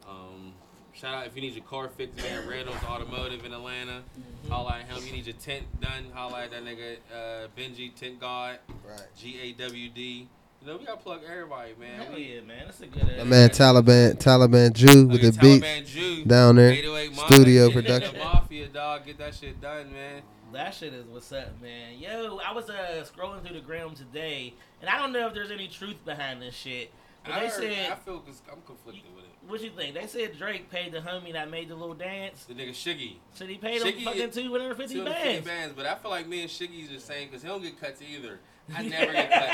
Um, 0.09 0.55
Shout 0.95 1.15
out 1.15 1.27
if 1.27 1.35
you 1.35 1.43
need 1.43 1.55
your 1.55 1.65
car 1.65 1.89
fixed, 1.89 2.17
man. 2.19 2.47
Randall's 2.47 2.83
Automotive 2.85 3.45
in 3.45 3.53
Atlanta. 3.53 4.03
Holla 4.49 4.81
at 4.81 4.89
him. 4.89 5.05
You 5.07 5.13
need 5.13 5.27
your 5.27 5.37
tent 5.37 5.65
done. 5.81 6.05
Holla 6.13 6.43
at 6.45 6.51
that 6.51 6.65
nigga 6.65 6.97
uh, 7.13 7.49
Benji 7.57 7.95
Tent 7.95 8.21
God. 8.21 8.59
Right. 8.87 9.01
G 9.17 9.39
A 9.41 9.53
W 9.53 9.89
D. 9.89 10.29
You 10.61 10.69
know 10.69 10.77
we 10.77 10.85
gotta 10.85 10.99
plug 10.99 11.23
everybody, 11.29 11.73
man. 11.81 12.01
Hell 12.03 12.15
We- 12.15 12.35
yeah, 12.35 12.41
man. 12.43 12.67
That's 12.67 12.81
a 12.83 12.87
good. 12.87 13.05
My 13.19 13.25
man 13.25 13.49
Taliban 13.51 14.15
Taliban 14.15 14.73
Jew 14.73 15.07
with 15.07 15.23
Look 15.23 15.35
the 15.35 15.39
at 15.39 15.41
beats 15.41 16.25
down 16.27 16.57
there. 16.57 16.77
Studio 17.27 17.71
production. 17.71 18.15
The 18.15 18.19
mafia 18.25 18.69
dog, 18.69 19.07
get 19.07 19.19
that 19.19 19.35
shit 19.35 19.61
done, 19.61 19.93
man. 19.93 20.23
That 20.53 20.75
shit 20.75 20.93
is 20.93 21.07
what's 21.07 21.33
up, 21.33 21.61
man. 21.63 21.99
Yo, 21.99 22.39
I 22.47 22.53
was 22.53 22.69
uh, 22.69 23.05
scrolling 23.11 23.43
through 23.45 23.55
the 23.57 23.63
gram 23.65 23.95
today, 23.95 24.53
and 24.83 24.91
I 24.91 24.99
don't 24.99 25.13
know 25.13 25.27
if 25.27 25.33
there's 25.35 25.51
any 25.51 25.67
truth 25.67 26.05
behind 26.05 26.43
this 26.43 26.55
shit. 26.55 26.93
But 27.25 27.33
I, 27.33 27.41
they 27.41 27.47
heard, 27.47 27.55
said, 27.63 27.91
I 27.91 27.95
feel 27.95 28.19
cause 28.21 28.43
I'm 28.53 28.61
conflicted 28.67 29.05
with 29.17 29.22
it. 29.22 29.22
What 29.49 29.61
you 29.61 29.71
think? 29.71 29.95
They 29.95 30.07
said 30.07 30.39
Drake 30.39 30.71
paid 30.71 30.93
the 30.93 31.01
homie 31.01 31.33
that 31.33 31.51
made 31.51 31.69
the 31.69 31.75
little 31.75 31.95
dance. 31.95 32.45
The 32.45 32.55
nigga 32.55 32.71
Shiggy. 32.71 33.17
So 33.35 33.47
he 33.47 33.57
paid 33.57 33.83
him 33.83 33.89
Shiggy 33.89 34.05
fucking 34.05 34.21
is- 34.29 34.35
250 34.35 34.95
250 34.95 35.01
bands. 35.05 35.47
bands, 35.47 35.75
but 35.77 35.87
I 35.87 35.95
feel 35.97 36.11
like 36.11 36.27
me 36.29 36.43
and 36.43 36.51
Shiggy's 36.51 36.91
the 36.91 37.01
same 37.01 37.29
because 37.29 37.43
he 37.43 37.49
don't 37.49 37.63
get 37.63 37.81
cuts 37.81 38.01
either. 38.03 38.39
I 38.75 38.83
never 38.83 39.13
get 39.13 39.31
cut. 39.31 39.49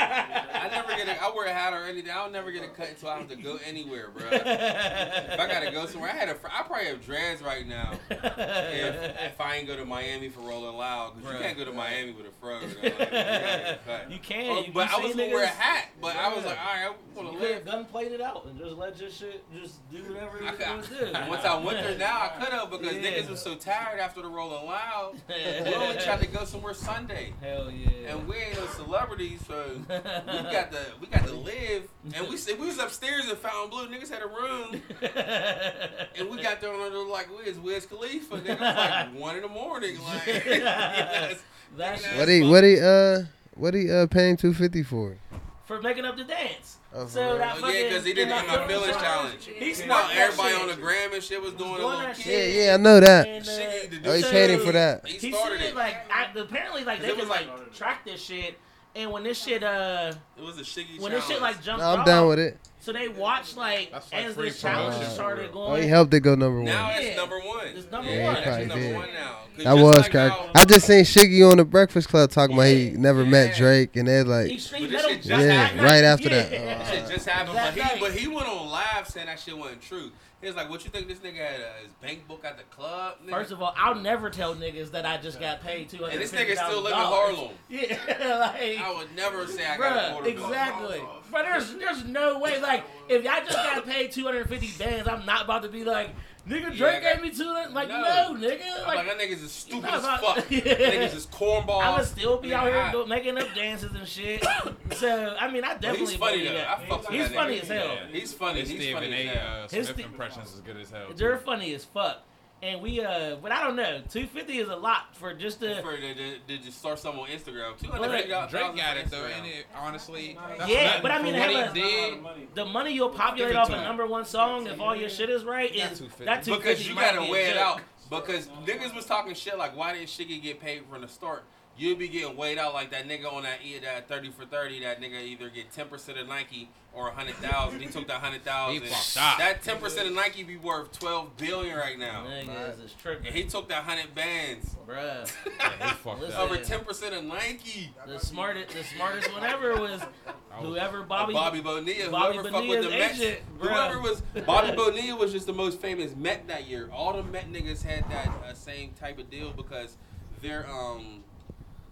I 0.55 0.69
never 0.71 0.95
get 0.95 1.07
a, 1.07 1.23
I 1.23 1.31
wear 1.35 1.47
a 1.47 1.53
hat 1.53 1.73
or 1.73 1.83
anything. 1.85 2.11
I'll 2.11 2.29
never 2.29 2.51
get 2.51 2.63
a 2.63 2.67
cut 2.67 2.89
until 2.89 3.09
I 3.09 3.17
have 3.17 3.27
to 3.29 3.35
go 3.35 3.57
anywhere, 3.65 4.09
bro. 4.09 4.27
if 4.31 5.39
I 5.39 5.47
gotta 5.47 5.71
go 5.71 5.85
somewhere, 5.87 6.11
I 6.11 6.15
had 6.15 6.29
a. 6.29 6.35
I 6.45 6.63
probably 6.63 6.85
have 6.85 7.03
dreads 7.05 7.41
right 7.41 7.67
now. 7.67 7.93
If, 8.09 9.21
if 9.33 9.41
I 9.41 9.55
ain't 9.57 9.67
go 9.67 9.75
to 9.75 9.85
Miami 9.85 10.29
for 10.29 10.41
Rolling 10.41 10.75
Loud, 10.77 11.15
because 11.17 11.33
you 11.33 11.39
can't 11.39 11.57
go 11.57 11.65
to 11.65 11.73
Miami 11.73 12.13
with 12.13 12.27
a 12.27 12.31
fro. 12.39 12.59
Like, 12.59 12.63
you 12.83 12.89
gotta 12.89 13.05
get 13.11 13.73
a 13.73 13.79
cut. 13.85 14.11
You 14.11 14.19
can. 14.19 14.65
You, 14.65 14.71
but 14.73 14.89
I 14.89 14.99
was 14.99 15.15
gonna 15.15 15.29
wear 15.29 15.43
a 15.43 15.47
hat, 15.47 15.89
but 16.01 16.15
I 16.15 16.33
was 16.33 16.45
like, 16.45 16.57
all 16.59 16.65
right, 16.73 16.85
I 16.85 17.19
want 17.19 17.33
to 17.33 17.39
live. 17.39 17.65
gun 17.65 17.85
played 17.85 18.11
it 18.11 18.21
out 18.21 18.45
and 18.45 18.57
just 18.57 18.75
let 18.75 18.99
your 18.99 19.09
shit 19.09 19.43
just 19.53 19.89
do 19.91 20.03
whatever 20.03 20.37
I 20.41 20.51
you 20.51 20.57
could, 20.57 20.67
want 20.67 20.83
to 20.83 20.89
do. 20.89 21.29
once 21.29 21.45
I 21.45 21.57
went 21.57 21.79
there 21.83 21.97
now, 21.97 22.21
I 22.21 22.39
could 22.39 22.53
have 22.53 22.69
because 22.69 22.95
Yeah. 22.95 23.01
niggas 23.01 23.29
was 23.29 23.41
so 23.41 23.55
tired 23.55 23.99
after 23.99 24.21
the 24.21 24.29
Rolling 24.29 24.65
Loud. 24.65 25.15
We 25.27 25.73
only 25.73 25.97
tried 25.97 26.21
to 26.21 26.27
go 26.27 26.45
somewhere 26.45 26.73
Sunday. 26.73 27.33
Hell 27.41 27.71
yeah. 27.71 28.13
and 28.13 28.27
we 28.27 28.35
ain't 28.37 28.55
no 28.55 28.67
celebrities, 28.99 29.39
so 29.47 29.63
we 29.77 29.93
got 30.51 30.71
the 30.71 30.79
we 31.01 31.07
got 31.07 31.25
to 31.27 31.33
live. 31.33 31.83
And 32.15 32.27
we 32.29 32.37
said 32.37 32.59
we 32.59 32.67
was 32.67 32.77
upstairs 32.79 33.29
in 33.29 33.35
Fontainebleau. 33.35 33.87
Niggas 33.87 34.09
had 34.09 34.21
a 34.21 34.27
room, 34.27 34.81
and 36.17 36.29
we 36.29 36.41
got 36.41 36.61
there 36.61 36.73
on 36.73 36.91
the 36.91 36.97
like 36.99 37.29
we 37.35 37.49
was 37.49 37.59
Wiz 37.59 37.85
Khalifa. 37.85 38.37
Nigga, 38.37 38.49
it 38.49 38.59
was 38.59 38.75
like 38.75 39.13
one 39.19 39.35
in 39.35 39.41
the 39.41 39.47
morning. 39.47 39.97
Like, 40.03 40.25
yes. 40.25 41.39
That 41.77 41.99
shit 41.99 42.17
What 42.17 42.27
he 42.27 42.41
what 42.43 42.63
he 42.63 42.79
uh 42.79 43.23
what 43.53 43.73
he 43.73 43.91
uh 43.91 44.07
paying 44.07 44.37
two 44.37 44.53
fifty 44.53 44.83
for? 44.83 45.17
for 45.65 45.79
making 45.83 46.03
up 46.03 46.17
the 46.17 46.23
dance. 46.23 46.77
Oh, 46.95 47.05
So 47.05 47.21
real? 47.23 47.37
that 47.37 47.57
Oh, 47.57 47.61
fucking, 47.61 47.75
yeah, 47.75 47.83
because 47.89 48.03
he 48.03 48.13
did 48.13 48.23
in 48.23 48.29
the 48.29 48.33
that 48.33 48.43
In 48.43 48.61
My 48.61 48.67
Feelings 48.67 48.97
challenge, 48.97 49.45
challenge. 49.45 49.59
He 49.59 49.67
You 49.67 49.75
sparked 49.75 50.15
everybody 50.15 50.49
shit. 50.53 50.61
on 50.63 50.67
the 50.69 50.75
gram 50.77 51.13
and 51.13 51.21
shit 51.23 51.39
was 51.39 51.53
doing 51.53 51.73
a 51.75 51.77
doing 51.77 51.89
little 51.99 52.13
kid. 52.15 52.55
Yeah, 52.55 52.63
yeah, 52.63 52.73
I 52.73 52.77
know 52.77 52.99
that. 52.99 53.27
And, 53.27 53.47
uh, 53.47 54.09
Oh, 54.09 54.15
he 54.15 54.21
dude- 54.23 54.31
paid 54.31 54.49
him 54.49 54.59
for 54.61 54.71
that. 54.71 55.07
He 55.07 55.17
He 55.27 55.31
started 55.31 55.59
said 55.59 55.69
it. 55.69 55.75
like 55.75 56.11
I, 56.11 56.31
apparently 56.39 56.83
like 56.85 57.01
they 57.01 57.09
It 57.09 57.11
can 57.11 57.19
was 57.19 57.29
like 57.29 57.47
like- 57.47 57.71
track 57.75 58.03
this 58.03 58.19
shit, 58.19 58.57
and 58.95 59.11
when 59.11 59.23
this 59.23 59.41
shit 59.43 59.63
uh 59.63 60.13
It 60.37 60.43
was 60.43 60.57
a 60.59 60.61
Shiggy 60.63 60.99
when 60.99 61.11
challenge. 61.11 61.13
this 61.13 61.27
shit 61.27 61.41
like 61.41 61.61
jumped 61.61 61.81
No, 61.81 61.91
I'm 61.91 61.99
off, 62.01 62.05
down 62.05 62.27
with 62.27 62.39
it. 62.39 62.57
so 62.79 62.91
they 62.93 63.07
watched 63.07 63.55
like 63.57 63.91
like 63.91 64.03
as 64.13 64.33
free 64.35 64.49
this 64.49 64.61
challenge 64.61 64.93
promotion 64.95 65.13
started 65.13 65.51
going. 65.51 65.71
Oh, 65.71 65.81
he 65.81 65.87
helped 65.87 66.13
it 66.13 66.21
go 66.21 66.35
number 66.35 66.57
one. 66.57 66.65
now 66.65 66.89
one. 66.91 67.01
it's 67.01 67.17
number 67.17 67.39
one. 67.39 67.67
It's 67.67 67.91
number 67.91 68.11
yeah, 68.11 68.25
one. 68.25 68.33
That's 68.35 68.45
Probably 68.47 68.65
number 68.65 68.83
did. 68.83 68.95
one 68.95 69.07
now. 69.13 69.35
'Cause 69.55 69.63
That 69.65 69.73
was 69.77 69.97
like 69.97 70.11
crazy. 70.11 70.29
how- 70.29 70.49
I 70.55 70.65
just 70.65 70.87
seen 70.87 71.03
Shiggy 71.03 71.49
on 71.51 71.57
the 71.57 71.65
Breakfast 71.65 72.07
Club 72.09 72.31
talking 72.31 72.55
about 72.55 72.67
he 72.67 72.89
Yeah. 72.89 72.97
never 72.97 73.25
met 73.25 73.55
Drake, 73.57 73.95
and 73.97 74.07
they're 74.07 74.23
like, 74.23 74.57
straight 74.59 74.83
But 74.83 74.91
met 74.91 75.01
this 75.01 75.01
him 75.03 75.09
shit 75.09 75.17
just 75.23 75.29
just 75.29 75.45
yeah, 75.77 75.83
right 75.83 76.03
after 76.03 76.29
that. 76.29 76.51
Yeah. 76.51 76.59
Oh, 76.59 76.65
That 76.65 76.87
shit 77.07 77.15
just 77.15 77.27
happened, 77.29 77.57
That 77.57 77.75
but 77.75 77.83
he 77.85 77.99
but 77.99 78.11
he 78.13 78.27
went 78.27 78.47
on 78.47 78.69
live 78.69 79.07
saying 79.07 79.25
that 79.27 79.39
shit 79.39 79.57
wasn't 79.57 79.81
true. 79.81 80.11
He 80.41 80.47
was 80.47 80.55
like, 80.55 80.69
"What 80.69 80.85
you 80.85 80.89
think 80.89 81.07
this 81.07 81.19
nigga 81.19 81.35
had 81.35 81.59
uh, 81.59 81.83
his 81.83 81.91
bank 82.01 82.27
book 82.27 82.45
at 82.45 82.57
the 82.57 82.63
club?" 82.63 83.15
Nigga? 83.25 83.31
First 83.31 83.51
of 83.51 83.61
all, 83.61 83.73
I'll 83.77 83.95
never 83.95 84.29
tell 84.29 84.55
niggas 84.55 84.91
that 84.91 85.05
I 85.05 85.17
just 85.17 85.39
got 85.39 85.61
paid 85.61 85.89
two 85.89 85.97
hundred. 85.97 86.13
and 86.13 86.21
this 86.21 86.31
nigga 86.31 86.55
still 86.55 86.81
live 86.81 86.93
in 86.93 86.97
Harlem. 86.97 87.51
Yeah, 87.67 87.97
like. 88.39 88.79
I 88.79 88.93
would 88.97 89.13
never 89.15 89.45
say 89.47 89.65
I 89.65 89.77
got 89.77 90.09
a 90.09 90.13
quarter 90.13 90.29
exactly. 90.29 91.01
But 91.31 91.43
there's 91.43 91.75
there's 91.75 92.05
no 92.05 92.39
way. 92.39 92.61
Like, 92.61 92.83
if 93.09 93.27
I 93.27 93.39
just 93.41 93.53
got 93.53 93.85
paid 93.85 94.11
250 94.11 94.83
bands, 94.83 95.07
I'm 95.07 95.25
not 95.25 95.43
about 95.43 95.63
to 95.63 95.69
be 95.69 95.83
like, 95.83 96.11
nigga, 96.49 96.61
Yeah, 96.61 96.67
I 96.67 96.75
Drake 96.75 97.01
got- 97.03 97.13
gave 97.15 97.21
me 97.21 97.29
200. 97.37 97.73
Like, 97.73 97.87
No. 97.89 98.01
no, 98.01 98.47
nigga. 98.47 98.85
Like, 98.87 98.95
like, 98.97 99.07
that 99.07 99.17
niggas 99.19 99.43
is 99.43 99.51
stupid 99.51 99.83
not 99.83 99.93
as 99.93 100.19
fuck. 100.19 100.51
Yeah. 100.51 100.59
Niggas 100.61 101.15
is 101.15 101.25
cornball. 101.27 101.81
I 101.81 101.97
would 101.97 102.07
still 102.07 102.37
be 102.39 102.53
out 102.53 102.67
here 102.67 102.89
do, 102.91 103.05
making 103.05 103.37
up 103.37 103.47
dances 103.55 103.91
and 103.93 104.07
shit. 104.07 104.43
so, 104.95 105.35
I 105.39 105.51
mean, 105.51 105.63
I 105.63 105.73
definitely 105.75 105.99
he's 105.99 106.15
funny 106.15 106.37
believe 106.39 106.51
though. 106.51 106.57
that. 106.57 106.67
I 106.79 106.85
fuck 106.85 107.01
with 107.09 107.09
He's 107.19 107.29
that 107.29 107.35
funny 107.35 107.55
nigga. 107.57 107.61
as 107.61 107.67
hell. 107.67 107.85
Yeah. 107.85 108.19
He's 108.19 108.33
funny. 108.33 108.59
His 108.61 108.69
He's 108.69 108.79
Stephen 108.81 109.03
funny 109.03 109.13
A. 109.13 109.29
as 109.29 109.35
hell. 109.37 109.47
Uh, 109.47 109.61
His 109.69 109.69
Smith 109.87 109.97
Ste- 109.99 110.05
impressions 110.05 110.53
is 110.53 110.59
good 110.61 110.77
as 110.77 110.89
hell. 110.91 111.07
They're 111.15 111.37
funny 111.37 111.73
as 111.75 111.85
fuck. 111.85 112.23
And 112.61 112.81
we, 112.81 112.99
uh, 113.01 113.37
but 113.41 113.53
I 113.53 113.63
don't 113.63 113.77
know. 113.77 114.01
250 114.09 114.57
is 114.57 114.67
a 114.67 114.75
lot 114.75 115.15
for 115.15 115.33
just 115.33 115.61
to. 115.61 115.81
For 115.81 115.95
the, 115.95 116.13
the, 116.13 116.33
the, 116.47 116.57
just 116.57 116.79
start 116.79 116.99
something 116.99 117.21
on 117.21 117.27
Instagram. 117.29 117.77
Two 117.79 117.87
Well, 117.89 118.01
hundred 118.01 118.07
like, 118.09 118.11
fifty 118.17 118.29
dollars. 118.31 118.51
Drake 118.51 118.75
got 118.75 118.97
it 118.97 119.09
though, 119.09 119.25
and 119.25 119.45
it 119.45 119.65
honestly. 119.75 120.37
that's 120.57 120.69
Yeah, 120.69 120.83
nothing 120.87 121.01
but 121.01 121.11
I 121.11 121.21
mean, 121.21 121.33
have 121.35 121.71
a- 121.71 121.73
did. 121.73 122.19
The 122.55 122.65
money 122.65 122.91
you'll 122.93 123.09
populate 123.11 123.55
off 123.55 123.69
a 123.69 123.81
number 123.81 124.05
one 124.05 124.25
song 124.25 124.67
if 124.67 124.79
all 124.81 124.95
your 124.95 125.09
shit 125.09 125.29
is 125.29 125.45
right 125.45 125.73
Not 125.75 125.91
is 125.93 125.99
that 125.99 126.43
250 126.43 126.51
Because 126.51 126.87
you 126.87 126.95
gotta 126.95 127.21
be 127.21 127.27
a 127.27 127.31
weigh 127.31 127.45
it 127.45 127.57
out. 127.57 127.79
Because 128.09 128.47
niggas 128.65 128.93
was 128.95 129.05
talking 129.05 129.35
shit 129.35 129.57
like, 129.57 129.77
why 129.77 129.93
didn't 129.93 130.07
Shiggy 130.07 130.41
get 130.41 130.59
paid 130.59 130.81
from 130.91 131.01
the 131.01 131.07
start? 131.07 131.43
You'd 131.79 131.97
be 131.97 132.09
getting 132.09 132.35
weighed 132.35 132.57
out 132.57 132.73
like 132.73 132.91
that 132.91 133.07
nigga 133.07 133.31
on 133.31 133.43
that 133.43 133.59
that 133.83 134.09
thirty 134.09 134.29
for 134.31 134.45
thirty. 134.45 134.81
That 134.81 135.01
nigga 135.01 135.23
either 135.23 135.49
get 135.49 135.71
ten 135.71 135.87
percent 135.87 136.17
of 136.17 136.27
Nike 136.27 136.69
or 136.93 137.07
a 137.07 137.11
hundred 137.11 137.35
thousand. 137.35 137.79
He 137.79 137.87
took 137.87 138.05
that 138.07 138.19
hundred 138.19 138.43
thousand. 138.43 138.81
He 138.83 138.87
fucked 138.89 139.17
up. 139.17 139.37
That 139.37 139.63
ten 139.63 139.77
percent 139.77 140.09
of 140.09 140.13
Nike 140.13 140.43
be 140.43 140.57
worth 140.57 140.91
twelve 140.99 141.37
billion 141.37 141.77
right 141.77 141.97
now. 141.97 142.25
Niggas 142.27 142.83
is 142.83 142.93
tripping. 143.01 143.27
And 143.27 143.35
he 143.35 143.45
took 143.45 143.69
that 143.69 143.83
hundred 143.83 144.13
bands. 144.13 144.75
Bruh. 144.85 145.31
Yeah, 145.57 145.87
he 145.87 145.93
fucked 145.95 146.19
Listen. 146.21 146.35
up. 146.35 146.41
Over 146.51 146.57
ten 146.57 146.81
percent 146.83 147.15
of 147.15 147.23
Nike. 147.23 147.93
The 148.05 148.19
smartest, 148.19 148.75
the 148.75 148.83
smartest 148.83 149.31
one 149.31 149.45
ever 149.45 149.79
was 149.79 150.01
whoever 150.51 151.03
Bobby. 151.03 151.31
Bobby 151.31 151.61
Bonilla, 151.61 152.11
Bobby 152.11 152.37
whoever 152.39 152.51
fucked 152.51 152.67
with 152.67 152.81
the 152.81 152.89
Bonilla's 152.89 152.99
Mets, 152.99 153.21
agent, 153.21 153.39
bruh. 153.57 153.69
whoever 153.69 154.01
was 154.01 154.21
Bobby 154.45 154.75
Bonilla 154.75 155.15
was 155.17 155.31
just 155.31 155.45
the 155.47 155.53
most 155.53 155.79
famous 155.79 156.13
Met 156.13 156.45
that 156.49 156.67
year. 156.67 156.89
All 156.91 157.13
the 157.13 157.23
Met 157.23 157.49
niggas 157.49 157.83
had 157.83 158.03
that 158.11 158.27
uh, 158.45 158.53
same 158.53 158.91
type 158.99 159.17
of 159.17 159.29
deal 159.29 159.53
because 159.55 159.95
they're 160.41 160.67
um, 160.69 161.23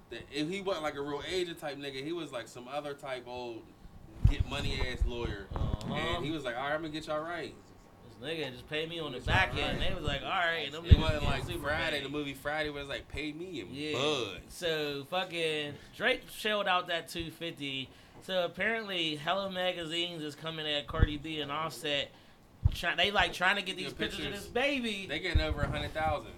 the, 0.09 0.17
if 0.31 0.49
he 0.49 0.61
wasn't 0.61 0.83
like 0.83 0.95
a 0.95 1.01
real 1.01 1.21
agent 1.29 1.59
type 1.59 1.77
nigga, 1.77 2.03
he 2.03 2.11
was 2.13 2.31
like 2.31 2.47
some 2.47 2.67
other 2.67 2.93
type 2.93 3.25
old 3.27 3.61
get 4.29 4.47
money 4.49 4.79
ass 4.91 4.99
lawyer, 5.05 5.47
Uh-huh. 5.55 5.93
and 5.93 6.25
he 6.25 6.31
was 6.31 6.43
like, 6.43 6.55
all 6.55 6.63
right, 6.63 6.73
I'm 6.73 6.81
gonna 6.81 6.89
get 6.93 7.07
y'all 7.07 7.21
right. 7.21 7.53
This 8.19 8.29
nigga 8.29 8.51
just 8.51 8.67
paid 8.69 8.89
me 8.89 8.99
on 8.99 9.11
the 9.11 9.19
back 9.19 9.55
end. 9.57 9.79
They 9.81 9.93
was 9.93 10.03
like, 10.03 10.21
all 10.23 10.29
right, 10.29 10.71
them 10.71 10.85
It 10.85 10.97
wasn't 10.97 11.23
like 11.25 11.45
super 11.45 11.59
Friday, 11.67 11.97
paid. 11.99 12.05
the 12.05 12.09
movie 12.09 12.33
Friday 12.33 12.69
was 12.69 12.87
like 12.87 13.07
pay 13.09 13.31
me 13.31 13.61
and 13.61 13.71
Yeah. 13.71 13.93
bud. 13.93 14.41
So 14.49 15.05
fucking 15.09 15.73
Drake 15.95 16.23
shelled 16.35 16.67
out 16.67 16.87
that 16.87 17.09
250. 17.09 17.89
So 18.23 18.43
apparently, 18.43 19.15
Hello 19.17 19.49
Magazines 19.49 20.23
is 20.23 20.35
coming 20.35 20.65
at 20.67 20.87
Cardi 20.87 21.17
B 21.17 21.39
and 21.41 21.51
Offset. 21.51 22.09
Try, 22.73 22.95
they 22.95 23.11
like 23.11 23.31
trying 23.33 23.55
to 23.57 23.61
get 23.61 23.77
these 23.77 23.89
Get 23.93 23.97
pictures 23.99 24.25
of 24.25 24.31
this 24.33 24.47
baby. 24.47 25.05
They 25.07 25.19
getting 25.19 25.41
over 25.41 25.61
a 25.61 25.67
hundred 25.69 25.93
thousand, 25.93 26.31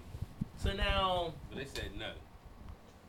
So 0.58 0.72
now 0.74 1.32
but 1.48 1.58
they 1.58 1.64
said 1.64 1.90
no. 1.98 2.10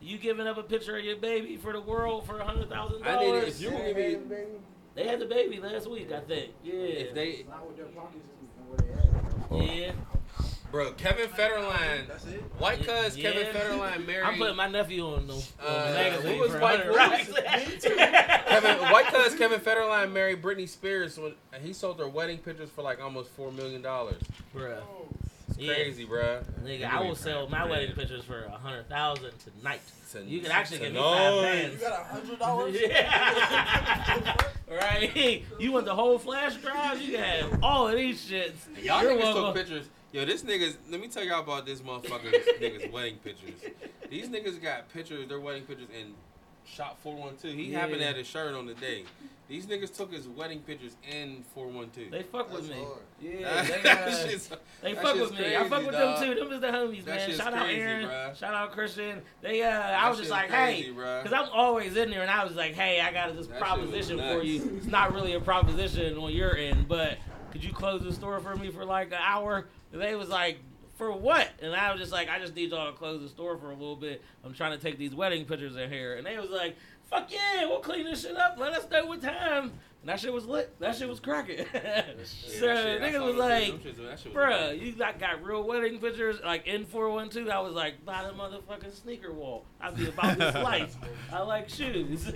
You 0.02 0.18
giving 0.18 0.48
up 0.48 0.58
a 0.58 0.64
picture 0.64 0.98
of 0.98 1.04
your 1.06 1.18
baby 1.18 1.58
for 1.58 1.74
the 1.74 1.82
world 1.82 2.26
for 2.26 2.40
a 2.40 2.44
hundred 2.46 2.70
thousand 2.70 3.04
I 3.06 3.20
need 3.20 3.26
it. 3.26 3.32
dollars? 3.32 3.48
If 3.56 3.62
you 3.62 3.72
gonna 3.72 3.94
give 3.94 4.30
me, 4.30 4.38
They 4.96 5.08
had 5.08 5.20
the 5.20 5.26
baby 5.26 5.60
last 5.60 5.90
week, 5.90 6.12
I 6.12 6.20
think. 6.22 6.52
Yeah. 6.64 6.74
if 6.74 7.14
they, 7.14 7.46
Not 7.50 7.66
with 7.68 7.78
their 7.78 7.86
pockets 7.88 8.26
and 8.58 8.68
where 8.68 9.60
they 9.60 9.68
at. 9.70 9.86
yeah. 9.86 9.92
bro, 10.72 10.92
Kevin 10.94 11.30
Federline. 11.30 12.08
That's 12.08 12.26
it. 12.26 12.42
White 12.58 12.80
cuz 12.86 13.16
Kevin 13.16 13.48
Federline 13.54 14.06
married. 14.08 14.26
I'm 14.26 14.38
putting 14.38 14.56
my 14.56 14.68
nephew 14.68 15.06
on 15.08 15.28
the, 15.28 15.34
on 15.34 15.42
Uh, 15.60 15.92
magazine 15.94 16.40
what 16.40 16.50
was 16.50 16.60
White- 16.62 16.90
100 16.90 16.92
what. 16.92 17.82
Kevin, 18.48 18.78
white 18.92 19.06
cuz 19.14 19.36
Kevin 19.36 19.60
Federline 19.60 20.12
married 20.12 20.42
Britney 20.42 20.68
Spears 20.68 21.18
when 21.18 21.34
he 21.62 21.74
sold 21.74 21.98
their 22.00 22.08
wedding 22.08 22.38
pictures 22.40 22.70
for 22.70 22.82
like 22.82 23.02
almost 23.02 23.30
four 23.32 23.52
million 23.52 23.82
dollars. 23.82 24.22
Bruh. 24.56 24.82
It's 25.62 25.68
Yeah. 25.70 25.76
crazy, 25.76 26.08
bruh. 26.08 26.44
Nigga, 26.64 26.90
I 26.90 27.02
will 27.02 27.14
sell 27.16 27.48
my 27.48 27.64
wedding 27.66 27.94
pictures 27.94 28.24
for 28.24 28.46
a 28.46 28.50
hundred 28.58 28.90
thousand 28.90 29.32
tonight. 29.38 29.82
To- 30.12 30.24
You 30.24 30.40
can 30.42 30.50
actually 30.52 30.80
get 30.80 30.94
me 30.94 30.98
tonight. 30.98 31.42
five 31.62 31.74
You 31.74 31.78
got 31.78 32.02
a 32.02 32.04
hundred 32.04 32.40
dollars? 32.40 32.76
Yeah. 32.82 34.34
right. 34.72 35.44
You 35.60 35.72
want 35.72 35.86
the 35.86 35.94
whole 35.94 36.18
flash 36.18 36.56
drive? 36.56 37.00
You 37.00 37.12
can 37.16 37.24
have 37.24 37.64
all 37.64 37.88
of 37.88 37.96
these 37.96 38.26
shits. 38.28 38.54
Y'all 38.84 39.04
You're 39.04 39.12
niggas 39.14 39.20
welcome. 39.20 39.44
took 39.44 39.56
pictures. 39.56 39.86
Yo, 40.12 40.26
this 40.26 40.42
niggas. 40.42 40.78
Let 40.90 41.00
me 41.00 41.08
tell 41.10 41.24
y'all 41.24 41.42
about 41.42 41.68
this 41.68 41.82
motherfucker's 41.82 42.34
niggas 42.60 42.92
wedding 42.92 43.18
pictures. 43.18 43.52
These 44.10 44.30
niggas 44.30 44.60
got 44.60 44.92
pictures, 44.92 45.30
their 45.30 45.40
wedding 45.40 45.64
pictures 45.66 45.90
in 45.96 46.16
shot 46.66 46.98
four 47.04 47.16
one 47.16 47.38
two. 47.40 47.50
He 47.50 47.72
happened 47.72 48.00
to 48.00 48.06
have 48.08 48.16
his 48.16 48.26
shirt 48.26 48.56
on 48.56 48.66
the 48.66 48.74
day. 48.74 49.04
These 49.52 49.66
niggas 49.66 49.94
took 49.94 50.14
his 50.14 50.30
wedding 50.30 50.60
pictures 50.62 50.96
in 51.12 51.44
four 51.54 51.68
one 51.68 51.90
two. 51.90 52.08
They 52.10 52.24
fuck 52.24 52.54
with 52.54 52.70
That's 52.70 52.80
me. 52.80 52.86
hard. 52.86 53.00
Yeah, 53.22 53.64
they, 53.64 53.90
uh, 53.90 53.96
they 54.82 54.96
fuck 54.96 55.16
shit's 55.18 55.30
with 55.30 55.38
me. 55.38 55.58
I 55.58 55.68
fuck 55.68 55.86
with 55.86 55.92
dog. 55.92 56.22
them 56.22 56.36
too. 56.36 56.40
Them 56.40 56.54
is 56.54 56.62
the 56.62 56.68
homies, 56.68 57.04
That 57.04 57.16
man. 57.18 57.28
shit's 57.28 57.38
Shout 57.38 57.54
out 57.54 57.66
crazy, 57.66 57.82
Aaron. 57.82 58.06
bruh. 58.08 58.36
Shout 58.38 58.54
out 58.54 58.72
Christian. 58.72 59.22
They, 59.42 59.62
uh, 59.62 59.70
I 59.70 60.08
was 60.10 60.20
just 60.20 60.32
like, 60.32 60.48
crazy, 60.48 60.84
hey, 60.84 60.90
because 60.92 61.34
I'm 61.34 61.50
always 61.52 61.98
in 61.98 62.12
there, 62.12 62.22
and 62.22 62.32
I 62.32 62.46
was 62.46 62.56
like, 62.56 62.76
hey, 62.76 63.02
I 63.02 63.12
got 63.12 63.36
this 63.36 63.48
That 63.48 63.60
proposition 63.60 64.20
for 64.20 64.42
you. 64.42 64.78
It's 64.78 64.86
not 64.88 65.14
really 65.14 65.34
a 65.34 65.42
proposition 65.42 66.18
on 66.18 66.32
your 66.32 66.56
end, 66.56 66.88
but 66.88 67.18
could 67.52 67.62
you 67.62 67.74
close 67.74 68.04
the 68.04 68.14
store 68.14 68.40
for 68.40 68.56
me 68.56 68.72
for 68.72 68.86
like 68.86 69.08
an 69.08 69.20
hour? 69.22 69.68
And 69.92 70.02
they 70.02 70.16
was 70.16 70.30
like, 70.30 70.60
for 71.02 71.12
what? 71.12 71.50
And 71.62 71.74
I 71.76 71.92
was 71.92 72.00
just 72.00 72.14
like, 72.14 72.30
I 72.30 72.40
just 72.40 72.56
need 72.56 72.70
y'all 72.70 72.92
to 72.92 72.98
close 72.98 73.22
the 73.22 73.28
store 73.28 73.58
for 73.58 73.72
a 73.72 73.74
little 73.74 73.96
bit. 73.96 74.22
I'm 74.46 74.54
trying 74.54 74.78
to 74.78 74.82
take 74.82 74.98
these 75.00 75.16
wedding 75.16 75.46
pictures 75.46 75.76
in 75.76 75.90
here. 75.90 76.14
And 76.16 76.26
they 76.26 76.38
was 76.38 76.52
like, 76.52 76.78
fuck 77.12 77.32
yeah, 77.32 77.66
we'll 77.66 77.80
clean 77.80 78.06
this 78.06 78.24
shit 78.24 78.36
up. 78.36 78.58
Let 78.58 78.74
us 78.74 78.90
know 78.90 79.06
what 79.06 79.22
time. 79.22 79.74
And 80.02 80.10
that 80.10 80.20
shit 80.20 80.34
was 80.34 80.48
lit. 80.48 80.80
That 80.80 80.96
shit 80.96 81.08
was 81.08 81.20
cracking. 81.20 81.58
so 82.24 82.72
I 82.72 82.98
niggas 83.00 83.24
was 83.24 83.36
like, 83.36 83.66
shits. 83.66 83.84
Them 83.84 83.94
shits- 83.94 84.10
that 84.10 84.20
shit 84.20 84.34
was 84.34 84.44
bruh, 84.44 84.82
you 84.82 84.94
got, 84.94 85.20
got 85.20 85.44
real 85.44 85.62
wedding 85.64 86.00
pictures 86.00 86.40
like 86.44 86.66
in 86.66 86.86
412. 86.86 87.48
I 87.48 87.60
was 87.60 87.74
like, 87.74 88.04
by 88.04 88.24
the 88.24 88.32
motherfucking 88.32 89.00
sneaker 89.00 89.32
wall. 89.32 89.66
I'd 89.80 89.96
be 89.96 90.08
about 90.08 90.40
this 90.40 90.56
life. 90.64 90.96
I 91.32 91.44
like 91.44 91.70
shoes. 91.70 92.32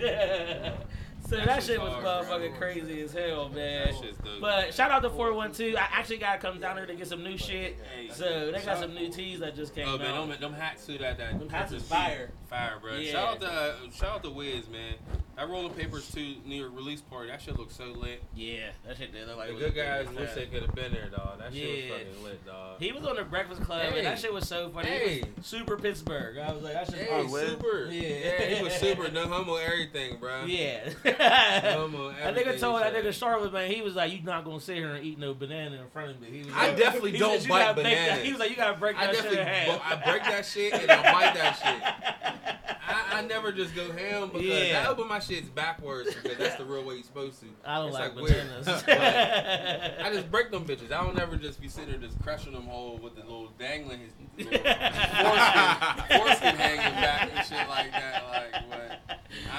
so 1.28 1.36
that 1.36 1.62
shit 1.62 1.80
was 1.80 1.92
hard, 1.92 2.02
bro. 2.26 2.38
motherfucking 2.38 2.58
crazy 2.58 3.02
as 3.02 3.12
hell, 3.12 3.48
man. 3.48 3.86
That 3.86 3.94
shit's 4.02 4.18
dope. 4.18 4.40
But 4.40 4.72
shout 4.74 4.90
out 4.90 5.02
to 5.02 5.10
412. 5.10 5.74
I 5.76 5.86
actually 5.92 6.18
got 6.18 6.40
to 6.40 6.46
come 6.46 6.60
down 6.60 6.76
there 6.76 6.86
to 6.86 6.94
get 6.94 7.06
some 7.06 7.22
new 7.24 7.36
shit. 7.36 7.78
So 8.12 8.52
they 8.52 8.60
got 8.62 8.78
some 8.78 8.94
new 8.94 9.08
tees 9.10 9.40
that 9.40 9.54
just 9.56 9.74
came 9.74 9.86
out. 9.88 9.94
Oh 9.96 9.98
man, 9.98 10.14
out. 10.14 10.28
them, 10.28 10.40
them 10.40 10.52
hats 10.54 10.86
too. 10.86 10.98
That 10.98 11.18
that 11.18 11.38
Them 11.38 11.48
hats 11.48 11.72
is 11.72 11.82
purchase 11.82 11.88
fire. 11.88 12.30
fire, 12.48 12.74
bro. 12.80 12.96
Yeah. 12.96 13.12
Shout 13.12 13.28
out 13.34 13.40
to 13.40 13.46
uh, 13.48 13.72
shout 13.94 14.10
out 14.16 14.22
to 14.24 14.30
Wiz, 14.30 14.68
man. 14.68 14.94
That 15.36 15.50
Rolling 15.50 15.72
Papers 15.74 16.10
two 16.10 16.36
New 16.46 16.56
York 16.62 16.72
release 16.74 17.02
party. 17.02 17.28
That 17.30 17.42
shit 17.42 17.58
looks 17.58 17.76
so 17.76 17.84
lit. 17.86 18.22
Yeah, 18.34 18.68
that 18.86 18.96
shit 18.96 19.12
did 19.12 19.28
look 19.28 19.36
like 19.36 19.48
The 19.50 19.56
it 19.56 19.58
good 19.58 19.74
guys 19.74 20.06
time. 20.06 20.14
wish 20.16 20.32
they 20.32 20.46
could 20.46 20.62
have 20.62 20.74
been 20.74 20.92
there, 20.92 21.10
dog. 21.10 21.38
That 21.40 21.52
shit 21.52 21.62
Yeah. 21.84 21.90
was 21.92 22.00
fucking 22.06 22.24
lit, 22.24 22.46
dog. 22.46 22.80
He 22.80 22.92
was 22.92 23.04
on 23.04 23.16
the 23.16 23.24
Breakfast 23.24 23.60
Club, 23.62 23.82
Hey. 23.82 23.98
and 23.98 24.06
that 24.06 24.18
shit 24.18 24.32
was 24.32 24.48
so 24.48 24.70
funny. 24.70 24.88
He 24.88 24.94
Hey. 24.96 25.22
was 25.36 25.44
super 25.44 25.76
Pittsburgh. 25.76 26.38
I 26.38 26.52
was 26.52 26.62
like, 26.62 26.72
that 26.72 26.86
shit. 26.86 27.00
Hey, 27.00 27.08
oh, 27.10 27.26
super. 27.36 27.88
Yeah. 27.90 28.08
Yeah. 28.08 28.54
he 28.56 28.64
was 28.64 28.72
super. 28.76 29.10
No 29.10 29.26
homo, 29.28 29.56
everything, 29.56 30.16
bro. 30.18 30.46
Yeah. 30.46 30.88
No 31.18 31.88
homo, 31.88 32.08
That 32.12 32.34
nigga 32.36 32.58
told 32.60 32.80
that 32.82 32.94
nigga 32.94 33.12
Charlotte, 33.12 33.52
man, 33.52 33.70
he 33.70 33.82
was 33.82 33.94
like, 33.94 34.12
you 34.12 34.22
not 34.22 34.44
gonna 34.44 34.60
sit 34.60 34.76
here 34.76 34.94
and 34.94 35.04
eat 35.04 35.18
no 35.18 35.34
banana 35.34 35.76
in 35.76 35.88
front 35.90 36.10
of 36.10 36.20
me. 36.20 36.28
He 36.30 36.38
was 36.44 36.54
I 36.54 36.68
like, 36.68 36.76
definitely 36.76 37.12
he 37.12 37.18
don't 37.18 37.40
said, 37.40 37.48
bite 37.48 37.58
gotta 37.60 37.82
that-" 37.82 37.82
bananas. 37.84 38.24
He 38.24 38.30
was 38.32 38.40
like, 38.40 38.50
you 38.50 38.56
gotta 38.56 38.78
break 38.78 38.96
I 38.96 39.06
that 39.06 39.16
shit 39.16 39.32
in 39.32 39.46
half. 39.46 39.80
I 39.84 40.10
break 40.10 40.22
that 40.24 40.46
shit 40.46 40.72
and 40.74 40.90
I 40.90 41.12
bite 41.12 41.34
that 41.34 41.52
shit. 41.56 42.62
I, 42.88 43.18
I 43.18 43.22
never 43.22 43.50
just 43.50 43.74
go 43.74 43.90
ham 43.92 44.28
because 44.32 44.42
Yeah. 44.46 44.84
I 44.86 44.90
open 44.90 45.08
my 45.08 45.18
shits 45.18 45.52
backwards 45.52 46.14
because 46.14 46.38
that's 46.38 46.54
the 46.56 46.64
real 46.64 46.84
way 46.84 46.94
you're 46.94 47.02
supposed 47.04 47.40
to. 47.40 47.46
I 47.64 47.76
don't 47.78 47.88
It's 47.88 47.94
like, 47.98 48.14
weird. 48.14 48.46
bananas. 48.64 48.84
I 50.06 50.10
just 50.12 50.30
break 50.30 50.50
them 50.50 50.64
bitches. 50.64 50.92
I 50.92 51.02
don't 51.04 51.18
ever 51.18 51.36
just 51.36 51.60
be 51.60 51.68
sitting 51.68 51.90
there 51.90 51.98
just 52.08 52.20
crushing 52.22 52.52
them 52.52 52.62
whole 52.62 52.96
with 52.98 53.14
the 53.16 53.22
little 53.22 53.50
dangling 53.58 54.00
his 54.00 54.12
little 54.46 54.52
foreskin, 54.62 56.18
foreskin 56.18 56.56
hanging 56.56 57.00
back 57.00 57.30
and 57.34 57.46
shit 57.46 57.68
like 57.68 57.90
that. 57.92 58.24
Like 58.30 58.52
what? 58.52 58.55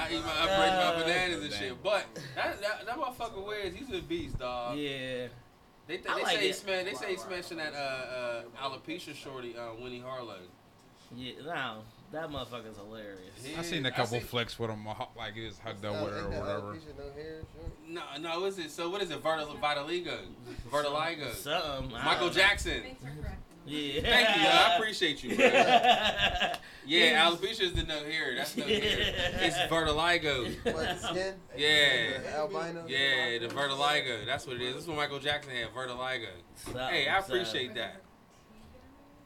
I 0.08 0.12
eat 0.14 0.24
my, 0.24 0.32
I 0.32 0.46
break 0.46 0.96
my 0.96 1.02
bananas 1.02 1.44
and 1.44 1.52
shit. 1.52 1.82
But 1.82 2.06
that 2.34 2.60
that, 2.60 2.86
that 2.86 2.96
motherfucker 2.98 3.46
wears. 3.46 3.74
He's 3.74 3.90
a 3.90 4.02
beast, 4.02 4.38
dog. 4.38 4.76
yeah. 4.78 5.28
They, 5.86 5.96
th- 5.96 6.06
I 6.08 6.16
they 6.16 6.22
like 6.22 6.36
say 6.36 6.42
he 6.42 6.48
it. 6.50 6.56
smash. 6.56 6.84
They 6.84 6.94
say 6.94 7.10
he 7.12 7.16
smashing 7.16 7.56
that 7.58 7.72
uh, 7.72 7.76
uh, 7.76 8.42
alopecia 8.62 9.14
shorty, 9.14 9.56
uh, 9.56 9.68
Winnie 9.82 10.00
Harlow. 10.00 10.36
Yeah, 11.16 11.32
no, 11.46 11.76
that 12.12 12.28
motherfucker's 12.28 12.76
hilarious. 12.76 13.18
He- 13.42 13.56
I 13.56 13.62
seen 13.62 13.86
a 13.86 13.90
couple 13.90 14.18
seen- 14.18 14.20
flicks 14.20 14.58
with 14.58 14.68
him, 14.68 14.86
uh, 14.86 14.92
like 15.16 15.32
he 15.34 15.46
was 15.46 15.58
hugged 15.58 15.82
up 15.86 16.04
with 16.04 16.12
her 16.12 16.24
or 16.26 16.28
whatever. 16.28 16.74
no 16.98 17.12
hair, 17.14 17.40
short? 17.56 17.72
No, 17.88 18.02
no, 18.20 18.44
is 18.44 18.58
it? 18.58 18.70
So 18.70 18.90
what 18.90 19.00
is 19.00 19.10
it? 19.10 19.22
Vertil- 19.22 19.58
Vitiligo, 19.58 20.18
Vertiligo, 20.70 21.30
Something. 21.32 21.92
Michael 21.92 22.26
don't 22.26 22.36
know. 22.36 22.42
Jackson. 22.42 22.82
Thanks 23.68 24.00
for 24.00 24.02
correcting. 24.02 24.02
Yeah. 24.02 24.02
Thank 24.02 24.36
you, 24.36 24.42
yo. 24.42 24.48
I 24.50 24.76
appreciate 24.76 25.24
you, 25.24 25.36
bro. 25.36 25.46
yeah. 25.46 26.56
Yeah, 26.86 27.28
alopecia 27.28 27.60
is 27.62 27.72
the 27.74 27.82
no 27.82 27.98
hair. 28.04 28.34
That's 28.36 28.56
no 28.56 28.64
hair. 28.64 28.80
It's 29.40 29.56
vertiligo. 29.68 30.46
What, 30.64 30.98
skin? 31.00 31.34
Yeah. 31.56 32.20
The 32.20 32.36
albino? 32.36 32.84
Yeah, 32.88 33.38
the 33.40 33.48
vertiligo. 33.48 34.24
That's 34.24 34.46
what 34.46 34.56
it 34.56 34.62
is. 34.62 34.74
That's 34.74 34.86
what 34.86 34.96
Michael 34.96 35.18
Jackson 35.18 35.52
had. 35.52 35.70
Vertiligo. 35.74 36.28
Hey, 36.74 37.06
I 37.08 37.18
appreciate 37.18 37.74
that. 37.74 38.02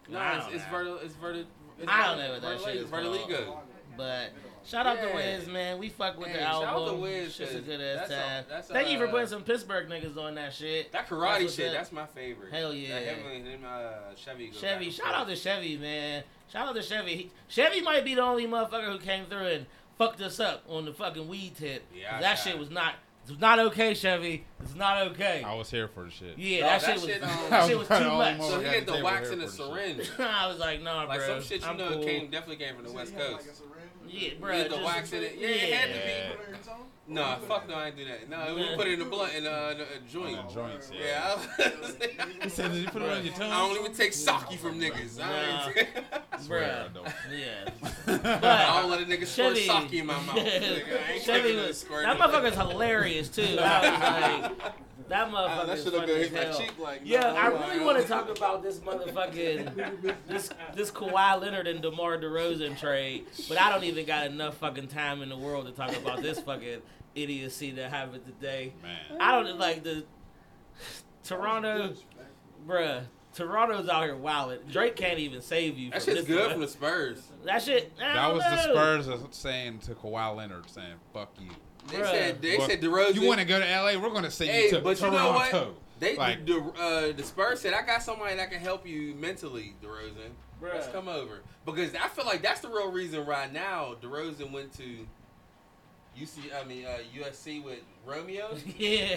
No, 0.08 0.18
I 0.18 0.36
it's 0.36 0.44
don't 0.46 0.54
it's 0.56 0.64
know. 0.64 0.72
vertil. 0.72 1.04
It's 1.04 1.14
vertil. 1.14 1.44
I 1.86 2.06
don't 2.06 2.18
know 2.18 2.32
what 2.32 2.42
that 2.42 2.48
vertiligo. 2.58 2.72
shit 2.72 2.82
is 2.82 2.90
Vertiligo. 2.90 3.60
But 3.96 4.32
shout 4.64 4.86
out 4.86 5.00
to 5.00 5.06
Yeah. 5.08 5.14
Wiz, 5.38 5.46
man. 5.48 5.78
We 5.78 5.88
fuck 5.88 6.18
with 6.18 6.28
Hey, 6.28 6.34
the 6.34 6.40
shout 6.40 6.54
out 6.54 6.60
to 6.60 6.66
album. 6.66 7.00
Wiz, 7.00 7.34
Shit's 7.34 7.52
a 7.52 7.58
'cause 7.58 7.64
good 7.66 7.80
ass 7.80 8.08
that's 8.08 8.10
a- 8.10 8.14
time. 8.14 8.44
that's 8.48 8.70
a, 8.70 8.72
Thank 8.72 8.88
you 8.90 8.98
for 8.98 9.08
putting 9.08 9.26
some 9.28 9.42
Pittsburgh 9.42 9.88
niggas 9.88 10.16
on 10.16 10.34
that 10.36 10.52
shit. 10.52 10.90
That 10.92 11.08
karate 11.08 11.42
what's 11.42 11.54
shit. 11.54 11.68
up. 11.68 11.74
That's 11.74 11.92
my 11.92 12.06
favorite. 12.06 12.52
Hell 12.52 12.72
yeah. 12.74 12.98
That 13.00 13.04
him 13.18 13.46
and 13.46 13.64
uh, 13.64 14.14
Chevy. 14.16 14.50
Chevy, 14.52 14.90
shout 14.90 15.06
and 15.08 15.16
out 15.16 15.28
to. 15.28 15.36
Chevy, 15.36 15.76
man. 15.76 16.22
Shout 16.52 16.68
out 16.68 16.74
to 16.74 16.82
Chevy. 16.82 17.16
He, 17.16 17.30
Chevy 17.48 17.80
might 17.80 18.04
be 18.04 18.14
the 18.14 18.22
only 18.22 18.46
motherfucker 18.46 18.92
who 18.92 18.98
came 18.98 19.26
through 19.26 19.46
and 19.46 19.66
fucked 19.98 20.20
us 20.20 20.38
up 20.40 20.64
on 20.68 20.84
the 20.84 20.92
fucking 20.92 21.26
weed 21.28 21.56
tip. 21.56 21.84
Yeah, 21.94 22.20
that 22.20 22.34
shit 22.36 22.54
it. 22.54 22.58
was 22.58 22.70
not. 22.70 22.94
It 23.24 23.30
was 23.30 23.40
not 23.40 23.60
okay, 23.60 23.94
Chevy. 23.94 24.44
It's 24.60 24.74
not 24.74 25.00
okay. 25.12 25.44
I 25.46 25.54
was 25.54 25.70
here 25.70 25.86
for 25.86 26.02
the 26.02 26.10
shit. 26.10 26.36
Yeah, 26.36 26.62
No, 26.62 26.66
that, 26.66 26.80
that 26.80 27.00
shit 27.00 27.20
was. 27.22 27.30
um, 27.30 27.40
that 27.50 27.68
shit 27.68 27.78
was 27.78 27.86
too 28.02 28.10
much. 28.10 28.40
So 28.40 28.58
he 28.58 28.64
Got 28.64 28.74
had 28.74 28.86
the 28.86 28.96
the 28.96 29.04
wax 29.04 29.22
here 29.28 29.32
in 29.34 29.38
the 29.38 29.46
for 29.46 29.52
the 29.52 29.86
shit. 29.86 30.06
syringe. 30.06 30.10
I 30.18 30.46
was 30.48 30.58
like, 30.58 30.82
nah, 30.82 31.04
Like 31.04 31.18
bro. 31.20 31.28
some 31.38 31.42
shit 31.42 31.60
you 31.62 31.66
I'm 31.68 31.76
know 31.76 31.88
cool. 31.90 32.02
came 32.04 32.30
definitely 32.30 32.56
came 32.64 32.74
from 32.74 32.82
the 32.82 32.90
So 32.90 32.96
West 32.96 33.12
you 33.12 33.18
had, 33.18 33.30
Coast. 33.30 33.46
like, 33.46 33.52
a 33.52 33.56
syringe? 33.56 33.81
Yeah, 34.08 34.30
You 34.30 34.36
bro. 34.40 34.52
had 34.52 34.70
the 34.70 34.76
wax 34.78 35.12
in 35.12 35.22
it. 35.22 35.36
Yeah, 35.38 35.48
it 35.48 35.72
had 35.74 35.88
to 35.88 35.94
be. 35.94 35.98
Yeah. 35.98 36.30
Put 36.36 36.48
it 36.48 36.54
in 36.56 36.62
your? 36.64 36.86
No, 37.08 37.36
fuck 37.48 37.68
no, 37.68 37.74
I 37.74 37.88
ain't 37.88 37.96
do 37.96 38.04
that. 38.04 38.30
No, 38.30 38.54
we 38.54 38.76
put 38.76 38.86
it 38.86 38.92
in 38.94 38.98
the 39.00 39.04
blunt 39.04 39.34
in 39.34 39.44
uh, 39.46 39.74
the, 39.76 39.82
a 39.82 40.08
joint. 40.08 40.38
On 40.38 40.52
joints, 40.52 40.90
yeah. 40.94 41.36
Yeah, 41.58 41.70
He 42.42 42.48
said, 42.48 42.72
"Did 42.72 42.82
you 42.84 42.88
put 42.88 43.02
it 43.02 43.10
on 43.10 43.24
your 43.24 43.34
tongue?" 43.34 43.50
I, 43.50 43.56
I 43.56 43.68
don't 43.68 43.80
even 43.80 43.92
take 43.92 44.12
sake 44.12 44.58
from 44.60 44.80
niggas. 44.80 45.20
I, 45.20 45.70
ain't 45.76 45.88
I 46.32 46.38
swear 46.40 46.86
I 46.88 46.94
don't. 46.94 47.08
Yeah. 47.30 47.70
I 48.76 48.80
don't 48.80 48.90
let 48.90 49.00
a 49.02 49.04
nigga 49.04 49.26
squirt 49.26 49.56
sake 49.56 49.92
in 49.92 50.06
my 50.06 50.14
mouth. 50.14 50.36
Nigga, 50.36 51.08
I 51.08 51.12
ain't 51.14 51.22
Chevy 51.24 51.56
was, 51.56 51.82
that 51.82 52.18
motherfucker's 52.18 52.56
hilarious 52.56 53.28
too. 53.28 53.58
I 53.60 54.50
was 54.50 54.60
like, 54.60 54.72
that 55.12 55.28
Ah, 55.28 55.30
motherfucker 55.30 55.66
that 55.66 55.78
is 55.78 55.84
should 55.84 55.92
have 55.94 56.06
been 56.06 56.16
as 56.22 56.28
hit 56.28 56.48
my 56.48 56.52
cheek 56.64 56.78
like. 56.78 57.00
Yeah, 57.04 57.20
no, 57.20 57.28
I 57.36 57.46
really 57.48 57.78
God. 57.78 57.86
want 57.86 58.02
to 58.02 58.08
talk 58.08 58.36
about 58.36 58.62
this 58.62 58.78
motherfucking 58.78 60.14
this 60.26 60.50
this 60.74 60.90
Kawhi 60.90 61.40
Leonard 61.40 61.66
and 61.66 61.82
DeMar 61.82 62.18
DeRozan 62.18 62.78
trade, 62.78 63.26
but 63.48 63.58
I 63.60 63.70
don't 63.70 63.84
even 63.84 64.06
got 64.06 64.26
enough 64.26 64.56
fucking 64.56 64.88
time 64.88 65.20
in 65.22 65.28
the 65.28 65.36
world 65.36 65.66
to 65.66 65.72
talk 65.72 65.94
about 65.96 66.22
this 66.22 66.40
fucking 66.40 66.80
idiocy 67.14 67.72
that 67.72 67.90
happened 67.90 68.24
today. 68.24 68.72
Man, 68.82 69.18
I 69.20 69.32
don't 69.42 69.58
like 69.58 69.82
the 69.82 70.04
Toronto, 71.24 71.92
bruh. 72.66 73.02
Toronto's 73.34 73.88
out 73.88 74.02
here 74.04 74.16
wilding. 74.16 74.58
Drake 74.70 74.96
can't 74.96 75.18
even 75.18 75.40
save 75.40 75.78
you. 75.78 75.90
That 75.90 76.02
from 76.02 76.14
shit's 76.14 76.26
good 76.26 76.40
one. 76.40 76.50
from 76.52 76.60
the 76.60 76.68
Spurs. 76.68 77.22
That 77.44 77.62
shit. 77.62 77.92
I 78.00 78.12
that 78.14 78.26
don't 78.28 78.34
was 78.36 78.44
the. 78.44 78.62
Spurs 78.62 79.08
saying 79.36 79.78
to 79.80 79.94
Kawhi 79.94 80.36
Leonard, 80.36 80.68
saying 80.70 80.94
"fuck 81.14 81.32
you." 81.40 81.50
They 81.88 81.96
Bruh. 81.98 82.10
said 82.10 82.42
they 82.42 82.56
Fuck- 82.58 82.70
said 82.70 82.80
DeRozan. 82.80 83.14
You 83.14 83.26
want 83.26 83.40
to 83.40 83.46
go 83.46 83.58
to 83.58 83.66
LA? 83.66 84.00
We're 84.00 84.10
going 84.10 84.22
to 84.24 84.30
send 84.30 84.50
Hey, 84.50 84.64
you 84.64 84.70
to 84.72 84.80
but 84.80 84.90
you 85.00 85.06
Toronto. 85.10 85.18
know 85.18 85.32
what? 85.32 85.74
They 85.98 86.16
Like- 86.16 86.46
the 86.46 86.58
uh, 86.78 87.12
the 87.16 87.22
Spurs 87.22 87.60
said 87.60 87.74
I 87.74 87.82
got 87.86 88.02
somebody 88.02 88.36
that 88.36 88.50
can 88.50 88.60
help 88.60 88.86
you 88.86 89.14
mentally, 89.14 89.74
DeRozan. 89.82 90.32
Bruh. 90.62 90.74
Let's 90.74 90.88
come 90.88 91.08
over 91.08 91.40
because 91.66 91.92
I 91.94 92.06
feel 92.08 92.24
like 92.24 92.40
that's 92.42 92.60
the 92.60 92.68
real 92.68 92.92
reason 92.92 93.24
right 93.26 93.52
now 93.52 93.96
DeRozan 94.00 94.52
went 94.52 94.72
to 94.74 95.06
UC. 96.18 96.38
I 96.54 96.64
mean 96.64 96.84
uh, 96.86 96.98
USC 97.18 97.64
with 97.64 97.80
Romeo. 98.06 98.54
Yeah, 98.78 99.08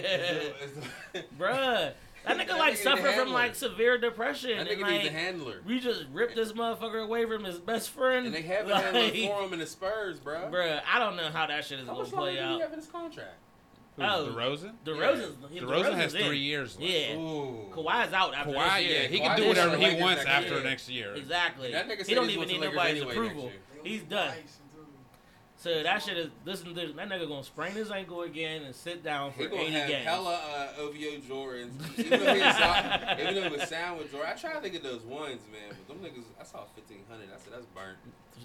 bruh. 1.38 1.92
That 2.26 2.36
nigga 2.38 2.48
That 2.48 2.58
like 2.58 2.74
nigga 2.74 2.82
suffer 2.82 3.12
from 3.12 3.32
like 3.32 3.54
severe 3.54 3.98
depression. 3.98 4.58
That 4.58 4.68
and 4.68 4.78
nigga 4.78 4.82
like, 4.82 4.90
needs 5.02 5.06
a 5.08 5.10
handler, 5.12 5.60
we 5.64 5.78
just 5.80 6.04
ripped 6.12 6.34
this 6.34 6.52
motherfucker 6.52 7.02
away 7.04 7.24
from 7.24 7.44
his 7.44 7.58
best 7.58 7.90
friend. 7.90 8.26
and 8.26 8.34
they 8.34 8.42
have 8.42 8.66
a 8.66 8.70
like, 8.72 8.84
handler 8.84 9.10
for 9.28 9.42
him 9.44 9.52
in 9.52 9.58
the 9.60 9.66
Spurs, 9.66 10.18
bro. 10.18 10.48
Bruh, 10.52 10.80
I 10.92 10.98
don't 10.98 11.16
know 11.16 11.28
how 11.32 11.46
that 11.46 11.64
shit 11.64 11.78
is 11.78 11.86
How 11.86 11.94
gonna 11.94 12.04
play 12.06 12.10
out. 12.10 12.16
How 12.16 12.18
much 12.18 12.22
longer 12.22 12.30
do 12.32 12.36
he 12.36 12.54
out. 12.54 12.60
have 12.62 12.72
in 12.72 12.78
his 12.80 12.88
contract? 12.88 13.34
Who's 13.96 14.04
Oh. 14.06 14.34
DeRozan? 14.36 14.72
DeRozan's, 14.84 15.36
yeah. 15.52 15.62
DeRozan 15.62 15.94
has 15.94 16.14
in. 16.14 16.24
three 16.26 16.38
years 16.38 16.78
left. 16.78 16.92
Yeah, 16.92 17.14
Ooh. 17.16 17.66
Kawhi's 17.72 18.12
out 18.12 18.34
after 18.34 18.52
Kawhi, 18.52 18.76
this 18.78 18.86
year. 18.88 19.02
yeah, 19.02 19.08
he 19.08 19.18
Kawhi 19.20 19.26
can 19.26 19.36
do 19.38 19.48
whatever 19.48 19.76
he 19.78 20.02
wants 20.02 20.24
after 20.26 20.54
year. 20.56 20.62
next 20.64 20.90
year. 20.90 21.14
Exactly. 21.14 21.72
That 21.72 21.88
nigga 21.88 22.06
he 22.06 22.14
don't 22.14 22.28
even 22.28 22.48
need 22.48 22.60
nobody's 22.60 23.02
approval. 23.02 23.52
He's 23.84 24.02
done. 24.02 24.34
So 25.66 25.82
that 25.82 26.00
shit 26.00 26.16
is 26.16 26.30
listen 26.44 26.68
to 26.68 26.74
that 26.74 26.94
nigga 26.94 27.26
gonna 27.26 27.42
sprain 27.42 27.72
his 27.72 27.90
ankle 27.90 28.22
again 28.22 28.62
and 28.62 28.72
sit 28.72 29.02
down 29.02 29.32
for 29.32 29.42
He 29.42 29.48
gonna 29.48 29.62
80 29.62 29.70
have 29.72 29.88
games. 29.88 30.04
hella 30.06 30.34
uh, 30.78 30.80
OVO 30.80 30.94
Jordans. 31.28 31.98
Even 31.98 32.20
though, 32.20 32.38
sound, 32.38 33.20
even 33.20 33.34
though 33.34 33.42
it 33.42 33.50
was 33.50 33.68
sound 33.68 33.98
with 33.98 34.12
Jordan, 34.12 34.30
I 34.32 34.38
tried 34.38 34.62
to 34.62 34.70
get 34.70 34.84
those 34.84 35.02
ones, 35.02 35.40
man. 35.50 35.76
But 35.88 35.88
them 35.88 36.04
niggas, 36.08 36.22
I 36.40 36.44
saw 36.44 36.62
fifteen 36.76 37.00
hundred. 37.10 37.30
I 37.34 37.38
said 37.38 37.52
that's 37.52 37.66
burnt. 37.66 37.98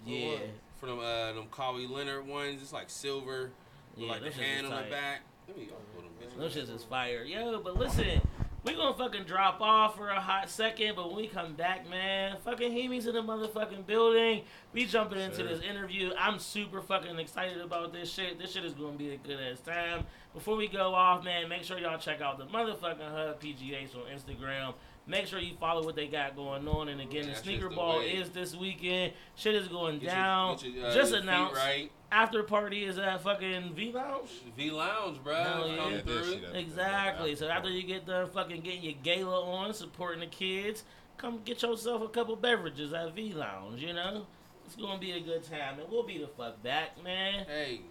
yeah, 0.03 0.37
For 0.79 0.87
them, 0.87 0.97
uh, 0.97 1.33
them 1.33 1.45
Kawhi 1.51 1.87
Leonard 1.87 2.25
ones, 2.25 2.59
it's 2.59 2.73
like 2.73 2.89
silver 2.89 3.51
with 3.95 4.05
yeah, 4.05 4.11
like 4.13 4.23
the 4.23 4.31
hand 4.31 4.65
on 4.65 4.83
the 4.83 4.89
back. 4.89 5.21
Let 5.47 5.57
me 5.59 5.65
them 5.67 5.75
bitches. 6.19 6.39
Those 6.39 6.55
shits 6.55 6.75
is 6.75 6.83
fire. 6.85 7.23
Yo, 7.23 7.59
but 7.59 7.77
listen, 7.77 8.19
we 8.63 8.75
gonna 8.75 8.95
fucking 8.95 9.23
drop 9.23 9.59
off 9.59 9.95
for 9.95 10.09
a 10.09 10.19
hot 10.21 10.49
second, 10.49 10.95
but 10.95 11.07
when 11.07 11.15
we 11.17 11.27
come 11.27 11.53
back, 11.53 11.89
man, 11.89 12.37
fucking 12.45 12.71
Heemi's 12.71 13.07
in 13.07 13.15
the 13.15 13.23
motherfucking 13.23 13.87
building. 13.87 14.43
We 14.73 14.85
jumping 14.85 15.19
into 15.19 15.37
Sure. 15.37 15.47
this 15.47 15.61
interview. 15.61 16.11
I'm 16.17 16.37
super 16.37 16.79
fucking 16.81 17.17
excited 17.17 17.59
about 17.59 17.91
this 17.91 18.11
shit. 18.13 18.37
This 18.37 18.51
shit 18.53 18.63
is 18.63 18.73
gonna 18.73 18.97
be 18.97 19.13
a 19.13 19.17
good 19.17 19.39
ass 19.39 19.59
time. 19.61 20.05
Before 20.33 20.55
we 20.55 20.67
go 20.67 20.93
off, 20.93 21.23
man, 21.23 21.49
make 21.49 21.63
sure 21.63 21.79
y'all 21.79 21.97
check 21.97 22.21
out 22.21 22.37
the 22.37 22.45
motherfucking 22.45 23.09
Hub 23.11 23.39
PGH 23.41 23.95
on 23.95 24.03
Instagram. 24.15 24.73
Make 25.07 25.25
sure 25.25 25.39
you 25.39 25.55
follow 25.59 25.83
what 25.83 25.95
they 25.95 26.07
got 26.07 26.35
going 26.35 26.67
on. 26.67 26.87
And 26.87 27.01
again, 27.01 27.25
Yeah, 27.27 27.33
the 27.33 27.39
sneaker 27.39 27.69
ball 27.69 27.97
way. 27.99 28.11
is 28.11 28.29
this 28.29 28.55
weekend. 28.55 29.13
Shit 29.35 29.55
is 29.55 29.67
going 29.67 29.97
Get 29.97 30.11
down. 30.11 30.57
get 30.57 30.65
your, 30.65 30.85
uh, 30.85 30.93
Just 30.93 31.13
announced. 31.13 31.55
right. 31.55 31.91
After 32.11 32.43
party 32.43 32.83
is 32.85 32.97
at 32.97 33.21
fucking 33.21 33.73
V 33.73 33.91
Lounge. 33.93 34.29
V 34.57 34.71
Lounge, 34.71 35.23
bro. 35.23 35.35
Hell 35.35 35.67
yeah. 35.69 35.75
Come 35.77 35.93
Yeah, 35.93 35.99
through. 36.01 36.39
Exactly. 36.53 37.35
So 37.35 37.47
after 37.47 37.69
you 37.69 37.83
get 37.83 38.05
done 38.05 38.27
fucking 38.29 38.61
getting 38.61 38.83
your 38.83 38.95
gala 39.03 39.45
on, 39.45 39.73
supporting 39.73 40.19
the 40.19 40.25
kids, 40.27 40.83
come 41.17 41.41
get 41.45 41.61
yourself 41.61 42.01
a 42.01 42.07
couple 42.09 42.35
beverages 42.35 42.93
at 42.93 43.13
V 43.15 43.33
Lounge. 43.33 43.81
You 43.81 43.93
know, 43.93 44.25
it's 44.65 44.75
gonna 44.75 44.99
be 44.99 45.11
a 45.13 45.19
good 45.19 45.43
time, 45.43 45.79
and 45.79 45.89
we'll 45.89 46.03
be 46.03 46.17
the 46.17 46.27
fuck 46.27 46.61
back, 46.63 47.01
man. 47.03 47.45
Hey, 47.45 47.81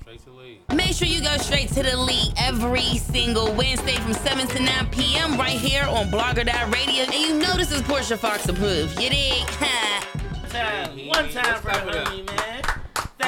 straight 0.00 0.22
to 0.24 0.30
lead. 0.32 0.60
Make 0.74 0.94
sure 0.94 1.08
you 1.08 1.20
go 1.22 1.36
straight 1.38 1.68
to 1.68 1.82
the 1.82 1.96
league 1.96 2.32
every 2.38 2.98
single 2.98 3.52
Wednesday 3.54 3.96
from 3.96 4.12
7 4.14 4.46
to 4.48 4.62
9 4.62 4.86
p.m. 4.90 5.38
right 5.38 5.50
here 5.58 5.84
on 5.84 6.10
Blogger 6.10 6.44
Radio. 6.72 7.04
And 7.04 7.14
you 7.14 7.38
know 7.38 7.54
this 7.56 7.70
is 7.72 7.82
Portia 7.82 8.16
Fox 8.16 8.48
approved. 8.48 9.00
You 9.00 9.10
dig? 9.10 9.46
Time, 10.50 10.98
Hey, 10.98 11.06
one 11.08 11.28
time 11.30 11.44
let's 11.44 11.60
for 11.60 11.68
clap 11.70 11.86
it 11.86 12.26
man. 12.26 12.26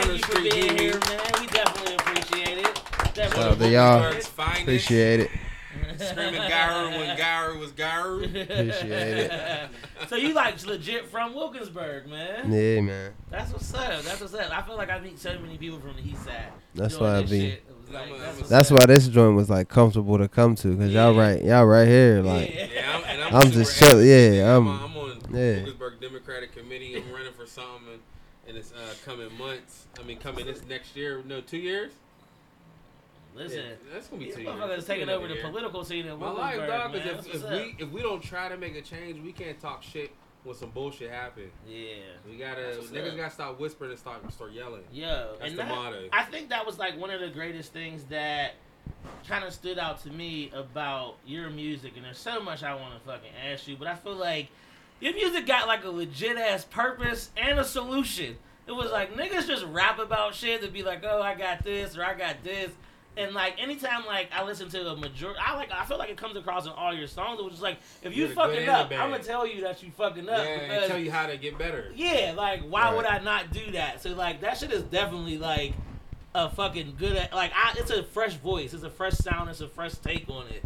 Thank 0.02 0.18
you 0.18 0.18
for 0.24 0.32
Street 0.32 0.52
being 0.52 0.68
Heemi. 0.70 0.80
here, 0.80 0.92
man. 1.00 1.32
We 1.40 1.46
definitely 1.46 1.94
appreciate 1.94 2.58
it. 2.58 2.74
Definitely 3.14 3.30
Shout 3.30 3.52
out 3.52 3.58
to 3.58 3.68
y'all. 3.68 4.00
Wilkinsburg's 4.00 4.26
finest. 4.28 4.62
Appreciate 4.62 5.20
it. 5.20 5.30
Screaming 5.98 6.40
Gyru 6.40 6.90
when 6.98 7.16
Gyru 7.16 7.60
was 7.60 7.72
Gyru. 7.72 8.24
Appreciate 8.24 9.18
it. 9.30 9.68
so 10.08 10.16
you 10.16 10.34
like 10.34 10.64
legit 10.66 11.06
from 11.08 11.34
Wilkinsburg, 11.34 12.08
man? 12.08 12.50
Yeah, 12.52 12.80
man. 12.80 13.12
That's 13.30 13.52
what's 13.52 13.72
up. 13.74 14.02
That's 14.02 14.20
what's 14.20 14.34
up. 14.34 14.50
I 14.50 14.62
feel 14.62 14.76
like 14.76 14.90
I 14.90 14.98
meet 15.00 15.18
so 15.18 15.38
many 15.38 15.56
people 15.58 15.78
from 15.80 15.94
the 15.96 16.02
east 16.08 16.24
side. 16.24 16.46
That's 16.74 16.98
why 16.98 17.18
I 17.18 17.22
be. 17.22 17.28
shit. 17.50 17.64
Like, 17.92 18.08
that's 18.08 18.10
I'm 18.10 18.12
a- 18.12 18.36
what's 18.38 18.48
That's 18.48 18.70
why 18.70 18.86
this 18.86 19.08
joint 19.08 19.36
was 19.36 19.50
like 19.50 19.68
comfortable 19.68 20.18
to 20.18 20.26
come 20.28 20.54
to 20.56 20.74
because 20.74 20.92
y'all 20.92 21.14
right 21.14 21.42
y'all 21.44 21.66
right 21.66 21.86
here, 21.86 22.22
like. 22.22 22.52
Yeah. 22.54 22.66
Yeah, 22.72 22.96
I'm, 22.96 23.04
and 23.04 23.22
I'm, 23.22 23.34
I'm 23.46 23.50
just 23.52 23.78
chill- 23.78 23.88
active. 23.88 24.04
yeah, 24.06 24.56
I'm, 24.56 24.66
I'm- 24.66 24.84
I'm 24.84 24.96
on 24.96 25.20
yeah. 25.30 25.54
Wilkinsburg 25.56 26.00
Democratic 26.00 26.56
Committee. 26.56 26.96
I'm 26.96 27.12
running 27.12 27.32
for 27.34 27.46
something, 27.46 27.92
and, 27.92 28.00
and 28.48 28.56
it's 28.56 28.72
uh, 28.72 28.94
coming 29.04 29.28
months. 29.38 29.81
I 30.02 30.06
mean, 30.06 30.18
coming 30.18 30.46
this 30.46 30.64
next 30.68 30.96
year. 30.96 31.22
No, 31.26 31.40
two 31.40 31.58
years. 31.58 31.92
Listen, 33.34 33.58
Yeah, 33.58 33.64
that's 33.92 34.08
gonna 34.08 34.20
be 34.20 34.26
these 34.26 34.34
two 34.34 34.42
years. 34.42 34.54
motherfuckers 34.54 34.86
taking 34.86 35.08
over 35.08 35.26
the 35.26 35.34
year. 35.34 35.42
political 35.44 35.84
scene 35.84 36.06
in 36.06 36.18
My 36.18 36.30
life, 36.30 36.56
dog, 36.66 36.92
That's 36.92 37.26
if, 37.26 37.34
if 37.34 37.50
we 37.50 37.76
if 37.78 37.90
we 37.90 38.02
don't 38.02 38.22
try 38.22 38.48
to 38.48 38.56
make 38.56 38.76
a 38.76 38.82
change, 38.82 39.22
we 39.22 39.32
can't 39.32 39.58
talk 39.60 39.82
shit 39.82 40.10
when 40.44 40.54
some 40.54 40.70
bullshit 40.70 41.10
happen. 41.10 41.50
Yeah. 41.66 41.86
We 42.28 42.36
gotta 42.36 42.60
niggas 42.92 43.12
up. 43.12 43.16
gotta 43.16 43.30
stop 43.30 43.60
whispering 43.60 43.90
and 43.90 43.98
start 43.98 44.30
start 44.32 44.52
yelling. 44.52 44.82
Yeah, 44.92 45.28
That's 45.38 45.50
and 45.50 45.52
the 45.52 45.62
that, 45.62 45.68
motto. 45.68 46.08
I 46.12 46.24
think 46.24 46.50
that 46.50 46.66
was 46.66 46.78
like 46.78 46.98
one 46.98 47.10
of 47.10 47.20
the 47.20 47.28
greatest 47.28 47.72
things 47.72 48.04
that 48.04 48.54
kind 49.26 49.44
of 49.44 49.52
stood 49.54 49.78
out 49.78 50.02
to 50.02 50.10
me 50.10 50.50
about 50.54 51.14
your 51.24 51.48
music. 51.48 51.92
And 51.96 52.04
there's 52.04 52.18
so 52.18 52.42
much 52.42 52.62
I 52.62 52.74
want 52.74 52.94
to 52.94 53.00
fucking 53.00 53.30
ask 53.50 53.66
you, 53.66 53.76
but 53.76 53.88
I 53.88 53.94
feel 53.94 54.14
like 54.16 54.48
your 55.00 55.14
music 55.14 55.46
got 55.46 55.68
like 55.68 55.84
a 55.84 55.90
legit 55.90 56.36
ass 56.36 56.64
purpose 56.64 57.30
and 57.36 57.58
a 57.58 57.64
solution. 57.64 58.36
It 58.66 58.72
was 58.72 58.90
like 58.90 59.14
niggas 59.14 59.46
just 59.46 59.64
rap 59.66 59.98
about 59.98 60.34
shit 60.34 60.62
to 60.62 60.68
be 60.68 60.82
like, 60.82 61.02
oh, 61.04 61.20
I 61.20 61.34
got 61.34 61.64
this 61.64 61.96
or 61.96 62.04
I 62.04 62.14
got 62.14 62.42
this. 62.44 62.70
And 63.14 63.34
like 63.34 63.60
anytime 63.60 64.06
like 64.06 64.30
I 64.32 64.42
listen 64.44 64.68
to 64.70 64.88
a 64.88 64.96
majority, 64.96 65.38
I 65.44 65.54
like 65.56 65.70
I 65.70 65.84
feel 65.84 65.98
like 65.98 66.08
it 66.08 66.16
comes 66.16 66.36
across 66.36 66.64
in 66.64 66.72
all 66.72 66.94
your 66.94 67.06
songs. 67.08 67.38
It 67.38 67.42
was 67.42 67.52
just 67.52 67.62
like 67.62 67.78
if 68.02 68.16
you 68.16 68.22
Yeah, 68.22 68.28
the 68.30 68.34
fucking 68.34 68.68
up. 68.68 68.90
I'm 68.92 69.10
gonna 69.10 69.22
tell 69.22 69.46
you 69.46 69.60
that 69.62 69.82
you 69.82 69.90
fucking 69.90 70.28
up 70.28 70.38
yeah, 70.38 70.44
and 70.44 70.70
because 70.72 70.88
tell 70.88 70.98
you 70.98 71.10
how 71.10 71.26
to 71.26 71.36
get 71.36 71.58
better. 71.58 71.92
yeah, 71.94 72.32
like 72.36 72.62
why 72.62 72.84
Right. 72.84 72.96
would 72.96 73.04
I 73.06 73.18
not 73.18 73.52
do 73.52 73.72
that? 73.72 74.00
So 74.02 74.10
like 74.14 74.40
that 74.40 74.56
shit 74.56 74.72
is 74.72 74.82
definitely 74.84 75.36
like 75.36 75.74
a 76.34 76.48
fucking 76.48 76.94
good 76.98 77.28
like 77.34 77.52
I 77.54 77.74
it's 77.76 77.90
a 77.90 78.02
fresh 78.02 78.34
voice, 78.36 78.72
it's 78.72 78.82
a 78.84 78.90
fresh 78.90 79.12
sound, 79.14 79.50
it's 79.50 79.60
a 79.60 79.68
fresh 79.68 79.92
take 79.96 80.26
on 80.30 80.46
it. 80.46 80.62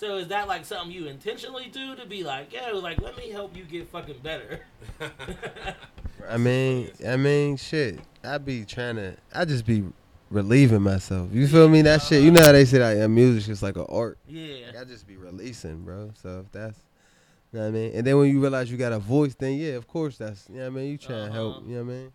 So 0.00 0.16
is 0.16 0.28
that 0.28 0.48
like 0.48 0.64
something 0.64 0.90
you 0.90 1.08
intentionally 1.08 1.68
do 1.70 1.94
to 1.94 2.06
be 2.06 2.24
like, 2.24 2.54
yo, 2.54 2.78
like 2.78 3.02
let 3.02 3.18
me 3.18 3.28
help 3.28 3.54
you 3.54 3.64
get 3.64 3.86
fucking 3.90 4.20
better? 4.22 4.60
I 6.28 6.38
mean, 6.38 6.90
I 7.06 7.16
mean, 7.18 7.58
shit. 7.58 8.00
I 8.24 8.38
be 8.38 8.64
trying 8.64 8.96
to. 8.96 9.14
I 9.34 9.44
just 9.44 9.66
be 9.66 9.84
relieving 10.30 10.80
myself. 10.80 11.28
You 11.34 11.46
feel 11.46 11.68
me? 11.68 11.82
That 11.82 12.00
shit. 12.00 12.22
You 12.22 12.30
know 12.30 12.42
how 12.42 12.52
they 12.52 12.64
say 12.64 12.78
like 12.78 13.04
uh, 13.04 13.08
music's 13.08 13.46
just 13.46 13.62
like 13.62 13.76
an 13.76 13.84
art. 13.90 14.16
yeah. 14.26 14.68
Like, 14.68 14.78
I 14.78 14.84
just 14.84 15.06
be 15.06 15.18
releasing, 15.18 15.82
bro. 15.82 16.12
So 16.14 16.44
if 16.46 16.50
that's, 16.50 16.78
you 17.52 17.58
know 17.58 17.66
what 17.66 17.68
I 17.68 17.72
mean. 17.72 17.92
And 17.94 18.06
then 18.06 18.16
when 18.16 18.30
you 18.30 18.40
realize 18.40 18.70
you 18.72 18.78
got 18.78 18.92
a 18.92 18.98
voice, 18.98 19.34
then 19.34 19.58
yeah, 19.58 19.72
of 19.72 19.86
course 19.86 20.16
that's, 20.16 20.48
you 20.48 20.54
know 20.54 20.62
what 20.62 20.66
I 20.68 20.70
mean. 20.70 20.92
You 20.92 20.96
trying 20.96 21.26
to 21.26 21.32
help. 21.32 21.56
Uh-huh. 21.56 21.64
You 21.66 21.76
know 21.76 21.84
what 21.84 21.92
I 21.92 21.96
mean. 21.96 22.12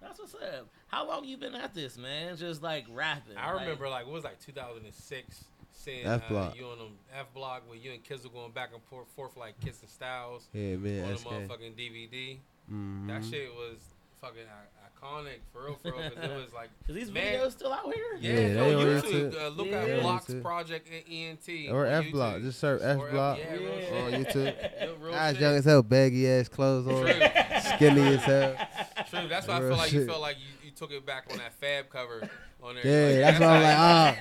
That's 0.00 0.18
what's 0.18 0.34
up. 0.34 0.66
How 0.86 1.06
long 1.06 1.26
you 1.26 1.36
been 1.36 1.54
at 1.54 1.74
this, 1.74 1.98
man? 1.98 2.38
Just 2.38 2.62
like 2.62 2.86
rapping. 2.90 3.36
I 3.36 3.50
remember 3.50 3.86
like 3.90 4.06
what 4.06 4.14
was 4.14 4.24
like 4.24 4.40
2006 4.40 5.44
seeing 5.78 6.06
F 6.06 6.22
uh, 6.26 6.28
Block. 6.28 6.56
you 6.58 6.66
on 6.66 6.78
them 6.78 6.88
F 7.16 7.26
block 7.34 7.62
where 7.68 7.78
you 7.78 7.92
and 7.92 8.02
Kizzle 8.04 8.32
going 8.32 8.52
back 8.52 8.70
and 8.74 8.82
forth, 8.84 9.06
forth 9.16 9.36
like 9.36 9.58
kissing 9.60 9.88
styles 9.88 10.48
Yeah, 10.52 10.76
man. 10.76 11.04
on 11.04 11.10
the 11.12 11.16
SK. 11.18 11.26
motherfucking 11.28 11.74
DVD. 11.76 12.38
Mhm. 12.72 13.06
That 13.08 13.24
shit 13.24 13.52
was 13.54 13.78
fucking 14.20 14.42
iconic 15.00 15.38
for 15.52 15.66
real, 15.66 15.74
for 15.80 15.92
real. 15.92 16.10
Cause 16.10 16.24
it 16.24 16.34
was 16.34 16.52
like 16.52 16.70
Is 16.88 16.94
these 16.96 17.10
Man. 17.12 17.38
videos 17.38 17.52
still 17.52 17.72
out 17.72 17.84
here? 17.94 18.16
yeah, 18.20 18.32
Yeah, 18.32 18.52
no, 18.54 18.64
they 18.64 18.74
on 18.74 19.02
YouTube. 19.02 19.32
YouTube. 19.32 19.40
Uh, 19.44 19.48
look 19.48 19.66
Yeah. 19.68 19.76
at 19.76 20.02
Blocks 20.02 20.24
YouTube. 20.26 20.42
Project 20.42 20.88
and 20.92 21.12
ENT 21.12 21.70
Or 21.72 21.86
F 21.86 22.10
Block. 22.10 22.40
Just 22.42 22.58
search 22.58 22.80
F 22.82 22.98
Or 22.98 23.10
Block. 23.10 23.38
Yeah, 23.38 23.52
real 23.52 23.62
Yeah. 23.62 23.80
shit. 23.80 23.92
on 23.92 24.24
YouTube. 24.24 24.80
Real- 24.82 24.96
real 24.96 25.14
I 25.14 25.30
was 25.30 25.40
young 25.40 25.54
as 25.54 25.64
hell, 25.64 25.82
baggy 25.84 26.28
ass 26.28 26.48
clothes 26.48 26.86
on, 26.88 27.06
skinny 27.76 28.00
as 28.14 28.22
hell. 28.24 28.56
True. 29.08 29.28
That's 29.28 29.46
why 29.46 29.54
I 29.54 29.58
Real 29.60 29.68
feel 29.70 29.76
like 29.78 29.92
you 29.92 30.00
shit. 30.00 30.08
felt 30.08 30.20
like 30.20 30.36
you, 30.38 30.66
you 30.66 30.70
took 30.72 30.90
it 30.90 31.06
back 31.06 31.26
on 31.30 31.38
that 31.38 31.54
Fab 31.54 31.88
cover 31.88 32.28
on 32.62 32.74
there. 32.74 32.84
Yeah, 32.84 33.08
You're 33.10 33.20
that's 33.22 33.40
why 33.40 33.46
I'm 33.46 33.62
like, 33.62 33.78
ah. 33.78 34.16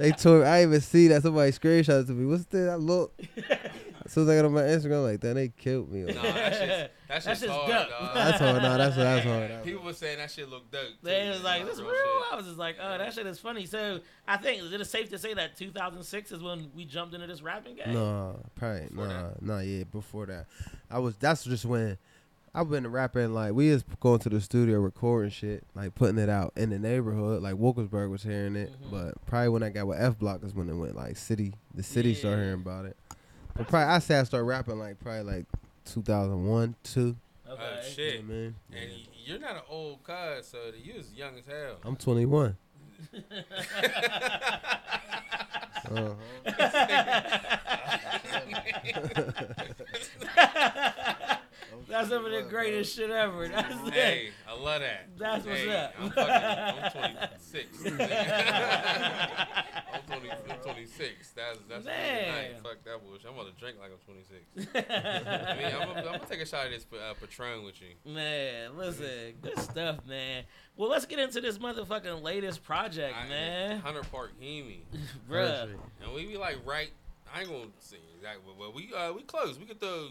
They 0.00 0.12
tore. 0.12 0.44
I 0.44 0.62
even 0.62 0.80
see 0.80 1.08
that 1.08 1.22
somebody 1.22 1.52
screenshot 1.52 2.02
it 2.02 2.06
to 2.06 2.12
me. 2.12 2.26
What's 2.26 2.44
that? 2.46 2.70
I 2.70 2.74
look. 2.76 3.12
As 4.02 4.12
soon 4.14 4.24
as 4.24 4.30
I 4.30 4.36
got 4.36 4.46
on 4.46 4.52
my 4.54 4.62
Instagram, 4.62 5.04
like, 5.04 5.20
then 5.20 5.36
they 5.36 5.48
killed 5.50 5.92
me. 5.92 6.00
Nah, 6.02 6.22
that 6.22 6.52
shit's, 6.54 6.58
that 6.66 6.90
That 7.08 7.22
shit's 7.22 7.40
shit's 7.40 7.52
hard, 7.52 7.68
dope. 7.70 7.90
dog. 7.90 8.14
That's 8.14 8.38
hard. 8.38 8.62
No, 8.62 8.78
that's 8.78 8.96
that's 8.96 9.26
hard. 9.26 9.50
That's 9.50 9.64
People 9.66 9.84
were 9.84 9.92
saying 9.92 10.18
that 10.18 10.30
shit 10.30 10.48
looked 10.48 10.72
dope. 10.72 10.82
They 11.02 11.28
was 11.28 11.44
like, 11.44 11.64
That's 11.64 11.76
"This 11.76 11.84
real." 11.86 11.94
shit. 11.94 12.32
I 12.32 12.36
was 12.36 12.46
just 12.46 12.58
like, 12.58 12.76
"Oh, 12.82 12.98
that 12.98 13.12
shit 13.14 13.26
is 13.26 13.38
funny." 13.38 13.66
So 13.66 14.00
I 14.26 14.36
think 14.38 14.62
is 14.62 14.72
it 14.72 14.84
safe 14.86 15.10
to 15.10 15.18
say 15.18 15.34
that 15.34 15.56
2006 15.56 16.32
is 16.32 16.42
when 16.42 16.70
we 16.74 16.86
jumped 16.86 17.14
into 17.14 17.26
this 17.26 17.42
rapping 17.42 17.76
game? 17.76 17.92
No, 17.92 18.40
probably 18.56 18.88
Before 18.88 19.06
nah, 19.06 19.22
that? 19.28 19.42
not 19.42 19.58
yet. 19.60 19.90
Before 19.92 20.26
that, 20.26 20.46
I 20.90 20.98
was. 20.98 21.14
That's 21.16 21.44
just 21.44 21.64
when 21.66 21.98
I've 22.54 22.68
been 22.68 22.86
rapping. 22.90 23.32
Like 23.32 23.52
we 23.52 23.70
was 23.70 23.84
going 24.00 24.18
to 24.20 24.28
the 24.28 24.40
studio 24.40 24.80
recording 24.80 25.30
shit, 25.30 25.64
like 25.74 25.94
putting 25.94 26.18
it 26.18 26.28
out 26.28 26.52
in 26.56 26.70
the 26.70 26.78
neighborhood. 26.78 27.42
Like 27.42 27.54
Wilkinsburg 27.56 28.10
was 28.10 28.22
hearing 28.24 28.56
it, 28.56 28.72
Mhm. 28.82 28.90
but 28.90 29.26
probably 29.26 29.50
when 29.50 29.62
I 29.62 29.70
got 29.70 29.86
with 29.86 30.00
F 30.00 30.18
Block 30.18 30.42
is 30.42 30.52
when 30.54 30.68
it 30.68 30.74
went 30.74 30.96
like 30.96 31.16
city. 31.16 31.54
The 31.74 31.82
city 31.84 32.14
started 32.14 32.42
hearing 32.42 32.60
about 32.60 32.86
it. 32.86 32.96
But 33.56 33.68
probably 33.68 33.92
I 33.94 33.98
say 34.00 34.18
I 34.18 34.24
started 34.24 34.44
rapping 34.46 34.78
like 34.78 34.98
probably 35.00 35.22
like 35.22 35.46
2001, 35.84 36.74
two. 36.82 37.16
Okay. 37.48 37.62
Oh 37.62 37.82
shit! 37.82 38.24
what 38.24 38.24
I 38.24 38.28
mean? 38.34 38.54
And 38.72 38.90
y- 38.90 39.06
you're 39.24 39.38
not 39.40 39.56
an 39.56 39.62
old 39.68 40.02
cuz, 40.04 40.46
so 40.46 40.58
you 40.82 40.94
was 40.94 41.12
young 41.12 41.36
as 41.38 41.44
hell. 41.46 41.76
I'm 41.84 41.96
21. 41.96 42.56
Uh-huh. 45.90 46.14
That's 51.90 52.08
some 52.08 52.24
of 52.24 52.30
the 52.32 52.42
greatest 52.42 52.96
shit 52.96 53.10
ever. 53.10 53.48
That's 53.48 53.88
it. 53.88 53.92
hey, 53.94 54.30
I 54.48 54.54
love 54.54 54.80
that. 54.80 55.08
That's 55.18 55.44
what's 55.44 55.58
hey, 55.58 55.76
up. 55.76 55.94
I'm, 55.98 56.10
fucking, 56.10 56.34
I'm 56.34 56.90
26. 56.92 57.86
I'm, 59.92 60.02
20, 60.20 60.30
I'm 60.30 60.56
26. 60.62 61.30
That's 61.34 61.58
that's 61.68 61.84
Man. 61.84 62.28
nice. 62.28 62.62
Fuck 62.62 62.84
that 62.84 63.04
bullshit. 63.04 63.26
I'm 63.28 63.36
gonna 63.36 63.50
drink 63.58 63.76
like 63.80 63.90
I'm 63.90 63.98
26. 64.64 64.68
I 64.88 65.56
mean, 65.56 65.66
I'm, 65.66 65.88
gonna- 65.88 65.98
I'm 66.00 66.04
gonna 66.04 66.18
take 66.28 66.40
a 66.40 66.46
shot 66.46 66.66
of 66.66 66.72
this 66.72 66.86
uh, 66.92 67.14
Patron 67.14 67.64
with 67.64 67.80
you. 67.80 67.88
Man, 68.12 68.76
listen, 68.76 69.34
good 69.42 69.58
stuff, 69.58 70.06
man. 70.06 70.44
Well, 70.76 70.88
let's 70.88 71.06
get 71.06 71.18
into 71.18 71.40
this 71.40 71.58
motherfucking 71.58 72.22
latest 72.22 72.62
project, 72.62 73.14
I- 73.16 73.28
man. 73.28 73.80
Hunter 73.80 74.02
Park 74.10 74.32
Heemi. 74.40 74.82
Bruh. 75.28 75.70
And 76.02 76.14
we 76.14 76.26
be 76.26 76.36
like 76.36 76.58
right. 76.64 76.90
I 77.34 77.40
ain't 77.40 77.48
gonna 77.50 77.64
say 77.78 77.98
exactly, 78.16 78.52
but 78.58 78.74
we 78.74 78.92
uh 78.92 79.12
we 79.12 79.22
close. 79.22 79.58
We 79.58 79.64
could 79.64 79.80
throw 79.80 80.08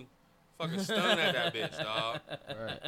fucking 0.60 0.80
stun 0.80 1.18
at 1.19 1.34
that 1.34 1.53
bitch, 1.53 1.77
dog. 1.84 2.19
Right. 2.48 2.80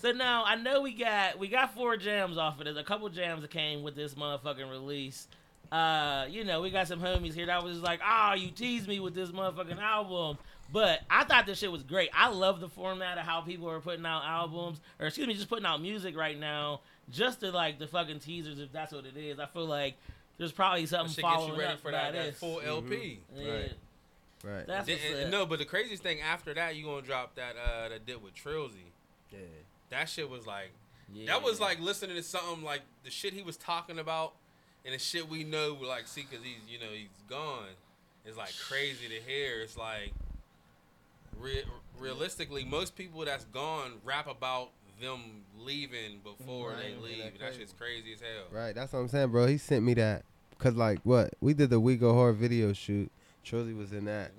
So 0.00 0.10
now 0.10 0.42
I 0.44 0.56
know 0.56 0.80
we 0.80 0.92
got 0.92 1.38
we 1.38 1.46
got 1.48 1.74
four 1.74 1.96
jams 1.96 2.36
off 2.36 2.58
of 2.58 2.64
this. 2.64 2.76
A 2.76 2.82
couple 2.82 3.08
jams 3.10 3.42
that 3.42 3.50
came 3.52 3.82
with 3.84 3.94
this 3.94 4.14
motherfucking 4.14 4.68
release. 4.68 5.28
Uh, 5.70 6.26
you 6.28 6.44
know, 6.44 6.60
we 6.60 6.70
got 6.70 6.88
some 6.88 7.00
homies 7.00 7.34
here 7.34 7.46
that 7.46 7.62
was 7.62 7.80
like, 7.80 8.00
"Oh, 8.04 8.34
you 8.34 8.50
teased 8.50 8.88
me 8.88 8.98
with 9.00 9.14
this 9.14 9.30
motherfucking 9.30 9.80
album." 9.80 10.38
But 10.72 11.00
I 11.10 11.24
thought 11.24 11.46
this 11.46 11.58
shit 11.58 11.70
was 11.70 11.82
great. 11.82 12.10
I 12.14 12.28
love 12.30 12.58
the 12.60 12.68
format 12.68 13.18
of 13.18 13.24
how 13.24 13.42
people 13.42 13.68
are 13.70 13.80
putting 13.80 14.04
out 14.06 14.24
albums, 14.24 14.80
or 14.98 15.06
excuse 15.06 15.26
me, 15.28 15.34
just 15.34 15.48
putting 15.48 15.66
out 15.66 15.80
music 15.80 16.16
right 16.16 16.38
now, 16.38 16.80
just 17.10 17.40
to 17.40 17.52
like 17.52 17.78
the 17.78 17.86
fucking 17.86 18.20
teasers, 18.20 18.58
if 18.58 18.72
that's 18.72 18.92
what 18.92 19.04
it 19.04 19.16
is. 19.16 19.38
I 19.38 19.46
feel 19.46 19.66
like 19.66 19.94
there's 20.38 20.52
probably 20.52 20.82
That 20.82 20.88
something 20.88 21.14
shit 21.14 21.22
gets 21.22 21.34
following 21.34 21.54
you 21.54 21.60
ready 21.60 21.74
up 21.74 21.80
for 21.80 21.90
that, 21.92 22.12
that 22.14 22.24
this. 22.26 22.38
full 22.38 22.60
LP. 22.60 23.20
Yeah, 23.36 23.52
Right. 23.52 23.72
Right. 24.44 24.66
that's 24.66 24.86
Then- 24.86 24.98
what's 24.98 25.10
and- 25.14 25.24
up. 25.24 25.30
no, 25.30 25.46
but 25.46 25.58
the 25.58 25.64
craziest 25.64 26.02
thing 26.02 26.20
after 26.20 26.52
that, 26.54 26.76
you 26.76 26.84
gonna 26.84 27.02
drop 27.02 27.34
that 27.36 27.56
uh 27.56 27.88
that 27.88 28.04
did 28.06 28.22
with 28.22 28.34
Trilzy. 28.34 28.92
yeah. 29.32 29.38
That 29.90 30.08
shit 30.08 30.28
was 30.28 30.46
like 30.46 30.70
Yeah. 31.12 31.26
that 31.26 31.42
was 31.42 31.60
like 31.60 31.80
listening 31.80 32.16
to 32.16 32.22
something 32.22 32.62
like 32.64 32.82
the 33.04 33.10
shit 33.10 33.32
he 33.32 33.42
was 33.42 33.56
talking 33.56 33.98
about 33.98 34.34
and 34.84 34.94
the 34.94 34.98
shit 34.98 35.28
we 35.28 35.44
know 35.44 35.76
like 35.80 36.06
see 36.06 36.26
because 36.28 36.44
he's 36.44 36.58
you 36.68 36.78
know 36.78 36.92
he's 36.92 37.08
gone 37.28 37.68
is 38.26 38.36
like 38.36 38.52
crazy 38.68 39.08
to 39.08 39.20
hear. 39.20 39.60
It's 39.62 39.76
like 39.76 40.12
re- 41.38 41.64
realistically 41.98 42.64
most 42.64 42.96
people 42.96 43.24
that's 43.24 43.44
gone 43.46 44.00
rap 44.04 44.26
about 44.26 44.70
them 45.00 45.42
leaving 45.58 46.20
before 46.22 46.70
Right. 46.70 46.78
they 46.78 46.94
leave. 46.96 47.18
that 47.24 47.32
That 47.32 47.40
crazy. 47.40 47.58
shit's 47.60 47.72
crazy 47.72 48.12
as 48.14 48.20
hell. 48.20 48.44
Right, 48.50 48.74
that's 48.74 48.92
what 48.92 49.00
I'm 49.00 49.08
saying, 49.08 49.30
bro. 49.30 49.46
He 49.46 49.58
sent 49.58 49.84
me 49.84 49.94
that 49.94 50.24
because 50.50 50.74
like 50.76 51.00
what 51.02 51.34
we 51.40 51.52
did 51.54 51.70
the 51.70 51.80
We 51.80 51.96
Go 51.96 52.14
Hard 52.14 52.36
video 52.36 52.72
shoot. 52.72 53.10
Trilly 53.44 53.76
was 53.76 53.92
in 53.92 54.04
that. 54.06 54.32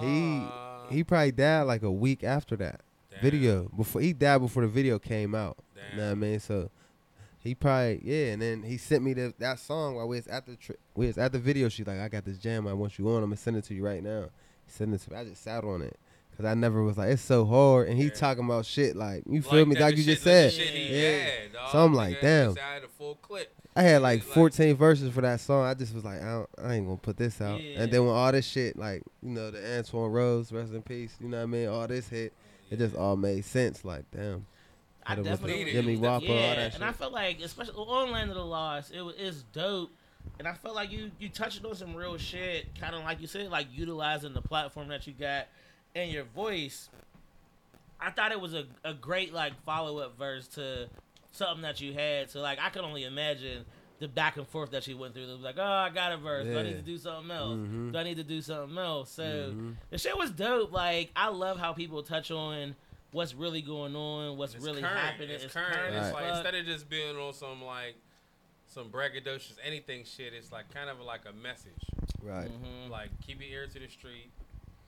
He 0.00 0.96
he 0.96 1.04
probably 1.04 1.32
died 1.32 1.62
like 1.62 1.82
a 1.82 1.90
week 1.90 2.24
after 2.24 2.56
that 2.56 2.80
Damn. 3.10 3.20
video. 3.20 3.70
Before 3.76 4.00
he 4.00 4.12
died 4.12 4.38
before 4.38 4.62
the 4.62 4.68
video 4.68 4.98
came 4.98 5.34
out. 5.34 5.58
Damn. 5.74 5.84
You 5.92 5.96
know 5.98 6.06
what 6.06 6.12
I 6.12 6.14
mean? 6.16 6.40
So 6.40 6.70
he 7.38 7.54
probably 7.54 8.00
yeah, 8.02 8.32
and 8.32 8.42
then 8.42 8.62
he 8.62 8.76
sent 8.76 9.02
me 9.04 9.12
the, 9.14 9.32
that 9.38 9.58
song 9.58 9.94
while 9.96 10.08
we 10.08 10.16
was 10.16 10.26
at 10.26 10.46
the 10.46 10.56
tri- 10.56 10.76
we 10.94 11.06
was 11.06 11.18
at 11.18 11.32
the 11.32 11.38
video. 11.38 11.68
She's 11.68 11.86
like, 11.86 12.00
I 12.00 12.08
got 12.08 12.24
this 12.24 12.38
jam. 12.38 12.66
I 12.66 12.72
want 12.72 12.98
you 12.98 13.08
on. 13.08 13.18
I'm 13.22 13.30
gonna 13.30 13.36
send 13.36 13.56
it 13.56 13.64
to 13.64 13.74
you 13.74 13.84
right 13.84 14.02
now. 14.02 14.24
He 14.66 14.72
sent 14.72 14.92
it 14.94 15.00
to 15.02 15.12
me. 15.12 15.16
I 15.16 15.24
just 15.24 15.42
sat 15.42 15.64
on 15.64 15.82
it 15.82 15.96
because 16.38 16.50
I 16.50 16.54
never 16.54 16.82
was 16.84 16.96
like 16.96 17.10
it's 17.10 17.20
so 17.22 17.44
hard. 17.44 17.88
And 17.88 17.98
he 17.98 18.04
Yeah. 18.04 18.10
talking 18.14 18.44
about 18.44 18.64
shit 18.64 18.94
like 18.96 19.24
you 19.28 19.42
feel 19.42 19.66
me, 19.66 19.76
like 19.76 19.96
you 19.96 20.04
just 20.04 20.22
said. 20.22 20.52
shit 20.52 20.72
Yeah. 20.72 21.10
had. 21.10 21.32
So 21.72 21.84
I'm 21.84 21.92
like, 21.94 22.18
Nigga, 22.18 22.20
damn. 22.22 22.54
just 22.54 22.58
had 22.58 22.84
a 22.84 22.88
full 22.88 23.16
clip. 23.16 23.52
I 23.74 23.82
had 23.82 24.02
like 24.02 24.18
It's 24.20 24.26
like- 24.28 24.34
14 24.34 24.76
verses 24.76 25.12
for 25.12 25.20
that 25.20 25.40
song. 25.40 25.64
I 25.64 25.74
just 25.74 25.94
was 25.94 26.04
like, 26.04 26.20
I, 26.22 26.30
don't, 26.30 26.48
I 26.64 26.74
ain't 26.74 26.86
gonna 26.86 26.96
put 26.96 27.16
this 27.16 27.40
out. 27.40 27.60
Yeah. 27.62 27.82
And 27.82 27.92
then 27.92 28.06
when 28.06 28.14
all 28.14 28.30
this 28.32 28.46
shit, 28.46 28.76
like 28.76 29.02
you 29.22 29.30
know, 29.30 29.50
the 29.50 29.58
Antwon 29.58 30.12
Rose, 30.12 30.52
rest 30.52 30.72
in 30.72 30.82
peace. 30.82 31.16
You 31.20 31.28
know 31.28 31.38
what 31.38 31.42
I 31.42 31.46
mean? 31.46 31.68
All 31.68 31.86
this 31.88 32.08
hit, 32.08 32.32
it 32.70 32.78
just 32.78 32.94
all 32.94 33.16
made 33.16 33.44
sense. 33.44 33.84
Like 33.84 34.04
damn. 34.12 34.46
I 35.04 35.14
Could've 35.14 35.24
definitely 35.24 35.72
Jimmy 35.72 35.94
It 35.94 36.00
was 36.00 36.08
Whopper, 36.08 36.26
all 36.28 36.34
yeah, 36.34 36.54
that 36.56 36.74
and 36.74 36.84
I 36.84 36.92
felt 36.92 37.12
like, 37.14 37.40
especially 37.40 37.74
on 37.76 38.10
Land 38.12 38.28
of 38.30 38.36
the 38.36 38.44
Lost, 38.44 38.92
it 38.92 39.00
was 39.02 39.14
it's 39.18 39.42
dope. 39.52 39.90
And 40.38 40.46
I 40.46 40.52
felt 40.52 40.74
like 40.76 40.92
you 40.92 41.10
you 41.18 41.30
touched 41.30 41.64
on 41.64 41.74
some 41.74 41.94
real 41.96 42.16
shit, 42.18 42.78
kind 42.78 42.94
of 42.94 43.02
like 43.02 43.20
you 43.20 43.26
said, 43.26 43.48
like 43.50 43.66
utilizing 43.72 44.34
the 44.34 44.42
platform 44.42 44.88
that 44.88 45.06
you 45.06 45.14
got 45.14 45.46
and 46.02 46.12
your 46.12 46.24
voice. 46.24 46.88
I 48.00 48.10
thought 48.10 48.32
it 48.32 48.40
was 48.40 48.54
a, 48.54 48.64
a 48.84 48.94
great 48.94 49.32
like 49.32 49.52
follow 49.64 49.98
up 49.98 50.16
verse 50.18 50.46
to 50.48 50.88
something 51.32 51.62
that 51.62 51.80
you 51.80 51.92
had. 51.92 52.30
So 52.30 52.40
like 52.40 52.58
I 52.60 52.70
can 52.70 52.84
only 52.84 53.04
imagine 53.04 53.64
the 53.98 54.06
back 54.06 54.36
and 54.36 54.46
forth 54.46 54.70
that 54.70 54.84
she 54.84 54.94
went 54.94 55.14
through. 55.14 55.24
It 55.24 55.32
was 55.32 55.40
like, 55.40 55.56
oh, 55.58 55.62
I 55.62 55.90
got 55.90 56.12
a 56.12 56.16
verse. 56.16 56.44
Do 56.46 56.56
I 56.58 56.62
need 56.62 56.76
to 56.76 56.82
do 56.82 56.96
something 56.98 57.30
else? 57.32 57.56
Mhm. 57.58 57.92
Do 57.92 57.98
I 57.98 58.02
need 58.04 58.16
to 58.18 58.22
do 58.24 58.40
something 58.40 58.78
else? 58.78 59.10
So 59.10 59.24
Mhm. 59.52 59.74
the 59.90 59.98
shit 59.98 60.16
was 60.16 60.30
dope. 60.30 60.70
Like 60.72 61.10
I 61.16 61.28
love 61.28 61.58
how 61.58 61.72
people 61.72 62.02
touch 62.04 62.30
on 62.30 62.76
what's 63.10 63.34
really 63.34 63.62
going 63.62 63.96
on, 63.96 64.36
what's 64.36 64.54
It's 64.54 64.64
really 64.64 64.82
current. 64.82 64.96
happening. 64.98 65.30
It's, 65.30 65.52
current. 65.52 65.94
as 65.94 66.06
It's 66.08 66.14
like 66.14 66.28
instead 66.32 66.54
of 66.54 66.64
just 66.66 66.88
being 66.88 67.16
on 67.16 67.32
some 67.32 67.64
like 67.64 67.96
some 68.66 68.90
braggadocious 68.90 69.54
anything 69.64 70.04
shit, 70.04 70.32
it's 70.34 70.52
like 70.52 70.72
kind 70.72 70.88
of 70.90 71.00
like 71.00 71.22
a 71.28 71.32
message. 71.32 71.72
Right. 72.22 72.48
Mhm. 72.48 72.90
Like 72.90 73.08
keep 73.26 73.40
your 73.40 73.50
ear 73.62 73.66
to 73.66 73.78
the 73.80 73.88
street, 73.88 74.30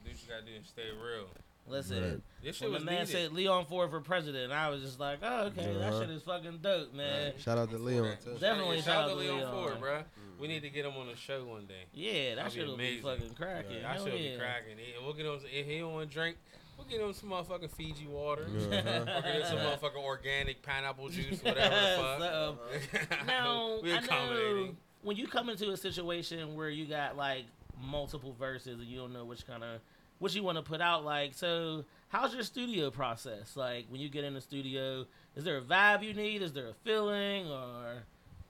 do 0.04 0.10
what 0.10 0.22
you 0.22 0.28
gotta 0.28 0.44
do 0.46 0.54
and 0.56 0.66
stay 0.66 0.82
real. 1.02 1.26
Listen, 1.66 2.02
Right. 2.02 2.20
This 2.42 2.56
shit 2.56 2.64
when 2.70 2.72
the 2.72 2.78
was 2.78 2.84
man 2.84 2.94
needed. 3.06 3.08
said 3.12 3.32
Leon 3.32 3.66
Ford 3.66 3.90
for 3.90 4.00
president, 4.00 4.52
I 4.52 4.70
was 4.70 4.82
just 4.82 4.98
like, 4.98 5.18
oh, 5.22 5.44
okay, 5.46 5.72
that 5.74 5.82
Uh-huh. 5.92 6.00
shit 6.00 6.10
is 6.10 6.22
fucking 6.22 6.58
dope, 6.62 6.92
man. 6.94 7.32
Shout 7.38 7.58
out 7.58 7.70
to 7.70 7.78
Leon 7.78 8.16
too. 8.24 8.36
Definitely 8.40 8.78
shout, 8.78 8.84
shout 8.86 9.04
out 9.04 9.08
to 9.10 9.14
Leon 9.14 9.36
Leon. 9.38 9.52
Ford, 9.52 9.80
bruh. 9.80 10.04
We 10.40 10.48
need 10.48 10.62
to 10.62 10.70
get 10.70 10.86
him 10.86 10.96
on 10.96 11.06
the 11.06 11.16
show 11.16 11.44
one 11.44 11.66
day. 11.66 11.84
Yeah, 11.92 12.34
that 12.36 12.36
That'd 12.36 12.52
be 12.54 12.58
shit 12.60 12.66
will 12.68 12.76
be 12.78 13.00
fucking 13.00 13.34
cracking. 13.34 13.82
That 13.82 13.96
Hell 13.96 14.06
shit 14.06 14.20
yeah. 14.20 14.32
be 14.32 14.38
cracking. 14.38 14.78
He- 14.78 14.94
We'll 15.04 15.12
get 15.12 15.26
him. 15.26 15.38
If 15.52 15.66
he 15.66 15.78
don't 15.80 15.92
want 15.92 16.08
to 16.08 16.14
drink, 16.14 16.38
we'll 16.78 16.86
get 16.86 17.00
him 17.00 17.12
some 17.12 17.28
motherfucking 17.28 17.70
Fiji 17.72 18.06
water. 18.06 18.44
Uh-huh. 18.44 18.56
We'll 18.70 19.22
get 19.22 19.34
him 19.34 19.42
some 19.44 19.58
motherfucking 19.58 20.02
organic 20.02 20.62
pineapple 20.62 21.10
juice, 21.10 21.44
whatever 21.44 21.74
the 21.74 21.96
fuck. 22.98 23.10
So, 23.20 23.26
now, 23.26 23.78
we 23.82 23.92
I 23.92 24.00
know 24.00 24.04
accommodating. 24.06 24.76
when 25.02 25.16
you 25.18 25.26
come 25.28 25.50
into 25.50 25.70
a 25.72 25.76
situation 25.76 26.54
where 26.56 26.70
you 26.70 26.86
got 26.86 27.18
like 27.18 27.44
multiple 27.80 28.34
verses 28.38 28.78
and 28.80 28.88
you 28.88 28.98
don't 28.98 29.12
know 29.12 29.24
which 29.24 29.46
kind 29.46 29.62
of 29.64 29.80
what 30.18 30.34
you 30.34 30.42
want 30.42 30.58
to 30.58 30.62
put 30.62 30.80
out, 30.82 31.02
like, 31.04 31.32
so 31.34 31.84
how's 32.08 32.34
your 32.34 32.42
studio 32.42 32.90
process? 32.90 33.56
Like, 33.56 33.86
when 33.88 34.00
you 34.02 34.08
get 34.10 34.22
in 34.24 34.34
the 34.34 34.40
studio, 34.42 35.06
is 35.34 35.44
there 35.44 35.56
a 35.56 35.62
vibe 35.62 36.02
you 36.02 36.12
need? 36.12 36.42
Is 36.42 36.52
there 36.52 36.68
a 36.68 36.74
feeling, 36.84 37.46
or 37.50 38.02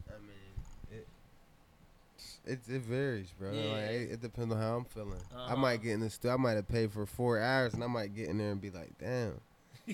I 0.08 0.18
mean, 0.20 0.90
it 0.90 1.06
it, 2.44 2.58
it 2.68 2.82
varies, 2.82 3.32
bro. 3.38 3.52
Yeah. 3.52 3.70
Like, 3.72 3.82
it, 3.90 4.10
it 4.14 4.20
depends 4.20 4.52
on 4.52 4.60
how 4.60 4.76
I'm 4.78 4.84
feeling. 4.84 5.20
I 5.32 5.44
Uh-huh. 5.44 5.56
might 5.56 5.82
get 5.82 5.92
in 5.92 6.00
the 6.00 6.10
studio. 6.10 6.34
I 6.34 6.36
might 6.38 6.52
have 6.56 6.66
paid 6.68 6.90
for 6.90 7.06
four 7.06 7.38
hours, 7.40 7.74
and 7.74 7.84
I 7.84 7.86
might 7.86 8.14
get 8.16 8.28
in 8.28 8.38
there 8.38 8.50
and 8.50 8.60
be 8.60 8.70
like, 8.70 8.98
damn. 8.98 9.40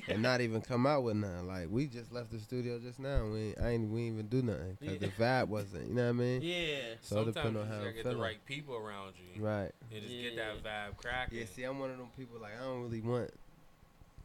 and 0.08 0.22
not 0.22 0.40
even 0.40 0.60
come 0.60 0.86
out 0.86 1.02
with 1.02 1.16
nothing. 1.16 1.46
Like 1.46 1.68
we 1.70 1.86
just 1.86 2.12
left 2.12 2.30
the 2.30 2.38
studio 2.38 2.78
just 2.78 2.98
now. 2.98 3.26
We 3.26 3.38
ain't, 3.48 3.60
I 3.60 3.68
ain't 3.70 3.90
we 3.90 4.02
ain't 4.02 4.14
even 4.14 4.26
do 4.28 4.42
nothing 4.42 4.76
because 4.80 4.98
the 4.98 5.08
vibe 5.08 5.48
wasn't. 5.48 5.88
You 5.88 5.94
know 5.94 6.04
what 6.04 6.08
I 6.10 6.12
mean? 6.12 6.42
yeah? 6.42 6.56
So 7.00 7.20
it 7.20 7.24
Sometimes 7.34 7.34
depends 7.34 7.54
you 7.54 7.60
on 7.60 7.66
just 7.66 7.68
how 7.68 7.76
gotta 7.78 7.88
I'm 7.88 7.94
get 7.94 8.04
the 8.04 8.16
right 8.16 8.44
people 8.46 8.74
around 8.76 9.14
you 9.18 9.42
Right. 9.42 9.72
and 9.92 10.02
just 10.02 10.14
Yeah. 10.14 10.22
get 10.30 10.36
that 10.36 10.62
vibe 10.64 10.96
cracking. 10.96 11.38
Yeah. 11.38 11.44
See, 11.46 11.62
I'm 11.64 11.78
one 11.78 11.90
of 11.90 11.98
them 11.98 12.08
people. 12.16 12.38
Like 12.40 12.52
I 12.60 12.64
don't 12.64 12.82
really 12.82 13.00
want. 13.00 13.30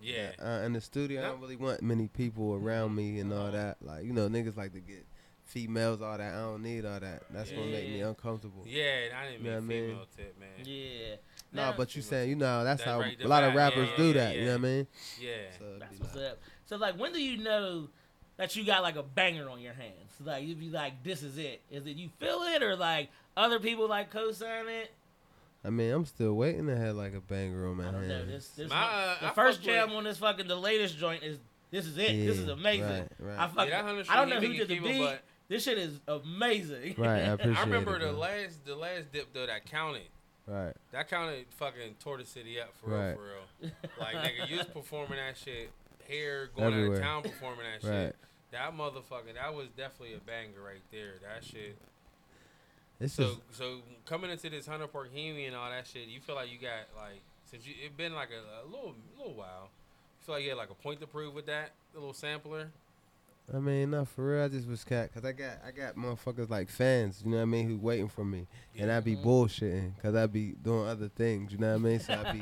Yeah. 0.01 0.31
Uh, 0.41 0.63
in 0.65 0.73
the 0.73 0.81
studio, 0.81 1.21
I 1.21 1.25
don't 1.27 1.41
really 1.41 1.55
want 1.57 1.81
many 1.83 2.07
people 2.07 2.53
around 2.55 2.95
me 2.95 3.19
and 3.19 3.31
all 3.31 3.47
Uh-huh. 3.47 3.51
that. 3.51 3.77
Like 3.81 4.03
you 4.05 4.13
know, 4.13 4.27
niggas 4.29 4.57
like 4.57 4.73
to 4.73 4.79
get 4.79 5.05
females, 5.43 6.01
all 6.01 6.17
that. 6.17 6.33
I 6.33 6.39
don't 6.41 6.63
need 6.63 6.85
all 6.85 6.99
that. 6.99 7.23
That's 7.29 7.51
gonna 7.51 7.65
make 7.67 7.87
me 7.87 8.01
uncomfortable. 8.01 8.63
Yeah, 8.65 8.83
and 8.83 9.13
I 9.13 9.25
didn't 9.31 9.45
You 9.45 9.51
know 9.51 9.61
mean 9.61 9.83
I 9.83 9.87
mean? 9.93 9.99
tip, 10.15 10.39
man. 10.39 10.49
Yeah. 10.65 11.15
No, 11.53 11.71
Now- 11.71 11.73
but 11.77 11.95
you 11.95 12.01
saying 12.01 12.29
you 12.29 12.35
know 12.35 12.63
that's 12.63 12.83
That 12.83 12.89
how 12.89 12.99
right, 12.99 13.21
a 13.21 13.27
lot 13.27 13.43
of 13.43 13.53
rappers 13.55 13.89
Yeah, 13.91 13.97
do 13.97 14.05
yeah, 14.07 14.13
that. 14.13 14.35
You 14.35 14.45
know 14.45 14.51
what 14.51 14.55
I 14.55 14.57
mean? 14.61 14.87
Yeah. 15.19 15.31
So 15.59 15.65
That's 15.79 15.99
what's 15.99 16.15
like- 16.15 16.25
up. 16.25 16.39
So 16.65 16.77
like, 16.77 16.97
when 16.99 17.11
do 17.11 17.21
you 17.21 17.37
know 17.37 17.89
that 18.37 18.55
you 18.55 18.63
got 18.65 18.81
like 18.83 18.95
a 18.95 19.03
banger 19.03 19.49
on 19.49 19.59
your 19.59 19.73
hands? 19.73 20.13
Like 20.23 20.45
you 20.45 20.55
be 20.55 20.69
like, 20.69 21.03
this 21.03 21.23
is 21.23 21.37
it. 21.37 21.61
Is 21.69 21.85
it 21.87 21.97
you 21.97 22.09
feel 22.19 22.41
it 22.43 22.63
or 22.63 22.75
like 22.75 23.09
other 23.35 23.59
people 23.59 23.87
like 23.89 24.11
co-sign 24.11 24.67
it? 24.69 24.91
I 25.63 25.69
mean, 25.69 25.91
I'm 25.91 26.05
still 26.05 26.33
waiting 26.33 26.67
to 26.67 26.77
have 26.77 26.95
like 26.95 27.13
a 27.13 27.21
banger 27.21 27.67
on 27.67 27.77
my 27.77 27.87
I 27.89 27.91
don't 27.91 28.07
know. 28.07 28.15
hand. 28.15 28.29
This, 28.29 28.47
this 28.49 28.69
My, 28.69 28.81
uh, 28.83 29.19
the 29.19 29.27
I 29.27 29.29
first 29.31 29.61
jam 29.61 29.89
with- 29.89 29.97
on 29.97 30.03
this 30.05 30.17
fucking 30.19 30.47
the 30.47 30.55
latest 30.55 30.97
joint 30.97 31.21
is 31.23 31.37
this 31.69 31.85
is 31.85 31.97
it. 31.97 32.07
this 32.25 32.37
is 32.37 32.47
amazing. 32.47 32.85
right, 32.85 33.07
right. 33.19 33.39
I 33.39 33.47
fucking, 33.47 33.69
Yeah, 33.69 34.03
I 34.09 34.15
don't 34.15 34.29
know 34.29 34.35
who 34.39 34.51
Hit 34.53 34.57
did 34.59 34.67
the 34.69 34.73
Kiva, 34.75 34.87
beat. 34.87 34.99
but- 35.01 35.21
This 35.49 35.63
shit 35.63 35.77
is 35.77 35.99
amazing. 36.07 36.95
Right, 36.97 37.19
I 37.19 37.19
appreciate 37.33 37.57
I 37.57 37.63
remember 37.63 37.97
it, 37.97 37.99
the 37.99 38.11
bro. 38.11 38.19
last 38.19 38.65
the 38.65 38.75
last 38.75 39.11
dip 39.11 39.33
though 39.33 39.45
that 39.45 39.65
counted. 39.65 40.07
Right. 40.51 40.75
That 40.91 41.07
of 41.29 41.45
fucking 41.55 41.95
tore 42.01 42.17
the 42.17 42.25
city 42.25 42.59
up 42.59 42.75
for 42.75 42.89
Right. 42.89 43.07
real, 43.11 43.15
for 43.15 43.23
real. 43.63 43.71
Like 43.97 44.15
nigga, 44.17 44.49
you 44.49 44.57
was 44.57 44.67
performing 44.67 45.17
that 45.17 45.37
shit 45.37 45.71
here, 46.07 46.49
going 46.55 46.73
out 46.73 46.73
Everywhere. 46.73 46.97
of 46.97 47.03
town 47.03 47.21
performing 47.23 47.65
that 47.65 47.87
Right. 47.87 48.07
shit. 48.07 48.15
That 48.51 48.73
motherfucker, 48.73 49.33
that 49.35 49.53
was 49.53 49.69
definitely 49.69 50.15
a 50.15 50.19
banger 50.19 50.61
right 50.61 50.81
there. 50.91 51.13
That 51.21 51.45
shit. 51.45 51.77
It's 52.99 53.13
So 53.13 53.23
just 53.23 53.39
so 53.57 53.81
coming 54.05 54.29
into 54.29 54.49
this 54.49 54.67
Hunter 54.67 54.87
Park 54.87 55.13
Heemi 55.15 55.47
and 55.47 55.55
all 55.55 55.69
that 55.69 55.87
shit, 55.87 56.09
you 56.09 56.19
feel 56.19 56.35
like 56.35 56.51
you 56.51 56.57
got 56.57 56.89
like 56.97 57.21
since 57.45 57.65
you 57.65 57.73
it 57.83 57.95
been 57.95 58.13
like 58.13 58.29
a, 58.31 58.63
a 58.63 58.67
little 58.67 58.93
little 59.17 59.33
while. 59.33 59.69
You 60.19 60.25
feel 60.25 60.35
like 60.35 60.43
you 60.43 60.49
had 60.49 60.57
like 60.57 60.69
a 60.69 60.75
point 60.75 60.99
to 60.99 61.07
prove 61.07 61.33
with 61.33 61.45
that 61.45 61.71
little 61.93 62.13
sampler. 62.13 62.71
I 63.53 63.59
mean, 63.59 63.91
not 63.91 64.07
for 64.07 64.25
real. 64.35 64.43
I 64.45 64.47
just 64.47 64.67
was 64.67 64.83
cat 64.83 65.09
because 65.13 65.27
I 65.27 65.33
got 65.33 65.57
I 65.67 65.71
got 65.71 65.95
motherfuckers 65.95 66.49
like 66.49 66.69
fans. 66.69 67.21
You 67.23 67.31
know 67.31 67.37
what 67.37 67.43
I 67.43 67.45
mean? 67.45 67.67
Who 67.67 67.77
waiting 67.77 68.07
for 68.07 68.23
me, 68.23 68.47
and 68.77 68.91
I 68.91 68.99
be 69.01 69.15
bullshitting 69.15 69.95
because 69.95 70.15
I 70.15 70.25
be 70.27 70.53
doing 70.61 70.87
other 70.87 71.09
things. 71.09 71.51
You 71.51 71.57
know 71.57 71.69
what 71.69 71.75
I 71.75 71.89
mean? 71.89 71.99
So 71.99 72.13
I 72.13 72.31
be 72.31 72.41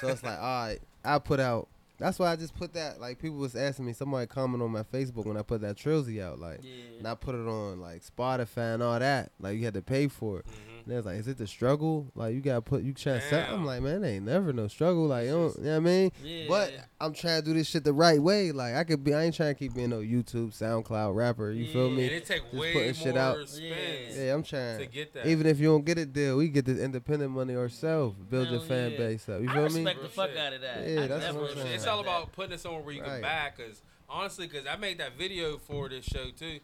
so 0.00 0.08
it's 0.08 0.22
like 0.22 0.38
all 0.38 0.66
right. 0.66 0.78
I 1.04 1.18
put 1.18 1.40
out. 1.40 1.68
That's 1.98 2.18
why 2.18 2.30
I 2.30 2.36
just 2.36 2.54
put 2.54 2.74
that. 2.74 3.00
Like 3.00 3.18
people 3.18 3.38
was 3.38 3.56
asking 3.56 3.86
me. 3.86 3.92
Somebody 3.94 4.26
comment 4.26 4.62
on 4.62 4.70
my 4.70 4.82
Facebook 4.82 5.24
when 5.26 5.36
I 5.38 5.42
put 5.42 5.62
that 5.62 5.76
Trilzy 5.76 6.22
out. 6.22 6.38
Like, 6.38 6.60
Yeah. 6.62 6.98
and 6.98 7.08
I 7.08 7.14
put 7.14 7.34
it 7.34 7.46
on 7.48 7.80
like 7.80 8.02
Spotify 8.04 8.74
and 8.74 8.82
all 8.82 8.98
that. 8.98 9.32
Like 9.40 9.56
you 9.58 9.64
had 9.64 9.72
to 9.74 9.82
pay 9.82 10.08
for 10.08 10.40
it. 10.40 10.46
Mm-hmm. 10.46 10.65
And 10.86 10.92
they 10.92 10.96
was 10.98 11.06
like, 11.06 11.16
"Is 11.16 11.26
it 11.26 11.36
the 11.36 11.48
struggle? 11.48 12.06
Like 12.14 12.32
you 12.32 12.40
gotta 12.40 12.62
put 12.62 12.84
you 12.84 12.92
trying 12.92 13.20
to 13.20 13.28
sell?" 13.28 13.40
Damn. 13.44 13.54
I'm 13.54 13.64
like, 13.66 13.82
"Man, 13.82 14.04
it 14.04 14.08
ain't 14.08 14.24
never 14.24 14.52
no 14.52 14.68
struggle. 14.68 15.06
Like 15.06 15.26
you, 15.26 15.32
don't, 15.32 15.58
you 15.58 15.64
know 15.64 15.70
what 15.70 15.76
I 15.76 15.80
mean?" 15.80 16.12
Yeah. 16.22 16.44
But 16.48 16.72
I'm 17.00 17.12
trying 17.12 17.40
to 17.40 17.44
do 17.44 17.54
this 17.54 17.66
shit 17.66 17.82
the 17.82 17.92
right 17.92 18.22
way. 18.22 18.52
Like 18.52 18.76
I 18.76 18.84
could 18.84 19.02
be, 19.02 19.12
I 19.12 19.24
ain't 19.24 19.34
trying 19.34 19.54
to 19.54 19.58
keep 19.58 19.74
being 19.74 19.90
no 19.90 19.98
YouTube, 19.98 20.56
SoundCloud 20.56 21.16
rapper. 21.16 21.50
You 21.50 21.72
feel 21.72 21.90
me? 21.90 22.04
And 22.04 22.12
it 22.14 22.24
take 22.26 22.42
Just 22.44 22.54
way 22.54 22.72
putting 22.72 22.86
more 22.86 22.94
shit 22.94 23.16
out. 23.16 23.48
spins 23.48 24.16
Yeah, 24.16 24.32
I'm 24.34 24.44
trying. 24.44 24.78
to 24.78 24.86
get 24.86 25.12
that. 25.14 25.26
Even 25.26 25.46
if 25.46 25.58
you 25.58 25.66
don't 25.66 25.84
get 25.84 25.98
a 25.98 26.06
deal, 26.06 26.36
we 26.36 26.48
get 26.48 26.66
the 26.66 26.80
independent 26.80 27.32
money 27.32 27.56
ourselves. 27.56 28.16
Build 28.30 28.48
your 28.48 28.60
fan 28.60 28.92
yeah. 28.92 28.96
base 28.98 29.28
up. 29.28 29.40
You 29.42 29.50
I 29.50 29.54
feel 29.54 29.62
respect 29.64 30.02
the 30.02 30.08
fuck 30.08 30.30
shit. 30.30 30.38
out 30.38 30.52
of 30.52 30.60
that. 30.60 30.88
Yeah, 30.88 31.00
I 31.02 31.06
that's 31.08 31.34
what 31.34 31.50
I'm 31.50 31.56
saying. 31.56 31.74
It's 31.74 31.86
all 31.86 31.98
about 31.98 32.30
putting 32.30 32.52
it 32.52 32.60
somewhere 32.60 32.82
where 32.82 32.94
you 32.94 33.02
can 33.02 33.20
buy. 33.20 33.50
Cause 33.56 33.82
honestly, 34.08 34.46
cause 34.46 34.62
I 34.70 34.76
made 34.76 34.98
that 34.98 35.18
video 35.18 35.58
for 35.58 35.88
this 35.88 36.04
show 36.04 36.26
too. 36.30 36.60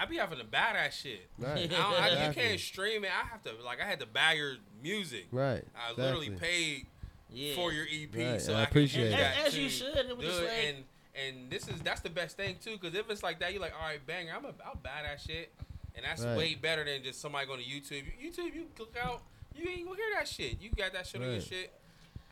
I 0.00 0.06
be 0.06 0.16
having 0.16 0.38
to 0.38 0.44
buy 0.44 0.70
that 0.74 0.92
shit. 0.94 1.28
Right. 1.38 1.64
I 1.64 1.66
don't, 1.66 1.78
I, 2.02 2.26
you 2.28 2.32
can't 2.34 2.58
stream 2.60 3.04
it. 3.04 3.10
I 3.10 3.26
have 3.28 3.42
to 3.44 3.50
like 3.64 3.80
I 3.80 3.84
had 3.84 4.00
to 4.00 4.06
buy 4.06 4.32
your 4.32 4.54
music. 4.82 5.26
Right. 5.30 5.62
I 5.76 5.92
literally 6.00 6.30
paid 6.30 6.86
Yeah. 7.30 7.54
for 7.54 7.72
your 7.72 7.84
EP, 7.90 8.14
Right, 8.14 8.40
so 8.40 8.52
and 8.52 8.58
I 8.58 8.60
I, 8.60 8.64
appreciate 8.64 9.10
can 9.10 9.20
it. 9.20 9.36
As, 9.38 9.46
as 9.48 9.58
you 9.58 9.68
should. 9.68 9.96
It 9.96 10.16
was 10.16 10.26
just 10.26 10.40
like, 10.40 10.50
and 10.68 10.76
and 11.14 11.50
this 11.50 11.68
is 11.68 11.80
that's 11.82 12.00
the 12.00 12.10
best 12.10 12.36
thing 12.36 12.56
too, 12.62 12.78
because 12.80 12.94
if 12.98 13.10
it's 13.10 13.22
like 13.22 13.38
that, 13.40 13.52
you're 13.52 13.60
like, 13.60 13.74
all 13.78 13.86
right, 13.86 14.04
banger, 14.06 14.32
I'm 14.36 14.44
a, 14.44 14.52
I'll 14.64 14.76
buy 14.82 15.02
that 15.04 15.20
shit, 15.20 15.52
and 15.94 16.04
that's 16.06 16.22
Right. 16.24 16.36
way 16.38 16.54
better 16.54 16.84
than 16.84 17.02
just 17.02 17.20
somebody 17.20 17.46
going 17.46 17.60
to 17.60 17.66
YouTube. 17.66 18.04
YouTube, 18.22 18.54
you 18.54 18.66
click 18.76 18.94
out, 19.02 19.22
you 19.54 19.68
ain't 19.68 19.84
gonna 19.86 19.96
hear 19.98 20.06
that 20.18 20.26
shit. 20.26 20.60
You 20.60 20.70
got 20.70 20.92
that 20.94 21.06
shit 21.06 21.20
on 21.20 21.30
your 21.30 21.40
shit. 21.40 21.70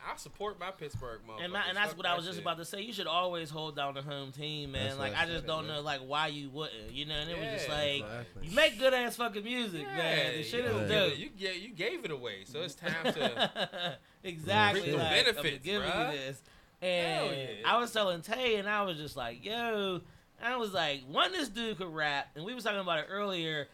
I 0.09 0.17
support 0.17 0.59
my 0.59 0.71
Pittsburgh 0.71 1.21
motherfuckers. 1.29 1.45
and, 1.45 1.53
my, 1.53 1.63
and 1.69 1.77
that's 1.77 1.89
Fuck 1.89 1.97
what 1.99 2.07
I 2.07 2.11
that 2.11 2.17
was 2.17 2.25
just 2.27 2.37
shit. 2.39 2.45
about 2.45 2.57
to 2.59 2.65
say. 2.65 2.81
You 2.81 2.93
should 2.93 3.07
always 3.07 3.51
hold 3.51 3.77
down 3.77 3.95
the 3.95 4.03
home 4.03 4.33
team, 4.33 4.73
man. 4.73 4.87
That's 4.87 4.99
like 4.99 5.15
I 5.17 5.23
I 5.25 5.27
just 5.27 5.47
don't 5.47 5.67
man. 5.67 5.77
know 5.77 5.83
like 5.83 6.01
why 6.01 6.29
you 6.29 6.49
wouldn't, 6.51 6.93
you 6.93 7.05
know. 7.07 7.15
And 7.15 7.31
it 7.31 7.39
was 7.39 7.49
just 7.53 7.69
like 7.69 8.03
Exactly. 8.03 8.47
you 8.49 8.55
make 8.55 8.79
good 8.79 8.95
ass 8.95 9.17
fucking 9.17 9.45
music, 9.45 9.83
Yeah, 9.83 9.97
man. 9.97 10.33
The 10.37 10.43
shit 10.43 10.65
you 10.65 10.71
is 10.71 10.79
give 10.81 10.89
dope. 10.89 11.13
it- 11.13 11.19
You, 11.19 11.29
yeah, 11.37 11.51
you 11.53 11.69
gave 11.71 12.05
it 12.05 12.11
away, 12.11 12.45
so 12.45 12.61
it's 12.63 12.75
time 12.75 13.13
to. 13.13 13.99
exactly. 14.25 14.83
Reap 14.83 14.91
the 14.93 14.97
like, 14.99 15.11
benefits, 15.27 15.57
I'm 15.57 15.63
giving 15.63 15.89
bruh. 15.91 16.13
you 16.13 16.19
this. 16.19 16.43
And 16.83 17.37
yeah. 17.37 17.47
I 17.67 17.79
was 17.79 17.93
telling 17.93 18.23
Tay, 18.23 18.57
and 18.57 18.69
I 18.69 18.83
was 18.83 18.97
just 18.97 19.17
like, 19.17 19.45
yo, 19.45 20.01
I 20.43 20.57
was 20.57 20.73
like, 20.73 21.03
one, 21.07 21.33
this 21.33 21.49
dude 21.51 21.77
could 21.77 21.93
rap, 21.95 22.29
and 22.35 22.45
we 22.45 22.55
was 22.55 22.65
talking 22.65 22.81
about 22.81 23.01
it 23.01 23.07
earlier. 23.11 23.69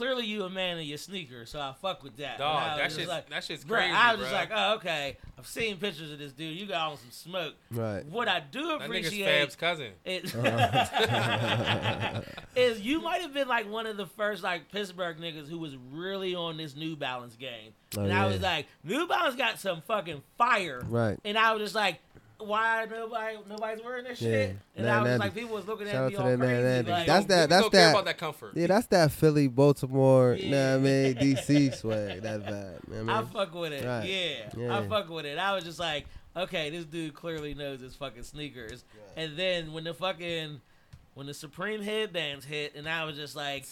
Clearly, 0.00 0.24
you 0.24 0.44
a 0.44 0.48
man 0.48 0.78
of 0.78 0.84
your 0.84 0.96
sneakers, 0.96 1.50
so 1.50 1.60
I 1.60 1.74
fuck 1.82 2.02
with 2.02 2.16
that. 2.16 2.38
Dog, 2.38 2.78
that 2.78 2.84
just 2.84 2.96
shit's 2.96 3.08
like, 3.10 3.28
that 3.28 3.44
shit's 3.44 3.64
Bruh, 3.66 3.76
crazy, 3.80 3.92
I 3.92 4.12
was 4.12 4.20
just 4.22 4.32
like, 4.32 4.48
oh, 4.50 4.74
okay. 4.76 5.18
I've 5.38 5.46
seen 5.46 5.76
pictures 5.76 6.10
of 6.10 6.18
this 6.18 6.32
dude. 6.32 6.56
You 6.58 6.64
got 6.64 6.92
on 6.92 6.96
some 6.96 7.10
smoke. 7.10 7.52
Right. 7.70 8.02
What 8.06 8.26
I 8.26 8.40
do 8.40 8.76
appreciate. 8.76 8.78
that 8.78 8.88
nigga's 8.88 9.06
appreciate 9.08 9.40
Fab's 9.40 9.56
cousin. 9.56 9.92
is, 10.06 10.34
Uh-huh. 10.34 12.20
is 12.56 12.80
you 12.80 13.02
might 13.02 13.20
have 13.20 13.34
been 13.34 13.46
like 13.46 13.70
one 13.70 13.84
of 13.84 13.98
the 13.98 14.06
first 14.06 14.42
like 14.42 14.72
Pittsburgh 14.72 15.18
niggas 15.18 15.50
who 15.50 15.58
was 15.58 15.76
really 15.92 16.34
on 16.34 16.56
this 16.56 16.74
New 16.74 16.96
Balance 16.96 17.36
game. 17.36 17.72
Oh, 17.98 18.02
and 18.02 18.12
I 18.12 18.26
was 18.26 18.40
like, 18.40 18.68
New 18.82 19.06
Balance 19.06 19.36
got 19.36 19.58
some 19.58 19.82
fucking 19.82 20.22
fire. 20.38 20.80
Right. 20.88 21.18
And 21.26 21.36
I 21.36 21.52
was 21.52 21.60
just 21.60 21.74
like, 21.74 22.00
why 22.40 22.86
nobody 22.90 23.36
nobody's 23.48 23.82
wearing 23.84 24.04
this 24.04 24.20
Yeah. 24.20 24.30
shit? 24.30 24.56
And 24.76 24.86
Nan 24.86 24.94
I 24.94 25.00
was 25.00 25.08
Nandy. 25.10 25.24
like, 25.24 25.34
people 25.34 25.54
was 25.56 25.66
looking 25.66 25.86
Shout 25.86 25.94
at 26.06 26.10
me 26.10 26.16
all 26.16 26.24
that 26.24 26.38
Nan 26.38 26.84
crazy. 26.84 26.90
Like, 26.90 27.06
That's 27.06 27.26
that- 27.26 27.48
that's 27.48 27.62
don't 27.62 27.70
care 27.70 27.80
that- 27.86 27.90
about 27.92 28.04
that 28.06 28.18
comfort. 28.18 28.52
Yeah, 28.56 28.66
that's 28.68 28.86
that 28.88 29.12
Philly, 29.12 29.48
Baltimore, 29.48 30.34
you 30.34 30.50
know 30.50 30.78
what 30.78 30.88
I 30.88 30.90
mean? 30.90 31.14
DC 31.36 31.74
swag, 31.74 32.22
that 32.22 32.40
vibe. 32.40 32.78
You 32.98 33.04
know 33.04 33.12
I 33.12 33.20
what 33.20 33.28
I 33.30 33.32
fuck 33.44 33.54
with 33.54 33.72
it. 33.72 33.84
Right. 33.84 34.48
Yeah, 34.56 34.76
I 34.76 34.86
fuck 34.88 35.08
with 35.08 35.26
it. 35.26 35.38
I 35.38 35.54
was 35.54 35.64
just 35.64 35.78
like, 35.78 36.06
okay, 36.36 36.70
this 36.70 36.84
dude 36.84 37.14
clearly 37.14 37.54
knows 37.54 37.80
his 37.80 37.94
fucking 37.96 38.22
sneakers. 38.24 38.84
And 39.16 39.36
then 39.36 39.72
when 39.72 39.84
the 39.84 39.94
fucking 39.94 40.60
when 41.14 41.26
the 41.26 41.34
Supreme 41.34 41.82
headbands 41.82 42.44
hit, 42.44 42.74
and 42.76 42.88
I 42.88 43.04
was 43.04 43.16
just 43.16 43.34
like, 43.36 43.66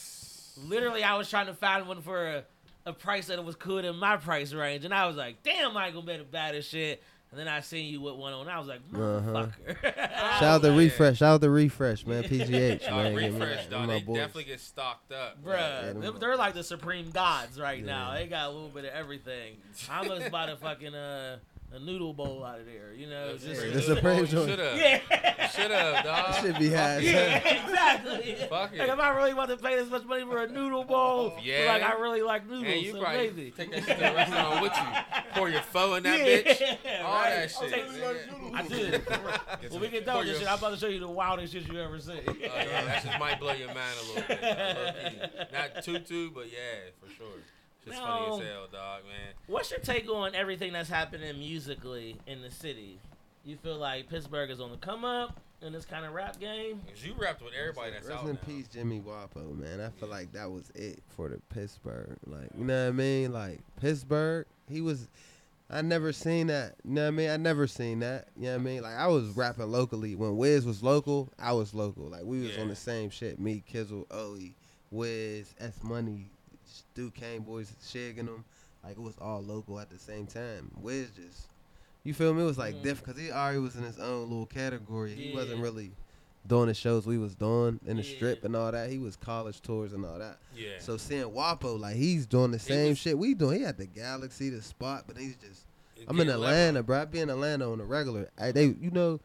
literally, 0.67 1.05
I 1.05 1.17
was 1.17 1.31
trying 1.31 1.47
to 1.47 1.55
find 1.55 1.87
one 1.87 2.03
for 2.03 2.27
a, 2.27 2.45
a 2.85 2.93
price 2.93 3.29
that 3.29 3.43
was 3.45 3.55
cool 3.55 3.79
in 3.79 3.97
my 3.97 4.17
price 4.17 4.53
range, 4.53 4.85
and 4.85 4.93
I 4.93 5.07
was 5.07 5.17
like, 5.17 5.43
damn, 5.45 5.73
Michael 5.73 6.03
better 6.03 6.25
buy 6.25 6.53
this 6.53 6.67
shit. 6.69 7.03
And 7.31 7.39
then 7.39 7.47
I 7.47 7.61
seen 7.61 7.93
you 7.93 8.01
with 8.01 8.15
one 8.15 8.33
on, 8.33 8.43
and 8.43 8.51
I 8.51 8.59
was 8.59 8.69
like, 8.69 8.81
Uh-huh. 8.95 9.47
Shout 10.39 10.43
out 10.43 10.63
to 10.63 10.69
Oh, 10.73 10.77
Refresh. 10.79 11.19
Shout 11.19 11.35
out 11.35 11.41
to 11.43 11.51
Refresh, 11.51 12.07
man. 12.07 12.23
PGH, 12.25 12.87
Dog, 12.87 12.95
man. 12.97 13.15
Give 13.15 13.35
me- 13.35 13.41
refresh, 13.41 13.61
give 13.65 13.71
dog. 13.71 13.87
my 13.87 13.95
They 13.95 14.01
boys. 14.01 14.17
definitely 14.17 14.45
get 14.45 14.61
stocked 14.61 15.13
up. 15.13 15.45
Bruh, 15.45 15.57
Yeah, 15.59 15.93
they- 15.93 16.01
them- 16.01 16.19
they're 16.19 16.37
like 16.37 16.55
the 16.55 16.65
supreme 16.65 17.11
gods 17.11 17.61
right 17.61 17.85
now. 17.85 18.15
They 18.15 18.27
got 18.29 18.47
a 18.47 18.51
little 18.51 18.71
bit 18.71 18.87
of 18.87 18.93
everything. 18.95 19.57
I'm 19.91 20.07
just 20.09 20.31
bought 20.31 20.49
a 20.49 20.57
fucking 20.57 20.95
uh, 20.95 21.37
a 21.71 21.79
noodle 21.79 22.15
bowl 22.15 22.45
out 22.45 22.61
of 22.61 22.67
there. 22.67 22.93
You 22.95 23.09
know, 23.09 23.33
That's 23.33 23.45
just 23.45 23.61
great. 23.61 23.73
The 23.75 23.83
Shoulda- 23.83 24.27
joint. 24.27 24.49
Should 24.49 24.59
have. 24.59 24.77
yeah, 24.79 25.49
Should 25.49 25.71
have, 25.71 26.05
dog. 26.05 26.35
Should 26.37 26.59
be 26.59 26.69
had. 26.71 27.03
yeah, 27.03 27.37
exactly. 27.37 28.37
Fuck 28.49 28.73
it. 28.73 28.79
Like 28.79 28.89
if 28.89 28.99
I 28.99 29.11
really 29.11 29.35
want 29.35 29.51
to 29.51 29.57
pay 29.59 29.77
this 29.77 29.91
much 29.91 30.05
money 30.05 30.25
for 30.25 30.43
a 30.43 30.49
noodle 30.49 30.85
bowl, 30.85 31.35
Yeah. 31.43 31.67
like 31.73 31.83
I 31.83 32.01
really 32.01 32.23
like 32.23 32.47
noodles, 32.49 32.67
And 32.73 32.81
you 32.83 32.93
so 32.93 33.01
probably 33.01 33.19
maybe. 33.31 33.51
take 33.51 33.71
that 33.71 33.85
shit 33.85 33.99
to 33.99 34.03
the 34.05 34.13
restaurant 34.15 34.63
with 34.63 34.73
you. 34.75 35.23
Pour 35.35 35.49
your 35.51 35.61
pho 35.63 35.95
in 35.95 36.03
that 36.05 36.19
yeah, 36.19 36.25
bitch. 36.27 37.05
All 37.05 37.13
right. 37.13 37.31
that 37.37 37.51
shit. 37.51 37.71
Take- 37.71 37.89
nigga. 37.89 38.55
I 38.55 38.63
did. 38.63 39.07
Get 39.61 39.71
When 39.73 39.81
we 39.81 39.89
get 39.89 40.05
pour 40.07 40.15
done 40.15 40.19
with 40.19 40.27
this 40.29 40.39
shit, 40.39 40.51
I'm 40.51 40.59
about 40.59 40.71
to 40.71 40.77
show 40.79 40.89
you 40.89 41.01
the 41.01 41.09
wildest 41.09 41.53
shit 41.53 41.71
you 41.71 41.81
ever 41.81 41.99
seen. 42.01 42.21
Oh, 42.27 42.35
yeah, 42.41 42.85
that 42.87 43.05
just 43.05 43.19
might 43.21 43.39
blow 43.39 43.53
your 43.53 43.69
mind 43.69 43.79
a 44.01 44.07
little 44.07 44.23
bit. 44.29 45.49
Not 45.53 45.85
too 45.85 45.99
too, 46.01 46.31
but 46.31 46.47
yeah, 46.51 46.91
for 47.01 47.13
sure. 47.15 47.27
Just 47.91 48.01
funny 48.03 48.27
as 48.27 48.49
hell, 48.49 48.67
oh, 48.69 48.73
dog, 48.73 49.03
man. 49.05 49.35
What's 49.47 49.71
your 49.71 49.81
take 49.81 50.09
on 50.11 50.35
everything 50.35 50.73
that's 50.73 50.89
happening 50.89 51.39
musically 51.39 52.17
in 52.27 52.43
the 52.43 52.51
city? 52.51 52.99
You 53.45 53.57
feel 53.57 53.77
like 53.77 54.09
Pittsburgh 54.09 54.51
is 54.51 54.61
on 54.61 54.71
the 54.71 54.77
come 54.77 55.05
up 55.05 55.41
in 55.63 55.73
this 55.73 55.85
kind 55.85 56.05
of 56.05 56.13
rap 56.13 56.39
game? 56.39 56.81
Cause 56.89 57.05
you 57.05 57.15
rapped 57.19 57.43
with 57.43 57.53
everybody 57.59 57.93
that's 57.93 58.07
Rest 58.07 58.21
out 58.23 58.29
in 58.29 58.35
now. 58.35 58.41
peace, 58.47 58.69
Jimmy 58.69 59.01
Wopo, 59.01 59.57
man. 59.59 59.81
I 59.81 59.89
feel 59.99 60.09
like 60.09 60.33
that 60.33 60.51
was 60.51 60.71
it 60.75 61.01
for 61.17 61.29
the 61.29 61.39
Pittsburgh. 61.53 62.17
Like, 62.27 62.51
you 62.57 62.65
know 62.65 62.85
what 62.85 62.89
I 62.89 62.93
mean? 62.93 63.33
Like 63.33 63.61
Pittsburgh, 63.81 64.47
he 64.69 64.81
was. 64.81 65.09
I 65.71 65.83
never 65.83 66.13
seen 66.15 66.47
that. 66.47 66.77
You 66.85 66.93
know 66.95 67.03
what 67.03 67.09
I 67.09 67.11
mean? 67.11 67.29
I 67.31 67.37
never 67.37 67.67
seen 67.67 68.01
that. 68.01 68.29
You 68.37 68.45
know 68.45 68.53
what 68.53 68.61
I 68.61 68.65
mean? 68.65 68.83
Like 68.83 68.95
I 68.97 69.07
was 69.07 69.29
rapping 69.37 69.71
locally 69.71 70.15
when 70.15 70.37
Wiz 70.37 70.65
was 70.65 70.83
local. 70.83 71.29
I 71.39 71.53
was 71.53 71.75
local. 71.75 72.05
Like 72.05 72.25
we 72.25 72.41
was 72.41 72.57
Yeah. 72.57 72.63
on 72.63 72.69
the 72.69 72.77
same 72.77 73.11
shit. 73.11 73.39
Me, 73.39 73.63
Kizzle, 73.71 74.07
Oe, 74.11 74.39
Wiz, 74.91 75.55
S 75.61 75.83
Money, 75.83 76.31
Kane 77.15 77.41
boys, 77.43 77.73
shagging 77.85 78.27
them. 78.27 78.45
Like 78.85 78.93
it 78.93 79.01
was 79.03 79.15
all 79.21 79.43
local 79.43 79.79
at 79.81 79.91
the 79.91 79.99
same 79.99 80.27
time. 80.27 80.71
Wiz 80.81 81.09
just, 81.11 81.49
you 82.05 82.15
feel 82.15 82.33
me? 82.33 82.43
It 82.43 82.47
was 82.47 82.59
like 82.59 82.77
Mhm. 82.77 82.83
different 82.83 83.07
because 83.17 83.21
he 83.21 83.31
already 83.33 83.59
was 83.59 83.77
in 83.77 83.83
his 83.83 83.99
own 83.99 84.29
little 84.29 84.47
category. 84.47 85.15
He 85.15 85.35
wasn't 85.35 85.61
really 85.61 85.91
doing 86.47 86.69
the 86.69 86.75
shows 86.75 87.07
we 87.07 87.19
was 87.19 87.35
doing 87.35 87.79
in 87.87 87.97
the 87.99 88.03
Yeah. 88.03 88.17
strip 88.17 88.45
and 88.45 88.55
all 88.57 88.71
that. 88.73 88.89
He 88.91 88.99
was 88.99 89.17
college 89.17 89.61
tours 89.61 89.93
and 89.93 90.05
all 90.07 90.19
that. 90.19 90.39
Yeah. 90.57 90.79
So 90.79 90.97
seeing 90.97 91.25
Wopo 91.25 91.79
like 91.79 91.97
he's 91.97 92.25
doing 92.27 92.53
the 92.53 92.59
same 92.59 92.91
was- 92.91 92.99
shit 92.99 93.19
we 93.19 93.35
doing. 93.35 93.59
He 93.59 93.65
had 93.65 93.77
the 93.77 93.87
Galaxy, 93.87 94.49
the 94.49 94.63
spot, 94.63 95.05
but 95.07 95.17
he's 95.19 95.37
just. 95.37 95.63
I'm 96.07 96.19
in 96.21 96.29
Atlanta, 96.31 96.83
bro. 96.85 97.01
I 97.03 97.05
be 97.07 97.19
in 97.21 97.29
Atlanta 97.29 97.71
on 97.71 97.81
a 97.81 97.85
regular. 97.85 98.31
I, 98.39 98.53
they, 98.53 98.67
you 98.67 98.91
know, 98.93 99.19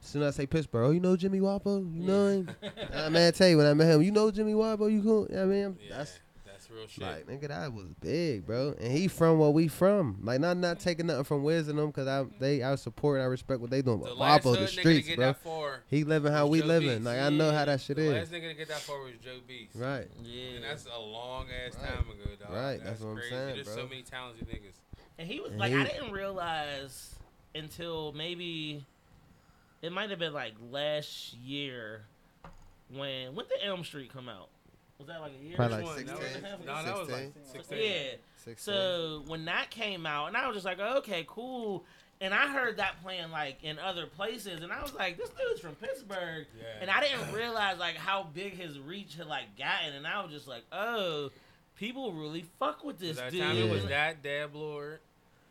as 0.00 0.08
soon 0.08 0.22
as 0.22 0.34
I 0.34 0.36
say 0.42 0.46
Pittsburgh, 0.46 0.86
oh, 0.86 0.90
you 0.92 1.00
know 1.00 1.16
Jimmy 1.16 1.40
Wopo? 1.40 1.78
You 1.92 2.02
know 2.04 2.28
him? 2.28 2.50
I, 2.94 3.08
man, 3.08 3.26
I 3.26 3.30
tell 3.32 3.48
you 3.48 3.56
when 3.58 3.66
I 3.66 3.74
met 3.74 3.92
him, 3.92 4.00
you 4.00 4.12
know 4.12 4.30
Jimmy 4.30 4.54
Wopo? 4.54 4.90
You 4.90 5.02
cool? 5.02 5.28
I 5.36 5.44
mean, 5.44 5.76
Yeah, 5.82 5.98
that's 5.98 6.18
that's 6.70 6.98
real 6.98 7.08
shit. 7.08 7.28
like 7.28 7.40
nigga, 7.40 7.48
that 7.48 7.72
was 7.72 7.86
big, 8.00 8.46
bro. 8.46 8.74
And 8.80 8.92
he 8.92 9.08
from 9.08 9.38
where 9.38 9.50
we 9.50 9.68
from. 9.68 10.18
Like 10.22 10.40
not 10.40 10.56
not 10.56 10.78
taking 10.80 11.06
nothing 11.06 11.24
from 11.24 11.42
Wiz 11.42 11.68
and 11.68 11.78
them 11.78 11.88
because 11.88 12.06
I 12.06 12.24
they 12.38 12.62
I 12.62 12.74
support 12.76 13.16
and 13.16 13.24
I 13.24 13.26
respect 13.26 13.60
what 13.60 13.70
they 13.70 13.82
doing. 13.82 13.98
the 14.00 14.06
But 14.06 14.18
last 14.18 14.44
Wopo, 14.44 14.56
hood 14.56 14.58
the 14.58 14.62
nigga 14.62 14.66
to 14.74 14.80
streets, 14.80 15.08
get 15.08 15.16
bro. 15.16 15.26
that. 15.32 15.80
He 15.88 16.04
living 16.04 16.32
how 16.32 16.46
we 16.46 16.60
Joe 16.60 16.66
living. 16.66 16.88
Beast. 16.90 17.04
Like 17.04 17.18
I 17.20 17.28
know 17.30 17.50
how 17.52 17.64
that 17.64 17.80
shit 17.80 17.96
The 17.96 18.02
is. 18.02 18.12
last 18.12 18.32
nigga 18.32 18.48
to 18.48 18.54
get 18.54 18.68
that 18.68 18.78
far 18.80 19.00
was 19.02 19.12
Joe 19.24 19.38
Beast. 19.46 19.74
Right. 19.74 20.08
Yeah. 20.22 20.56
And 20.56 20.64
that's 20.64 20.86
a 20.86 20.98
long 21.00 21.46
ass 21.66 21.76
Right. 21.76 21.88
time 21.88 22.04
ago, 22.10 22.30
dog. 22.40 22.52
Right, 22.52 22.70
That's, 22.78 22.82
that's 22.84 23.00
what 23.00 23.08
I'm 23.10 23.16
crazy. 23.16 23.30
saying, 23.30 23.54
There's 23.56 23.66
bro. 23.66 23.76
so 23.76 23.88
many 23.88 24.02
talented 24.02 24.48
niggas. 24.48 24.74
And 25.18 25.28
he 25.28 25.40
was 25.40 25.50
And 25.50 25.60
like, 25.60 25.72
he- 25.72 25.78
I 25.78 25.84
didn't 25.84 26.12
realize 26.12 27.14
until 27.54 28.12
maybe 28.12 28.84
it 29.82 29.92
might 29.92 30.10
have 30.10 30.18
been 30.18 30.32
like 30.32 30.54
last 30.70 31.34
year 31.34 32.02
when 32.92 33.34
when 33.34 33.46
did 33.46 33.58
Elm 33.64 33.84
Street 33.84 34.12
come 34.12 34.28
out? 34.28 34.48
Was 35.00 35.08
that 35.08 35.20
like 35.20 35.32
a 35.40 35.44
year? 35.44 35.56
Probably 35.56 35.78
or 35.78 35.82
like 35.82 35.96
Which 35.96 36.06
one? 36.06 36.16
That 36.16 36.22
16. 36.32 36.42
was- 36.58 36.66
No, 36.66 36.84
that 36.84 36.98
was 36.98 37.08
like 37.08 37.32
16. 37.34 37.52
16. 37.52 37.78
Yeah. 37.80 38.02
Six, 38.36 38.62
So 38.62 39.22
when 39.26 39.44
that 39.46 39.70
came 39.70 40.06
out, 40.06 40.28
and 40.28 40.36
I 40.36 40.46
was 40.46 40.54
just 40.56 40.64
like, 40.66 40.78
oh, 40.80 40.98
okay, 40.98 41.24
cool. 41.26 41.84
And 42.22 42.32
I 42.34 42.48
heard 42.48 42.76
that 42.76 43.02
playing 43.02 43.30
like 43.30 43.64
in 43.64 43.78
other 43.78 44.04
places, 44.06 44.62
and 44.62 44.70
I 44.72 44.80
was 44.82 44.92
like, 44.94 45.16
this 45.16 45.30
dude's 45.30 45.60
from 45.60 45.74
Pittsburgh. 45.76 46.46
Yeah. 46.58 46.64
And 46.82 46.90
I 46.90 47.00
didn't 47.00 47.32
realize 47.34 47.78
like 47.78 47.96
how 47.96 48.24
big 48.34 48.54
his 48.58 48.78
reach 48.78 49.16
had 49.16 49.26
like 49.26 49.56
gotten, 49.58 49.94
and 49.94 50.06
I 50.06 50.22
was 50.22 50.30
just 50.32 50.46
like, 50.46 50.62
oh, 50.70 51.30
people 51.76 52.12
really 52.12 52.44
fuck 52.58 52.84
with 52.84 52.98
this 52.98 53.16
that 53.16 53.30
dude. 53.32 53.40
time 53.40 53.56
it 53.56 53.70
was 53.70 53.86
that 53.86 54.22
Dab 54.22 54.54
Lord. 54.54 55.00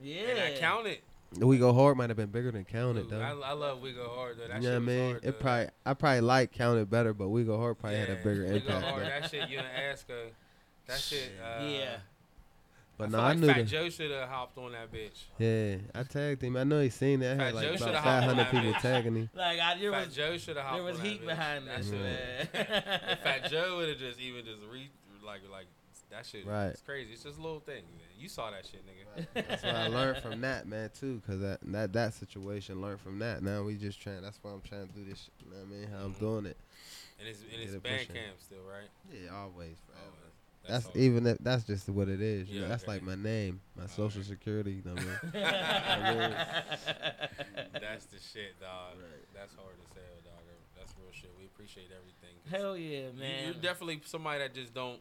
yeah. 0.01 0.21
And 0.27 0.55
I 0.55 0.59
counted. 0.59 0.99
We 1.37 1.57
go 1.59 1.73
hard 1.73 1.95
might 1.97 2.09
have 2.09 2.17
been 2.17 2.29
bigger 2.31 2.51
than 2.51 2.65
counted 2.65 3.03
Dude, 3.03 3.11
though. 3.11 3.21
I, 3.21 3.49
I 3.49 3.53
love 3.53 3.81
We 3.81 3.91
Go 3.93 4.09
Hard 4.09 4.37
though. 4.39 4.47
That 4.47 4.63
you 4.63 4.69
know 4.69 4.79
shit 4.79 4.81
what 4.85 4.91
I 4.91 4.95
mean? 4.95 5.11
hard. 5.11 5.25
it 5.25 5.39
probably 5.39 5.67
I 5.85 5.93
probably 5.93 6.21
like 6.21 6.51
counted 6.51 6.89
better, 6.89 7.13
but 7.13 7.29
we 7.29 7.43
go 7.43 7.57
hard 7.57 7.77
probably 7.77 7.99
had 7.99 8.09
a 8.09 8.15
bigger 8.15 8.43
We 8.45 8.47
Go 8.49 8.55
impact. 8.55 8.85
Hard. 8.85 9.03
though. 9.03 9.09
That 9.09 9.29
shit 9.29 9.49
you 9.49 9.59
and 9.59 9.67
Aska. 9.91 10.13
That 10.87 10.99
shit. 10.99 11.31
Uh, 11.39 11.63
yeah. 11.65 11.97
But 12.97 13.05
I 13.05 13.07
no, 13.11 13.17
feel 13.17 13.25
I 13.25 13.33
knew 13.35 13.47
Fat 13.47 13.55
that. 13.57 13.67
Joe 13.67 13.89
should 13.89 14.11
have 14.11 14.27
hopped 14.27 14.57
on 14.57 14.71
that 14.73 14.91
bitch. 14.91 15.23
Yeah, 15.37 15.77
I 15.95 16.03
tagged 16.03 16.41
him. 16.43 16.57
I 16.57 16.63
know 16.65 16.81
he 16.81 16.89
seen 16.89 17.19
that. 17.21 17.39
I 17.39 17.43
had 17.45 17.53
Joe 17.53 17.59
like 17.59 17.77
shoulda 17.77 17.91
about 17.91 18.03
hopped 18.03 18.25
500 18.25 18.45
people 18.49 18.73
bitch. 18.73 18.81
tagging 18.81 19.15
him. 19.15 19.29
Like 19.35 19.59
I 19.59 19.77
there 19.79 19.91
Fat 19.91 20.05
was 20.07 20.15
Joe 20.15 20.37
should 20.37 20.57
have 20.57 20.65
hopped 20.65 20.75
there 20.77 20.83
was 20.83 20.99
on 20.99 21.05
heat 21.05 21.21
that 21.21 21.27
behind 21.27 21.67
that 21.67 21.83
shit. 21.85 21.93
man. 21.93 22.47
If 22.53 23.19
Fat 23.23 23.49
Joe 23.51 23.77
would 23.77 23.89
have 23.89 23.99
just 23.99 24.19
even 24.19 24.43
just 24.43 24.57
re 24.69 24.89
like 25.25 25.41
like 25.51 25.67
that 26.09 26.25
shit. 26.25 26.45
Right. 26.45 26.69
It's 26.69 26.81
crazy. 26.81 27.13
It's 27.13 27.23
just 27.23 27.37
a 27.37 27.41
little 27.41 27.59
thing. 27.61 27.83
Man. 27.83 28.08
You 28.19 28.27
saw 28.29 28.51
that 28.51 28.65
shit, 28.65 28.83
nigga. 28.85 29.25
That's 29.47 29.63
what 29.63 29.75
I 29.75 29.87
learned 29.87 30.17
from 30.21 30.41
that, 30.41 30.67
man, 30.67 30.89
too. 30.99 31.21
Cause 31.25 31.39
that 31.39 31.59
that 31.63 31.93
that 31.93 32.13
situation 32.13 32.81
learned 32.81 32.99
from 32.99 33.19
that. 33.19 33.41
Now 33.41 33.63
we 33.63 33.75
just 33.75 34.01
trying. 34.01 34.21
That's 34.21 34.37
why 34.41 34.51
I'm 34.51 34.61
trying 34.61 34.87
to 34.87 34.93
do 34.93 35.05
this. 35.05 35.19
Shit, 35.19 35.33
you 35.45 35.51
know 35.51 35.57
what 35.57 35.67
I 35.67 35.79
mean? 35.79 35.87
How 35.89 36.05
I'm 36.05 36.13
Mhm. 36.13 36.19
doing 36.19 36.45
it. 36.47 36.57
And 37.19 37.27
it's 37.27 37.41
and 37.41 37.51
Get 37.51 37.59
it's 37.61 37.75
band 37.75 38.07
camp 38.07 38.35
still, 38.41 38.59
right? 38.69 38.89
Yeah, 39.11 39.35
always, 39.35 39.77
forever. 39.85 40.11
Oh, 40.65 40.71
That's, 40.71 40.85
hard. 40.85 40.97
even 40.97 41.25
if 41.27 41.37
that's 41.39 41.63
just 41.63 41.87
what 41.89 42.09
it 42.09 42.21
is. 42.21 42.47
You 42.49 42.55
Yeah, 42.55 42.61
know, 42.63 42.69
that's 42.69 42.83
okay. 42.83 42.91
like 42.93 43.03
my 43.03 43.15
name, 43.15 43.61
my 43.75 43.87
social 43.87 44.21
Alright. 44.21 44.25
security 44.27 44.81
number. 44.85 45.19
That's 47.73 48.05
the 48.05 48.19
shit, 48.19 48.59
dog. 48.59 48.95
Right. 48.97 49.25
That's 49.33 49.53
hard 49.55 49.75
to 49.77 49.99
hell, 49.99 50.19
dog. 50.25 50.43
That's 50.77 50.93
real 50.99 51.11
shit. 51.11 51.31
We 51.39 51.45
appreciate 51.45 51.89
everything. 51.91 52.35
Hell 52.49 52.77
yeah, 52.77 53.07
you- 53.07 53.19
man. 53.19 53.43
You, 53.45 53.51
are 53.51 53.61
definitely 53.61 54.01
somebody 54.05 54.39
that 54.39 54.53
just 54.53 54.73
don't. 54.73 54.99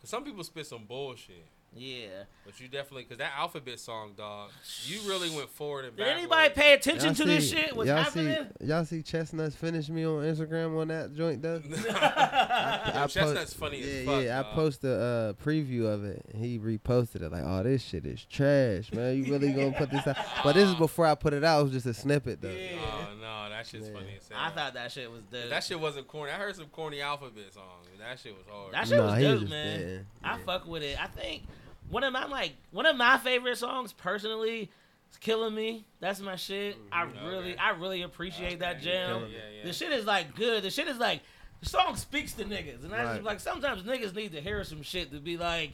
Cause 0.00 0.10
some 0.10 0.24
people 0.24 0.44
spit 0.44 0.66
some 0.66 0.84
bullshit, 0.84 1.44
yeah. 1.76 2.24
but 2.44 2.58
you 2.60 2.66
definitely 2.68 3.04
cause 3.04 3.18
that 3.18 3.32
alphabet 3.36 3.78
song, 3.78 4.12
dog. 4.16 4.50
You 4.86 5.00
really 5.08 5.30
went 5.30 5.48
forward 5.50 5.84
and 5.84 5.96
Did 5.96 6.04
backwards. 6.04 6.18
anybody 6.20 6.54
pay 6.54 6.72
attention 6.74 7.06
Y'all 7.08 7.14
to 7.14 7.24
this 7.24 7.50
shit? 7.50 7.76
What's 7.76 7.88
y'all 7.88 7.96
happening? 7.98 8.46
see, 8.60 8.66
y'all 8.66 8.84
see 8.84 9.02
Chestnuts 9.02 9.54
finish 9.54 9.88
me 9.88 10.04
on 10.04 10.22
Instagram 10.24 10.80
on 10.80 10.88
that 10.88 11.14
joint 11.14 11.42
though. 11.42 11.62
Yo, 11.68 11.84
I 11.90 13.06
Chestnut's 13.08 13.34
post- 13.40 13.56
funny 13.56 13.78
yeah, 13.80 13.86
as 14.00 14.06
fuck. 14.06 14.24
yeah. 14.24 14.38
I 14.38 14.42
dog. 14.42 14.54
posted 14.54 14.90
a 14.90 14.94
uh, 14.94 15.32
preview 15.44 15.86
of 15.86 16.04
it. 16.04 16.24
and 16.32 16.44
He 16.44 16.58
reposted 16.58 17.22
it 17.22 17.30
like, 17.32 17.42
"Oh, 17.44 17.62
this 17.62 17.82
shit 17.82 18.06
is 18.06 18.24
trash, 18.24 18.92
man. 18.92 19.16
You 19.22 19.32
really 19.32 19.52
gonna 19.52 19.72
put 19.72 19.90
this 19.90 20.06
out?" 20.06 20.16
But 20.42 20.54
this 20.54 20.68
is 20.68 20.74
before 20.76 21.06
I 21.06 21.14
put 21.14 21.32
it 21.32 21.44
out. 21.44 21.60
It 21.60 21.64
was 21.64 21.72
just 21.72 21.86
a 21.86 21.94
snippet 21.94 22.40
though. 22.40 22.48
Yeah. 22.50 22.78
Oh 22.80 23.14
no, 23.20 23.50
that 23.50 23.66
shit's 23.66 23.88
Yeah. 23.88 23.94
funny 23.94 24.16
as 24.18 24.28
hell. 24.28 24.38
I 24.40 24.50
thought 24.50 24.74
that 24.74 24.90
shit 24.92 25.10
was 25.10 25.20
dope. 25.30 25.50
that 25.50 25.64
shit 25.64 25.78
wasn't 25.78 26.08
corny. 26.08 26.32
I 26.32 26.36
heard 26.36 26.56
some 26.56 26.66
corny 26.66 27.00
alphabet 27.00 27.52
songs. 27.52 27.86
That 27.98 28.18
shit 28.18 28.34
was 28.36 28.46
hard. 28.50 28.72
That 28.74 28.86
shit 28.88 28.96
Nah, 28.98 29.06
was 29.12 29.18
he 29.18 29.26
was 29.26 29.40
dope, 29.42 29.50
man. 29.50 29.80
there. 29.80 30.06
I 30.22 30.36
Yeah. 30.38 30.44
fuck 30.46 30.66
with 30.66 30.82
it. 30.82 31.02
I 31.02 31.06
think 31.08 31.42
one 31.90 32.04
of 32.04 32.12
my 32.12 32.26
like 32.26 32.52
one 32.70 32.86
of 32.86 32.96
my 32.96 33.18
favorite 33.18 33.56
songs 33.58 33.92
personally 33.92 34.70
It's 35.08 35.16
killing 35.16 35.54
me. 35.54 35.86
That's 36.00 36.20
my 36.20 36.36
shit. 36.36 36.76
I 36.92 37.04
Mhm. 37.06 37.26
really, 37.26 37.52
Okay. 37.52 37.56
I 37.56 37.70
really 37.70 38.02
appreciate 38.02 38.58
that 38.58 38.76
Okay. 38.76 38.84
jam. 38.84 39.22
Yeah, 39.32 39.38
yeah. 39.56 39.64
The 39.64 39.72
shit 39.72 39.90
is 39.92 40.04
like 40.04 40.34
good. 40.34 40.62
The 40.62 40.70
shit 40.70 40.86
is 40.86 40.98
like 40.98 41.22
the 41.60 41.68
song 41.68 41.96
speaks 41.96 42.34
to 42.34 42.44
niggas, 42.44 42.84
and 42.84 42.94
I 42.94 43.04
Right. 43.04 43.12
just 43.14 43.24
like 43.24 43.40
sometimes 43.40 43.82
niggas 43.84 44.14
need 44.14 44.32
to 44.32 44.40
hear 44.42 44.62
some 44.64 44.82
shit 44.82 45.10
to 45.12 45.18
be 45.18 45.38
like, 45.38 45.72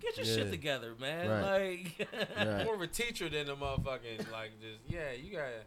get 0.00 0.16
your 0.16 0.26
Yeah. 0.26 0.34
shit 0.34 0.50
together, 0.50 0.94
man. 0.98 1.28
Right. 1.28 1.96
Like, 2.00 2.08
Right. 2.36 2.64
more 2.64 2.74
of 2.74 2.80
a 2.82 2.88
teacher 2.88 3.28
than 3.28 3.48
a 3.48 3.54
motherfucking 3.56 4.30
like 4.32 4.50
just 4.60 4.80
yeah. 4.88 5.12
You 5.12 5.30
got 5.32 5.46
to 5.46 5.60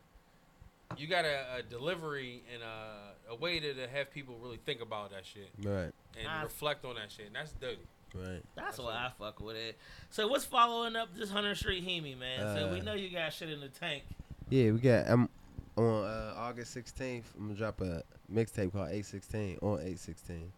you 0.98 1.08
got 1.08 1.24
a, 1.24 1.56
a 1.60 1.62
delivery 1.62 2.44
and 2.54 2.64
a, 2.64 3.32
a 3.32 3.36
way 3.36 3.60
to, 3.62 3.74
to 3.76 3.88
have 3.88 4.12
people 4.12 4.36
really 4.42 4.58
think 4.66 4.82
about 4.82 5.12
that 5.12 5.26
shit 5.26 5.50
Right. 5.64 5.94
and 6.18 6.28
I- 6.28 6.44
reflect 6.44 6.84
on 6.84 6.96
that 6.96 7.12
shit. 7.12 7.28
And 7.28 7.36
that's 7.36 7.54
dope. 7.54 7.78
Right. 8.16 8.42
That's 8.56 8.78
That's 8.78 8.80
why 8.80 8.94
it. 8.94 8.98
I 9.08 9.12
fuck 9.18 9.40
with 9.40 9.56
it. 9.56 9.78
So 10.10 10.28
what's 10.28 10.46
following 10.46 10.96
up 10.96 11.10
this 11.16 11.30
Hunter 11.30 11.56
Street 11.56 11.86
Heemi, 11.86 12.18
man? 12.18 12.56
so 12.58 12.72
we 12.72 12.80
Uh, 12.80 12.84
know 12.84 12.94
you 12.94 13.10
got 13.10 13.32
shit 13.34 13.50
in 13.50 13.60
the 13.62 13.68
tank. 13.70 14.04
Yeah, 14.50 14.72
we 14.72 14.80
got. 14.80 15.08
I'm 15.08 15.30
on 15.78 16.04
uh, 16.06 16.34
August 16.38 16.76
16th. 16.76 17.24
I'm 17.38 17.48
gonna 17.48 17.56
drop 17.56 17.82
a 17.82 18.04
mixtape 18.34 18.72
called 18.74 18.90
816 18.90 19.60
on 19.62 19.74
816. 19.80 20.52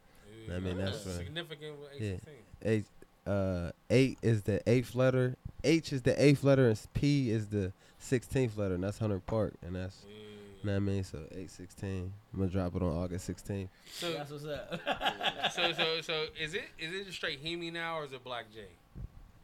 I 0.54 0.60
mean, 0.60 0.78
that's 0.78 1.06
right. 1.06 1.16
significant 1.18 1.76
with 1.80 2.02
Yeah. 2.02 2.12
A16. 2.14 2.20
Eight, 2.64 2.86
uh, 3.28 3.72
eight 3.90 4.18
is 4.22 4.44
the 4.44 4.62
eighth 4.70 4.96
letter. 4.96 5.36
H 5.64 5.94
is 5.94 6.02
the 6.02 6.20
eighth 6.24 6.44
letter, 6.44 6.70
and 6.70 6.80
P 6.94 7.30
is 7.30 7.48
the 7.50 7.72
16th 8.02 8.58
letter, 8.58 8.74
and 8.76 8.84
that's 8.84 8.98
Hunter 8.98 9.20
Park, 9.20 9.54
and 9.62 9.76
that's. 9.76 9.98
Yeah. 10.08 10.16
Know 10.64 10.72
what 10.74 10.78
I 10.78 10.80
mean? 10.80 11.04
So 11.04 11.18
816. 11.18 12.14
I'm 12.34 12.40
gonna 12.40 12.52
drop 12.52 12.76
it 12.76 12.82
on 12.82 12.90
August 12.96 13.30
16th. 13.30 13.68
So, 13.92 14.14
That's 14.14 14.32
what's 14.32 14.46
up. 14.46 14.80
so, 15.54 15.74
so, 15.74 16.02
so, 16.02 16.26
is 16.40 16.54
it 16.54 16.66
is 16.80 16.94
it 16.94 17.06
just 17.06 17.18
straight 17.18 17.44
Heemi 17.44 17.72
now, 17.74 17.98
or 18.00 18.06
is 18.06 18.12
it 18.14 18.24
Black 18.24 18.46
Jay? 18.54 18.68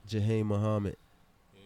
Jaheim 0.08 0.46
Muhammad. 0.46 0.96
Yeah. 1.56 1.62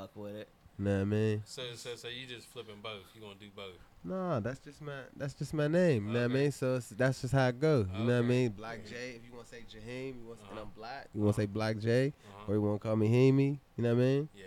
fuck 0.00 0.10
with 0.16 0.34
it. 0.36 0.48
Know 0.76 0.92
what 0.96 1.00
I 1.02 1.04
mean? 1.04 1.42
So, 1.46 1.62
so, 1.76 1.94
so 1.94 2.08
you 2.08 2.26
just 2.26 2.48
flipping 2.48 2.80
both? 2.82 3.02
You 3.14 3.20
gonna 3.20 3.34
do 3.38 3.46
both? 3.54 3.76
Nah, 4.02 4.40
that's 4.40 4.58
just 4.58 4.82
my 4.82 4.92
that's 5.16 5.34
just 5.34 5.54
my 5.54 5.68
name. 5.68 6.08
You 6.08 6.12
know 6.14 6.22
what 6.22 6.30
I 6.30 6.34
mean? 6.34 6.50
So 6.52 6.74
it's, 6.76 6.88
that's 6.88 7.20
just 7.20 7.32
how 7.32 7.46
it 7.48 7.60
go. 7.60 7.86
You 7.96 8.04
know 8.04 8.16
what 8.18 8.24
I 8.24 8.28
mean? 8.28 8.50
Black 8.50 8.84
Jay. 8.86 9.14
If 9.16 9.22
you 9.28 9.34
want 9.36 9.46
to 9.48 9.54
say 9.54 9.60
Jaheim, 9.70 10.16
you 10.20 10.26
want 10.26 10.38
to 10.40 10.44
say 10.44 10.50
Uh-huh. 10.50 10.62
I'm 10.62 10.70
black. 10.76 11.08
You 11.14 11.20
want 11.22 11.36
to 11.36 11.42
say 11.42 11.46
Black 11.46 11.78
Jay, 11.78 12.08
Uh-huh. 12.28 12.50
or 12.52 12.54
you 12.56 12.62
want 12.62 12.80
to 12.82 12.88
call 12.88 12.96
me 12.96 13.08
Heemi. 13.08 13.58
You 13.76 13.84
know 13.84 13.94
what 13.94 14.00
I 14.02 14.04
mean? 14.04 14.28
Yeah. 14.36 14.44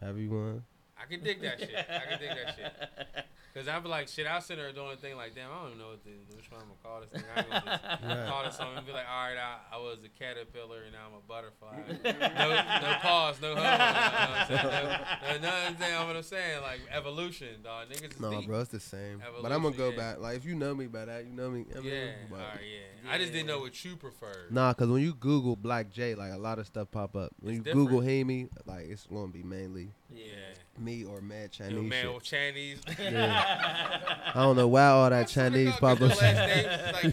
However 0.00 0.20
you 0.20 0.30
want. 0.30 0.62
I 1.04 1.10
can 1.12 1.22
dig 1.22 1.40
that 1.42 1.58
shit. 1.60 1.74
I 1.76 2.08
can 2.10 2.18
dig 2.18 2.30
that 2.30 2.54
shit. 2.56 3.24
Cause 3.54 3.68
I 3.68 3.78
be 3.78 3.88
like, 3.88 4.08
shit, 4.08 4.26
I'll 4.26 4.40
sit 4.40 4.56
there 4.56 4.72
doing 4.72 4.90
a 4.94 4.96
thing 4.96 5.14
like, 5.16 5.32
damn, 5.36 5.48
I 5.48 5.54
don't 5.62 5.66
even 5.68 5.78
know 5.78 5.90
what 5.90 6.02
the, 6.02 6.10
which 6.34 6.50
one 6.50 6.60
I'm 6.62 6.66
gonna 6.74 6.82
call 6.82 7.00
this 7.02 7.10
thing. 7.14 7.22
I 7.30 7.38
ain't 7.38 7.48
gonna 7.50 7.98
just 8.02 8.02
Right. 8.02 8.28
call 8.28 8.42
this 8.42 8.56
something 8.56 8.78
and 8.78 8.86
be 8.86 8.90
like, 8.92 9.06
all 9.08 9.28
right, 9.28 9.38
I, 9.38 9.76
I 9.76 9.78
was 9.78 9.98
a 10.04 10.08
caterpillar 10.08 10.82
and 10.82 10.92
now 10.92 11.06
I'm 11.06 11.14
a 11.14 11.22
butterfly. 11.22 11.78
no, 12.34 12.48
no 12.82 12.94
pause, 12.98 13.40
no 13.40 13.54
hold. 13.54 13.58
You 13.58 13.62
know 13.62 13.78
what 13.78 13.78
I'm 13.78 14.46
saying? 14.48 15.40
No, 15.40 15.48
no, 15.48 15.70
nothing 15.70 16.06
what 16.08 16.16
I'm 16.16 16.22
saying, 16.24 16.62
like 16.62 16.80
evolution, 16.90 17.62
dog. 17.62 17.90
Niggas 17.90 18.14
is 18.14 18.20
No, 18.20 18.30
deep. 18.40 18.48
bro, 18.48 18.58
it's 18.60 18.70
the 18.72 18.80
same. 18.80 19.22
But 19.40 19.52
I'm 19.52 19.62
gonna 19.62 19.76
go 19.76 19.90
yeah. 19.90 19.96
back. 19.98 20.18
Like 20.20 20.36
if 20.36 20.44
you 20.44 20.56
know 20.56 20.74
me 20.74 20.88
by 20.88 21.04
that, 21.04 21.24
you 21.24 21.32
know 21.32 21.48
me. 21.48 21.64
I 21.76 21.78
mean, 21.78 21.84
Yeah, 21.92 22.06
all 22.32 22.38
right, 22.38 22.58
yeah. 22.58 23.12
I 23.12 23.18
just 23.18 23.32
didn't 23.32 23.46
know 23.46 23.60
what 23.60 23.84
you 23.84 23.94
preferred. 23.94 24.50
Nah, 24.50 24.72
cause 24.74 24.88
when 24.88 25.00
you 25.00 25.14
Google 25.14 25.54
Black 25.54 25.92
Jay, 25.92 26.16
like 26.16 26.32
a 26.32 26.38
lot 26.38 26.58
of 26.58 26.66
stuff 26.66 26.90
pop 26.90 27.14
up. 27.14 27.30
When 27.38 27.54
It's 27.58 27.66
you 27.68 27.72
Google 27.72 28.00
different. 28.00 28.28
Heemi, 28.28 28.48
like 28.66 28.86
it's 28.88 29.06
gonna 29.06 29.28
be 29.30 29.44
mainly 29.44 29.90
Yeah. 30.14 30.24
me 30.78 31.04
or 31.04 31.20
Mad 31.20 31.52
Chinese 31.52 31.74
know, 31.74 31.82
man, 31.82 32.12
shit. 32.14 32.22
Chinese. 32.22 32.80
Yeah. 32.98 34.00
I 34.34 34.42
don't 34.42 34.56
know 34.56 34.68
why 34.68 34.86
all 34.86 35.10
that 35.10 35.28
Chinese 35.28 35.74
pop 35.76 36.00
up. 36.00 36.00
like, 36.00 36.20
I 36.22 37.08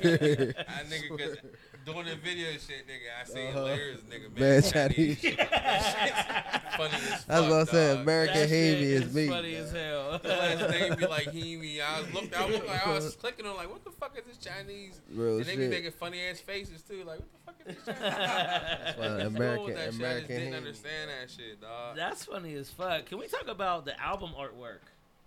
nigga, 0.90 1.18
cause 1.18 1.38
doing 1.86 2.06
the 2.06 2.16
video 2.16 2.52
shit, 2.53 2.86
nigga, 2.88 3.10
I 3.22 3.26
seen 3.26 3.48
Uh-huh. 3.49 3.60
hilarious 3.66 4.02
nigga, 4.02 4.38
man, 4.38 4.62
Mad 4.62 4.64
Chinese. 4.64 5.22
Chinese. 5.22 5.22
shit. 5.22 5.40
funny 6.78 6.94
as 6.94 7.02
fuck. 7.02 7.28
That's 7.28 7.48
what 7.49 7.53
I'm 7.60 7.66
saying. 7.68 7.99
American 8.02 8.36
That 8.40 8.49
shit 8.49 8.78
Heemi 8.78 8.82
is 8.82 9.14
me. 9.14 9.28
funny 9.28 9.56
as 9.56 9.72
hell. 9.72 10.20
The 10.20 10.28
last 10.30 10.70
name 10.72 10.95
be 10.95 11.08
like 11.08 11.28
Heemi. 11.34 11.82
I 11.82 12.02
was 12.02 12.14
looked, 12.14 12.36
I 12.36 12.45
was 12.45 12.60
like, 12.64 12.88
I 12.88 12.90
was 12.94 13.16
clicking 13.22 13.45
on 13.45 13.56
like, 13.56 13.70
what 13.70 13.84
the 13.84 13.91
fuck 13.91 14.18
is 14.18 14.24
this 14.26 14.38
Chinese? 14.38 15.02
Real 15.14 15.38
and 15.38 15.45
they 15.45 15.56
be 15.56 15.68
making 15.68 15.91
funny 15.91 16.22
ass 16.22 16.40
faces 16.40 16.82
too. 16.82 17.03
Like, 17.06 17.20
what 17.20 17.28
the 17.36 17.52
fuck 17.52 17.56
is 17.68 17.76
this 17.76 17.86
Chinese? 17.95 18.02
That's 18.02 18.98
why 18.98 19.08
What's 19.10 19.24
wrong 19.24 19.36
American 19.36 19.66
with 19.66 19.76
shit? 19.76 19.86
I 20.06 20.16
just 20.20 20.28
didn't 20.28 20.53
Heemi. 20.53 20.58
understand 20.58 21.10
that 21.10 21.30
shit, 21.30 21.62
dog. 21.62 21.95
That's 21.95 22.26
funny 22.26 22.53
as 22.56 22.70
fuck. 22.70 23.06
Can 23.06 23.18
we 23.20 23.28
talk 23.28 23.48
about 23.48 23.86
the 23.86 23.99
album 24.02 24.32
artwork 24.38 24.80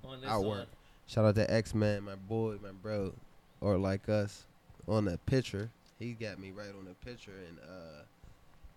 on 0.04 0.20
this 0.20 0.30
Artwork. 0.30 0.44
one? 0.46 0.66
Shout 1.06 1.24
out 1.26 1.34
to 1.34 1.52
X 1.52 1.74
Man, 1.74 2.04
my 2.04 2.14
boy, 2.14 2.56
my 2.62 2.70
bro, 2.70 3.12
or 3.60 3.76
like 3.76 4.08
us, 4.08 4.44
on 4.88 5.04
that 5.06 5.24
picture. 5.26 5.70
He 6.04 6.12
got 6.12 6.38
me 6.38 6.50
right 6.50 6.72
on 6.78 6.84
the 6.84 6.94
picture, 7.04 7.32
and 7.48 7.58
uh, 7.58 8.04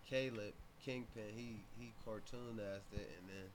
Caleb 0.09 0.53
Kingpin, 0.83 1.35
he 1.35 1.61
he 1.77 1.91
cartoonized 2.07 2.93
it, 2.93 3.09
and 3.19 3.27
then 3.27 3.45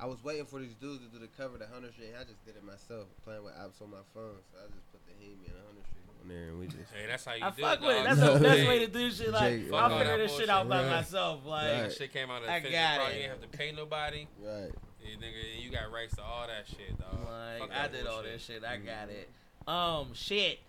I 0.00 0.06
was 0.06 0.22
waiting 0.22 0.46
for 0.46 0.60
these 0.60 0.74
dudes 0.74 1.00
to 1.04 1.08
do 1.10 1.18
the 1.18 1.28
cover 1.36 1.54
of 1.54 1.60
the 1.60 1.66
Hunter 1.66 1.90
Street. 1.92 2.14
I 2.18 2.24
just 2.24 2.44
did 2.46 2.56
it 2.56 2.64
myself, 2.64 3.06
playing 3.24 3.44
with 3.44 3.54
apps 3.54 3.82
on 3.82 3.90
my 3.90 4.02
phone. 4.14 4.38
So 4.52 4.58
I 4.62 4.66
just 4.70 4.86
put 4.92 5.00
the 5.06 5.12
Heemi 5.18 5.46
and 5.50 5.56
the 5.58 5.64
Hunter 5.66 5.84
Street 5.90 6.06
on 6.22 6.28
there, 6.28 6.48
and 6.48 6.58
we 6.60 6.66
just. 6.66 6.92
Hey, 6.94 7.06
that's 7.08 7.24
how 7.24 7.34
you 7.34 7.44
I 7.44 7.50
do 7.50 7.62
fuck 7.62 7.82
it, 7.82 7.86
with 7.86 7.96
it. 7.98 8.04
That's 8.04 8.20
the 8.20 8.38
best 8.40 8.68
way 8.68 8.78
to 8.78 8.86
do 8.98 9.10
shit. 9.10 9.30
Like 9.32 9.62
Jake- 9.66 9.72
I'll 9.72 9.98
figure 9.98 10.16
that 10.16 10.22
this 10.22 10.36
shit 10.36 10.48
out 10.48 10.68
by 10.68 10.76
bullshit. 10.78 10.92
myself. 10.96 11.40
Like 11.46 11.66
Right. 11.66 11.82
That 11.82 11.92
shit 11.92 12.12
came 12.12 12.30
out 12.30 12.42
of 12.42 12.48
I 12.48 12.58
the 12.60 12.66
physics, 12.70 12.78
got 12.80 12.96
bro. 12.96 13.04
it. 13.06 13.08
You 13.08 13.14
didn't 13.22 13.30
have 13.30 13.50
to 13.50 13.58
pay 13.58 13.72
nobody. 13.72 14.26
Right. 14.40 14.72
Yeah, 15.02 15.16
nigga, 15.18 15.62
you 15.64 15.70
got 15.70 15.90
rights 15.90 16.14
to 16.16 16.22
all 16.22 16.46
that 16.46 16.66
shit, 16.70 16.94
dog. 16.98 17.18
Like 17.26 17.58
Fuck 17.58 17.70
I 17.70 17.82
that 17.82 17.92
did 17.92 18.06
all 18.06 18.22
bullshit. 18.22 18.32
this 18.34 18.42
shit. 18.44 18.62
I 18.64 18.76
got 18.78 19.08
it. 19.10 19.28
Um, 19.66 20.14
shit. 20.14 20.60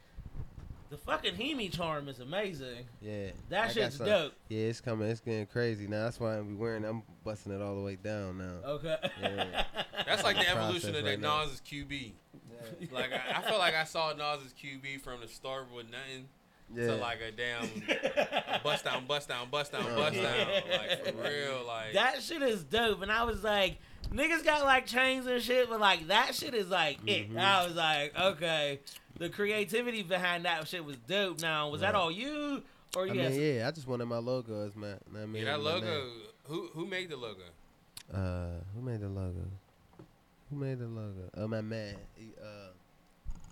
The 0.93 0.99
fucking 0.99 1.33
Heemi 1.33 1.71
charm 1.73 2.07
is 2.07 2.19
amazing. 2.19 2.85
Yeah. 3.01 3.29
That 3.49 3.71
I 3.71 3.73
shit's 3.73 3.95
some- 3.97 4.05
dope. 4.05 4.33
Yeah, 4.47 4.65
it's 4.67 4.79
coming. 4.79 5.09
It's 5.09 5.21
getting 5.21 5.47
crazy 5.47 5.87
now. 5.87 6.03
That's 6.03 6.19
why 6.19 6.37
I'm 6.37 6.49
be 6.49 6.53
wearing. 6.53 6.85
I'm 6.85 7.01
busting 7.23 7.51
it 7.51 7.63
all 7.63 7.73
the 7.75 7.81
way 7.81 7.95
down 7.95 8.37
now. 8.37 8.69
Okay. 8.73 8.95
Yeah. 9.19 9.63
That's 10.05 10.23
like 10.23 10.37
the 10.37 10.43
Process 10.43 10.55
evolution 10.55 10.89
of 10.91 10.95
right 11.03 11.19
that 11.19 11.19
now. 11.19 11.45
Nas' 11.45 11.63
QB. 11.67 12.11
Like 12.91 13.09
I, 13.11 13.39
I 13.39 13.41
felt 13.41 13.57
like 13.57 13.73
I 13.73 13.85
saw 13.85 14.13
Nas' 14.17 14.53
QB 14.53 15.01
from 15.01 15.21
the 15.21 15.27
start 15.27 15.65
with 15.75 15.87
nothing 15.89 16.27
Yeah. 16.75 16.87
to 16.89 16.95
like 16.97 17.17
a 17.27 17.31
damn 17.31 18.61
bust 18.63 18.85
down, 18.85 19.07
bust 19.07 19.29
down, 19.29 19.49
bust 19.49 19.71
down, 19.71 19.85
bust 19.95 20.13
down. 20.13 20.47
Like 20.69 21.07
for 21.07 21.23
real, 21.23 21.63
like 21.65 21.93
That 21.93 22.21
shit 22.21 22.43
is 22.43 22.63
dope, 22.63 23.01
and 23.01 23.11
I 23.11 23.23
was 23.23 23.43
like, 23.43 23.79
niggas 24.11 24.43
got 24.43 24.63
like 24.63 24.85
chains 24.85 25.25
and 25.27 25.41
shit, 25.41 25.69
but 25.69 25.79
like 25.79 26.07
that 26.07 26.35
shit 26.35 26.53
is 26.53 26.69
like 26.69 26.97
it. 27.07 27.31
Mhm. 27.31 27.37
I 27.39 27.65
was 27.65 27.75
like, 27.75 28.17
okay, 28.19 28.79
the 29.17 29.29
creativity 29.29 30.03
behind 30.03 30.45
that 30.45 30.67
shit 30.67 30.83
was 30.83 30.97
dope. 31.07 31.41
Now, 31.41 31.69
was 31.69 31.81
that 31.81 31.95
all 31.95 32.11
you, 32.11 32.63
or 32.95 33.07
I 33.07 33.11
mean, 33.11 33.33
yeah, 33.57 33.67
I 33.67 33.71
just 33.71 33.87
wanted 33.87 34.05
my 34.05 34.17
logo 34.17 34.65
as 34.65 34.75
my. 34.75 34.87
know 34.89 34.97
I 35.23 35.25
mean, 35.25 35.43
yeah, 35.45 35.51
that 35.53 35.61
logo. 35.61 35.85
name. 35.85 36.11
Who 36.45 36.67
who 36.73 36.85
made 36.85 37.09
the 37.09 37.17
logo? 37.17 37.43
Uh, 38.13 38.59
who 38.75 38.81
made 38.81 38.99
the 39.01 39.07
logo? 39.09 39.45
Who 40.49 40.55
made 40.59 40.77
the 40.79 40.85
logo? 40.87 41.29
Oh, 41.37 41.47
my 41.47 41.61
man. 41.61 41.95
He 42.15 42.33
uh, 42.39 42.69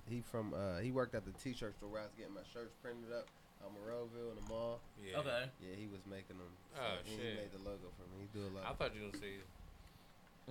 he 0.08 0.22
from 0.22 0.54
uh, 0.54 0.80
he 0.80 0.92
worked 0.92 1.16
at 1.16 1.26
the 1.26 1.32
T-shirt 1.32 1.76
store 1.78 1.90
where 1.90 2.02
I 2.02 2.04
was 2.04 2.14
getting 2.18 2.34
my 2.36 2.42
shirts 2.54 2.76
printed 2.84 3.10
up 3.16 3.26
on 3.66 3.72
Monroeville 3.74 4.30
in 4.38 4.44
the 4.44 4.48
mall. 4.54 4.82
Yeah. 5.02 5.20
Okay. 5.20 5.46
Yeah, 5.64 5.74
he 5.80 5.88
was 5.88 6.02
making 6.06 6.38
them. 6.38 6.52
So 6.76 6.82
Oh, 6.82 6.98
he 7.06 7.16
shit. 7.16 7.36
made 7.38 7.52
the 7.54 7.64
logo 7.64 7.90
for 7.98 8.06
me. 8.14 8.28
He 8.28 8.28
do 8.38 8.46
a 8.46 8.52
lot. 8.54 8.68
I 8.70 8.74
thought 8.76 8.94
you 8.94 9.02
were 9.02 9.08
gonna 9.10 9.24
say 9.24 9.40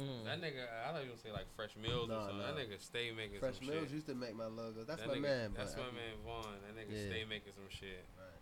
Mm. 0.00 0.24
that 0.24 0.40
nigga. 0.40 0.64
I 0.88 0.92
thought 0.92 1.04
you 1.04 1.10
were 1.12 1.16
say 1.22 1.30
like 1.30 1.44
Fresh 1.54 1.76
Mills 1.76 2.08
or 2.08 2.20
something. 2.24 2.38
nah. 2.40 2.46
That 2.52 2.56
nigga 2.56 2.80
stay 2.80 3.12
making 3.12 3.38
Fresh 3.40 3.58
some 3.58 3.68
Mills 3.68 3.92
shit. 3.92 4.00
used 4.00 4.06
to 4.06 4.14
make 4.14 4.34
my 4.34 4.46
logo. 4.46 4.82
That's 4.86 5.00
That 5.02 5.08
my 5.08 5.14
nigga- 5.16 5.22
man. 5.22 5.52
That's 5.56 5.74
but 5.74 5.82
my 5.84 5.88
I- 5.88 6.00
man 6.00 6.14
Vaughn. 6.24 6.56
That 6.64 6.74
nigga 6.80 6.92
Yeah. 6.96 7.10
stay 7.12 7.24
making 7.28 7.52
some 7.54 7.68
shit. 7.68 8.04
Right. 8.16 8.40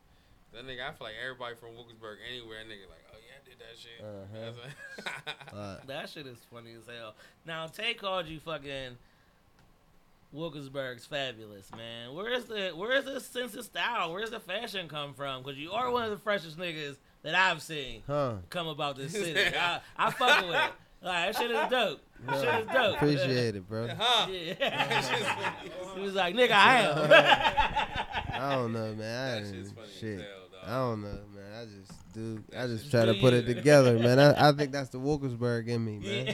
That 0.54 0.64
nigga, 0.64 0.88
I 0.88 0.92
feel 0.96 1.06
like 1.06 1.16
everybody 1.20 1.56
from 1.56 1.74
Wilkinsburg 1.74 2.18
anywhere. 2.30 2.62
That 2.64 2.70
nigga 2.72 2.88
like, 2.88 3.04
oh 3.12 3.18
yeah, 3.20 3.36
I 3.36 3.42
did 3.44 3.58
that 3.58 3.74
shit. 3.76 4.00
Uh-huh. 4.00 4.52
That's- 4.54 5.52
Uh, 5.52 5.76
That 5.86 6.08
shit 6.08 6.26
is 6.26 6.38
funny 6.52 6.72
as 6.78 6.86
hell. 6.86 7.14
Now 7.44 7.66
Tay 7.66 7.94
called 7.94 8.26
you 8.26 8.38
fucking 8.40 8.96
Wilkinsburg's 10.32 11.06
fabulous, 11.06 11.70
man. 11.74 12.14
Where's 12.14 12.44
the 12.44 12.72
where's 12.74 13.04
the 13.04 13.18
sense 13.20 13.54
of 13.54 13.64
style? 13.64 14.12
Where's 14.12 14.30
the 14.30 14.40
fashion 14.40 14.88
come 14.88 15.14
from? 15.14 15.42
Because 15.42 15.58
you 15.58 15.72
are 15.72 15.90
one 15.90 16.04
of 16.04 16.10
the 16.10 16.18
freshest 16.18 16.58
niggas 16.58 16.96
that 17.22 17.34
I've 17.34 17.62
seen 17.62 18.02
huh? 18.06 18.34
come 18.50 18.68
about 18.68 18.96
this 18.96 19.12
city. 19.24 19.40
I, 19.56 19.80
I 19.96 20.10
fuck 20.10 20.46
with 20.46 20.54
it. 20.54 20.72
Like 21.02 21.32
that 21.32 21.36
shit 21.40 21.50
is 21.50 21.68
dope. 21.70 22.00
That 22.26 22.40
shit 22.40 22.60
is 22.68 22.74
dope. 22.74 22.96
Appreciate 22.96 23.56
it, 23.56 23.68
bro. 23.68 23.88
huh? 23.96 24.26
Yeah. 24.30 25.52
he 25.94 26.00
was 26.00 26.14
like, 26.14 26.34
nigga, 26.34 26.50
I 26.52 26.80
am. 26.80 28.42
I 28.42 28.54
don't 28.54 28.72
know, 28.72 28.94
man. 28.94 29.36
I 29.36 29.40
That 29.40 29.54
shit's 29.54 29.70
funny 29.72 29.86
as 29.86 29.94
shit. 29.94 30.18
hell, 30.20 30.28
dog. 30.50 30.60
I 30.68 30.72
don't 30.72 31.02
know, 31.02 31.18
man. 31.34 31.52
I 31.60 31.64
just 31.64 32.12
do. 32.14 32.42
I 32.56 32.66
just 32.66 32.84
shit's 32.84 32.90
try 32.90 33.04
to 33.04 33.14
put 33.14 33.32
it 33.32 33.46
together, 33.46 33.98
man. 33.98 34.18
I, 34.18 34.48
I 34.48 34.52
think 34.52 34.72
that's 34.72 34.88
the 34.90 34.98
Wilkinsburg 34.98 35.68
in 35.68 35.84
me, 35.84 35.98
man. 35.98 36.26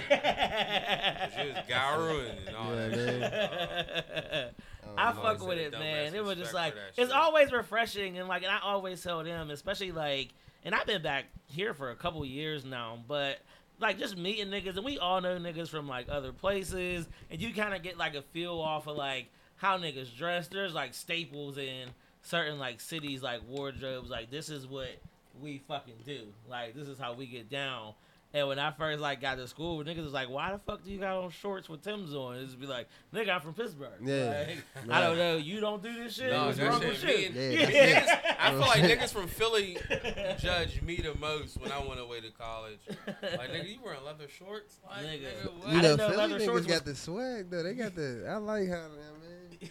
She 1.36 1.49
was 1.49 1.57
Garu 1.69 2.24
and 2.47 2.57
all 2.57 2.74
Yeah, 2.74 2.89
that 2.89 2.97
man. 2.97 3.20
shit. 3.20 3.31
dog. 4.85 4.97
I 4.97 5.12
fuck 5.12 5.47
with 5.47 5.59
it, 5.59 5.73
man. 5.73 6.15
It 6.15 6.24
was 6.24 6.36
just 6.36 6.55
like 6.55 6.74
it's 6.97 7.09
shit. 7.11 7.12
always 7.12 7.53
refreshing 7.53 8.16
and 8.19 8.28
like, 8.28 8.43
and 8.43 8.53
I 8.53 8.61
always 8.62 9.03
tell 9.03 9.23
them, 9.24 9.51
especially 9.51 9.93
like, 9.93 10.28
and 10.65 10.74
I've 10.74 10.86
been 10.86 11.03
back 11.03 11.24
here 11.47 11.74
for 11.74 11.91
a 11.91 11.97
couple 11.97 12.24
years 12.24 12.65
now, 12.65 12.99
but 13.09 13.39
like 13.80 13.98
just 13.98 14.16
meeting 14.16 14.48
niggas, 14.48 14.76
and 14.76 14.84
we 14.84 14.98
all 14.98 15.20
know 15.20 15.38
niggas 15.38 15.68
from 15.68 15.88
like 15.88 16.06
other 16.09 16.32
places, 16.32 17.06
and 17.30 17.40
you 17.40 17.52
kind 17.52 17.74
of 17.74 17.82
get 17.82 17.98
like 17.98 18.14
a 18.14 18.22
feel 18.22 18.59
off 18.60 18.86
of 18.86 18.96
like 18.96 19.30
how 19.56 19.78
niggas 19.78 20.16
dress. 20.16 20.48
There's 20.48 20.74
like 20.74 20.94
staples 20.94 21.59
in 21.59 21.88
certain 22.22 22.59
like 22.59 22.80
cities, 22.80 23.22
like 23.22 23.40
wardrobes. 23.48 24.10
Like 24.10 24.30
this 24.30 24.48
is 24.48 24.66
what 24.66 24.90
we 25.40 25.59
fucking 25.68 25.94
do. 26.05 26.22
Like 26.48 26.74
this 26.74 26.88
is 26.88 26.98
how 26.98 27.14
we 27.14 27.26
get 27.26 27.51
down. 27.51 27.94
And 28.35 28.48
when 28.48 28.59
I 28.59 28.73
first 28.73 29.01
like 29.01 29.20
got 29.20 29.36
to 29.36 29.47
school, 29.47 29.85
niggas 29.85 30.02
was 30.02 30.12
like, 30.12 30.28
"Why 30.28 30.51
the 30.51 30.59
fuck 30.59 30.82
do 30.82 30.90
you 30.90 30.98
got 30.98 31.16
on 31.23 31.31
shorts 31.31 31.69
with 31.69 31.82
Tim's 31.82 32.12
on?" 32.12 32.35
It's 32.36 32.55
be 32.56 32.66
like, 32.66 32.89
"Nigga, 33.15 33.32
I'm 33.36 33.40
from 33.40 33.55
Pittsburgh." 33.55 33.93
Yeah. 34.02 34.44
Like, 34.48 34.90
I 34.90 35.01
don't 35.01 35.16
know. 35.16 35.36
You 35.36 35.61
don't 35.61 35.81
do 35.81 35.94
this 35.94 36.16
shit. 36.16 36.32
No, 36.32 36.47
What's 36.47 36.59
wrong 36.59 36.81
shit- 36.81 36.90
with 36.90 37.05
you? 37.05 37.27
and- 37.27 37.35
Yeah. 37.70 38.01
Niggas, 38.05 38.36
I 38.40 38.51
feel 38.51 38.59
like 38.61 38.82
niggas 38.82 39.12
from 39.12 39.28
Philly 39.28 39.78
judge 40.40 40.82
me 40.82 40.97
the 40.97 41.15
most 41.20 41.61
when 41.61 41.70
I 41.70 41.78
went 41.78 42.01
away 42.01 42.20
to 42.23 42.31
college. 42.31 42.81
Like, 43.06 43.52
nigga, 43.52 43.69
you 43.73 43.78
wearing 43.85 44.05
leather 44.05 44.27
shorts? 44.28 44.81
Like, 44.85 45.05
Nigga. 45.06 45.20
nigga. 45.20 45.69
You 45.69 45.74
know, 45.77 45.81
didn't 45.82 45.97
know 45.98 46.11
Philly 46.11 46.32
niggas 46.32 46.44
shorts 46.44 46.66
got 46.66 46.85
the 46.85 46.94
swag 46.97 47.51
though. 47.51 47.62
They 47.62 47.74
got 47.74 47.94
the. 47.94 48.27
I 48.28 48.36
like 48.39 48.69
how 48.69 48.74
man. 48.74 49.70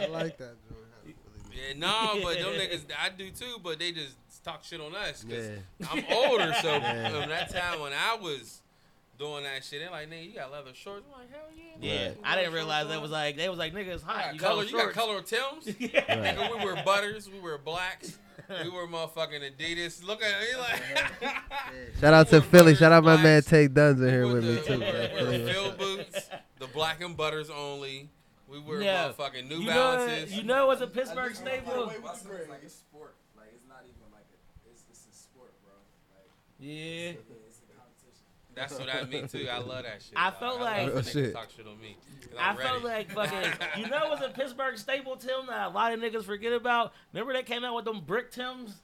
I 0.00 0.06
like 0.06 0.38
that 0.38 0.54
joint. 0.68 0.86
how 1.04 1.10
Yeah, 1.52 1.74
no, 1.76 2.20
but 2.22 2.34
them 2.38 2.52
niggas, 2.52 2.84
I 2.96 3.08
do 3.08 3.30
too, 3.30 3.56
but 3.62 3.78
they 3.80 3.90
just 3.90 4.14
talk 4.46 4.64
shit 4.64 4.80
on 4.80 4.94
us. 4.94 5.24
Cause 5.24 5.32
Yeah. 5.78 5.86
I'm 5.90 6.04
older, 6.10 6.54
so 6.62 6.72
Yeah. 6.76 7.10
from 7.20 7.28
that 7.30 7.50
time 7.50 7.80
when 7.80 7.92
I 7.92 8.16
was 8.20 8.62
doing 9.18 9.44
that 9.44 9.64
shit, 9.64 9.80
they're 9.80 9.90
like, 9.90 10.08
nigga, 10.10 10.26
you 10.28 10.34
got 10.34 10.52
leather 10.52 10.72
shorts. 10.74 11.04
I'm 11.12 11.20
like, 11.20 11.30
hell 11.30 11.48
yeah. 11.56 11.64
Yeah, 11.80 12.08
nigga, 12.10 12.16
I 12.24 12.36
didn't 12.36 12.52
realize 12.54 12.88
that 12.88 13.00
was 13.02 13.10
like 13.10 13.36
they 13.36 13.48
was 13.48 13.58
like 13.58 13.74
nigga 13.74 13.88
it's 13.88 14.02
hot." 14.02 14.16
You 14.16 14.22
hot. 14.22 14.30
got 14.30 14.32
You 14.34 14.40
color, 14.40 14.62
got 14.64 14.70
you 14.70 14.78
got 14.78 14.92
color 14.92 15.22
Tim's. 15.22 15.80
yeah. 15.80 16.20
Right. 16.20 16.36
Nigga, 16.36 16.58
we 16.58 16.64
were 16.64 16.82
butters, 16.84 17.28
we 17.28 17.40
were 17.40 17.58
blacks, 17.58 18.18
we 18.62 18.68
were 18.70 18.86
motherfucking 18.86 19.42
Adidas. 19.56 20.04
Look 20.04 20.22
at 20.22 20.40
me 20.40 20.56
like. 20.58 20.82
Shout 22.00 22.14
out 22.14 22.28
to 22.28 22.40
Philly. 22.42 22.64
butters, 22.72 22.78
Shout 22.78 22.92
out 22.92 23.04
my 23.04 23.16
man 23.16 23.22
blacks. 23.40 23.46
Take 23.46 23.74
Duns 23.74 24.00
in 24.00 24.08
here 24.08 24.26
We 24.26 24.34
with 24.34 24.44
wear 24.44 24.54
me 24.54 24.62
too. 24.62 24.72
we 24.74 24.78
man. 24.78 25.44
wear 25.44 25.52
Phil 25.54 25.72
boots, 25.72 26.30
the 26.58 26.66
black 26.68 27.00
and 27.02 27.16
butters 27.16 27.50
only. 27.50 28.08
We 28.48 28.60
were 28.60 28.80
Yeah. 28.80 29.08
motherfucking 29.12 29.48
New 29.48 29.58
You 29.58 29.66
know, 29.66 29.96
Balances. 29.96 30.36
you 30.36 30.42
know, 30.44 30.70
it's 30.70 30.80
a 30.80 30.84
I 30.84 30.88
Pittsburgh 30.88 31.34
staple. 31.34 31.88
Wait, 31.88 31.98
My 32.00 32.04
what's 32.04 32.20
son 32.22 32.28
the 32.30 32.34
is 32.34 32.46
grade? 32.46 32.48
like 32.50 32.62
it's 32.64 32.74
sport. 32.74 33.14
Like 33.36 33.48
it's 33.52 33.66
not 33.68 33.82
even 33.82 34.06
like 34.14 34.22
a, 34.30 34.70
it's 34.70 34.82
it's 34.88 35.02
a 35.10 35.12
sport, 35.18 35.50
bro. 35.66 35.74
Like 36.14 36.30
Yeah. 36.58 36.72
yeah, 36.74 37.10
it's 37.48 37.60
a 37.60 37.78
competition. 37.78 38.24
That's 38.54 38.78
what 38.78 38.88
I 38.88 39.04
mean 39.04 39.28
too. 39.28 39.48
I 39.50 39.58
love 39.58 39.84
that 39.84 40.02
shit. 40.02 40.12
I 40.16 40.30
dog. 40.30 40.38
felt 40.40 40.60
love 40.60 40.94
like- 40.94 41.04
shit. 41.08 41.32
talk 41.34 41.48
shit 41.54 41.66
on 41.66 41.78
me. 41.80 41.96
I 42.38 42.54
felt 42.56 42.82
like 42.84 43.10
fucking. 43.12 43.52
You 43.82 43.88
know, 43.88 44.04
it 44.04 44.10
was 44.10 44.20
a 44.22 44.28
Pittsburgh 44.30 44.76
staple 44.78 45.16
Tim 45.16 45.46
that 45.48 45.68
a 45.68 45.70
lot 45.70 45.92
of 45.92 46.00
niggas 46.00 46.24
forget 46.24 46.52
about. 46.52 46.92
Remember 47.12 47.32
they 47.32 47.42
came 47.42 47.64
out 47.64 47.74
with 47.74 47.84
them 47.84 48.00
brick 48.06 48.30
Tims. 48.30 48.74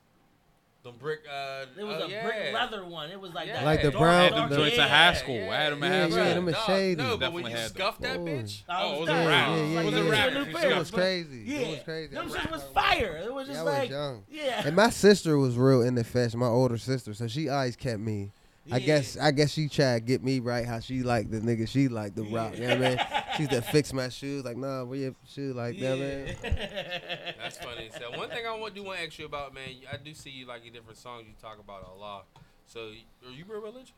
Them 0.84 0.94
brick. 0.98 1.20
Uh, 1.32 1.66
It 1.78 1.84
was 1.84 2.02
oh, 2.02 2.06
a 2.06 2.10
yeah. 2.10 2.24
brick 2.26 2.52
leather 2.52 2.84
one. 2.84 3.08
It 3.10 3.20
was 3.20 3.32
like 3.32 3.46
Yeah. 3.46 3.58
that. 3.60 3.64
Like 3.64 3.82
the 3.82 3.92
brown- 3.92 4.02
I 4.04 4.22
had 4.24 4.30
dark- 4.32 4.50
them 4.50 4.58
joints 4.58 4.76
yeah. 4.76 4.82
in 4.84 4.90
high 4.90 5.14
school. 5.14 5.50
I 5.50 5.54
had 5.54 5.72
them 5.72 5.82
in 5.84 5.92
Yeah, 5.92 5.98
high 5.98 6.04
yeah, 6.06 6.10
school. 6.10 6.24
them 6.34 6.48
is 6.48 6.54
Dog, 6.56 6.66
shady. 6.66 7.02
No, 7.02 7.16
but 7.18 7.32
when 7.32 7.44
you 7.44 7.50
had 7.52 7.68
scuff 7.70 7.98
that 8.00 8.18
bitch, 8.18 8.62
I 8.68 8.82
Oh, 8.82 8.94
it 8.96 8.98
was 9.00 9.08
done. 9.08 9.22
a 9.24 9.28
wrap. 9.28 9.48
Yeah, 9.48 9.54
yeah, 9.56 9.62
yeah, 9.62 9.80
it 9.80 9.84
was 9.84 9.94
yeah. 9.94 10.26
a 10.26 10.30
new 10.32 10.40
It 10.72 10.78
was 10.78 10.90
crazy. 10.90 11.42
Yeah, 11.46 11.58
It 11.58 11.70
was 11.70 11.84
crazy. 11.84 12.14
Them 12.16 12.32
shit 12.32 12.50
was 12.50 12.62
fire. 12.74 13.20
It 13.24 13.32
was 13.32 13.46
Yeah, 13.46 13.54
just 13.54 13.60
I 13.60 13.64
was 13.64 13.78
like, 13.78 13.90
young. 13.90 14.24
yeah. 14.28 14.62
And 14.66 14.74
my 14.74 14.90
sister 14.90 15.38
was 15.38 15.56
real 15.56 15.82
into 15.82 16.02
fashion. 16.02 16.40
My 16.40 16.46
older 16.46 16.78
sister, 16.78 17.14
so 17.14 17.28
she 17.28 17.48
always 17.48 17.76
kept 17.76 18.00
me. 18.00 18.32
I 18.70 18.78
guess 18.78 19.16
I 19.16 19.32
guess 19.32 19.50
she 19.50 19.68
tried 19.68 19.94
to 19.94 20.00
get 20.00 20.22
me 20.22 20.38
right 20.38 20.64
how 20.66 20.78
she 20.78 21.02
like 21.02 21.30
the 21.30 21.40
nigga 21.40 21.66
she 21.68 21.88
like 21.88 22.14
the 22.14 22.22
rock. 22.22 22.56
You 22.56 22.68
know 22.68 22.76
what 22.76 22.84
I 22.84 22.88
mean? 22.90 22.98
She 23.36 23.42
used 23.42 23.52
to 23.52 23.62
fix 23.62 23.92
my 23.92 24.08
shoes 24.08 24.44
like, 24.44 24.56
nah, 24.56 24.84
where 24.84 24.98
your 24.98 25.14
shoes 25.26 25.56
like 25.56 25.78
that, 25.80 25.98
man? 25.98 26.36
that's 27.42 27.58
funny. 27.58 27.90
So 27.98 28.16
one 28.16 28.28
thing 28.28 28.46
I 28.46 28.56
want 28.56 28.74
do 28.74 28.84
want 28.84 28.98
to 28.98 29.06
ask 29.06 29.18
you 29.18 29.26
about, 29.26 29.52
man. 29.52 29.68
I 29.92 29.96
do 29.96 30.14
see 30.14 30.30
you 30.30 30.46
like 30.46 30.64
in 30.64 30.72
different 30.72 30.98
songs. 30.98 31.24
You 31.26 31.34
talk 31.40 31.58
about 31.58 31.84
Allah. 31.84 32.22
So 32.66 32.90
are 33.26 33.32
you 33.32 33.44
real 33.48 33.60
religious? 33.60 33.90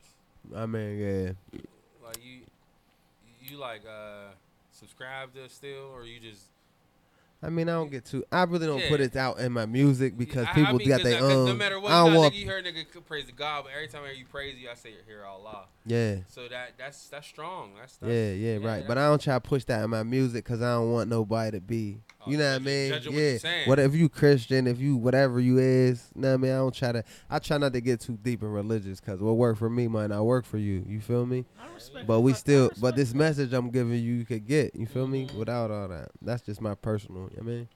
I 0.54 0.66
mean, 0.66 0.98
yeah. 0.98 1.60
Like 2.02 2.18
you, 2.24 2.40
you 3.40 3.58
like 3.58 3.82
uh 3.86 4.32
subscribe 4.70 5.34
to 5.34 5.48
still, 5.48 5.90
or 5.94 6.04
you 6.04 6.20
just 6.20 6.46
I 7.44 7.50
mean, 7.50 7.68
I 7.68 7.72
don't 7.72 7.90
get 7.90 8.06
too. 8.06 8.24
I 8.32 8.44
really 8.44 8.66
don't 8.66 8.80
Yeah. 8.80 8.88
put 8.88 9.00
it 9.02 9.14
out 9.16 9.38
in 9.38 9.52
my 9.52 9.66
music 9.66 10.16
because 10.16 10.46
I- 10.46 10.50
I 10.50 10.54
people 10.54 10.78
mean, 10.78 10.88
got 10.88 11.00
'cause 11.00 11.04
their 11.10 11.16
I- 11.16 11.20
'cause 11.20 11.30
own. 11.32 11.44
No 11.46 11.54
matter 11.54 11.78
what, 11.78 11.92
I 11.92 12.04
don't 12.04 12.14
nah, 12.14 12.18
want. 12.20 12.34
nigga, 12.34 12.38
you 12.38 12.46
heard 12.48 12.64
nigga 12.64 13.06
praise 13.06 13.26
the 13.26 13.32
God, 13.32 13.64
but 13.64 13.72
every 13.74 13.88
time 13.88 14.02
I 14.04 14.06
hear 14.08 14.14
you 14.16 14.24
praise 14.24 14.56
you, 14.58 14.70
I 14.70 14.74
say 14.74 14.92
hear 15.06 15.24
Allah. 15.26 15.66
Yeah, 15.86 16.16
So 16.28 16.48
that 16.48 16.72
that's 16.78 17.08
that's 17.08 17.26
strong. 17.26 17.72
That's, 17.78 17.96
that's 17.96 18.10
yeah, 18.10 18.32
yeah, 18.32 18.66
right. 18.66 18.86
But 18.88 18.96
I 18.96 19.06
don't 19.08 19.20
try 19.20 19.34
to 19.34 19.40
push 19.40 19.64
that 19.64 19.84
in 19.84 19.90
my 19.90 20.02
music 20.02 20.44
because 20.44 20.62
I 20.62 20.72
don't 20.72 20.90
want 20.90 21.10
nobody 21.10 21.58
to 21.58 21.60
be. 21.60 22.00
Oh, 22.26 22.30
You 22.30 22.38
know 22.38 22.48
what 22.52 22.56
I 22.56 22.58
mean? 22.60 22.88
judging 22.88 23.12
what 23.12 23.20
yeah. 23.20 23.28
you're 23.32 23.38
saying. 23.38 23.68
What 23.68 23.78
if 23.78 23.94
you 23.94 24.08
Christian? 24.08 24.66
If 24.66 24.80
you 24.80 24.96
whatever 24.96 25.38
you 25.40 25.58
is, 25.58 26.10
know 26.14 26.28
what 26.28 26.34
I 26.34 26.36
mean? 26.38 26.52
I 26.52 26.56
don't 26.56 26.74
try 26.74 26.92
to. 26.92 27.04
I 27.28 27.38
try 27.38 27.58
not 27.58 27.74
to 27.74 27.82
get 27.82 28.00
too 28.00 28.16
deep 28.22 28.42
in 28.42 28.48
religious 28.48 28.98
because 29.00 29.20
what 29.20 29.32
work 29.36 29.58
for 29.58 29.68
me 29.68 29.86
might 29.88 30.06
not 30.06 30.24
work 30.24 30.46
for 30.46 30.56
you. 30.56 30.82
You 30.88 31.00
feel 31.02 31.26
me? 31.26 31.44
I 31.60 31.74
respect 31.74 32.06
But 32.06 32.20
we 32.22 32.32
I- 32.32 32.34
I 32.34 32.38
still. 32.38 32.70
But 32.80 32.96
this 32.96 33.12
message 33.12 33.52
I'm 33.52 33.68
giving 33.68 33.92
you, 34.02 34.14
you 34.14 34.24
could 34.24 34.46
get. 34.46 34.74
You 34.74 34.86
feel 34.86 35.06
me? 35.06 35.26
Mhm. 35.26 35.34
Without 35.36 35.70
all 35.70 35.88
that. 35.88 36.12
That's 36.22 36.40
just 36.40 36.62
my 36.62 36.74
personal. 36.74 37.28
You 37.36 37.42
know 37.42 37.46
what 37.46 37.52
I 37.52 37.56
mean? 37.56 37.68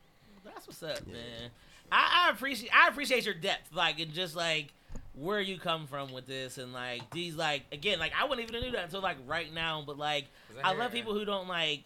That's 0.44 0.66
what's 0.66 0.82
up, 0.82 1.06
man. 1.06 1.50
I, 1.90 2.26
I 2.28 2.30
appreciate 2.32 2.70
I 2.74 2.88
appreciate 2.88 3.24
your 3.24 3.34
depth, 3.34 3.74
like 3.74 3.98
and 4.00 4.12
just 4.12 4.36
like 4.36 4.68
where 5.14 5.40
you 5.40 5.58
come 5.58 5.86
from 5.86 6.12
with 6.12 6.26
this, 6.26 6.58
and 6.58 6.72
like 6.72 7.08
these 7.10 7.34
like 7.34 7.62
again, 7.72 7.98
like 7.98 8.12
I 8.18 8.24
wouldn't 8.26 8.48
even 8.48 8.62
do 8.62 8.70
that 8.72 8.84
until 8.84 9.00
like 9.00 9.16
right 9.26 9.52
now, 9.52 9.82
but 9.86 9.98
like 9.98 10.26
I 10.62 10.70
hear 10.70 10.78
love 10.78 10.90
that. 10.92 10.96
people 10.96 11.14
who 11.14 11.24
don't 11.24 11.48
like 11.48 11.82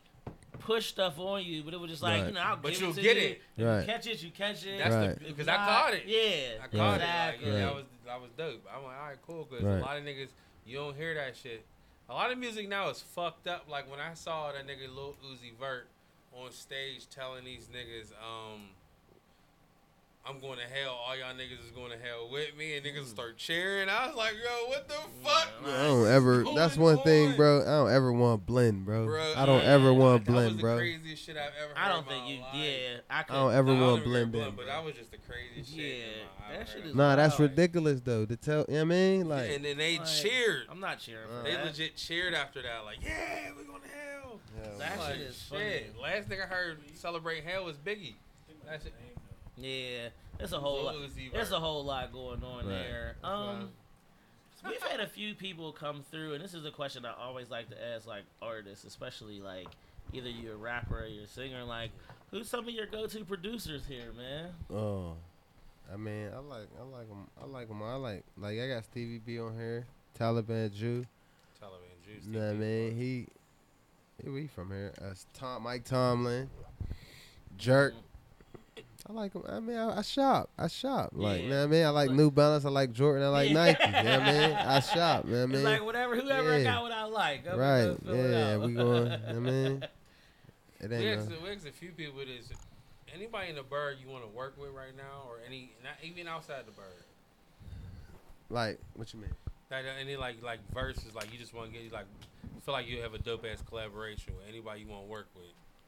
push 0.60 0.86
stuff 0.86 1.18
on 1.18 1.44
you, 1.44 1.62
but 1.62 1.72
it 1.74 1.80
was 1.80 1.90
just 1.90 2.02
like 2.02 2.20
Right. 2.22 2.28
you 2.28 2.34
know 2.34 2.40
I'll 2.40 2.56
But 2.56 2.72
give 2.72 2.80
you'll 2.80 2.90
it 2.90 2.94
to 2.96 3.02
get 3.02 3.16
you. 3.16 3.22
it. 3.22 3.64
Right. 3.64 3.80
you 3.80 3.86
catch 3.86 4.06
it, 4.06 4.22
you 4.22 4.30
catch 4.30 4.66
it. 4.66 4.78
That's 4.78 4.94
Right. 4.94 5.18
the 5.18 5.24
because 5.24 5.48
I 5.48 5.56
caught 5.56 5.94
it. 5.94 6.02
Yeah, 6.06 6.62
I 6.64 6.66
caught 6.76 6.94
exactly. 6.96 7.46
it. 7.48 7.52
Like, 7.52 7.60
Right. 7.62 7.64
That 7.66 7.74
was 7.74 7.84
I 8.10 8.16
was 8.18 8.30
dope. 8.36 8.66
I'm 8.76 8.82
like, 8.84 8.96
all 8.96 9.06
right, 9.08 9.16
cool. 9.26 9.46
Because 9.48 9.64
Right. 9.64 9.78
a 9.78 9.80
lot 9.80 9.96
of 9.96 10.02
niggas, 10.04 10.28
you 10.66 10.76
don't 10.76 10.96
hear 10.96 11.14
that 11.14 11.36
shit. 11.36 11.64
A 12.10 12.12
lot 12.14 12.30
of 12.30 12.36
music 12.38 12.68
now 12.68 12.90
is 12.90 13.00
fucked 13.00 13.46
up. 13.46 13.66
Like 13.70 13.90
when 13.90 14.00
I 14.00 14.12
saw 14.14 14.52
that 14.52 14.66
nigga 14.66 14.92
Lil 14.94 15.14
Uzi 15.24 15.56
Vert 15.58 15.86
on 16.34 16.50
stage 16.52 17.06
telling 17.10 17.44
these 17.44 17.68
niggas, 17.68 18.12
um, 18.12 18.60
I'm 20.24 20.38
going 20.38 20.56
to 20.58 20.64
hell. 20.64 21.00
All 21.04 21.16
y'all 21.16 21.34
niggas 21.34 21.64
is 21.64 21.72
going 21.74 21.90
to 21.90 21.96
hell 21.98 22.28
with 22.30 22.56
me, 22.56 22.76
and 22.76 22.86
niggas 22.86 23.06
start 23.06 23.36
cheering. 23.36 23.88
I 23.88 24.06
was 24.06 24.14
like, 24.14 24.34
yo, 24.34 24.68
what 24.68 24.86
the 24.86 24.94
fuck? 25.24 25.48
Man, 25.66 25.74
I 25.74 25.82
don't 25.88 26.06
ever. 26.06 26.44
That's 26.54 26.76
going 26.76 26.96
one 26.96 27.04
thing, 27.04 27.36
bro. 27.36 27.62
I 27.62 27.64
don't 27.64 27.90
ever 27.92 28.12
want 28.12 28.40
to 28.40 28.46
blend, 28.46 28.84
bro. 28.86 29.06
Bro, 29.06 29.32
I 29.36 29.44
don't 29.46 29.58
man, 29.64 29.68
ever 29.80 29.92
want 29.92 30.24
to 30.24 30.30
blend, 30.30 30.52
was 30.54 30.60
bro. 30.60 30.76
craziest 30.78 31.24
shit 31.24 31.36
I've 31.36 31.50
ever 31.60 31.74
heard. 31.74 31.76
I 31.76 31.88
don't 31.88 31.98
in 32.04 32.04
think 32.04 32.22
my 32.24 32.30
you. 32.30 32.40
life. 32.40 32.48
Yeah, 32.54 32.96
I 33.10 33.22
could. 33.24 33.34
I 33.34 33.38
don't 33.40 33.52
ever 33.54 33.74
Nah, 33.74 33.76
I 33.76 33.80
want 33.80 33.88
don't 33.90 33.96
to 33.96 34.00
even 34.02 34.12
blend 34.12 34.32
blunt, 34.32 34.48
in. 34.50 34.54
But 34.56 34.66
that 34.66 34.84
was 34.84 34.94
just 34.94 35.10
the 35.10 35.18
craziest 35.18 35.74
shit. 35.74 35.84
Yeah, 35.84 35.92
in 35.92 36.10
my- 36.38 36.46
I've 36.52 36.58
that 36.58 36.68
shit 36.68 36.86
is 36.86 36.94
Nah, 36.94 37.16
that's 37.16 37.40
ridiculous 37.40 38.00
though. 38.00 38.24
To 38.26 38.36
tell, 38.36 38.64
you 38.68 38.74
know 38.74 38.78
what 38.78 38.80
I 38.80 38.84
mean? 38.84 39.28
Like, 39.28 39.50
and 39.50 39.64
then 39.64 39.76
they 39.76 39.98
Like, 39.98 40.06
cheered. 40.06 40.62
I'm 40.70 40.78
not 40.80 41.00
cheering 41.00 41.26
for 41.26 41.42
They 41.42 41.54
that. 41.56 41.64
legit 41.64 41.96
cheered 41.96 42.32
after 42.34 42.62
that. 42.62 42.84
Like, 42.84 42.98
yeah, 43.02 43.50
we're 43.56 43.64
going 43.64 43.82
to 43.82 43.88
hell. 43.88 44.31
That 44.78 44.98
Like, 44.98 45.12
shit 45.12 45.20
is 45.22 45.36
shit. 45.50 45.86
funny. 45.92 46.02
Last 46.02 46.28
thing 46.28 46.40
I 46.40 46.46
heard 46.46 46.78
celebrate 46.94 47.44
hell 47.44 47.64
was 47.64 47.76
Biggie. 47.76 48.14
That 48.66 48.82
shit. 48.82 48.92
Yeah, 49.56 50.08
it's 50.40 50.52
a 50.52 50.58
whole 50.60 50.84
lot. 50.84 50.94
There's 51.32 51.52
a 51.52 51.60
whole 51.60 51.84
lot 51.84 52.12
going 52.12 52.42
on 52.42 52.66
Right. 52.66 52.68
there. 52.68 53.16
Um, 53.22 53.70
we've 54.66 54.82
had 54.82 55.00
a 55.00 55.06
few 55.06 55.34
people 55.34 55.72
come 55.72 56.02
through, 56.10 56.34
and 56.34 56.42
this 56.42 56.54
is 56.54 56.64
a 56.64 56.70
question 56.70 57.04
I 57.04 57.12
always 57.14 57.50
like 57.50 57.68
to 57.70 57.84
ask, 57.94 58.06
like 58.06 58.24
artists, 58.40 58.84
especially 58.84 59.40
like 59.40 59.66
either 60.12 60.28
you're 60.30 60.54
a 60.54 60.56
rapper 60.56 61.00
or 61.00 61.06
you're 61.06 61.24
a 61.24 61.28
singer. 61.28 61.64
Like, 61.64 61.90
who's 62.30 62.48
some 62.48 62.66
of 62.66 62.74
your 62.74 62.86
go-to 62.86 63.24
producers 63.24 63.84
here, 63.86 64.12
man? 64.16 64.50
oh, 64.72 65.16
I 65.92 65.96
mean, 65.96 66.28
I 66.34 66.38
like, 66.38 66.68
I 66.78 66.82
like 66.84 67.08
them. 67.08 67.28
I 67.40 67.44
like 67.46 67.68
them. 67.68 67.82
I 67.82 67.94
like, 67.96 68.24
like, 68.38 68.58
I 68.58 68.68
got 68.68 68.84
Stevie 68.84 69.18
B 69.18 69.38
on 69.38 69.54
here, 69.56 69.86
Taliban 70.18 70.72
Jew. 70.72 71.04
Taliban 71.60 72.04
Juice. 72.06 72.24
You 72.26 72.32
know 72.32 72.46
what 72.46 72.54
I 72.54 72.58
mean? 72.58 72.96
He, 72.96 73.26
he, 74.22 74.30
we 74.30 74.46
from 74.46 74.70
here. 74.70 74.92
Uh, 75.00 75.14
Tom, 75.34 75.62
Mike 75.64 75.84
Tomlin, 75.84 76.48
Jerk. 77.56 77.94
I 79.08 79.12
like 79.12 79.32
him. 79.34 79.42
I 79.48 79.58
mean, 79.58 79.76
I, 79.76 79.98
I 79.98 80.02
shop. 80.02 80.50
I 80.56 80.68
shop. 80.68 81.10
Like, 81.12 81.42
you 81.42 81.48
know 81.48 81.58
what 81.58 81.64
I 81.64 81.66
mean? 81.66 81.84
I 81.84 81.88
like 81.88 82.10
New 82.12 82.30
Balance. 82.30 82.64
I 82.64 82.68
like 82.70 82.92
Jordan. 82.92 83.24
I 83.24 83.28
like 83.28 83.48
Yeah. 83.48 83.54
Nike. 83.54 83.84
You 83.84 83.90
know 83.90 83.98
what 84.18 84.22
I 84.28 84.32
mean? 84.32 84.56
I 84.56 84.80
shop. 84.80 85.24
You 85.24 85.30
know 85.32 85.36
what 85.38 85.42
I 85.42 85.54
It's 85.54 85.64
like 85.64 85.84
whatever, 85.84 86.16
whoever 86.16 86.58
Yeah. 86.58 86.64
got 86.64 86.82
what 86.82 86.92
I 86.92 87.04
like. 87.04 87.44
I'm 87.50 87.58
right. 87.58 88.04
gonna 88.04 88.16
it 88.18 88.30
Yeah. 88.30 88.56
We 88.58 88.72
going. 88.74 88.96
You 89.04 89.08
know 89.10 89.18
what 89.18 89.28
I 89.28 89.38
mean? 89.38 89.84
It 90.80 90.90
We 90.90 90.96
ain't. 90.96 91.20
asked, 91.20 91.30
No, 91.30 91.36
we 91.44 91.50
asked 91.50 91.66
a 91.66 91.70
few 91.72 91.90
people 91.92 92.18
this. 92.18 92.48
Anybody 93.14 93.50
in 93.50 93.54
the 93.56 93.62
bird 93.62 93.98
you 94.02 94.08
want 94.10 94.24
to 94.24 94.28
work 94.30 94.56
with 94.60 94.70
right 94.70 94.96
now, 94.96 95.28
or 95.28 95.38
any, 95.46 95.70
not 95.84 95.92
even 96.02 96.26
outside 96.26 96.66
the 96.66 96.72
bird? 96.72 97.04
like, 98.50 98.78
what 98.94 99.12
you 99.12 99.20
mean? 99.20 99.30
Like 99.70 99.84
any 100.00 100.16
like 100.16 100.42
like 100.42 100.58
verses, 100.74 101.14
like 101.14 101.32
you 101.32 101.38
just 101.38 101.54
want 101.54 101.72
to 101.72 101.78
get 101.78 101.92
like 101.92 102.06
feel 102.64 102.74
like 102.74 102.88
you 102.88 103.00
have 103.02 103.14
a 103.14 103.18
dope 103.18 103.44
ass 103.50 103.62
collaboration 103.68 104.34
with 104.36 104.46
anybody 104.48 104.80
you 104.80 104.86
want 104.88 105.04
to 105.04 105.08
work 105.10 105.26
with. 105.34 105.46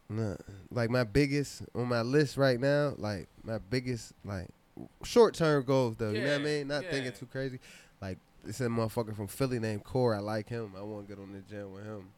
Nah, 0.09 0.37
like 0.71 0.91
my 0.91 1.05
biggest 1.05 1.63
on 1.75 1.89
my 1.89 2.03
list 2.03 2.37
right 2.37 2.61
now, 2.61 2.95
like 2.99 3.29
my 3.43 3.59
biggest 3.59 4.13
like 4.25 4.49
short 5.03 5.35
term 5.35 5.65
goals 5.65 5.97
though. 5.97 6.11
you 6.11 6.21
know 6.21 6.33
what 6.33 6.41
I 6.41 6.45
mean? 6.45 6.69
Not 6.69 6.85
thinking 6.91 7.13
too 7.13 7.27
crazy. 7.27 7.59
Like 8.03 8.19
it's 8.47 8.61
a 8.61 8.65
motherfucker 8.67 9.17
from 9.17 9.29
Philly 9.29 9.59
named 9.59 9.85
Kur. 9.85 10.15
I 10.15 10.19
like 10.19 10.49
him. 10.49 10.73
I 10.77 10.83
want 10.83 11.09
to 11.09 11.15
get 11.15 11.23
on 11.23 11.33
the 11.33 11.41
gym 11.41 11.73
with 11.73 11.85
him. 11.85 12.09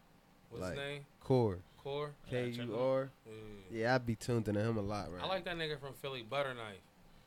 What's 0.50 0.62
Like, 0.62 0.70
his 0.72 0.78
name? 0.80 1.06
Kur. 1.22 1.58
Kur. 1.82 2.10
K 2.28 2.50
check 2.50 2.60
him 2.60 2.70
U 2.70 2.78
R. 2.78 3.10
Yeah. 3.26 3.32
Yeah, 3.80 3.94
I 3.94 3.98
be 3.98 4.16
tuned 4.16 4.48
into 4.48 4.60
him 4.60 4.76
a 4.76 4.80
lot, 4.82 5.12
right? 5.12 5.22
I 5.22 5.26
like 5.26 5.44
that 5.44 5.56
nigga 5.56 5.78
from 5.78 5.92
Philly, 5.94 6.22
Butter 6.28 6.54
Knife. 6.54 6.80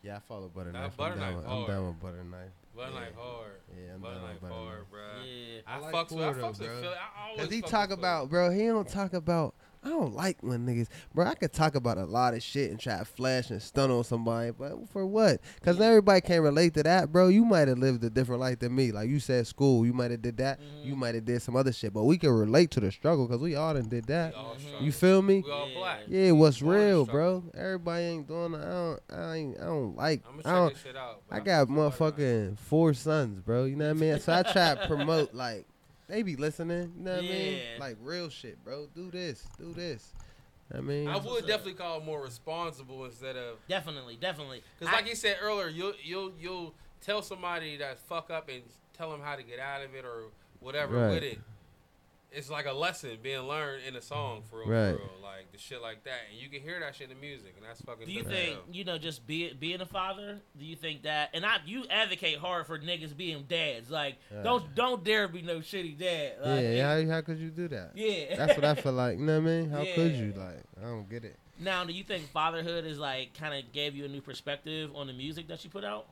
Yeah, 0.04 0.18
I 0.18 0.20
follow 0.20 0.50
Butter 0.54 0.72
Nah, 0.74 0.82
Knife. 0.82 0.98
Butter 0.98 1.14
I'm, 1.14 1.20
down 1.20 1.34
Knife 1.34 1.44
with, 1.44 1.52
I'm 1.52 1.68
down 1.68 1.88
with 1.88 2.00
Butter 2.02 2.24
Knife. 2.24 2.52
Butter 2.76 2.92
Yeah. 2.94 3.00
Knife 3.00 3.16
hard. 3.16 3.52
Yeah, 3.70 3.94
I'm 3.94 4.02
Butter 4.02 4.16
down 4.16 4.24
Knife 4.24 4.42
with 4.42 4.52
Butter 4.52 4.54
hard, 4.64 4.90
bro. 4.92 5.00
Yeah. 5.26 5.62
I, 5.68 5.76
I 5.76 5.80
like 5.80 5.94
fucks 5.96 6.12
with, 6.12 6.20
I 6.24 6.34
fucks 6.34 6.38
though, 6.40 6.48
with 6.50 6.58
bro. 6.60 6.82
Philly. 6.82 6.94
I 6.96 7.30
always 7.30 7.40
Cause 7.42 7.52
he 7.54 7.62
talk 7.62 7.92
about, 7.92 8.30
bro. 8.30 8.50
He 8.52 8.66
don't 8.66 8.88
talk 8.88 9.14
about 9.14 9.56
I 9.82 9.90
don't 9.90 10.14
like 10.14 10.38
when 10.42 10.66
niggas, 10.68 10.88
bro. 11.14 11.26
I 11.26 11.36
could 11.36 11.54
talk 11.54 11.76
about 11.76 11.98
a 11.98 12.04
lot 12.06 12.34
of 12.34 12.44
shit 12.44 12.70
and 12.70 12.78
try 12.80 12.98
to 12.98 13.06
flash 13.06 13.50
and 13.50 13.62
stun 13.62 13.90
on 13.92 14.04
somebody, 14.04 14.52
but 14.52 14.90
for 14.90 15.06
what? 15.06 15.40
Because 15.56 15.80
everybody 15.80 16.20
can't 16.20 16.44
relate 16.44 16.74
to 16.74 16.84
that, 16.84 17.14
bro. 17.14 17.30
You 17.30 17.46
might 17.46 17.70
have 17.70 17.78
lived 17.78 18.04
a 18.04 18.10
different 18.10 18.42
life 18.42 18.60
than 18.60 18.76
me. 18.76 18.92
Like 18.92 19.08
you 19.08 19.20
said, 19.22 19.48
school. 19.48 19.86
You 19.86 19.94
might 19.94 20.12
have 20.12 20.22
did 20.22 20.36
that. 20.38 20.60
Mm-hmm. 20.60 20.88
You 20.90 20.96
might 20.98 21.16
have 21.16 21.24
did 21.24 21.42
some 21.42 21.56
other 21.56 21.72
shit, 21.72 21.94
but 21.94 22.04
we 22.04 22.18
can 22.18 22.32
relate 22.32 22.72
to 22.72 22.82
the 22.82 22.92
struggle 22.92 23.26
because 23.26 23.42
we 23.42 23.56
all 23.56 23.74
done 23.74 23.88
did 23.88 24.06
that. 24.08 24.34
All. 24.36 24.58
You 24.82 24.92
feel 24.92 25.22
me? 25.22 25.44
We 25.46 25.52
all 25.52 25.70
Yeah. 25.70 25.78
black. 25.78 26.00
Yeah, 26.10 26.32
what's 26.32 26.60
Born 26.60 26.76
real, 26.78 27.06
bro? 27.06 27.44
Everybody 27.58 28.04
ain't 28.04 28.28
doing. 28.28 28.56
I 28.56 28.62
don't. 28.70 29.00
I 29.10 29.34
ain't. 29.36 29.60
I 29.62 29.64
don't 29.66 29.96
like. 29.96 30.24
I'm 30.28 30.40
I 30.40 30.42
gonna 30.44 30.56
don't. 30.58 30.68
check 30.70 30.74
this 30.76 30.84
shit 30.84 30.98
out. 30.98 31.22
I 31.32 31.40
got 31.40 31.68
fucking 31.70 31.76
with 31.76 31.94
motherfucking 31.98 32.58
four 32.60 32.94
sons, 32.94 33.40
bro. 33.40 33.64
You 33.64 33.78
know 33.78 33.86
what 33.86 33.92
I 33.92 34.00
mean? 34.00 34.20
So 34.20 34.34
I 34.34 34.44
try 34.44 34.76
to 34.76 34.88
promote 34.88 35.34
like 35.34 35.68
they 36.10 36.24
be 36.24 36.36
listening. 36.36 36.92
You 36.98 37.04
know 37.06 37.12
what 37.16 37.20
I 37.24 37.28
mean? 37.28 37.60
Like 37.80 37.98
real 38.02 38.30
shit, 38.30 38.62
bro. 38.64 38.88
Do 38.94 39.10
this, 39.12 39.46
do 39.58 39.72
this. 39.74 40.12
I 40.76 40.82
mean, 40.82 41.08
I 41.08 41.18
would 41.18 41.48
definitely 41.48 41.74
call 41.74 42.00
it 42.00 42.06
more 42.06 42.22
responsible 42.22 43.06
instead 43.06 43.36
of 43.36 43.58
Definitely, 43.68 44.18
definitely. 44.18 44.62
because, 44.78 44.94
I- 44.94 44.98
like 44.98 45.08
you 45.08 45.16
said 45.16 45.38
earlier, 45.42 45.68
you'll 45.70 45.94
you'll 46.04 46.32
you'll 46.40 46.76
tell 47.02 47.22
somebody 47.22 47.78
that 47.78 47.98
fuck 48.00 48.30
up 48.30 48.50
and 48.50 48.62
tell 48.96 49.10
them 49.12 49.22
how 49.22 49.36
to 49.36 49.44
get 49.44 49.60
out 49.60 49.82
of 49.84 49.96
it 49.96 50.04
or 50.06 50.26
whatever 50.60 50.96
Right. 51.08 51.14
with 51.14 51.24
it. 51.24 51.40
It's 52.32 52.50
like 52.50 52.68
a 52.68 52.74
lesson 52.74 53.18
being 53.24 53.42
learned 53.42 53.82
in 53.88 53.96
a 53.96 54.02
song 54.02 54.42
mm-hmm. 54.42 54.50
for 54.50 54.60
real, 54.60 54.70
Right. 54.70 54.92
for 54.96 55.02
real, 55.02 55.22
like 55.24 55.52
the 55.52 55.58
shit 55.58 55.82
like 55.82 56.04
that, 56.04 56.20
and 56.32 56.40
you 56.40 56.48
can 56.48 56.62
hear 56.62 56.80
that 56.80 56.96
shit 56.96 57.10
in 57.10 57.16
the 57.16 57.20
music, 57.20 57.56
and 57.58 57.66
that's 57.66 57.82
fucking. 57.82 58.06
Do 58.06 58.12
you 58.12 58.22
dope. 58.22 58.32
think 58.32 58.60
you 58.72 58.84
know 58.84 59.00
just 59.00 59.26
be, 59.26 59.52
being 59.54 59.82
a 59.82 59.86
father? 59.88 60.40
Do 60.58 60.64
you 60.66 60.76
think 60.76 61.04
that? 61.04 61.32
And 61.34 61.44
I 61.44 61.58
you 61.66 61.86
advocate 61.90 62.38
hard 62.38 62.68
for 62.68 62.78
niggas 62.78 63.18
being 63.18 63.46
dads. 63.48 63.90
Like 63.90 64.18
Yeah. 64.32 64.44
don't 64.44 64.76
don't 64.76 65.04
dare 65.04 65.28
be 65.28 65.42
no 65.42 65.58
shitty 65.60 65.98
dad. 65.98 66.34
yeah. 66.44 66.94
Like, 66.96 67.08
How, 67.08 67.16
how 67.16 67.22
could 67.22 67.40
you 67.40 67.50
do 67.50 67.68
that? 67.70 67.92
yeah. 67.96 68.36
That's 68.36 68.56
what 68.56 68.66
I 68.66 68.76
feel 68.76 68.94
like. 68.94 69.18
You 69.18 69.26
know 69.26 69.40
what 69.40 69.50
I 69.50 69.52
mean? 69.52 69.70
How 69.72 69.84
could 69.84 70.16
you? 70.16 70.34
Like, 70.38 70.64
I 70.80 70.86
don't 70.86 71.10
get 71.10 71.24
it. 71.26 71.36
Now, 71.60 71.84
do 71.84 71.92
you 71.92 72.04
think 72.04 72.30
fatherhood 72.30 72.86
is 72.86 73.00
like 73.00 73.34
kind 73.34 73.54
of 73.54 73.72
gave 73.74 73.96
you 73.96 74.06
a 74.06 74.08
new 74.08 74.22
perspective 74.22 74.92
on 74.96 75.08
the 75.08 75.14
music 75.14 75.48
that 75.48 75.64
you 75.64 75.70
put 75.72 75.84
out? 75.84 76.06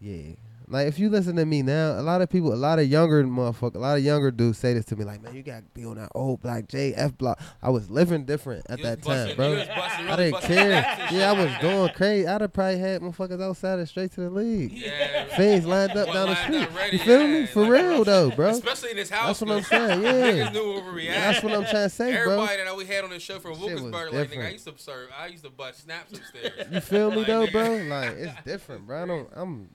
Yeah. 0.00 0.32
Like 0.68 0.88
if 0.88 0.98
you 0.98 1.08
listen 1.08 1.36
to 1.36 1.44
me 1.46 1.62
now, 1.62 1.92
a 1.98 2.02
lot 2.02 2.22
of 2.22 2.28
people, 2.28 2.52
a 2.52 2.56
lot 2.56 2.78
of 2.80 2.86
younger 2.88 3.22
motherfucker, 3.24 3.76
a 3.76 3.78
lot 3.78 3.96
of 3.98 4.04
younger 4.04 4.30
dudes 4.32 4.58
say 4.58 4.74
this 4.74 4.84
to 4.86 4.96
me, 4.96 5.04
like, 5.04 5.22
man, 5.22 5.34
you 5.34 5.42
gotta 5.42 5.62
be 5.74 5.84
on 5.84 5.96
that 5.96 6.10
old 6.14 6.42
black 6.42 6.66
J 6.68 6.92
F 6.94 7.16
block. 7.16 7.40
I 7.62 7.70
was 7.70 7.88
living 7.88 8.24
different 8.24 8.66
at 8.68 8.78
You 8.78 8.84
that 8.84 9.02
busting- 9.02 9.26
time, 9.28 9.36
bro. 9.36 9.48
you 9.52 9.56
was 9.58 9.68
busting- 9.68 10.08
I 10.08 10.16
didn't 10.16 10.40
care. 10.42 11.08
Yeah, 11.12 11.30
I 11.30 11.32
was 11.44 11.52
going 11.62 11.92
crazy. 11.94 12.26
I'd 12.26 12.40
have 12.40 12.52
probably 12.52 12.78
had 12.78 13.00
motherfuckers 13.00 13.40
outside 13.40 13.78
and 13.78 13.88
straight 13.88 14.10
to 14.12 14.22
the 14.22 14.30
league. 14.30 14.72
Yeah. 14.72 15.24
Fiends 15.36 15.66
lined 15.66 15.92
up 15.92 16.08
Well, 16.08 16.14
down 16.26 16.28
the 16.30 16.36
street. 16.42 16.68
ready, 16.76 16.96
you 16.96 17.02
feel 17.04 17.20
yeah, 17.22 17.40
me? 17.40 17.46
For 17.46 17.62
like 17.62 17.70
real 17.70 18.04
though, 18.04 18.30
bro. 18.30 18.48
Especially 18.50 18.90
in 18.90 18.96
this 18.96 19.10
house. 19.10 19.38
That's 19.38 19.40
what 19.42 19.50
I'm 19.58 19.62
saying. 19.62 20.02
Yeah. 20.06 20.12
Niggas 20.48 20.52
knew 20.52 20.80
where 20.82 20.92
we 20.94 21.08
at. 21.08 21.14
That's 21.14 21.44
what 21.44 21.52
I'm 21.52 21.62
trying 21.64 21.84
to 21.84 21.90
say, 21.90 22.10
bro. 22.24 22.32
Everybody 22.40 22.64
that 22.64 22.76
we 22.76 22.84
had 22.86 23.04
on 23.04 23.10
the 23.10 23.20
show 23.20 23.38
from 23.38 23.58
Wilkinsburg, 23.60 24.12
like 24.12 24.30
nigga, 24.32 24.46
I 24.46 24.50
used 24.50 24.66
to 24.66 24.74
serve, 24.76 25.10
I 25.16 25.26
used 25.28 25.44
to 25.44 25.50
bust 25.50 25.84
snaps 25.84 26.12
upstairs. 26.18 26.66
You 26.72 26.80
feel 26.80 27.10
me 27.12 27.18
Like, 27.18 27.26
though, 27.28 27.46
nigga. 27.46 27.52
bro? 27.52 27.96
Like 27.96 28.16
it's 28.16 28.34
different, 28.44 28.86
bro. 28.86 29.02
I 29.02 29.06
don't. 29.06 29.28
I'm. 29.32 29.68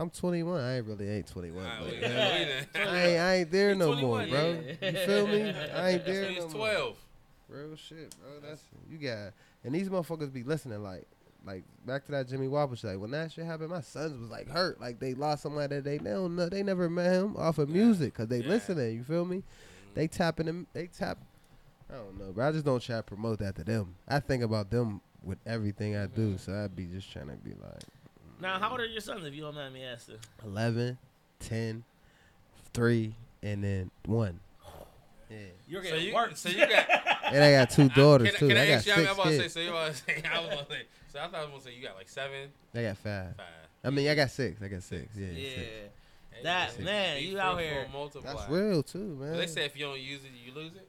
I'm 0.00 0.10
21. 0.10 0.60
I 0.60 0.76
ain't 0.78 0.86
really 0.86 1.08
ain't 1.08 1.26
21, 1.26 1.62
Nah, 1.62 1.70
but 1.84 2.00
yeah. 2.00 2.64
I 2.74 2.78
ain't, 3.06 3.20
I 3.20 3.34
ain't 3.36 3.50
there 3.50 3.74
no 3.74 3.94
more, 3.94 4.26
bro. 4.26 4.58
yeah. 4.80 4.90
You 4.90 4.96
feel 5.06 5.26
me? 5.26 5.42
I 5.50 5.90
ain't 5.90 6.04
there 6.06 6.30
no 6.32 6.48
more. 6.48 6.50
12. 6.70 6.96
Real 7.48 7.76
shit, 7.76 8.14
bro. 8.20 8.48
That's 8.48 8.62
you 8.90 8.96
got. 8.98 9.32
And 9.64 9.74
these 9.74 9.88
motherfuckers 9.88 10.32
be 10.32 10.42
listening, 10.42 10.82
like, 10.82 11.06
like 11.44 11.64
back 11.86 12.06
to 12.06 12.12
that 12.12 12.28
Jimmy 12.28 12.46
Wopo 12.46 12.76
shit. 12.78 12.90
Like 12.90 12.98
when 13.00 13.10
that 13.10 13.32
shit 13.32 13.44
happened, 13.44 13.70
my 13.70 13.80
sons 13.82 14.18
was 14.18 14.30
like 14.30 14.48
hurt, 14.48 14.80
like 14.80 15.00
they 15.00 15.14
lost 15.14 15.42
somebody 15.42 15.76
that 15.76 15.84
they 15.84 15.98
they 15.98 16.10
don't 16.10 16.34
know, 16.36 16.48
they 16.48 16.62
never 16.62 16.88
met 16.88 17.12
him 17.12 17.36
off 17.36 17.58
of 17.58 17.68
music, 17.68 18.14
cause 18.14 18.28
they 18.28 18.38
Yeah. 18.40 18.48
listening. 18.48 18.94
You 18.96 19.02
feel 19.04 19.24
me? 19.24 19.42
They 19.94 20.06
tapping 20.06 20.46
them. 20.46 20.66
They 20.72 20.86
tap. 20.86 21.18
I 21.90 21.94
don't 21.96 22.18
know, 22.18 22.32
but 22.34 22.42
I 22.42 22.52
just 22.52 22.64
don't 22.64 22.80
try 22.82 22.96
to 22.96 23.02
promote 23.02 23.40
that 23.40 23.56
to 23.56 23.64
them. 23.64 23.96
I 24.08 24.20
think 24.20 24.42
about 24.44 24.70
them 24.70 25.00
with 25.24 25.38
everything 25.44 25.96
I 25.96 26.06
do, 26.06 26.38
so 26.38 26.54
I'd 26.54 26.74
be 26.76 26.86
just 26.86 27.10
trying 27.12 27.26
to 27.28 27.34
be 27.36 27.50
like 27.50 27.82
Now, 28.40 28.58
how 28.58 28.70
old 28.70 28.80
are 28.80 28.86
your 28.86 29.00
sons, 29.00 29.26
if 29.26 29.34
you 29.34 29.42
don't 29.42 29.54
mind 29.54 29.74
me 29.74 29.82
asking? 29.84 30.16
11, 30.44 30.98
10, 31.40 31.84
3, 32.72 33.14
and 33.42 33.64
then 33.64 33.90
one. 34.06 34.40
Yeah. 35.30 35.36
You're 35.68 35.84
So 35.84 35.90
getting 35.90 36.06
you, 36.08 36.14
work. 36.14 36.36
so 36.36 36.48
you 36.48 36.66
got. 36.66 36.86
And 37.32 37.44
I 37.44 37.52
got 37.52 37.70
two 37.70 37.88
daughters 37.94 38.30
can, 38.30 38.38
too. 38.40 38.48
Can 38.48 38.56
I, 38.56 38.62
I 38.62 38.66
got 38.66 38.72
ask 38.72 38.86
you? 38.88 38.92
I 38.92 38.96
was 38.96 39.06
six 39.06 39.14
about 39.14 39.24
to 39.30 39.38
say. 39.38 39.48
So 39.48 39.60
you 39.60 39.68
about 39.68 39.92
to 39.92 39.96
say? 39.96 40.22
I 40.34 40.40
was 40.40 40.52
about 40.52 40.68
to 40.68 40.74
say. 40.74 40.82
So 41.12 41.18
I 41.20 41.22
thought 41.28 41.34
I 41.34 41.40
was 41.42 41.50
gonna 41.50 41.62
say 41.62 41.74
you 41.74 41.82
got 41.86 41.94
like 41.96 42.08
seven, 42.08 42.48
I 42.74 42.82
got 42.82 42.96
five. 42.96 43.36
five. 43.36 43.46
I 43.84 43.90
mean, 43.90 44.08
I 44.08 44.14
got 44.16 44.30
six. 44.32 44.60
I 44.60 44.66
got 44.66 44.82
six. 44.82 45.06
Yeah. 45.16 45.26
yeah. 45.28 45.48
six. 45.54 45.68
That- 46.42 46.78
be- 46.78 46.84
man, 46.84 47.22
you 47.22 47.38
out 47.38 47.60
here. 47.60 47.86
multiply. 47.92 48.32
That's 48.32 48.48
real 48.50 48.82
too, 48.82 49.16
But 49.20 49.26
man. 49.26 49.36
They 49.36 49.46
say 49.46 49.64
if 49.64 49.76
you 49.78 49.84
don't 49.84 50.00
use 50.00 50.24
it, 50.24 50.30
you 50.44 50.52
lose 50.52 50.72
it. 50.74 50.88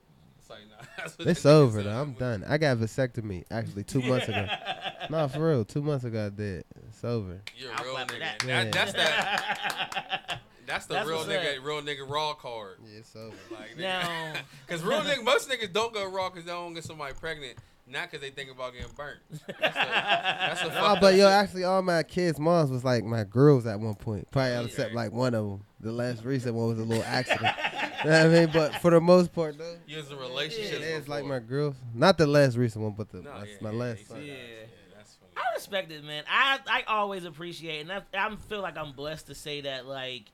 It's 0.52 0.70
like 0.72 0.80
nah. 0.80 0.86
That's 0.98 1.18
what 1.18 1.28
It's 1.28 1.46
over 1.46 1.84
though. 1.84 2.02
I'm 2.02 2.14
done. 2.14 2.44
I 2.48 2.58
got 2.58 2.78
vasectomy 2.78 3.44
actually 3.52 3.84
two 3.84 4.02
months 4.02 4.28
ago. 4.28 4.48
no, 5.10 5.28
for 5.28 5.48
real. 5.50 5.66
Two 5.66 5.82
months 5.82 6.06
ago 6.06 6.26
I 6.28 6.30
did. 6.30 6.66
It's 6.90 7.04
over. 7.04 7.42
You're 7.58 7.72
a 7.72 7.76
I'll 7.76 7.84
real 7.86 7.96
nigga. 7.96 8.20
that. 8.20 8.40
That, 8.46 8.72
That's 8.72 8.94
that. 8.94 10.42
That's 10.68 10.86
the 10.86 10.94
That's 10.94 11.10
real 11.10 11.24
nigga. 11.26 11.58
up. 11.58 11.66
Real 11.66 11.82
nigga 11.82 12.10
raw 12.10 12.34
card. 12.34 12.78
Yeah, 12.86 13.00
it's 13.00 13.16
over. 13.16 13.36
Like 13.52 13.78
Now- 13.78 14.34
because 14.66 14.84
real 14.84 15.02
nigga, 15.02 15.24
most 15.24 15.50
niggas 15.50 15.74
don't 15.74 15.94
go 15.94 16.06
raw 16.10 16.30
because 16.30 16.46
they 16.46 16.52
don't 16.52 16.74
get 16.74 16.84
somebody 16.86 17.14
pregnant. 17.20 17.58
Not 17.92 18.10
because 18.10 18.22
they 18.22 18.32
think 18.32 18.50
about 18.50 18.74
getting 18.74 18.88
burnt. 18.96 19.20
That's 19.30 19.42
the, 19.60 19.62
that's 19.62 20.62
the 20.64 20.70
Nah, 20.70 21.00
but 21.00 21.16
yo, 21.16 21.28
actually, 21.28 21.64
all 21.66 21.82
my 21.82 22.04
kids' 22.04 22.40
moms 22.40 22.72
was 22.72 22.84
like 22.86 23.04
my 23.04 23.24
girls 23.24 23.66
at 23.66 23.80
one 23.80 23.96
point. 23.96 24.30
Probably 24.32 24.52
Yeah. 24.52 24.62
except 24.62 24.94
like 24.94 25.12
one 25.12 25.34
of 25.36 25.46
them. 25.46 25.64
The 25.82 25.92
last 25.92 26.24
recent 26.24 26.56
one 26.56 26.68
was 26.70 26.80
a 26.80 26.84
little 26.84 27.04
accident. 27.04 27.56
you 28.04 28.10
know 28.10 28.18
what 28.18 28.26
I 28.26 28.28
mean? 28.28 28.50
But 28.54 28.76
for 28.82 28.92
the 28.92 29.02
most 29.02 29.34
part, 29.34 29.58
though, 29.58 29.76
You 29.88 29.98
was 29.98 30.08
in 30.12 30.14
it 30.18 30.20
relationships. 30.22 30.84
is 30.86 31.08
like 31.10 31.26
my 31.26 31.40
girls. 31.40 31.76
Not 31.94 32.18
the 32.18 32.28
last 32.28 32.56
recent 32.56 32.84
one, 32.84 32.94
but 32.94 33.10
the 33.10 33.22
No, 33.24 33.32
my, 33.32 33.44
yeah, 33.46 33.54
my 33.62 33.72
yeah, 33.72 33.78
last. 33.78 34.00
you 34.00 34.06
son. 34.06 34.18
said 34.18 34.24
that. 34.24 34.28
Yeah. 34.28 34.34
Yeah, 34.34 34.96
that's 34.96 35.16
funny. 35.16 35.32
I 35.36 35.54
respect 35.56 35.92
it, 35.92 36.04
man. 36.04 36.24
I 36.30 36.60
I 36.68 36.84
always 36.88 37.26
appreciate, 37.26 37.82
and 37.82 37.92
I, 37.92 38.02
I 38.14 38.36
feel 38.36 38.62
like 38.62 38.78
I'm 38.78 38.92
blessed 38.94 39.28
to 39.28 39.36
say 39.36 39.62
that. 39.62 39.86
Like, 39.88 40.26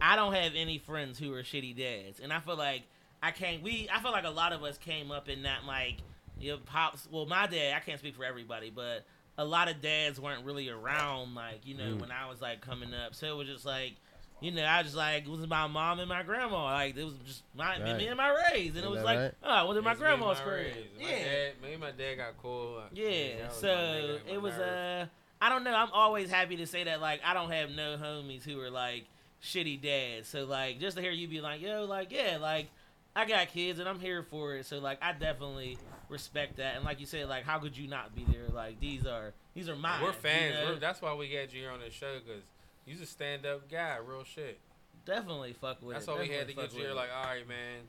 I 0.00 0.16
don't 0.16 0.32
have 0.34 0.52
any 0.54 0.78
friends 0.78 1.18
who 1.18 1.34
are 1.34 1.42
shitty 1.42 1.76
dads, 1.76 2.20
and 2.20 2.32
I 2.32 2.38
feel 2.40 2.56
like 2.56 2.82
I 3.22 3.32
can't. 3.32 3.62
We 3.62 3.88
I 3.92 4.00
feel 4.00 4.12
like 4.12 4.24
a 4.24 4.30
lot 4.30 4.52
of 4.52 4.62
us 4.62 4.78
came 4.78 5.10
up 5.10 5.28
in 5.28 5.42
that 5.42 5.64
like 5.66 5.96
your 6.42 6.58
pops. 6.58 7.08
Well, 7.10 7.26
my 7.26 7.46
dad. 7.46 7.74
I 7.76 7.80
can't 7.80 7.98
speak 7.98 8.16
for 8.16 8.24
everybody, 8.24 8.70
but 8.70 9.04
a 9.38 9.44
lot 9.44 9.68
of 9.70 9.80
dads 9.80 10.20
weren't 10.20 10.44
really 10.44 10.68
around. 10.68 11.34
Like 11.34 11.64
you 11.66 11.76
know 11.76 11.84
Mm. 11.94 12.00
when 12.00 12.10
I 12.10 12.28
was 12.28 12.40
like 12.40 12.60
coming 12.60 12.92
up, 12.94 13.14
so 13.14 13.26
it 13.26 13.36
was 13.36 13.48
just 13.48 13.64
like. 13.66 13.94
You 14.40 14.50
know, 14.50 14.66
I 14.66 14.82
just 14.82 14.96
like 14.96 15.22
it 15.22 15.28
was 15.28 15.46
my 15.46 15.68
mom 15.68 16.00
and 16.00 16.08
my 16.08 16.24
grandma. 16.24 16.64
Like 16.64 16.96
it 16.96 17.04
was 17.04 17.14
just 17.24 17.44
my 17.54 17.78
Right. 17.80 17.96
me 17.96 18.08
and 18.08 18.16
my 18.16 18.36
raised, 18.50 18.74
and 18.74 18.84
it 18.84 18.90
was 18.90 19.04
like, 19.04 19.16
right? 19.16 19.34
oh, 19.40 19.48
I 19.48 19.62
went 19.62 19.76
to 19.76 19.82
my 19.82 19.92
It's 19.92 20.00
me 20.00 20.06
and 20.08 20.18
grandma's 20.18 20.38
my 20.40 20.44
crib. 20.44 20.66
Yeah, 20.98 21.08
dad, 21.10 21.52
me 21.62 21.72
and 21.74 21.80
my 21.80 21.90
dad 21.92 22.14
got 22.16 22.36
cool. 22.42 22.74
like, 22.82 22.90
yeah, 22.92 23.36
that 23.42 23.54
so 23.54 23.68
my 23.68 23.72
nigga, 23.72 24.26
my 24.26 24.32
it 24.32 24.42
was 24.42 24.54
nerve. 24.56 25.02
uh 25.02 25.06
I 25.44 25.48
don't 25.48 25.62
know, 25.62 25.72
I'm 25.72 25.92
always 25.92 26.28
happy 26.28 26.56
to 26.56 26.66
say 26.66 26.82
that 26.82 27.00
like 27.00 27.20
I 27.24 27.34
don't 27.34 27.52
have 27.52 27.70
no 27.70 27.96
homies 27.96 28.42
who 28.42 28.58
are 28.60 28.68
like 28.68 29.04
shitty 29.44 29.80
dads. 29.80 30.26
So 30.26 30.44
like 30.44 30.80
just 30.80 30.96
to 30.96 31.02
hear 31.04 31.12
you 31.12 31.28
be 31.28 31.40
like, 31.40 31.60
yo, 31.62 31.84
like 31.84 32.10
yeah, 32.10 32.38
like 32.40 32.66
I 33.14 33.26
got 33.26 33.46
kids 33.46 33.78
and 33.78 33.88
I'm 33.88 34.00
here 34.00 34.24
for 34.24 34.56
it. 34.56 34.66
So 34.66 34.80
like 34.80 34.98
I 35.02 35.12
definitely 35.12 35.78
respect 36.12 36.56
that. 36.58 36.76
And 36.76 36.84
like 36.84 37.00
you 37.00 37.06
said, 37.06 37.28
like 37.28 37.44
how 37.44 37.58
could 37.58 37.76
you 37.76 37.88
not 37.88 38.14
be 38.14 38.24
there? 38.30 38.48
Like 38.52 38.78
these 38.78 39.06
are 39.06 39.32
these 39.54 39.68
are 39.68 39.76
mine. 39.76 40.02
We're 40.02 40.08
you 40.08 40.14
fans. 40.14 40.54
know? 40.54 40.72
We're, 40.74 40.78
that's 40.78 41.02
why 41.02 41.14
we 41.14 41.30
had 41.32 41.52
you 41.52 41.60
here 41.60 41.70
on 41.70 41.80
the 41.80 41.90
show 41.90 42.18
because 42.24 42.42
you's 42.86 43.00
a 43.00 43.06
stand 43.06 43.44
up 43.46 43.68
guy, 43.70 43.96
real 44.06 44.24
shit. 44.24 44.60
definitely 45.04 45.54
fuck 45.54 45.82
with 45.82 45.94
That's 45.94 46.06
it. 46.06 46.10
why 46.10 46.20
we 46.20 46.28
had 46.28 46.46
to 46.48 46.54
Definitely 46.54 46.68
get 46.68 46.72
you 46.74 46.80
here. 46.86 46.94
Like, 46.94 47.08
all 47.16 47.24
right, 47.24 47.48
man. 47.48 47.80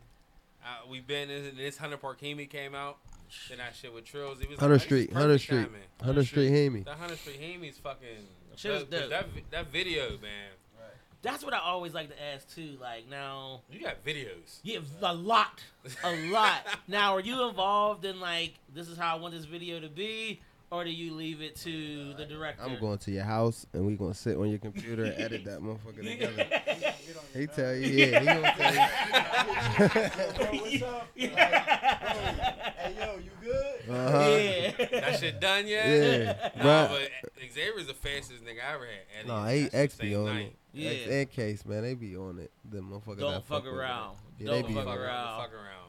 Uh, 0.65 0.87
we 0.89 1.01
been 1.01 1.29
in 1.29 1.57
this 1.57 1.77
Hunter 1.77 1.97
Park 1.97 2.21
Heemi 2.21 2.49
came 2.49 2.73
out. 2.73 2.97
Then 3.49 3.57
that 3.57 3.75
shit 3.75 3.93
with 3.93 4.05
Trills. 4.05 4.39
It 4.39 4.49
was 4.49 4.59
Hundred 4.59 4.75
like, 4.75 4.81
Street, 4.83 5.07
perfect 5.09 5.19
Hundred 5.21 5.39
Street, 5.39 5.63
timing. 5.63 5.81
Hundred 6.01 6.25
Street, 6.25 6.51
Heemi. 6.51 6.85
That 6.85 6.97
Hunter 6.97 7.15
Street 7.15 7.41
Heemi's 7.41 7.77
fucking. 7.77 8.07
Shit 8.55 8.71
was 8.71 8.83
dope. 8.83 9.09
That 9.09 9.25
that 9.51 9.71
video, 9.71 10.09
man. 10.21 10.51
That's 11.23 11.43
what 11.43 11.53
I 11.53 11.59
always 11.59 11.93
like 11.93 12.09
to 12.09 12.23
ask 12.33 12.53
too. 12.53 12.77
Like 12.81 13.09
now 13.09 13.61
You 13.71 13.79
got 13.81 14.03
videos. 14.05 14.59
Yeah, 14.61 14.79
a 15.01 15.13
lot, 15.13 15.63
a 16.03 16.29
lot. 16.29 16.65
now, 16.87 17.15
are 17.15 17.21
you 17.21 17.47
involved 17.47 18.05
in 18.05 18.19
like 18.19 18.53
this 18.73 18.87
is 18.89 18.97
how 18.97 19.15
I 19.15 19.19
want 19.19 19.33
this 19.33 19.45
video 19.45 19.79
to 19.79 19.87
be, 19.87 20.41
or 20.69 20.83
do 20.83 20.89
you 20.91 21.13
leave 21.13 21.41
it 21.41 21.55
to 21.61 22.13
the 22.15 22.25
director? 22.25 22.63
I'm 22.63 22.77
going 22.79 22.97
to 22.99 23.11
your 23.11 23.23
house 23.23 23.65
and 23.73 23.85
we 23.87 23.95
gonna 23.95 24.13
sit 24.13 24.35
on 24.37 24.49
your 24.49 24.59
computer 24.59 25.05
and 25.05 25.13
edit 25.17 25.45
that 25.45 25.59
motherfucker 25.61 26.03
together. 26.03 26.45
He 27.33 27.47
tell 27.47 27.73
you, 27.73 27.87
yeah, 27.87 28.19
he 28.19 28.25
gonna 28.27 28.53
tell 28.55 28.73
you. 28.73 28.79
Bro, 30.37 30.59
what's 30.61 30.83
up? 30.83 31.07
Like, 31.15 31.31
hey, 32.77 32.95
yo, 32.99 33.17
you 33.17 33.31
good? 33.41 33.89
Uh-huh. 33.89 34.29
Yeah. 34.29 34.99
That 35.01 35.19
shit 35.19 35.39
done 35.41 35.65
yet? 35.67 35.87
Yeah, 35.87 36.49
Nah, 36.63 36.87
bro. 36.87 36.97
but 36.99 37.51
Xavier's 37.51 37.87
the 37.87 37.93
fastest 37.95 38.43
nigga 38.43 38.59
I 38.69 38.73
ever 38.75 38.85
had. 38.85 38.93
Eddie. 39.19 39.27
No, 39.27 39.45
he 39.45 39.61
That 39.63 39.71
shit 39.71 39.73
X 39.79 39.95
be 39.95 40.11
same 40.11 40.19
on 40.19 40.25
night. 40.25 40.45
it. 40.45 40.55
Yeah. 40.73 40.89
X 40.89 41.07
and 41.11 41.31
case, 41.31 41.65
man, 41.65 41.83
they 41.83 41.93
be 41.93 42.15
on 42.17 42.39
it. 42.39 42.51
Them 42.69 42.91
motherfuckers. 42.91 43.19
Don't 43.19 43.31
that 43.33 43.45
fuck 43.45 43.63
with 43.63 43.73
around. 43.73 44.17
Yeah, 44.39 44.47
Don't 44.47 44.61
they 44.63 44.67
be 44.69 44.73
fuck 44.73 44.87
on 44.87 44.97
around. 44.97 45.41
Fuck 45.41 45.51
arounds. 45.51 45.79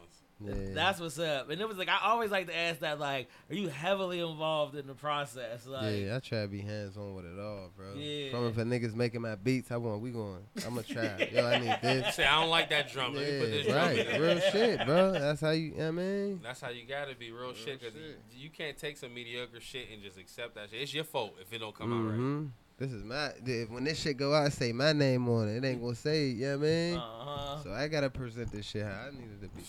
Yeah. 0.40 0.74
That's 0.74 1.00
what's 1.00 1.18
up. 1.18 1.48
And 1.48 1.58
it 1.60 1.66
was 1.66 1.78
like 1.78 1.88
I 1.88 2.00
always 2.02 2.30
like 2.30 2.48
to 2.48 2.56
ask 2.56 2.80
that 2.80 2.98
like, 2.98 3.28
are 3.48 3.54
you 3.54 3.68
heavily 3.68 4.18
involved 4.20 4.74
in 4.74 4.86
the 4.86 4.92
process? 4.94 5.64
Like 5.66 6.02
yeah, 6.04 6.16
I 6.16 6.18
try 6.18 6.42
to 6.42 6.48
be 6.48 6.60
hands 6.60 6.98
on 6.98 7.14
with 7.14 7.24
it 7.24 7.38
all, 7.38 7.70
bro. 7.74 7.94
Yeah. 7.94 8.32
From 8.32 8.48
if 8.48 8.58
a 8.58 8.64
nigga's 8.64 8.94
making 8.96 9.22
my 9.22 9.36
beats, 9.36 9.70
I 9.70 9.76
want 9.78 10.02
we 10.02 10.10
going. 10.10 10.40
I'm 10.66 10.74
gonna 10.74 10.82
try. 10.82 11.30
Yo, 11.32 11.46
I 11.46 11.58
need 11.60 11.66
You 11.68 11.76
this. 12.02 12.16
say 12.16 12.24
I 12.26 12.40
don't 12.40 12.50
like 12.50 12.68
that 12.70 12.90
drum. 12.90 13.14
Let 13.14 13.26
me 13.32 13.38
put 13.38 13.50
this 13.52 13.66
Yeah, 13.66 13.72
drum 13.72 13.86
right. 13.96 14.06
in. 14.08 14.20
Real 14.22 14.40
shit, 14.40 14.86
bro. 14.86 15.12
That's 15.12 15.40
how 15.40 15.50
you. 15.50 15.82
I 15.82 15.90
mean, 15.92 16.40
That's 16.42 16.60
how 16.60 16.68
you 16.70 16.84
gotta 16.86 17.14
be 17.14 17.30
real, 17.30 17.54
shit. 17.54 17.80
Cause 17.80 17.92
shit. 17.92 18.02
You, 18.32 18.42
you 18.44 18.50
can't 18.50 18.76
take 18.76 18.98
some 18.98 19.14
mediocre 19.14 19.60
shit 19.60 19.86
and 19.94 20.02
just 20.02 20.18
accept 20.18 20.56
that 20.56 20.68
shit. 20.70 20.82
It's 20.82 20.92
your 20.92 21.04
fault 21.04 21.36
if 21.40 21.52
it 21.52 21.58
don't 21.60 21.74
come 21.74 21.92
out 21.92 22.10
right. 22.10 22.18
Mm-hmm. 22.18 22.46
This 22.78 22.92
is 22.92 23.04
my. 23.04 23.30
If, 23.46 23.70
when 23.70 23.84
this 23.84 24.00
shit 24.00 24.16
go 24.16 24.34
out, 24.34 24.52
say 24.52 24.72
my 24.72 24.92
name 24.92 25.28
on 25.28 25.48
it. 25.48 25.56
It 25.58 25.64
ain't 25.66 25.80
gonna 25.80 25.94
say. 25.94 26.26
You 26.28 26.46
know 26.46 26.58
what 26.58 26.64
I 26.66 26.68
mean? 26.68 26.94
Uh-huh. 26.96 27.62
So 27.62 27.72
I 27.72 27.88
gotta 27.88 28.10
present 28.10 28.50
this 28.50 28.66
shit 28.66 28.84
how 28.84 29.06
I 29.08 29.10
needed 29.10 29.40
to 29.42 29.48
be. 29.48 29.62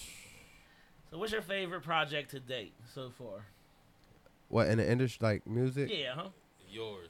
So 1.11 1.17
what's 1.19 1.31
your 1.31 1.41
favorite 1.43 1.83
project 1.83 2.31
to 2.31 2.39
date 2.39 2.73
so 2.93 3.11
far? 3.17 3.45
What 4.49 4.67
in 4.67 4.77
the 4.79 4.89
industry, 4.89 5.25
like 5.27 5.47
music 5.47 5.89
Yeah, 5.91 6.13
huh? 6.15 6.27
Yours. 6.69 7.09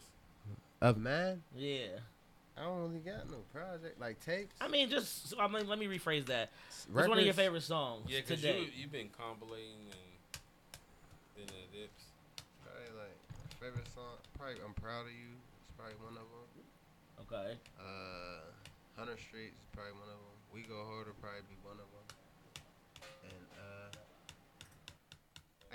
of 0.82 0.98
mine? 0.98 1.42
Yeah. 1.56 1.88
I 2.58 2.64
don't 2.64 2.80
really 2.84 3.00
got 3.00 3.30
no 3.30 3.38
project 3.54 4.00
like 4.00 4.24
tapes. 4.24 4.56
I 4.62 4.68
mean, 4.70 4.90
just 4.90 5.30
so, 5.30 5.40
I 5.40 5.48
mean, 5.48 5.68
let 5.68 5.78
me 5.80 5.88
rephrase 5.88 6.26
that. 6.28 6.52
What's 6.92 7.08
one 7.10 7.20
of 7.20 7.26
your 7.26 7.34
favorite 7.34 7.64
songs 7.64 8.06
Yeah, 8.08 8.20
to 8.22 8.24
cause 8.28 8.44
you 8.44 8.52
date? 8.54 8.74
you've 8.78 8.92
been 8.92 9.10
compilating 9.10 9.92
and 9.92 10.80
then 11.36 11.46
the 11.48 11.78
dips. 11.80 12.04
Probably 12.64 13.02
like 13.02 13.60
favorite 13.60 13.88
song. 13.94 14.16
Probably 14.38 14.56
I'm 14.66 14.74
proud 14.74 15.02
of 15.06 15.12
you. 15.12 15.36
It's 15.76 15.82
probably 15.84 16.00
one 16.00 16.16
of 16.16 16.24
them. 16.32 16.48
Okay. 17.28 17.58
Uh, 17.78 18.40
Hunter 18.96 19.18
Street 19.20 19.52
is 19.60 19.68
probably 19.74 19.92
one 19.92 20.04
of 20.08 20.16
them. 20.16 20.40
We 20.54 20.62
Go 20.62 20.86
Hard 20.88 21.08
will 21.08 21.20
probably 21.20 21.42
be 21.50 21.58
one 21.64 21.74
of 21.76 21.90
them. 21.92 22.08
And 23.26 23.44
uh, 23.60 23.92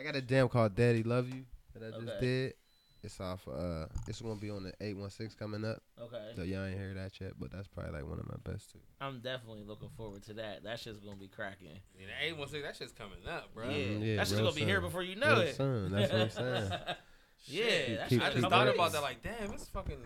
I 0.00 0.02
got 0.02 0.16
a 0.16 0.22
damn 0.22 0.48
called 0.48 0.74
Daddy 0.74 1.02
Love 1.02 1.28
You 1.28 1.44
that 1.74 1.94
I 1.94 2.00
just 2.00 2.18
did. 2.20 2.54
It's 3.02 3.20
off. 3.20 3.46
Uh, 3.46 3.86
it's 4.08 4.20
gonna 4.22 4.36
be 4.40 4.50
on 4.50 4.62
the 4.62 4.72
eight 4.80 4.96
one 4.96 5.10
six 5.10 5.34
coming 5.34 5.64
up. 5.64 5.82
Okay. 6.00 6.32
So 6.36 6.42
y'all 6.42 6.64
ain't 6.66 6.78
heard 6.78 6.96
that 6.96 7.18
yet, 7.20 7.32
but 7.38 7.50
that's 7.52 7.68
probably 7.68 7.92
like 7.92 8.08
one 8.08 8.18
of 8.20 8.26
my 8.28 8.36
best 8.50 8.72
too. 8.72 8.78
I'm 9.00 9.20
definitely 9.20 9.64
looking 9.66 9.88
forward 9.96 10.22
to 10.24 10.34
that. 10.34 10.64
That 10.64 10.80
shit's 10.80 11.00
gonna 11.00 11.16
be 11.16 11.28
cracking. 11.28 11.78
Yeah, 11.98 12.06
the 12.06 12.26
eight 12.26 12.36
one 12.38 12.48
six. 12.48 12.62
That 12.62 12.76
shit's 12.76 12.92
coming 12.92 13.26
up, 13.28 13.54
bro. 13.54 13.68
Yeah. 13.68 13.76
Mhm, 13.76 14.06
yeah, 14.06 14.16
that 14.16 14.28
shit's 14.28 14.40
gonna 14.40 14.52
be 14.52 14.64
here 14.64 14.80
before 14.80 15.02
you 15.02 15.16
know 15.16 15.30
Real 15.32 15.40
it. 15.40 15.56
soon, 15.56 15.92
that's 15.92 16.12
what 16.12 16.20
I'm 16.22 16.30
saying. 16.30 16.72
yeah, 17.46 17.64
Shit. 17.64 17.98
that 17.98 18.08
Keep- 18.08 18.22
I 18.22 18.30
just 18.30 18.48
thought 18.48 18.68
about 18.68 18.92
that. 18.92 19.02
Like, 19.02 19.22
damn, 19.22 19.52
it's 19.52 19.68
fucking 19.68 19.98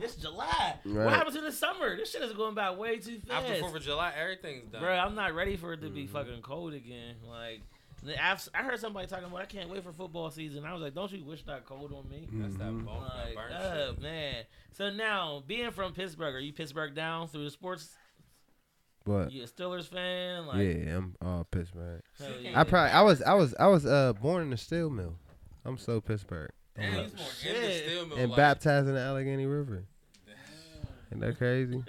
It's 0.00 0.16
July. 0.16 0.78
What 0.82 0.94
Right. 0.96 1.12
happened 1.14 1.36
to 1.36 1.42
the 1.42 1.52
summer? 1.52 1.96
This 1.96 2.10
shit 2.10 2.22
is 2.22 2.32
going 2.32 2.54
by 2.54 2.70
way 2.72 2.98
too 2.98 3.20
fast. 3.20 3.46
after 3.46 3.60
Fourth 3.60 3.76
of 3.76 3.82
July. 3.82 4.12
Everything's 4.16 4.66
done. 4.68 4.80
Bro, 4.82 4.92
I'm 4.96 5.14
not 5.14 5.32
ready 5.34 5.56
for 5.56 5.74
it 5.74 5.80
to 5.82 5.88
be 5.90 6.06
Mhm. 6.06 6.10
fucking 6.10 6.42
cold 6.42 6.74
again. 6.74 7.16
Like, 7.28 7.60
the- 8.02 8.20
I've- 8.20 8.50
I 8.52 8.64
heard 8.64 8.80
somebody 8.80 9.06
talking 9.06 9.26
about 9.26 9.42
I 9.42 9.44
can't 9.44 9.70
wait 9.70 9.84
for 9.84 9.92
football 9.92 10.28
season. 10.30 10.64
I 10.64 10.72
was 10.72 10.82
like, 10.82 10.92
don't 10.94 11.12
you 11.12 11.22
wish 11.24 11.44
that 11.44 11.64
cold 11.66 11.92
on 11.92 12.08
me? 12.08 12.26
That's 12.32 12.56
that 12.56 12.64
Mhm. 12.72 12.84
bone, 12.84 13.00
that 13.16 13.26
Like, 13.26 13.34
burn 13.36 13.52
oh 13.52 13.94
man. 14.00 14.44
So 14.72 14.90
now, 14.90 15.44
being 15.46 15.70
from 15.70 15.92
Pittsburgh, 15.94 16.34
are 16.34 16.40
you 16.40 16.52
Pittsburgh 16.52 16.94
down 16.96 17.28
through 17.28 17.44
the 17.44 17.50
sports? 17.50 17.96
But 19.04 19.30
You 19.32 19.42
a 19.44 19.46
Steelers 19.46 19.88
fan? 19.88 20.46
Like, 20.46 20.58
yeah, 20.58 20.96
I'm 20.96 21.16
all 21.22 21.44
Pittsburgh. 21.44 22.02
hell 22.18 22.30
yeah. 22.40 22.58
I 22.60 22.64
probably 22.64 22.90
I 22.92 23.02
was 23.02 23.22
I 23.22 23.34
was 23.34 23.54
I 23.58 23.66
was 23.68 23.84
uh 23.86 24.12
born 24.14 24.42
in 24.42 24.50
the 24.50 24.56
steel 24.56 24.90
mill. 24.90 25.16
I'm 25.64 25.76
so 25.78 26.00
Pittsburgh. 26.00 26.50
Damn, 26.76 26.92
he's 26.92 26.96
like- 27.12 27.16
more 27.16 27.26
Shit. 27.40 27.56
in 27.56 27.62
the 27.62 27.78
steel 27.78 28.06
mill. 28.06 28.18
and 28.18 28.30
like, 28.30 28.36
baptized 28.36 28.88
in 28.88 28.94
the 28.94 29.00
Allegheny 29.00 29.46
River. 29.46 29.84
Ain't 31.12 31.20
that 31.20 31.36
crazy? 31.36 31.74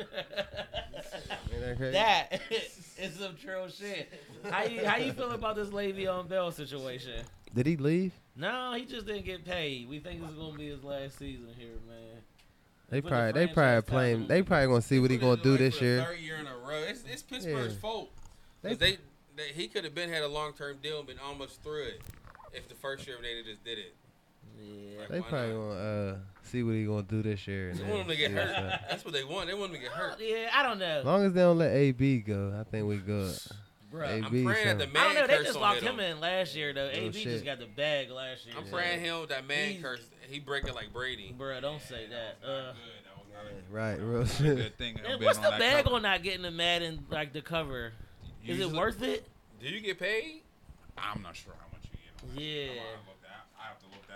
Ain't 1.54 1.62
that 1.62 1.78
crazy? 1.78 1.92
that 1.94 2.42
is 2.52 3.14
some 3.18 3.36
true 3.36 3.66
shit. 3.70 4.12
How 4.50 4.64
you 4.64 4.86
how 4.86 4.98
you 4.98 5.14
feel 5.14 5.32
about 5.32 5.56
this 5.56 5.70
Le'Veon 5.70 6.28
Bell 6.28 6.52
situation? 6.52 7.24
Did 7.56 7.66
he 7.66 7.78
leave? 7.78 8.12
No, 8.36 8.74
he 8.74 8.84
just 8.86 9.06
didn't 9.06 9.26
get 9.26 9.46
paid. 9.46 9.88
We 9.88 10.00
think 10.00 10.22
this 10.22 10.32
is 10.32 10.36
gonna 10.36 10.58
be 10.58 10.68
his 10.68 10.84
last 10.84 11.18
season 11.20 11.48
here, 11.58 11.70
man. 11.88 11.98
They 12.90 13.00
Put 13.02 13.10
the 13.10 13.16
probably 13.16 13.32
they 13.32 13.54
probably 13.54 13.82
playing. 13.84 14.28
They 14.28 14.42
probably 14.42 14.68
gonna 14.68 14.82
see 14.82 15.00
what 15.00 15.12
he 15.12 15.18
gonna 15.18 15.42
do 15.42 15.52
like 15.52 15.60
this 15.60 15.82
year. 15.82 16.04
Third 16.04 16.20
year 16.20 16.36
in 16.38 16.48
a 16.48 16.58
row. 16.58 16.84
It's, 16.88 17.04
it's 17.10 17.22
Pittsburgh's 17.24 17.74
Yeah. 17.76 17.80
fault. 17.80 18.10
They- 18.62 18.74
They, 18.76 18.98
they, 19.38 19.48
he 19.54 19.68
could 19.68 19.84
have 19.86 19.96
been 19.96 20.10
had 20.10 20.24
a 20.24 20.28
long 20.28 20.54
term 20.54 20.78
deal 20.84 20.98
and 21.00 21.08
been 21.08 21.20
almost 21.20 21.62
through 21.64 21.84
it 21.84 22.02
if 22.54 22.68
the 22.68 22.76
first 22.76 23.08
year 23.08 23.16
they 23.22 23.42
just 23.50 23.64
did 23.64 23.78
it. 23.80 23.96
Yeah. 24.60 25.06
They 25.10 25.22
probably 25.22 25.54
not? 25.54 25.56
gonna 25.56 25.80
uh 26.12 26.16
see 26.44 26.64
what 26.64 26.76
he 26.76 26.86
gonna 26.86 27.04
do 27.04 27.22
this 27.24 27.48
year. 27.48 27.70
And 27.70 27.80
They 27.80 27.84
want 27.84 28.02
him 28.04 28.08
to 28.10 28.16
get 28.16 28.32
hurt. 28.32 28.56
up. 28.56 28.82
That's 28.90 29.04
what 29.06 29.14
they 29.14 29.24
want. 29.24 29.48
They 29.48 29.54
want 29.54 29.72
him 29.72 29.78
to 29.78 29.82
get 29.82 29.92
hurt. 29.92 30.16
Yeah, 30.20 30.50
I 30.54 30.64
don't 30.64 30.80
know. 30.80 30.86
As 31.00 31.06
long 31.06 31.26
as 31.26 31.34
they 31.34 31.42
don't 31.42 31.58
let 31.58 31.72
AB 31.72 32.20
go, 32.20 32.56
I 32.60 32.64
think 32.70 32.88
we 32.88 32.98
good. 32.98 33.36
Bruh. 33.94 34.08
AB 34.10 34.26
I'm 34.26 34.46
praying 34.46 34.46
that 34.46 34.78
the 34.78 34.84
something. 34.86 34.94
man 34.94 35.04
I 35.04 35.14
don't 35.14 35.28
know. 35.30 35.38
They 35.38 35.44
just 35.44 35.60
locked 35.60 35.82
hit 35.82 35.90
him 35.92 36.00
in 36.00 36.20
last 36.20 36.56
year 36.56 36.74
though. 36.74 36.88
Real 36.88 36.98
AB 37.08 37.14
shit. 37.20 37.24
just 37.34 37.46
got 37.46 37.60
the 37.60 37.68
bag 37.68 38.10
last 38.10 38.46
year. 38.46 38.56
I'm 38.58 38.66
praying 38.68 39.02
him 39.02 39.26
that 39.30 39.46
man 39.48 39.70
He's- 39.72 39.82
curse. 39.82 40.02
He 40.30 40.40
break 40.40 40.64
it 40.66 40.74
like 40.74 40.92
Brady. 40.94 41.36
Bruh, 41.38 41.62
don't 41.62 41.82
say 41.82 42.08
that. 42.08 42.48
Uh, 42.48 42.74
Right, 43.70 43.96
real 43.96 44.26
shit. 44.26 44.56
good 44.56 44.78
thing. 44.78 44.98
what's 45.20 45.38
the 45.40 45.50
bag 45.60 45.84
cover. 45.86 45.96
on 45.98 46.02
not 46.04 46.24
getting 46.24 46.44
the 46.44 46.52
Madden 46.52 47.06
like 47.10 47.34
the 47.34 47.42
cover? 47.42 47.92
Is 48.46 48.60
it 48.60 48.72
worth 48.72 49.02
it? 49.02 49.28
Do 49.60 49.68
you 49.68 49.80
get 49.82 50.00
paid? 50.00 50.42
I'm 50.98 51.22
not 51.24 51.36
sure 51.36 51.54
how 51.60 51.66
much 51.72 51.82
you 51.92 51.98
get. 52.00 52.30
on 52.30 52.36
that. 52.36 52.42
Yeah. 52.42 52.82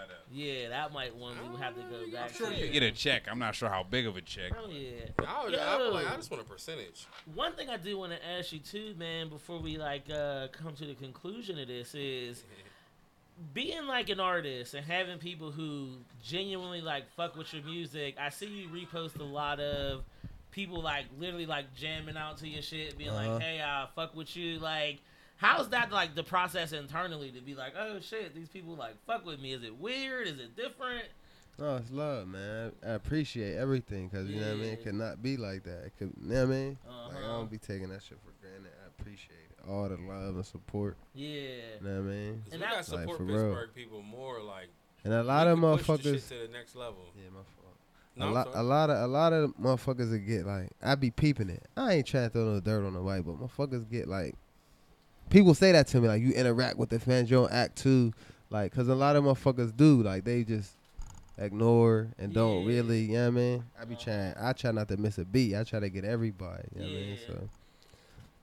I'm 0.01 0.07
gonna 0.07 0.09
look 0.09 0.09
that- 0.09 0.09
I 0.09 0.09
have 0.09 0.09
to 0.09 0.09
look 0.09 0.09
that 0.09 0.13
up. 0.13 0.27
Yeah, 0.31 0.69
that 0.69 0.93
might 0.93 1.15
one 1.15 1.33
we 1.43 1.49
would 1.49 1.61
have 1.61 1.75
to 1.75 1.81
go 1.81 2.11
back 2.11 2.29
I'm 2.29 2.35
sure 2.35 2.49
to. 2.49 2.57
you 2.57 2.67
get 2.71 2.83
a 2.83 2.91
check. 2.91 3.23
I'm 3.29 3.39
not 3.39 3.55
sure 3.55 3.69
how 3.69 3.83
big 3.83 4.05
of 4.07 4.15
a 4.17 4.21
check. 4.21 4.51
Oh 4.57 4.69
yeah. 4.69 4.91
I, 5.27 5.43
would, 5.43 5.53
Yo. 5.53 5.59
I, 5.59 5.77
would 5.77 5.93
like, 5.93 6.07
I 6.11 6.15
just 6.15 6.29
want 6.31 6.41
a 6.43 6.45
percentage. 6.45 7.05
One 7.33 7.53
thing 7.53 7.69
I 7.69 7.77
do 7.77 7.97
want 7.97 8.11
to 8.13 8.25
ask 8.27 8.51
you 8.51 8.59
too, 8.59 8.93
man, 8.97 9.29
before 9.29 9.59
we 9.59 9.77
like 9.77 10.09
uh 10.09 10.47
come 10.51 10.73
to 10.75 10.85
the 10.85 10.95
conclusion 10.95 11.57
of 11.59 11.67
this 11.67 11.95
is 11.95 12.43
being 13.53 13.85
like 13.85 14.09
an 14.09 14.19
artist 14.19 14.73
and 14.73 14.85
having 14.85 15.19
people 15.19 15.51
who 15.51 15.89
genuinely 16.23 16.81
like 16.81 17.09
fuck 17.15 17.35
with 17.35 17.53
your 17.53 17.63
music. 17.63 18.15
I 18.19 18.29
see 18.29 18.47
you 18.47 18.67
repost 18.69 19.19
a 19.19 19.23
lot 19.23 19.59
of 19.59 20.03
people 20.51 20.81
like 20.81 21.05
literally 21.19 21.45
like 21.45 21.73
jamming 21.75 22.17
out 22.17 22.37
to 22.39 22.47
your 22.47 22.61
shit, 22.63 22.97
being 22.97 23.11
Uh-huh. 23.11 23.33
like, 23.33 23.41
"Hey, 23.43 23.61
I 23.61 23.87
fuck 23.95 24.15
with 24.15 24.35
you." 24.35 24.57
Like, 24.59 24.99
how's 25.37 25.69
that 25.69 25.91
like 25.91 26.15
the 26.15 26.23
process 26.23 26.71
internally 26.73 27.31
to 27.31 27.41
be 27.41 27.55
like, 27.55 27.73
"Oh 27.77 27.99
shit, 27.99 28.35
these 28.35 28.49
people 28.49 28.75
like 28.75 28.95
fuck 29.05 29.25
with 29.25 29.39
me"? 29.39 29.53
Is 29.53 29.63
it 29.63 29.77
weird? 29.79 30.27
Is 30.27 30.39
it 30.39 30.55
different? 30.55 31.05
No, 31.59 31.77
it's 31.77 31.89
love, 31.89 32.27
man. 32.27 32.71
I 32.85 32.91
appreciate 32.91 33.55
everything 33.55 34.09
because 34.09 34.29
you 34.29 34.39
know 34.39 34.47
what 34.47 34.51
I 34.53 34.55
mean. 34.57 34.73
It 34.73 34.79
Yeah. 34.79 34.85
could 34.85 34.93
not 34.95 35.23
be 35.23 35.37
like 35.37 35.63
that. 35.63 35.85
It 35.85 35.93
could, 35.97 36.13
you 36.21 36.29
know 36.29 36.45
what 36.45 36.53
I 36.53 36.55
mean. 36.55 36.77
Like 36.85 36.93
I 37.15 37.17
Uh-huh. 37.19 37.27
don't 37.29 37.49
be 37.49 37.57
taking 37.57 37.89
that 37.89 38.03
shit 38.03 38.19
for 38.23 38.31
granted. 38.41 38.71
I 38.83 38.87
appreciate 38.99 39.31
it. 39.31 39.43
all 39.67 39.89
the 39.89 39.97
love 39.97 40.35
and 40.35 40.45
support. 40.45 40.95
Yeah. 41.13 41.27
You 41.27 41.59
know 41.81 41.89
what 41.95 41.97
I 41.97 42.01
mean. 42.03 42.43
And 42.51 42.61
we 42.61 42.67
gotta 42.67 42.83
support 42.83 43.07
Like, 43.07 43.17
Pittsburgh 43.17 43.57
real. 43.57 43.67
people 43.75 44.01
more. 44.03 44.41
Like 44.41 44.67
And 45.03 45.13
a 45.13 45.23
lot 45.23 45.47
of 45.47 45.59
can 45.59 45.77
push 45.77 45.87
the 45.87 45.93
motherfuckers. 45.93 46.13
shit 46.13 46.27
to 46.41 46.47
the 46.47 46.53
next 46.53 46.75
level. 46.75 47.05
Yeah, 47.17 47.29
my 47.31 47.41
fault. 47.41 47.75
No, 48.15 48.25
a 48.25 48.27
I'm 48.29 48.33
lot, 48.35 48.47
a 48.53 48.63
lot 48.63 48.89
of, 48.91 48.97
a 49.03 49.07
lot 49.07 49.33
of 49.33 49.49
motherfuckers 49.57 50.09
that 50.11 50.19
get 50.19 50.45
like, 50.45 50.69
I 50.81 50.95
be 50.95 51.09
peeping 51.11 51.49
it. 51.49 51.63
I 51.75 51.95
ain't 51.95 52.07
trying 52.07 52.27
to 52.27 52.29
throw 52.29 52.45
no 52.45 52.59
dirt 52.61 52.85
on 52.85 52.93
the 52.93 53.01
white, 53.01 53.25
but 53.25 53.35
motherfuckers 53.41 53.89
get 53.89 54.07
like, 54.07 54.35
people 55.29 55.53
say 55.53 55.71
that 55.71 55.87
to 55.87 56.01
me, 56.01 56.07
like 56.07 56.21
you 56.21 56.31
interact 56.31 56.77
with 56.77 56.89
the 56.89 56.99
fans, 56.99 57.29
you 57.29 57.37
don't 57.37 57.51
act 57.51 57.75
too, 57.77 58.13
like, 58.49 58.71
cause 58.73 58.87
a 58.87 58.95
lot 58.95 59.15
of 59.15 59.23
motherfuckers 59.23 59.75
do, 59.75 60.01
like 60.03 60.23
they 60.23 60.43
just 60.43 60.73
ignore 61.37 62.07
and 62.17 62.33
don't 62.33 62.61
Yeah. 62.61 62.67
really, 62.67 63.01
you 63.01 63.13
know 63.13 63.21
what 63.23 63.27
I 63.27 63.31
mean? 63.31 63.63
I 63.81 63.85
be 63.85 63.95
trying, 63.95 64.33
I 64.39 64.53
try 64.53 64.71
not 64.71 64.87
to 64.89 64.97
miss 64.97 65.17
a 65.17 65.25
beat. 65.25 65.55
I 65.55 65.63
try 65.63 65.79
to 65.79 65.89
get 65.89 66.03
everybody, 66.05 66.63
you 66.75 66.81
know 66.81 66.87
what 66.89 66.97
I 66.97 67.01
mean? 67.01 67.17
So. 67.27 67.49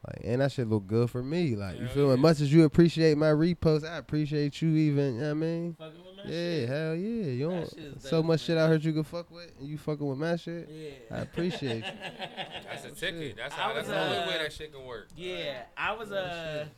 Like, 0.07 0.21
and 0.25 0.41
that 0.43 0.53
shit 0.53 0.69
look 0.69 0.87
good 0.87 1.09
for 1.11 1.23
me. 1.23 1.57
Like, 1.57 1.79
you 1.79 1.87
Hell 1.87 1.95
feel 1.95 2.07
yeah. 2.09 2.13
As 2.15 2.19
much 2.19 2.41
as 2.43 2.53
you 2.53 2.65
appreciate 2.65 3.17
my 3.17 3.31
repost, 3.31 3.89
I 3.89 3.97
appreciate 3.97 4.61
you 4.61 4.69
even, 4.71 5.15
you 5.15 5.21
know 5.21 5.27
what 5.27 5.31
I 5.31 5.35
mean? 5.35 5.77
Fucking 5.79 5.93
with 6.05 6.17
my 6.27 6.31
Yeah, 6.31 6.31
shit. 6.61 6.69
hell 6.69 6.95
yeah. 6.95 7.25
You 7.33 7.49
That 7.51 7.77
don't 7.77 8.03
so 8.03 8.23
much 8.23 8.41
shit. 8.43 8.59
I 8.59 8.67
heard 8.69 8.85
you 8.85 8.93
could 8.93 9.07
fuck 9.07 9.31
with, 9.31 9.51
and 9.59 9.67
you 9.69 9.79
fucking 9.79 10.07
with 10.07 10.19
my 10.19 10.37
shit. 10.37 10.69
Yeah. 10.71 11.17
I 11.17 11.21
appreciate 11.21 11.85
you. 11.87 11.93
That's 12.69 12.85
a 12.85 12.89
Oh, 12.91 12.95
ticket. 12.95 13.37
That's 13.37 13.55
how. 13.55 13.69
was, 13.75 13.87
That's 13.87 13.89
the 13.89 13.99
only 14.05 14.17
uh, 14.19 14.27
way 14.29 14.39
that 14.43 14.53
shit 14.53 14.75
can 14.75 14.85
work. 14.85 15.09
Yeah, 15.17 15.63
I 15.77 15.93
was 15.95 16.11
Real 16.11 16.19
uh, 16.19 16.59
shit. 16.59 16.69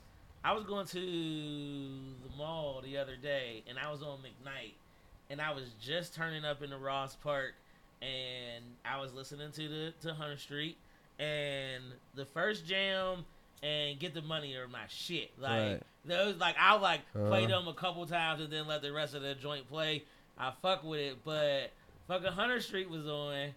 I 0.44 0.52
was 0.52 0.62
going 0.64 0.86
to 0.86 1.00
the 1.00 2.36
mall 2.38 2.80
the 2.84 2.98
other 2.98 3.16
day, 3.16 3.64
and 3.68 3.76
I 3.78 3.90
was 3.90 4.02
on 4.02 4.18
McKnight, 4.18 4.74
and 5.30 5.40
I 5.40 5.52
was 5.52 5.64
just 5.82 6.14
turning 6.14 6.44
up 6.44 6.62
in 6.62 6.70
the 6.70 6.78
Ross 6.78 7.16
Park, 7.16 7.54
and 8.00 8.62
I 8.84 9.00
was 9.00 9.12
listening 9.12 9.50
to 9.50 9.68
the 9.68 9.92
to 10.02 10.14
Hunter 10.14 10.36
Street, 10.38 10.76
and 11.18 11.82
the 12.14 12.24
first 12.24 12.66
jam 12.66 13.24
and 13.62 13.98
Get 13.98 14.14
the 14.14 14.22
Money 14.22 14.54
or 14.54 14.68
my 14.68 14.84
shit. 14.88 15.30
Like 15.38 15.50
Right. 15.52 15.82
those, 16.04 16.36
like 16.36 16.56
I'll 16.60 16.78
like 16.80 17.00
play 17.12 17.44
Uh-huh. 17.44 17.58
them 17.58 17.68
a 17.68 17.74
couple 17.74 18.06
times 18.06 18.40
and 18.40 18.52
then 18.52 18.66
let 18.66 18.82
the 18.82 18.92
rest 18.92 19.14
of 19.14 19.22
the 19.22 19.34
joint 19.34 19.68
play. 19.68 20.04
I 20.38 20.52
fuck 20.62 20.84
with 20.84 21.00
it, 21.00 21.18
but 21.24 21.70
fucking 22.08 22.32
Hunter 22.32 22.60
Street 22.60 22.90
was 22.90 23.06
on 23.06 23.54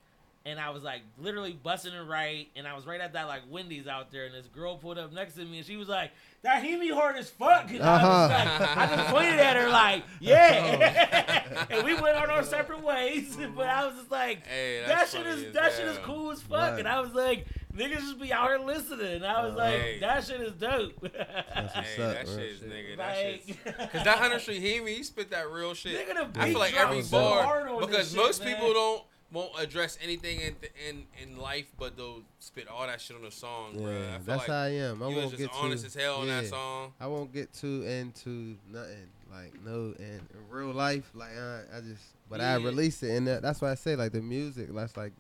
and 0.49 0.59
I 0.59 0.69
was 0.71 0.84
like 0.84 1.01
literally 1.17 1.53
busting 1.53 1.93
it 1.93 2.01
right, 2.01 2.47
and 2.55 2.67
I 2.67 2.76
was 2.76 2.85
right 2.85 2.99
at 2.99 3.13
that 3.13 3.27
like 3.27 3.41
Wendy's 3.49 3.88
out 3.88 4.11
there, 4.11 4.26
and 4.26 4.34
this 4.34 4.47
girl 4.47 4.77
pulled 4.77 4.97
up 4.97 5.11
next 5.13 5.35
to 5.35 5.45
me, 5.45 5.57
and 5.57 5.65
she 5.65 5.77
was 5.77 5.88
like, 5.88 6.11
"That 6.41 6.63
hit 6.63 6.80
me 6.80 6.89
hard 6.89 7.15
as 7.17 7.30
fuck." 7.30 7.69
And 7.71 7.81
I, 7.84 7.93
was 7.93 8.31
Uh-huh. 8.31 8.59
like, 8.59 8.77
I 8.77 8.95
just 8.95 9.09
pointed 9.09 9.39
at 9.39 9.55
her 9.57 9.69
like, 9.69 10.03
"Yeah," 10.19 11.65
and 11.69 11.85
we 11.85 11.93
went 11.93 12.17
on 12.17 12.30
our 12.30 12.43
separate 12.43 12.84
ways. 12.84 13.38
But 13.55 13.67
I 13.67 13.85
was 13.85 13.95
just 13.95 14.11
like, 14.11 14.45
Hey, 14.47 14.84
"That 14.88 15.07
shit 15.09 15.26
is 15.26 15.53
that 15.53 15.73
shit 15.73 15.85
is 15.88 15.97
cool 15.99 16.31
as 16.31 16.41
fuck," 16.41 16.71
Right. 16.71 16.80
and 16.80 16.88
I 16.88 16.99
was 17.01 17.13
like, 17.13 17.45
niggas 17.76 17.99
just 17.99 18.19
be 18.19 18.34
out 18.34 18.47
here 18.49 18.59
listening. 18.59 19.15
And 19.17 19.26
I 19.26 19.45
was 19.45 19.53
Uh, 19.53 19.57
like, 19.57 19.73
Hey. 19.81 19.99
that 19.99 20.23
shit 20.26 20.41
is 20.41 20.53
dope. 20.53 20.93
That's 21.01 21.76
what's 21.76 21.88
Hey, 21.89 22.03
up, 22.03 22.13
that 22.15 22.26
bro. 22.26 22.35
shit 22.35 22.45
is 22.45 22.59
nigga. 22.61 22.97
That 22.97 23.26
like, 23.26 23.43
shit's 23.45 23.91
Cause 23.91 24.03
that 24.03 24.17
Hundred 24.19 24.39
Street 24.41 24.61
Heemi, 24.63 24.89
he 24.97 25.03
spit 25.03 25.30
that 25.31 25.49
real 25.51 25.73
shit. 25.73 26.07
Nigga, 26.07 26.34
the 26.34 26.39
I 26.39 26.45
beat 26.45 26.51
feel 26.51 26.59
like 26.59 26.76
every 26.76 27.01
so 27.03 27.19
hard 27.21 27.67
bar 27.67 27.69
on 27.76 27.80
because 27.81 27.97
this 27.97 28.09
shit, 28.11 28.17
most 28.17 28.43
man. 28.43 28.55
people 28.55 28.73
don't 28.73 29.03
won't 29.31 29.51
address 29.60 29.97
anything 30.01 30.39
in 30.39 30.56
in 30.88 31.03
in 31.22 31.38
life, 31.38 31.68
but 31.77 31.95
they'll 31.97 32.23
spit 32.39 32.68
all 32.68 32.88
that 32.88 32.99
shit 33.01 33.15
on 33.15 33.23
the 33.23 33.31
song, 33.31 33.73
Yeah, 33.76 33.81
bro. 33.81 33.91
I 33.91 34.18
that's 34.26 34.27
like 34.27 34.47
how 34.47 34.53
I 34.53 34.68
am. 34.69 35.03
I 35.03 35.06
won't 35.06 35.15
was 35.18 35.31
just 35.31 35.38
get 35.38 35.51
honest 35.53 35.84
too, 35.84 35.88
as 35.88 35.93
hell 35.95 36.15
on 36.15 36.27
yeah. 36.27 36.41
that 36.41 36.47
song. 36.47 36.93
I 36.99 37.07
won't 37.07 37.34
get 37.34 37.53
too 37.53 37.84
into 37.84 38.56
nothing 38.72 39.10
like 39.31 39.53
no 39.65 39.93
in, 39.99 40.22
in 40.34 40.49
real 40.49 40.72
life. 40.72 41.10
Like 41.14 41.31
uh, 41.38 41.77
I 41.77 41.81
just, 41.81 42.03
but 42.30 42.41
I 42.41 42.56
release 42.56 43.03
it, 43.03 43.15
and 43.15 43.27
that, 43.27 43.41
that's 43.41 43.61
why 43.61 43.72
I 43.72 43.76
say 43.76 43.95
like 43.95 44.11
the 44.11 44.22
music. 44.22 44.73
That's 44.73 44.97
like 44.97 45.14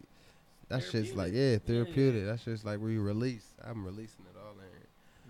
that 0.69 0.83
shit's 0.83 1.13
like 1.13 1.33
yeah, 1.33 1.57
therapeutic. 1.57 2.25
That's 2.25 2.43
just 2.43 2.65
like 2.65 2.79
we 2.79 2.97
release. 2.97 3.45
I'm 3.63 3.85
releasing 3.85 4.25
it 4.25 4.37
all 4.37 4.53
in. 4.53 4.79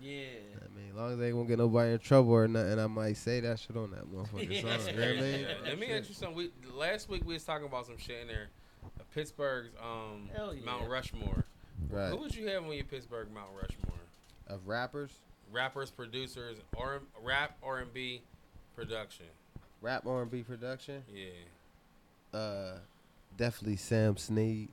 Yeah. 0.02 0.24
I 0.56 0.74
mean, 0.74 0.90
as 0.90 0.96
long 0.96 1.12
as 1.12 1.18
they 1.18 1.32
won't 1.32 1.48
get 1.48 1.58
nobody 1.58 1.92
in 1.92 1.98
trouble 1.98 2.32
or 2.32 2.48
nothing, 2.48 2.78
I 2.78 2.86
might 2.86 3.16
say 3.16 3.40
that 3.40 3.58
shit 3.58 3.76
on 3.76 3.90
that 3.90 4.10
motherfucking 4.10 4.50
Yeah. 4.50 4.60
song. 4.78 4.94
You 4.94 5.00
know 5.00 5.06
what 5.06 5.18
I 5.18 5.20
mean? 5.20 5.40
Yeah. 5.40 5.54
Let 5.64 5.78
me 5.78 5.92
ask 5.92 6.08
you 6.08 6.14
something. 6.14 6.36
We 6.36 6.50
last 6.74 7.08
week 7.08 7.22
we 7.26 7.34
was 7.34 7.44
talking 7.44 7.66
about 7.66 7.86
some 7.86 7.98
shit 7.98 8.22
in 8.22 8.28
there. 8.28 8.48
Pittsburgh's 9.14 9.70
um 9.82 10.28
Hell 10.34 10.54
yeah. 10.54 10.64
Mount 10.64 10.88
Rushmore. 10.88 11.44
Right. 11.88 12.10
Who 12.10 12.18
would 12.18 12.34
you 12.34 12.46
have 12.48 12.64
on 12.64 12.72
your 12.72 12.84
Pittsburgh 12.84 13.28
Mount 13.32 13.48
Rushmore? 13.54 13.98
Of 14.46 14.66
rappers, 14.66 15.10
Rappers, 15.52 15.90
producers, 15.90 16.58
or 16.76 17.02
rap 17.22 17.56
R 17.62 17.78
and 17.78 17.92
B 17.92 18.22
production. 18.76 19.26
rap 19.80 20.06
R&B 20.06 20.42
production. 20.42 21.02
Yeah. 21.12 22.38
Uh, 22.38 22.78
definitely 23.36 23.76
Sam 23.76 24.16
Snead. 24.16 24.68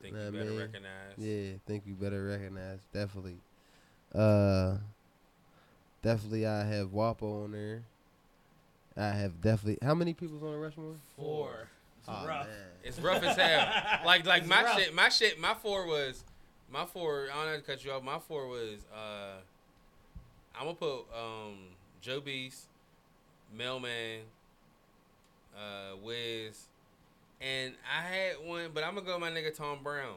Think 0.00 0.14
Know 0.14 0.20
you 0.22 0.26
I 0.28 0.30
better 0.30 0.44
mean? 0.50 0.58
recognize. 0.58 1.18
Yeah, 1.18 1.52
think 1.66 1.84
you 1.86 1.94
better 1.94 2.24
recognize. 2.26 2.78
Definitely. 2.92 3.36
Uh 4.14 4.76
definitely 6.02 6.46
I 6.46 6.64
have 6.64 6.88
Wopo 6.88 7.44
on 7.44 7.52
there. 7.52 7.82
I 8.96 9.08
have 9.10 9.40
definitely 9.40 9.78
how 9.86 9.94
many 9.94 10.12
people's 10.12 10.42
on 10.42 10.52
the 10.52 10.58
Rushmore? 10.58 10.96
Four. 11.16 11.68
It's 12.02 12.08
Aw, 12.08 12.26
rough. 12.26 12.46
man. 12.46 12.56
It's 12.84 12.98
rough 12.98 13.22
as 13.22 13.36
hell. 13.36 14.00
Like 14.04 14.26
like 14.26 14.42
It's 14.42 14.48
my 14.50 14.62
rough. 14.64 14.78
shit, 14.78 14.94
my 14.94 15.08
shit, 15.08 15.40
my 15.40 15.54
four 15.54 15.86
was 15.86 16.24
my 16.70 16.84
four. 16.84 17.28
I 17.32 17.36
don't 17.44 17.52
have 17.54 17.60
to 17.64 17.66
cut 17.66 17.84
you 17.84 17.92
off. 17.92 18.02
My 18.02 18.18
four 18.18 18.48
was 18.48 18.84
uh, 18.94 19.36
I'm 20.58 20.64
gonna 20.64 20.74
put 20.74 21.04
um 21.16 21.58
Joe 22.00 22.20
Beast, 22.20 22.64
Mailman, 23.56 24.20
uh, 25.56 25.96
Wiz, 26.02 26.66
and 27.40 27.74
I 27.96 28.02
had 28.02 28.36
one, 28.44 28.70
but 28.74 28.82
I'm 28.84 28.94
gonna 28.94 29.06
go 29.06 29.12
with 29.18 29.20
my 29.20 29.30
nigga 29.30 29.54
Tom 29.54 29.78
Brown. 29.82 30.16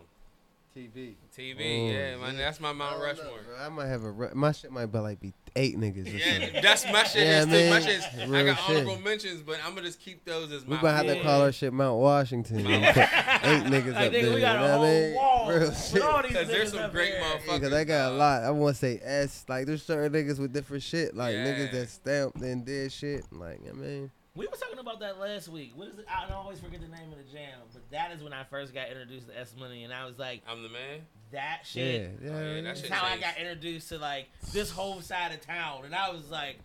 TV. 0.76 1.16
TV, 1.34 1.56
Oh, 1.56 1.62
mm. 1.62 1.94
yeah, 1.94 2.18
man, 2.18 2.36
that's 2.38 2.60
my 2.60 2.74
Mount 2.74 2.96
I 2.96 3.00
know, 3.00 3.04
Rushmore. 3.06 3.40
bro. 3.48 3.66
I 3.66 3.70
might 3.70 3.88
have 3.88 4.04
a 4.04 4.12
ru- 4.12 4.32
my 4.34 4.52
shit 4.52 4.72
might 4.72 4.88
be 4.88 4.98
like 5.00 5.22
be 5.22 5.34
eight 5.56 5.78
niggas 5.78 6.14
or. 6.14 6.18
Yeah, 6.18 6.60
that's 6.62 6.84
my 6.92 7.04
shit. 7.06 7.26
Yeah, 7.26 7.40
is 7.40 7.46
too. 7.46 7.52
My 7.52 7.56
man. 7.70 7.82
shit's, 7.82 8.06
I 8.20 8.26
Real 8.26 8.46
got 8.46 8.60
shit. 8.60 8.70
honorable 8.84 9.00
mentions, 9.02 9.42
but 9.42 9.58
I'm 9.66 9.74
gonna 9.74 9.88
just 9.88 10.02
keep 10.02 10.26
those 10.26 10.52
as 10.52 10.66
We 10.66 10.76
my. 10.76 10.82
gonna 10.82 10.98
have 10.98 11.06
to 11.08 11.16
Yeah. 11.16 11.24
call 11.24 11.42
our 11.44 11.52
shit 11.54 11.72
Mount 11.72 11.98
Washington. 12.00 12.64
Mount 12.64 12.74
and 12.84 12.94
put 12.94 13.04
eight 13.46 13.64
niggas 13.84 13.94
Like, 13.96 14.06
up 14.08 14.12
there. 14.12 14.34
we 14.34 14.42
got 14.42 14.60
you 14.60 14.66
a 14.66 14.68
know 14.68 14.72
whole 14.74 14.80
what 14.82 14.88
I 14.88 14.92
mean? 15.00 15.16
wall 15.16 15.50
Real 15.50 15.72
shit. 15.74 15.94
Because 16.28 16.48
there's 16.50 16.72
some 16.74 16.92
great 16.92 17.12
there. 17.14 17.24
motherfuckers. 17.24 17.48
Yeah, 17.48 17.60
cause 17.60 17.74
I 17.74 17.84
got 17.86 18.12
a 18.12 18.16
lot. 18.16 18.44
I 18.44 18.52
want 18.52 18.76
to 18.76 18.80
say 18.80 19.00
S. 19.02 19.46
Like 19.48 19.66
there's 19.68 19.82
certain 19.84 20.12
niggas 20.12 20.40
with 20.40 20.52
different 20.52 20.84
shit. 20.84 21.16
Like 21.16 21.36
Yeah. 21.36 21.46
niggas 21.46 21.72
that 21.72 21.90
stamped 21.90 22.42
and 22.42 22.66
did 22.66 22.92
shit. 22.92 23.24
Like 23.32 23.62
I 23.70 23.72
mean, 23.72 24.12
We 24.36 24.48
were 24.48 24.58
talking 24.58 24.80
about 24.80 25.00
that 25.00 25.18
last 25.20 25.48
week. 25.48 25.72
What 25.76 25.88
is 25.88 26.00
it? 26.00 26.06
I 26.10 26.32
always 26.34 26.60
forget 26.60 26.82
the 26.82 26.88
name 26.90 27.12
of 27.12 27.18
the 27.18 27.24
jam, 27.32 27.58
but 27.74 27.90
that 27.92 28.12
is 28.12 28.22
when 28.22 28.34
I 28.34 28.44
first 28.44 28.74
got 28.74 28.90
introduced 28.90 29.30
to 29.30 29.40
S 29.40 29.54
Money, 29.58 29.86
and 29.86 29.94
I 29.94 30.06
was 30.06 30.20
like, 30.20 30.42
I'm 30.48 30.62
the 30.62 30.68
man. 30.70 31.02
that 31.32 31.62
shit. 31.64 32.12
yeah. 32.22 32.30
Oh, 32.32 32.40
yeah, 32.42 32.54
that 32.56 32.64
That's 32.66 32.82
shit 32.82 32.92
how 32.92 33.06
I 33.06 33.18
got 33.18 33.38
introduced 33.38 33.90
to 33.90 33.98
like 33.98 34.28
this 34.52 34.70
whole 34.72 35.00
side 35.02 35.32
of 35.32 35.40
town, 35.42 35.86
and 35.86 35.96
I 35.96 36.10
was 36.12 36.30
like, 36.30 36.58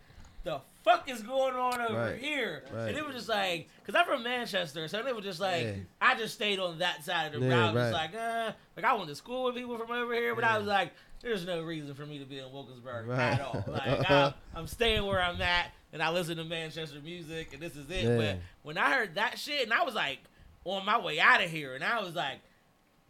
"The 0.43 0.59
fuck 0.83 1.09
is 1.09 1.21
going 1.23 1.55
on 1.55 1.79
over 1.79 1.97
Right. 2.11 2.19
here?" 2.19 2.63
Right. 2.73 2.89
And 2.89 2.97
it 2.97 3.05
was 3.05 3.15
just 3.15 3.29
like, 3.29 3.69
cause 3.85 3.95
I'm 3.95 4.05
from 4.05 4.23
Manchester, 4.23 4.89
so 4.89 5.07
it 5.07 5.15
was 5.15 5.23
just 5.23 5.39
like 5.39 5.63
Yeah. 5.63 5.73
I 6.01 6.15
just 6.15 6.33
stayed 6.35 6.59
on 6.59 6.79
that 6.79 7.05
side 7.05 7.33
of 7.33 7.39
the 7.41 7.47
Yeah, 7.47 7.53
route. 7.55 7.77
It's 7.77 7.93
right. 7.93 8.11
like, 8.13 8.15
uh, 8.15 8.51
like 8.75 8.85
I 8.85 8.93
went 8.95 9.07
to 9.07 9.15
school 9.15 9.45
with 9.45 9.55
people 9.55 9.77
from 9.77 9.91
over 9.91 10.13
here, 10.13 10.35
but 10.35 10.43
I 10.43 10.57
was 10.57 10.67
like, 10.67 10.91
"There's 11.21 11.45
no 11.45 11.61
reason 11.63 11.93
for 11.95 12.05
me 12.05 12.19
to 12.19 12.25
be 12.25 12.39
in 12.39 12.51
Wilkinsburg 12.51 13.07
Right. 13.07 13.17
at 13.17 13.39
all." 13.41 13.63
Like 13.65 13.81
I, 14.11 14.33
I'm 14.55 14.67
staying 14.67 15.05
where 15.05 15.21
I'm 15.21 15.41
at, 15.41 15.71
and 15.93 16.01
I 16.01 16.09
listen 16.11 16.37
to 16.37 16.43
Manchester 16.43 16.99
music, 17.03 17.53
and 17.53 17.61
this 17.61 17.75
is 17.75 17.89
it. 17.89 18.03
Yeah. 18.03 18.17
But 18.17 18.37
when 18.63 18.77
I 18.77 18.93
heard 18.93 19.15
that 19.15 19.37
shit, 19.39 19.63
and 19.63 19.73
I 19.73 19.83
was 19.83 19.95
like 19.95 20.19
on 20.65 20.85
my 20.85 20.99
way 20.99 21.19
out 21.19 21.43
of 21.43 21.49
here, 21.49 21.73
and 21.75 21.83
I 21.83 22.01
was 22.01 22.15
like, 22.15 22.39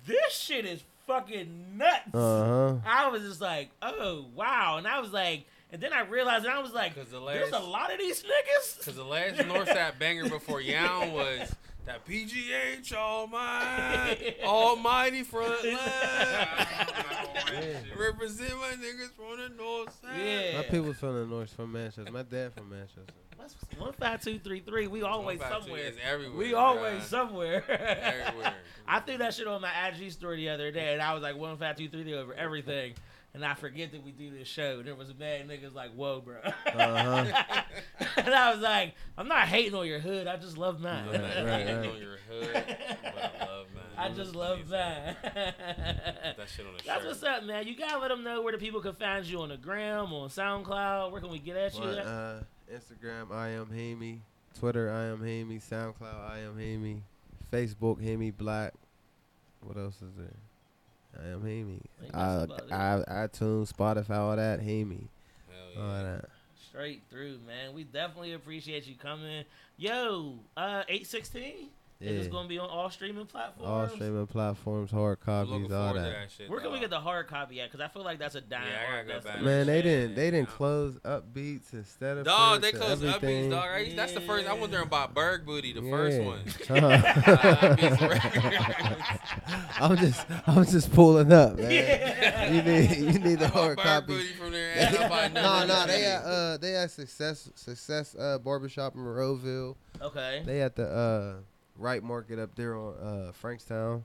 "This 0.06 0.34
shit 0.38 0.66
is 0.66 0.82
fucking 1.08 1.78
nuts." 1.78 2.14
Uh 2.14 2.20
huh. 2.48 2.76
I 2.86 3.08
was 3.10 3.22
just 3.24 3.41
like, 3.41 3.70
oh 3.82 4.26
wow, 4.36 4.78
and 4.78 4.88
I 4.88 4.99
was 4.99 5.12
like, 5.12 5.45
and 5.72 5.82
then 5.82 5.94
I 5.94 6.02
realized, 6.02 6.45
and 6.45 6.53
I 6.53 6.60
was 6.62 6.74
like, 6.74 6.95
'Cause 6.95 7.08
the 7.12 7.20
there's 7.26 7.52
a 7.53 7.60
lot 7.60 7.91
of 7.91 7.99
these 7.99 8.24
niggas. 8.24 8.78
Because 8.80 8.95
the 8.95 9.03
last 9.03 9.36
Northside 9.41 9.98
banger 9.99 10.28
before 10.30 10.62
Young 10.62 11.14
was 11.14 11.53
that 11.86 12.06
PGH 12.06 12.95
All 12.95 13.28
Mine, 13.28 14.18
Almighty 14.44 15.24
Front 15.24 15.64
Line. 15.66 15.78
Represent 17.98 18.52
my 18.60 18.74
niggas 18.78 19.12
from 19.16 19.38
the 19.40 19.49
North 19.62 19.94
Side. 20.02 20.20
Yeah. 20.24 20.58
My 20.58 20.64
people's 20.64 20.98
from 20.98 21.16
the 21.20 21.26
north, 21.26 21.53
from 21.53 21.72
Manchester. 21.72 22.12
My 22.12 22.24
dad 22.24 22.53
from 22.53 22.70
Manchester. 22.70 23.02
What's 23.38 23.56
one 23.78 23.94
five 23.94 24.22
two 24.24 24.38
three 24.40 24.60
three? 24.60 24.86
We 24.88 25.02
always 25.02 25.40
One, 25.40 25.49
five, 25.49 25.58
two, 25.60 25.64
somewhere. 25.64 25.86
It's 25.86 25.98
everywhere. 26.08 26.38
We 26.38 26.52
bruh. 26.52 26.58
always 26.60 27.03
somewhere. 27.03 27.64
Everywhere. 27.70 28.53
I 28.88 28.99
threw 28.99 29.18
that 29.18 29.34
shit 29.34 29.48
on 29.48 29.62
my 29.62 29.72
IG 29.88 30.12
story 30.12 30.38
the 30.38 30.49
other 30.49 30.70
day, 30.72 30.94
and 30.94 31.02
I 31.02 31.14
was 31.16 31.24
like 31.24 31.36
one 31.36 31.58
five 31.58 31.76
two 31.76 31.90
three 31.90 32.03
three 32.03 32.14
over 32.14 32.34
everything. 32.36 32.94
And 33.34 33.45
I 33.45 33.53
forget 33.53 33.94
that 33.94 34.03
we 34.03 34.12
do 34.12 34.30
this 34.30 34.48
show. 34.48 34.80
And 34.80 34.88
there 34.88 34.95
was 34.95 35.10
a 35.10 35.14
bad 35.14 35.48
niggas 35.48 35.74
like, 35.74 35.94
whoa, 35.94 36.20
bro. 36.20 36.40
Uh-huh. 36.44 37.44
and 38.18 38.34
I 38.34 38.52
was 38.52 38.62
like, 38.62 38.94
I'm 39.18 39.30
not 39.30 39.48
hating 39.48 39.74
on 39.74 39.88
your 39.88 39.99
hood. 39.99 40.28
I 40.28 40.36
just 40.36 40.58
love 40.58 40.82
mine. 40.82 41.08
Right, 41.08 41.22
right, 41.22 41.45
right. 41.45 41.88
on 41.88 41.98
your 41.98 42.18
hood, 42.30 42.66
but 43.03 43.36
I 43.40 43.45
love 43.45 43.68
man. 43.74 43.84
I 43.98 44.10
just 44.10 44.36
love 44.36 44.60
mine. 44.70 45.16
That 45.24 46.48
shit 46.53 46.66
on 46.66 46.74
the 46.78 46.84
That's 46.86 47.02
shirt. 47.02 47.08
what's 47.08 47.24
up, 47.24 47.44
man. 47.45 47.68
You 47.68 47.78
gotta 47.78 47.99
let 47.99 48.10
them 48.10 48.24
know 48.24 48.41
where 48.41 48.52
the 48.52 48.58
people 48.58 48.82
can 48.82 48.94
find 48.94 49.26
you 49.26 49.41
on 49.41 49.49
the 49.49 49.58
gram, 49.58 50.12
on 50.12 50.30
SoundCloud. 50.30 51.12
Where 51.12 51.22
can 51.22 51.30
we 51.30 51.40
get 51.40 51.56
at 51.56 51.76
you? 51.76 51.82
But, 51.82 51.99
uh, 51.99 52.40
Instagram, 52.74 53.32
I 53.32 53.49
am 53.49 53.68
Heemi. 53.68 54.20
Twitter, 54.60 54.91
I 54.91 55.06
am 55.06 55.20
Heemi. 55.20 55.62
SoundCloud, 55.62 56.30
I 56.30 56.40
am 56.40 56.58
Heemi. 56.58 57.02
Facebook, 57.52 58.02
Heemi 58.02 58.36
Black. 58.36 58.74
What 59.62 59.78
else 59.78 59.95
is 59.95 60.16
there? 60.18 60.36
I 61.19 61.27
am 61.29 61.41
Heemi. 61.41 61.81
think 61.99 62.11
Uh, 62.13 62.45
that's 62.45 62.71
I, 62.71 63.27
iTunes, 63.27 63.71
Spotify, 63.73 64.17
all 64.17 64.35
that. 64.35 64.61
Heemi. 64.61 65.07
Hell 65.75 65.83
All 65.83 66.03
that. 66.03 66.25
Straight 66.69 67.01
through, 67.09 67.38
man. 67.45 67.73
We 67.73 67.83
definitely 67.83 68.33
appreciate 68.33 68.88
you 68.88 68.95
coming. 68.95 69.43
Yo, 69.77 70.35
uh, 70.55 70.83
eight 70.88 71.05
sixteen. 71.07 71.67
Yeah. 72.02 72.10
Is 72.11 72.23
this 72.26 72.28
gonna 72.32 72.48
be 72.48 72.57
on 72.57 72.68
all 72.69 72.90
streaming 72.90 73.26
platforms? 73.28 73.69
All 73.69 73.88
streaming 73.90 74.26
platforms, 74.28 74.90
hard 74.91 75.19
copies, 75.19 75.72
all 75.72 75.94
that. 75.94 76.02
that 76.02 76.32
shit. 76.36 76.49
Where 76.49 76.60
can 76.60 76.72
we 76.72 76.80
get 76.80 76.90
the 76.90 76.99
hard 76.99 77.28
copy 77.28 77.61
at? 77.61 77.72
Because 77.72 77.80
I 77.84 77.90
feel 77.90 78.03
like 78.03 78.18
that's 78.18 78.34
a 78.36 78.41
dime. 78.41 78.64
Yeah, 78.68 78.80
I 78.80 78.98
art 78.98 79.07
gotta 79.07 79.19
go 79.19 79.26
back. 79.30 79.41
Man, 79.44 79.68
they 79.68 79.76
Yeah, 79.78 79.82
didn't. 79.84 80.15
They 80.15 80.32
didn't 80.32 80.49
close 80.49 80.98
up 81.06 81.32
beats 81.34 81.73
instead 81.73 82.18
of. 82.18 82.26
Dog, 82.26 82.61
they 82.61 82.72
first 82.72 82.84
closed 82.84 83.03
everything. 83.06 83.52
Upbeats, 83.52 83.52
dog. 83.52 83.69
I, 83.69 83.94
that's 83.95 84.14
the 84.14 84.22
first. 84.22 84.48
I 84.48 84.53
went 84.53 84.72
there 84.72 84.82
and 84.82 84.90
bought 84.90 85.14
Berg 85.14 85.45
Booty, 85.45 85.73
the 85.73 85.82
Yeah. 85.82 85.91
first 85.91 86.22
one. 86.22 86.41
I'm 89.80 89.98
just, 89.98 90.26
I'm 90.48 90.65
just 90.65 90.91
pulling 90.94 91.32
up, 91.32 91.57
man. 91.57 91.72
Yeah. 91.72 92.52
You 92.52 92.61
need, 92.61 92.98
you 93.14 93.19
need 93.19 93.40
the 93.40 93.48
hard 93.48 93.78
copy. 93.78 94.07
Booty 94.07 94.34
from 94.34 94.52
there. 94.52 94.73
and 94.76 94.98
I 94.98 95.07
bought 95.10 95.34
no, 95.34 95.65
no, 95.65 95.88
they 95.88 96.02
had, 96.02 96.22
uh, 96.23 96.57
they 96.57 96.72
had 96.72 96.91
success, 96.91 97.49
success, 97.56 98.15
uh, 98.15 98.38
barbershop 98.40 98.95
in 98.95 99.02
Monroeville. 99.02 99.76
Okay. 100.02 100.44
They 100.45 100.61
at 100.61 100.76
the 100.76 100.88
uh, 100.90 101.34
right 101.82 102.03
market 102.03 102.40
up 102.40 102.56
there 102.56 102.76
on 102.78 102.94
uh, 102.95 103.32
Frankstown. 103.41 104.03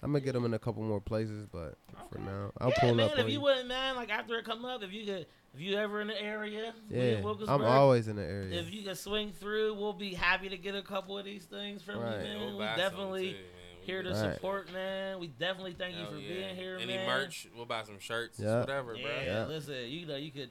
I'm 0.00 0.12
gonna 0.12 0.24
get 0.24 0.34
them 0.34 0.44
in 0.44 0.54
a 0.54 0.58
couple 0.60 0.82
more 0.84 1.00
places, 1.00 1.46
but 1.50 1.74
for 2.12 2.18
now, 2.18 2.52
I'll 2.60 2.68
yeah, 2.68 2.74
pull 2.78 2.94
man. 2.94 3.06
up 3.06 3.12
if 3.14 3.18
on 3.24 3.26
you 3.26 3.32
you. 3.32 3.40
wouldn't 3.40 3.68
mind, 3.68 3.96
like 3.96 4.10
after 4.10 4.36
it 4.38 4.44
come 4.44 4.64
up, 4.64 4.84
if 4.84 4.92
you 4.92 5.04
could, 5.04 5.26
if 5.54 5.60
you 5.60 5.76
ever 5.76 6.00
in 6.00 6.06
the 6.06 6.22
area, 6.22 6.72
Yeah, 6.88 7.20
I'm 7.48 7.64
always 7.64 8.06
in 8.06 8.14
the 8.14 8.22
area. 8.22 8.60
If 8.60 8.72
you 8.72 8.84
can 8.84 8.94
swing 8.94 9.32
through, 9.32 9.74
we'll 9.74 9.92
be 9.94 10.14
happy 10.14 10.48
to 10.50 10.56
get 10.56 10.76
a 10.76 10.82
couple 10.82 11.18
of 11.18 11.24
these 11.24 11.46
things 11.46 11.82
from 11.82 11.98
Right. 11.98 12.12
you, 12.18 12.22
man. 12.22 12.40
We'll 12.40 12.58
we 12.58 12.64
definitely 12.76 13.30
too, 13.32 13.38
man. 13.38 13.42
We 13.80 13.86
here 13.86 14.02
to 14.04 14.10
Right. 14.10 14.34
support, 14.34 14.72
man. 14.72 15.18
We 15.18 15.26
definitely 15.26 15.72
thank 15.72 15.96
you 15.96 16.06
for 16.06 16.16
yeah. 16.18 16.28
being 16.28 16.56
here, 16.56 16.78
Any 16.80 16.94
man. 16.94 17.06
merch? 17.06 17.48
We'll 17.56 17.66
buy 17.66 17.82
some 17.82 17.98
shirts, 17.98 18.38
Yeah. 18.38 18.60
whatever, 18.60 18.94
Yeah, 18.94 19.02
bro. 19.02 19.22
Yeah. 19.24 19.46
listen, 19.46 19.74
you 19.88 20.06
know, 20.06 20.16
you 20.16 20.30
could. 20.30 20.50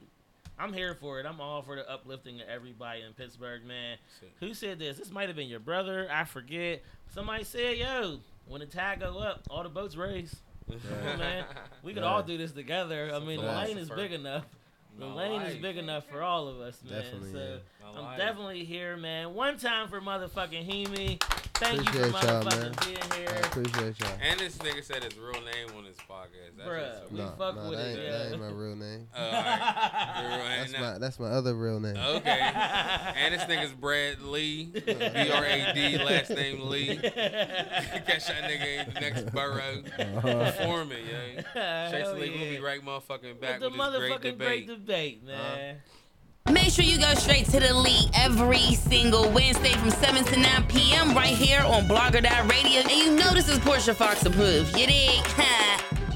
I'm 0.59 0.73
here 0.73 0.95
for 0.95 1.19
it. 1.19 1.25
I'm 1.25 1.39
all 1.39 1.61
for 1.61 1.75
the 1.75 1.89
uplifting 1.89 2.41
of 2.41 2.47
everybody 2.47 3.01
in 3.03 3.13
Pittsburgh, 3.13 3.63
man. 3.65 3.97
Shit. 4.19 4.31
Who 4.39 4.53
said 4.53 4.79
this? 4.79 4.97
This 4.97 5.11
might 5.11 5.27
have 5.29 5.35
been 5.35 5.47
your 5.49 5.59
brother. 5.59 6.07
I 6.11 6.23
forget. 6.23 6.83
Somebody 7.13 7.43
said, 7.43 7.77
"Yo, 7.77 8.19
when 8.47 8.61
the 8.61 8.65
tide 8.65 8.99
go 8.99 9.19
up, 9.19 9.43
all 9.49 9.63
the 9.63 9.69
boats 9.69 9.95
raise." 9.95 10.35
Come 10.69 10.79
on, 11.07 11.19
man. 11.19 11.45
We 11.83 11.93
could 11.93 12.03
Yeah. 12.03 12.09
all 12.09 12.23
do 12.23 12.37
this 12.37 12.51
together. 12.51 13.09
I 13.13 13.15
It's 13.17 13.23
a 13.23 13.27
mean, 13.27 13.39
the 13.39 13.45
lane 13.47 13.77
is 13.77 13.89
big 13.89 14.11
enough. 14.13 14.45
The 14.99 15.05
My 15.05 15.13
lane 15.13 15.41
is 15.43 15.55
big 15.61 15.77
enough 15.77 16.05
for 16.09 16.23
all 16.23 16.47
of 16.47 16.59
us, 16.59 16.81
man. 16.83 17.01
Definitely, 17.03 17.31
so 17.31 17.59
My 17.83 17.89
I'm 17.99 18.03
life. 18.03 18.17
definitely 18.17 18.63
here, 18.65 18.97
man. 18.97 19.35
One 19.35 19.57
time 19.59 19.87
for 19.89 20.01
motherfucking 20.01 20.67
Heemi. 20.67 21.21
Thank 21.59 21.81
Appreciate 21.81 22.05
you 22.05 22.11
for 22.11 22.25
y'all, 22.27 22.43
man. 22.43 22.71
being 22.85 22.97
I 23.27 23.39
appreciate 23.39 23.99
y'all. 23.99 24.09
And 24.21 24.39
this 24.39 24.57
nigga 24.57 24.83
said 24.83 25.03
his 25.03 25.17
real 25.17 25.33
name 25.41 25.75
on 25.75 25.85
his 25.85 25.97
podcast. 25.97 26.55
That's 26.55 26.69
Bruh, 26.69 26.99
just- 27.01 27.11
we 27.11 27.17
Nah, 27.19 27.31
fuck 27.35 27.55
nah, 27.55 27.69
with 27.69 27.79
that 27.79 27.85
it, 27.87 27.89
ain't, 27.89 28.03
yeah. 28.03 28.11
that 28.17 28.31
ain't 28.33 28.41
my 28.41 28.47
real 28.47 28.75
name. 28.75 29.07
Uh, 29.15 29.19
all 29.19 29.31
right. 29.33 30.37
Real 30.37 30.37
That's 30.59 30.71
name 30.71 30.81
my 30.81 30.97
that's 30.99 31.19
my 31.19 31.27
other 31.27 31.55
real 31.55 31.79
name. 31.79 31.97
Okay. 31.97 32.29
and 32.39 33.33
this 33.33 33.43
nigga's 33.45 33.71
Brad 33.73 34.21
Lee. 34.21 34.65
B 34.65 34.81
R 35.31 35.45
A 35.45 35.73
D, 35.73 35.97
last 35.97 36.29
name 36.29 36.69
Lee. 36.69 36.97
Catch 36.97 38.27
that 38.27 38.43
nigga 38.43 38.87
in 38.87 38.93
the 38.93 38.99
next 38.99 39.33
borough. 39.33 39.81
Performing, 40.21 41.05
yo. 41.07 41.41
Chase 41.53 41.53
Hell 42.05 42.13
Lee 42.15 42.29
will 42.29 42.37
be 42.37 42.59
right 42.59 42.83
motherfucking 42.85 43.39
back 43.41 43.59
With 43.61 43.71
with, 43.71 43.77
the 43.77 43.89
this 43.91 43.97
great 43.99 44.11
motherfucking 44.11 44.21
debate. 44.21 44.37
great 44.37 44.67
debate, 44.67 45.23
man. 45.25 45.77
Make 46.51 46.71
sure 46.71 46.85
you 46.85 46.97
go 46.97 47.13
straight 47.15 47.45
to 47.47 47.59
the 47.59 47.73
league 47.73 48.09
every 48.13 48.75
single 48.75 49.29
Wednesday 49.31 49.73
from 49.73 49.89
7 49.91 50.23
to 50.23 50.39
9 50.39 50.63
p.m. 50.67 51.13
right 51.13 51.35
here 51.35 51.61
on 51.61 51.87
Blogger 51.87 52.21
Radio. 52.49 52.81
And 52.81 52.91
you 52.91 53.15
know 53.15 53.33
this 53.33 53.49
is 53.49 53.59
Portia 53.59 53.93
Fox 53.93 54.25
approved. 54.25 54.77
You 54.77 54.87
dig? 54.87 55.25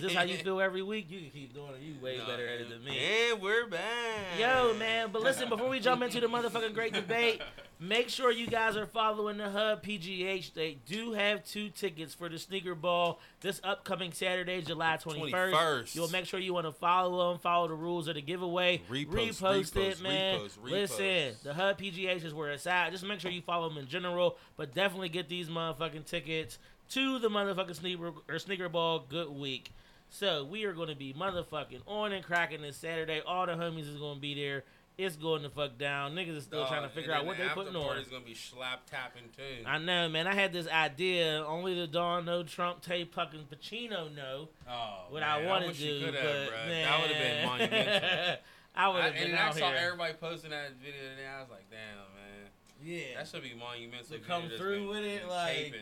Is 0.00 0.06
this 0.06 0.14
how 0.14 0.22
you 0.22 0.36
feel 0.42 0.60
every 0.60 0.82
week? 0.82 1.10
You 1.10 1.20
can 1.20 1.30
keep 1.30 1.52
doing 1.54 1.72
it. 1.74 1.82
You 1.82 1.94
way 2.02 2.16
Nah, 2.16 2.26
better 2.26 2.48
at 2.48 2.60
it 2.62 2.70
than 2.70 2.82
me. 2.82 2.98
And 3.30 3.40
we're 3.42 3.66
back. 3.66 4.38
Yo, 4.38 4.74
man, 4.78 5.10
but 5.12 5.22
listen, 5.22 5.48
before 5.50 5.68
we 5.68 5.78
jump 5.78 6.02
into 6.02 6.20
the 6.20 6.26
motherfucking 6.26 6.72
great 6.72 6.94
debate, 6.94 7.42
make 7.80 8.08
sure 8.08 8.32
you 8.32 8.46
guys 8.46 8.78
are 8.78 8.86
following 8.86 9.36
the 9.36 9.50
Hub 9.50 9.82
PGH. 9.84 10.54
They 10.54 10.78
do 10.86 11.12
have 11.12 11.44
two 11.44 11.68
tickets 11.68 12.14
for 12.14 12.30
the 12.30 12.38
Sneaker 12.38 12.74
Ball 12.74 13.20
this 13.42 13.60
upcoming 13.62 14.12
Saturday, 14.12 14.62
July 14.62 14.96
21st. 14.96 15.52
21st. 15.52 15.94
You'll 15.94 16.08
make 16.08 16.24
sure 16.24 16.40
you 16.40 16.54
want 16.54 16.66
to 16.66 16.72
follow 16.72 17.30
them, 17.30 17.38
follow 17.40 17.68
the 17.68 17.74
rules 17.74 18.08
of 18.08 18.14
the 18.14 18.22
giveaway. 18.22 18.80
Repost, 18.90 19.06
it, 19.06 19.66
repost, 19.66 20.02
man. 20.02 20.40
repost, 20.40 20.58
repost. 20.58 20.70
Listen, 20.70 21.34
the 21.44 21.52
Hub 21.52 21.78
PGH 21.78 22.24
is 22.24 22.32
where 22.32 22.50
it's 22.52 22.66
at. 22.66 22.90
Just 22.90 23.04
make 23.04 23.20
sure 23.20 23.30
you 23.30 23.42
follow 23.42 23.68
them 23.68 23.76
in 23.76 23.86
general, 23.86 24.38
but 24.56 24.74
definitely 24.74 25.10
get 25.10 25.28
these 25.28 25.50
motherfucking 25.50 26.06
tickets 26.06 26.58
to 26.90 27.18
the 27.18 27.28
motherfucking 27.28 27.76
Sneaker, 27.76 28.12
or 28.28 28.38
Sneaker 28.38 28.68
Ball 28.68 29.04
Good 29.08 29.28
Week. 29.28 29.72
So 30.10 30.44
we 30.44 30.64
are 30.64 30.72
going 30.72 30.88
to 30.88 30.96
be 30.96 31.14
motherfucking 31.14 31.82
on 31.86 32.12
and 32.12 32.24
cracking 32.24 32.62
this 32.62 32.76
Saturday. 32.76 33.22
All 33.24 33.46
the 33.46 33.52
homies 33.52 33.88
is 33.88 33.96
going 33.96 34.16
to 34.16 34.20
be 34.20 34.34
there. 34.34 34.64
It's 34.98 35.16
going 35.16 35.42
to 35.44 35.48
fuck 35.48 35.78
down. 35.78 36.14
Niggas 36.14 36.36
is 36.36 36.44
still 36.44 36.60
Dog, 36.60 36.68
trying 36.68 36.82
to 36.82 36.88
figure 36.90 37.12
out 37.12 37.24
what 37.24 37.38
then 37.38 37.46
they 37.46 37.54
the 37.54 37.54
putting 37.54 37.76
on. 37.76 37.96
It's 37.96 38.10
gonna 38.10 38.22
be 38.22 38.34
slap 38.34 38.84
tapping 38.84 39.30
too. 39.34 39.64
I 39.64 39.78
know, 39.78 40.10
man. 40.10 40.26
I 40.26 40.34
had 40.34 40.52
this 40.52 40.68
idea. 40.68 41.42
Only 41.46 41.74
the 41.74 41.86
Don 41.86 42.26
know 42.26 42.42
Trump, 42.42 42.82
Tay, 42.82 43.04
fucking 43.04 43.46
Pacino 43.50 44.14
know 44.14 44.48
oh, 44.68 45.04
what 45.08 45.20
man, 45.20 45.30
I 45.30 45.46
want 45.46 45.72
to 45.72 45.72
do. 45.72 46.04
But 46.04 46.14
have, 46.16 46.50
man, 46.68 46.84
That 46.84 47.00
would 47.00 47.10
have 47.12 47.22
been 47.22 47.46
monumental. 47.46 48.38
I 48.74 48.88
would 48.88 49.02
have 49.02 49.14
been 49.14 49.30
and 49.30 49.38
I 49.38 49.50
saw 49.52 49.70
here. 49.70 49.78
everybody 49.80 50.14
posting 50.20 50.50
that 50.50 50.72
video 50.82 51.00
today. 51.00 51.26
I 51.34 51.40
was 51.40 51.50
like, 51.50 51.70
damn, 51.70 51.96
man, 52.14 52.50
yeah, 52.84 53.16
that 53.16 53.28
should 53.28 53.42
be 53.42 53.54
monumental. 53.58 54.18
To 54.18 54.18
come 54.18 54.50
through 54.58 54.90
with 54.90 55.04
it, 55.04 55.26
like- 55.28 55.74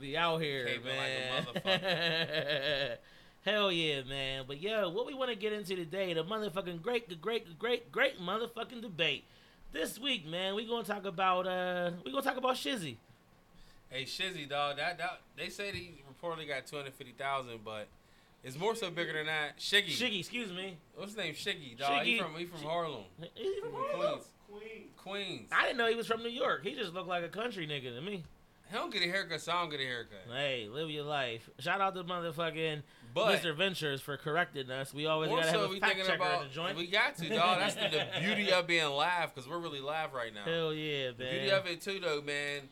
be 0.00 0.16
out 0.16 0.42
here, 0.42 0.66
Caping 0.66 1.54
like 1.54 1.64
a 1.64 1.68
man. 1.68 2.96
Hell 3.44 3.70
yeah, 3.70 4.02
man. 4.04 4.44
But 4.46 4.62
yo, 4.62 4.88
what 4.88 5.06
we 5.06 5.12
want 5.12 5.30
to 5.30 5.36
get 5.36 5.52
into 5.52 5.76
today, 5.76 6.14
the 6.14 6.24
motherfucking 6.24 6.80
great, 6.80 7.10
the 7.10 7.14
great, 7.14 7.58
great, 7.58 7.92
great 7.92 8.18
motherfucking 8.18 8.80
debate. 8.80 9.24
This 9.70 9.98
week, 9.98 10.26
man, 10.26 10.54
we 10.54 10.66
gonna 10.66 10.84
talk 10.84 11.04
about 11.04 11.46
uh 11.46 11.90
we 12.04 12.10
gonna 12.10 12.22
talk 12.22 12.38
about 12.38 12.54
Shizzy. 12.54 12.96
Hey, 13.90 14.04
Shizzy, 14.04 14.48
dog. 14.48 14.78
That, 14.78 14.96
that 14.96 15.20
they 15.36 15.50
said 15.50 15.74
he 15.74 16.02
reportedly 16.10 16.48
got 16.48 16.66
two 16.66 16.76
hundred 16.76 16.94
fifty 16.94 17.12
thousand, 17.12 17.60
but 17.64 17.88
it's 18.42 18.58
more 18.58 18.74
so 18.74 18.88
bigger 18.90 19.12
than 19.12 19.26
that. 19.26 19.58
Shiggy. 19.58 19.90
Shiggy, 19.90 20.20
excuse 20.20 20.50
me. 20.50 20.78
What's 20.94 21.12
his 21.12 21.18
name? 21.18 21.34
Shiggy, 21.34 21.76
dog. 21.76 22.02
He 22.02 22.18
from 22.18 22.34
he 22.36 22.46
from 22.46 22.62
Harlem, 22.62 23.04
he 23.34 23.60
from 23.60 23.72
Harlem? 23.72 24.20
Queens. 24.50 24.90
Queens. 24.96 25.48
I 25.52 25.64
didn't 25.64 25.76
know 25.76 25.88
he 25.88 25.96
was 25.96 26.06
from 26.06 26.22
New 26.22 26.30
York. 26.30 26.62
He 26.64 26.74
just 26.74 26.94
looked 26.94 27.08
like 27.08 27.24
a 27.24 27.28
country 27.28 27.66
nigga 27.66 27.94
to 27.94 28.00
me. 28.00 28.24
He 28.70 28.74
don't 28.74 28.92
get 28.92 29.02
a 29.02 29.06
haircut, 29.06 29.42
so 29.42 29.52
I 29.52 29.60
don't 29.60 29.70
get 29.70 29.80
a 29.80 29.84
haircut. 29.84 30.22
Hey, 30.32 30.68
live 30.70 30.88
your 30.88 31.04
life. 31.04 31.50
Shout 31.58 31.82
out 31.82 31.94
to 31.94 32.04
motherfucking 32.04 32.82
But 33.14 33.40
Mr. 33.40 33.54
Ventures 33.56 34.00
for 34.00 34.16
correcting 34.16 34.70
us. 34.70 34.92
We 34.92 35.06
always 35.06 35.30
gotta 35.30 35.46
have 35.50 35.60
a 35.60 35.78
fact 35.78 35.98
checker 36.04 36.14
about 36.16 36.42
in 36.42 36.48
the 36.48 36.54
joint. 36.54 36.76
we 36.76 36.88
got 36.88 37.16
to, 37.16 37.28
dog. 37.28 37.60
That's 37.60 37.74
the, 37.76 37.88
the 37.88 38.06
beauty 38.20 38.50
of 38.52 38.66
being 38.66 38.88
live 38.90 39.32
because 39.34 39.48
we're 39.48 39.58
really 39.60 39.80
live 39.80 40.12
right 40.12 40.34
now. 40.34 40.42
Hell 40.44 40.74
yeah, 40.74 41.12
The 41.16 41.22
man. 41.24 41.32
beauty 41.34 41.50
of 41.52 41.66
it 41.66 41.80
too, 41.80 42.00
though, 42.00 42.20
man. 42.22 42.62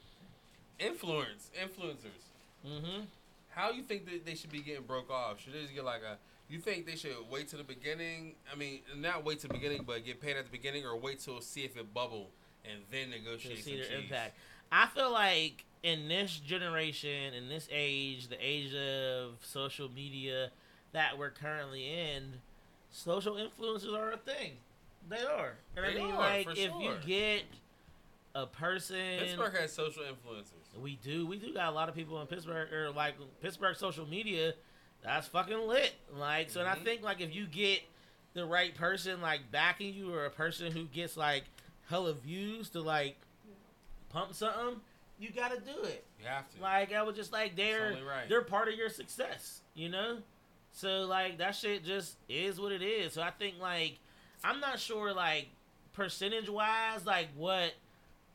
Influence, 0.78 1.50
influencers. 1.62 2.66
Mm-hmm. 2.66 3.02
How 3.50 3.70
you 3.70 3.82
think 3.82 4.04
that 4.06 4.24
they 4.26 4.34
should 4.34 4.50
be 4.50 4.60
getting 4.60 4.82
broke 4.82 5.10
off? 5.10 5.40
Should 5.40 5.52
they 5.54 5.60
just 5.60 5.74
get 5.74 5.84
like 5.84 6.02
a? 6.02 6.16
You 6.48 6.58
think 6.58 6.86
they 6.86 6.96
should 6.96 7.14
wait 7.30 7.48
to 7.48 7.56
the 7.56 7.62
beginning? 7.64 8.34
I 8.52 8.56
mean, 8.56 8.80
not 8.96 9.24
wait 9.24 9.40
to 9.40 9.48
the 9.48 9.54
beginning, 9.54 9.84
but 9.86 10.04
get 10.04 10.20
paid 10.20 10.36
at 10.36 10.44
the 10.44 10.50
beginning, 10.50 10.84
or 10.84 10.96
wait 10.98 11.20
till 11.20 11.40
see 11.40 11.60
if 11.64 11.76
it 11.76 11.94
bubble 11.94 12.30
and 12.64 12.80
then 12.90 13.10
to 13.10 13.18
negotiate 13.18 13.58
see 13.58 13.62
some 13.70 13.78
their 13.78 13.84
cheese? 13.86 14.04
impact. 14.04 14.36
I 14.72 14.86
feel 14.86 15.12
like 15.12 15.64
in 15.82 16.08
this 16.08 16.36
generation, 16.38 17.34
in 17.34 17.48
this 17.48 17.68
age, 17.70 18.28
the 18.28 18.38
age 18.40 18.74
of 18.74 19.34
social 19.42 19.90
media 19.90 20.50
that 20.92 21.18
we're 21.18 21.30
currently 21.30 21.88
in, 21.88 22.40
social 22.90 23.34
influencers 23.34 23.94
are 23.96 24.12
a 24.12 24.16
thing. 24.16 24.52
They 25.08 25.22
are. 25.22 25.54
And 25.76 25.84
I 25.84 25.90
They 25.90 26.00
mean, 26.00 26.14
are, 26.14 26.18
like, 26.18 26.48
if 26.56 26.72
you 26.80 26.94
get 27.04 27.42
a 28.34 28.46
person. 28.46 29.18
Pittsburgh 29.18 29.54
has 29.54 29.72
social 29.72 30.04
influencers. 30.04 30.80
We 30.80 30.96
do. 31.02 31.26
We 31.26 31.38
do 31.38 31.52
got 31.52 31.68
a 31.68 31.74
lot 31.74 31.88
of 31.90 31.94
people 31.94 32.20
in 32.22 32.26
Pittsburgh 32.26 32.72
or 32.72 32.90
like 32.90 33.14
Pittsburgh 33.42 33.76
social 33.76 34.06
media. 34.08 34.54
That's 35.04 35.26
fucking 35.26 35.66
lit. 35.68 35.92
Like 36.16 36.48
so, 36.48 36.60
and 36.60 36.68
I 36.68 36.76
Mhm. 36.76 36.84
think 36.84 37.02
like 37.02 37.20
if 37.20 37.34
you 37.34 37.46
get 37.46 37.80
the 38.32 38.46
right 38.46 38.74
person 38.74 39.20
like 39.20 39.50
backing 39.50 39.92
you, 39.94 40.14
or 40.14 40.24
a 40.24 40.30
person 40.30 40.72
who 40.72 40.84
gets 40.84 41.16
like 41.16 41.44
hella 41.88 42.14
views 42.14 42.70
to 42.70 42.80
like 42.80 43.16
pump 44.12 44.34
something, 44.34 44.80
you 45.18 45.30
gotta 45.30 45.60
do 45.60 45.82
it. 45.84 46.04
You 46.20 46.26
have 46.26 46.48
to. 46.54 46.62
Like 46.62 46.92
I 46.92 47.02
was 47.02 47.16
just 47.16 47.32
like 47.32 47.56
they're 47.56 47.96
right. 48.06 48.28
they're 48.28 48.42
part 48.42 48.68
of 48.68 48.74
your 48.74 48.88
success, 48.88 49.60
you 49.74 49.88
know. 49.88 50.18
So 50.72 51.02
like 51.02 51.38
that 51.38 51.54
shit 51.54 51.84
just 51.84 52.16
is 52.28 52.60
what 52.60 52.72
it 52.72 52.82
is. 52.82 53.12
So 53.12 53.22
I 53.22 53.30
think 53.30 53.56
like 53.60 53.98
I'm 54.42 54.60
not 54.60 54.78
sure 54.78 55.12
like 55.12 55.48
percentage 55.92 56.48
wise 56.48 57.04
like 57.04 57.28
what 57.36 57.74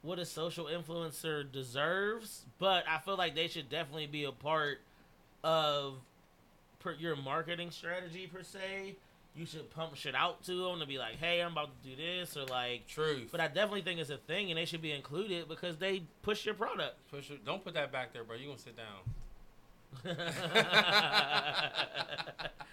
what 0.02 0.20
a 0.20 0.26
social 0.26 0.66
influencer 0.66 1.52
deserves, 1.52 2.46
but 2.60 2.86
I 2.88 3.00
feel 3.00 3.18
like 3.18 3.36
they 3.36 3.48
should 3.48 3.70
definitely 3.70 4.08
be 4.08 4.24
a 4.24 4.32
part 4.32 4.80
of 5.44 5.96
per, 6.80 6.94
your 6.94 7.16
marketing 7.16 7.72
strategy 7.72 8.28
per 8.28 8.44
se. 8.44 8.96
You 9.38 9.46
should 9.46 9.70
pump 9.70 9.96
shit 9.96 10.16
out 10.16 10.44
to 10.46 10.52
them 10.56 10.80
to 10.80 10.88
be 10.88 10.98
like, 10.98 11.18
"Hey, 11.18 11.42
I'm 11.42 11.52
about 11.52 11.70
to 11.84 11.90
do 11.90 11.96
this," 11.96 12.36
or 12.36 12.46
like. 12.46 12.88
Truth. 12.88 13.30
But 13.32 13.40
I 13.40 13.48
definitely 13.48 13.84
think 13.84 14.00
it's 14.00 14.10
a 14.10 14.18
thing, 14.18 14.50
and 14.50 14.58
they 14.58 14.66
should 14.66 14.82
be 14.82 14.92
included 14.92 15.48
because 15.48 15.78
they 15.78 16.04
push 16.24 16.46
your 16.46 16.56
product. 16.56 16.96
Push 17.12 17.30
it. 17.30 17.46
Don't 17.46 17.64
put 17.64 17.76
that 17.76 17.92
back 17.92 18.14
there, 18.14 18.24
bro. 18.24 18.36
You 18.36 18.48
gonna 18.48 18.58
sit 18.58 18.76
down. 18.76 19.04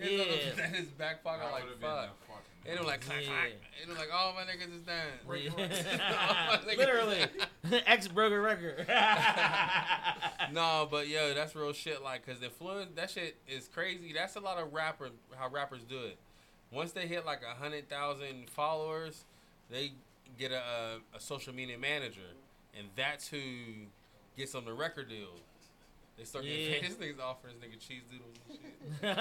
Yeah. 0.00 0.24
put 0.24 0.56
that 0.56 0.68
in 0.68 0.74
his 0.74 0.86
back 0.88 1.22
pocket 1.22 1.50
like 1.52 1.64
would've 1.64 1.80
fuck. 1.80 2.16
And 2.66 2.78
I'm 2.78 2.86
like, 2.86 3.00
clack, 3.00 3.22
Yeah. 3.22 3.28
clack. 3.28 3.52
And 3.82 3.90
I'm 3.92 3.96
like, 3.98 4.08
all 4.14 4.34
my 4.34 4.42
niggas 4.42 4.74
is 4.76 4.82
done. 4.82 5.56
Yeah. 5.58 6.58
Literally, 6.76 7.24
ex 7.86 8.06
broker 8.08 8.40
record. 8.42 8.86
no, 10.52 10.86
but 10.90 11.08
yo, 11.08 11.32
that's 11.34 11.54
real 11.56 11.72
shit. 11.72 12.02
Like, 12.02 12.26
cause 12.26 12.38
the 12.40 12.46
influence, 12.46 12.90
that 12.96 13.10
shit 13.10 13.36
is 13.48 13.68
crazy. 13.68 14.12
That's 14.12 14.36
a 14.36 14.40
lot 14.40 14.58
of 14.58 14.72
rapper, 14.72 15.08
how 15.36 15.48
rappers 15.48 15.82
do 15.88 15.98
it. 16.04 16.18
Once 16.70 16.92
they 16.92 17.06
hit 17.06 17.24
like 17.26 17.40
a 17.42 17.54
hundred 17.58 17.88
thousand 17.88 18.48
followers, 18.50 19.24
they 19.70 19.92
get 20.38 20.52
a, 20.52 20.62
a, 21.14 21.16
a 21.16 21.20
social 21.20 21.54
media 21.54 21.78
manager, 21.78 22.20
and 22.78 22.88
that's 22.96 23.26
who 23.28 23.40
gets 24.36 24.52
them 24.52 24.64
the 24.64 24.72
record 24.74 25.08
deal. 25.08 25.28
They 26.18 26.24
start 26.24 26.44
getting 26.44 26.66
Yeah. 26.66 26.80
paid. 26.80 26.90
This 26.90 26.94
nigga's 26.96 27.20
offering 27.20 27.54
this 27.60 27.68
nigga 27.70 27.80
cheese 27.80 28.02
doodles 28.10 28.36
and 29.02 29.16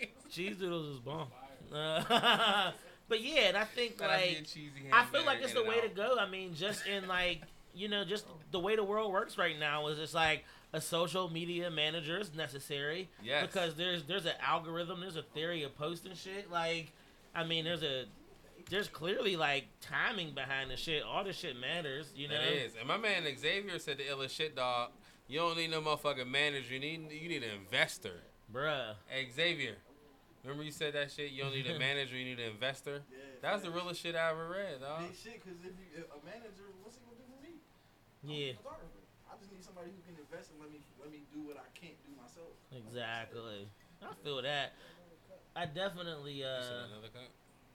shit. 0.00 0.10
Cheese 0.30 0.56
doodles 0.58 0.86
is 0.94 1.00
bomb. 1.00 1.28
Uh, 1.72 2.72
but 3.08 3.22
yeah, 3.22 3.48
and 3.48 3.56
I 3.56 3.64
think 3.64 3.98
Gotta 3.98 4.18
be 4.18 4.36
a 4.36 4.90
like 4.90 4.92
I 4.92 5.04
feel 5.06 5.24
like 5.24 5.40
it's 5.42 5.54
the 5.54 5.64
way 5.64 5.80
to 5.80 5.88
go. 5.88 6.16
I 6.18 6.28
mean, 6.28 6.54
just 6.54 6.86
in 6.86 7.08
like 7.08 7.42
you 7.74 7.88
know, 7.88 8.04
just 8.04 8.26
the 8.50 8.60
way 8.60 8.76
the 8.76 8.84
world 8.84 9.12
works 9.12 9.38
right 9.38 9.58
now 9.58 9.86
is 9.88 9.98
just 9.98 10.14
like 10.14 10.44
a 10.72 10.80
social 10.80 11.28
media 11.28 11.70
manager 11.70 12.18
is 12.18 12.34
necessary. 12.34 13.08
Yes. 13.22 13.46
Because 13.46 13.74
there's 13.74 14.04
there's 14.04 14.26
an 14.26 14.34
algorithm, 14.44 15.00
there's 15.00 15.16
a 15.16 15.22
theory 15.22 15.62
of 15.62 15.76
posting 15.76 16.14
shit. 16.14 16.50
Like, 16.50 16.92
I 17.34 17.44
mean, 17.44 17.64
there's 17.64 17.82
a 17.82 18.04
there's 18.68 18.88
clearly 18.88 19.36
like 19.36 19.66
timing 19.80 20.32
behind 20.34 20.70
the 20.70 20.76
shit. 20.76 21.02
All 21.02 21.24
the 21.24 21.32
shit 21.32 21.58
matters, 21.58 22.12
you 22.14 22.28
know. 22.28 22.34
It 22.34 22.66
is. 22.66 22.72
And 22.78 22.86
my 22.86 22.96
man 22.96 23.24
Xavier 23.38 23.78
said 23.78 23.98
the 23.98 24.04
illest 24.04 24.30
shit, 24.30 24.56
dog. 24.56 24.90
You 25.26 25.38
don't 25.40 25.56
need 25.56 25.70
no 25.70 25.80
motherfucking 25.80 26.28
manager. 26.28 26.74
You 26.74 26.80
need 26.80 27.12
you 27.12 27.28
need 27.28 27.42
an 27.42 27.50
investor. 27.62 28.20
Bruh. 28.52 28.94
Hey 29.06 29.28
Xavier, 29.34 29.76
remember 30.44 30.64
you 30.64 30.70
said 30.72 30.94
that 30.94 31.10
shit? 31.10 31.30
You 31.32 31.42
don't 31.44 31.54
need 31.54 31.66
a 31.66 31.78
manager. 31.78 32.16
You 32.16 32.24
need 32.24 32.40
an 32.40 32.50
investor. 32.52 33.02
Yeah, 33.10 33.18
That 33.42 33.54
was 33.54 33.62
the 33.62 33.70
realest 33.70 34.00
shit 34.00 34.14
I 34.16 34.30
ever 34.30 34.48
read, 34.48 34.80
dog. 34.80 35.06
big 35.08 35.16
shit. 35.16 35.42
Because 35.44 35.58
if 35.60 35.72
you 35.78 35.86
if 36.00 36.04
a 36.10 36.18
manager, 36.24 36.68
what's 36.82 36.96
he 36.96 37.02
gonna 37.04 37.16
do 37.16 37.24
for 37.28 37.40
me? 37.42 37.54
I'm 38.24 38.30
Yeah. 38.30 38.52
I 39.30 39.38
just 39.38 39.52
need 39.52 39.64
somebody 39.64 39.90
who 39.94 40.00
can 40.04 40.18
invest 40.20 40.50
and 40.52 40.60
let 40.60 40.70
me 40.70 40.80
let 41.00 41.10
me 41.12 41.22
do 41.32 41.40
what 41.46 41.56
I 41.56 41.68
can't 41.78 41.96
do 42.04 42.12
myself. 42.20 42.52
Exactly. 42.74 43.68
I 44.02 44.14
feel 44.24 44.42
that. 44.42 44.72
I 45.56 45.66
definitely 45.66 46.40
You 46.40 46.46
uh 46.46 46.86
another 46.92 47.08
cup? 47.12 47.28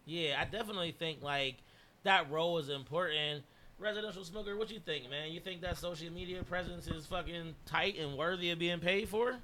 Yeah, 0.06 0.40
I 0.40 0.46
definitely 0.46 0.92
think 0.92 1.22
like 1.24 1.56
that 2.04 2.30
role 2.32 2.58
is 2.58 2.70
important. 2.70 3.44
Residential 3.78 4.24
smoker, 4.24 4.56
what 4.56 4.72
you 4.72 4.80
think, 4.80 5.10
man? 5.10 5.32
You 5.32 5.42
think 5.42 5.60
that 5.62 5.78
social 5.78 6.10
media 6.12 6.42
presence 6.44 6.88
is 6.88 7.06
fucking 7.08 7.56
tight 7.66 7.98
and 8.00 8.18
worthy 8.18 8.52
of 8.52 8.60
being 8.60 8.80
paid 8.80 9.10
for? 9.10 9.36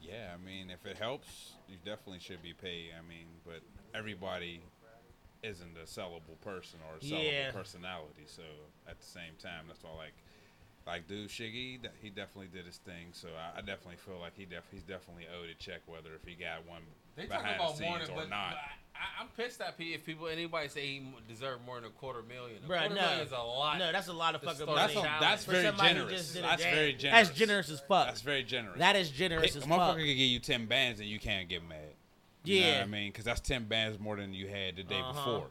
Yeah, 0.00 0.32
I 0.34 0.44
mean, 0.44 0.70
if 0.70 0.86
it 0.86 0.96
helps, 0.96 1.52
you 1.68 1.76
definitely 1.84 2.20
should 2.20 2.42
be 2.42 2.52
paid. 2.52 2.90
I 2.98 3.02
mean, 3.06 3.26
but 3.44 3.60
everybody 3.94 4.60
isn't 5.42 5.76
a 5.76 5.84
sellable 5.86 6.40
person 6.40 6.78
or 6.88 6.96
a 6.96 7.00
sellable 7.00 7.32
Yeah. 7.32 7.50
personality. 7.52 8.24
So 8.26 8.42
at 8.88 8.98
the 8.98 9.06
same 9.06 9.34
time, 9.38 9.64
that's 9.66 9.82
why 9.82 9.90
like, 9.96 10.14
like 10.86 11.06
dude 11.08 11.28
Shiggy, 11.30 11.80
that- 11.82 11.94
he 12.00 12.10
definitely 12.10 12.48
did 12.48 12.64
his 12.66 12.78
thing. 12.78 13.12
So 13.12 13.28
I, 13.36 13.58
I 13.58 13.60
definitely 13.60 13.96
feel 13.96 14.18
like 14.18 14.34
he 14.36 14.44
def 14.46 14.64
he's 14.70 14.82
definitely 14.82 15.26
owed 15.28 15.48
a 15.50 15.54
check, 15.54 15.82
whether 15.86 16.14
if 16.14 16.24
he 16.24 16.34
got 16.34 16.66
one 16.66 16.82
They 17.18 17.26
talking 17.26 17.54
about 17.54 17.76
the 17.76 17.82
more 17.84 17.98
than, 17.98 18.10
or 18.10 18.14
but, 18.16 18.30
not. 18.30 18.50
but 18.50 18.58
I, 18.94 19.20
I'm 19.22 19.28
pissed 19.36 19.60
at 19.60 19.76
people 19.76 19.94
if 19.94 20.04
people 20.06 20.28
anybody 20.28 20.68
say 20.68 20.80
he 20.86 21.02
deserved 21.28 21.64
more 21.66 21.76
than 21.76 21.84
a 21.86 21.90
quarter 21.90 22.22
million. 22.22 22.58
A 22.64 22.68
Bruh, 22.68 22.78
quarter 22.80 22.94
no. 22.94 23.00
million 23.00 23.20
is 23.26 23.32
a 23.32 23.36
lot. 23.36 23.78
No, 23.78 23.92
that's 23.92 24.08
a 24.08 24.12
lot 24.12 24.34
of 24.34 24.42
fucking 24.42 24.66
money. 24.66 24.76
That's, 24.78 24.96
a, 24.96 25.16
that's 25.20 25.44
For 25.44 25.50
very 25.52 25.72
generous. 25.76 26.12
just 26.12 26.34
did 26.34 26.40
a 26.44 26.46
That's 26.48 26.62
dance. 26.62 26.74
very 26.76 26.92
generous. 26.94 27.28
That's 27.28 27.38
generous 27.38 27.70
as 27.70 27.80
fuck. 27.80 28.06
That's 28.08 28.20
very 28.22 28.42
generous. 28.44 28.78
That 28.78 28.96
is 28.96 29.10
generous 29.10 29.52
Hey, 29.54 29.58
as 29.58 29.64
a 29.64 29.68
motherfucker 29.68 29.86
fuck. 29.88 29.96
could 29.96 30.04
give 30.06 30.16
you 30.18 30.38
ten 30.40 30.66
bands 30.66 31.00
and 31.00 31.08
you 31.08 31.18
can't 31.20 31.48
get 31.48 31.62
mad. 31.68 31.78
You 32.44 32.60
know 32.60 32.66
Yeah. 32.66 32.74
what 32.78 32.82
I 32.82 32.86
mean? 32.86 33.10
Because 33.12 33.24
that's 33.24 33.40
ten 33.40 33.64
bands 33.64 33.98
more 34.00 34.16
than 34.16 34.32
you 34.32 34.46
had 34.48 34.76
the 34.76 34.82
day 34.84 34.98
Uh-huh. 35.00 35.12
before. 35.12 35.50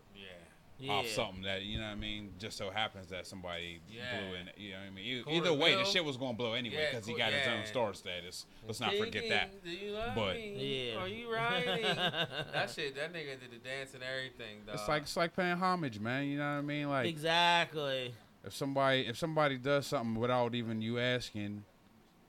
Yeah. 0.80 0.94
Yeah. 0.94 1.00
Off 1.00 1.08
something 1.08 1.42
that 1.44 1.64
you 1.64 1.80
know 1.80 1.86
what 1.86 1.92
I 1.94 1.96
mean, 1.96 2.34
just 2.38 2.56
so 2.58 2.70
happens 2.70 3.08
that 3.10 3.26
somebody 3.26 3.80
Yeah. 3.90 4.04
blew 4.20 4.36
in. 4.36 4.50
You 4.58 4.72
know 4.74 4.78
what 4.80 4.86
I 4.86 4.90
mean? 4.92 5.24
Quarter 5.24 5.38
Either 5.38 5.54
way, 5.54 5.76
the 5.76 5.84
shit 5.86 6.06
was 6.06 6.18
gonna 6.18 6.34
blow 6.38 6.54
anyway 6.54 6.76
Yeah, 6.76 6.90
because 6.92 7.08
he 7.08 7.14
qu- 7.14 7.18
got 7.20 7.34
his 7.34 7.48
own 7.48 7.66
star 7.66 7.94
status. 7.96 8.46
Let's 8.66 8.80
not 8.80 8.92
forget 8.92 9.24
Thinking, 9.24 9.30
that. 9.32 9.64
Do 9.64 9.72
you 9.72 9.92
love 9.92 10.16
But- 10.16 10.36
me? 10.36 10.90
Yeah. 10.92 10.98
Are 11.02 11.08
you 11.08 11.34
riding? 11.34 11.82
that 12.54 12.70
shit, 12.70 12.96
that 12.96 13.12
nigga 13.12 13.40
did 13.40 13.52
the 13.52 13.58
dance 13.58 13.94
and 13.96 14.04
everything, 14.04 14.60
dog. 14.66 14.76
It's 14.76 14.88
like 14.88 15.02
it's 15.04 15.18
like 15.18 15.36
paying 15.36 15.58
homage, 15.58 16.00
man. 16.00 16.26
You 16.28 16.38
know 16.38 16.44
what 16.54 16.60
I 16.60 16.62
mean? 16.62 16.90
Like 16.90 17.08
exactly. 17.08 18.14
if 18.46 18.54
somebody 18.54 19.08
if 19.08 19.18
somebody 19.18 19.58
does 19.58 19.88
something 19.88 20.16
without 20.16 20.54
even 20.54 20.82
you 20.82 21.00
asking, 21.00 21.64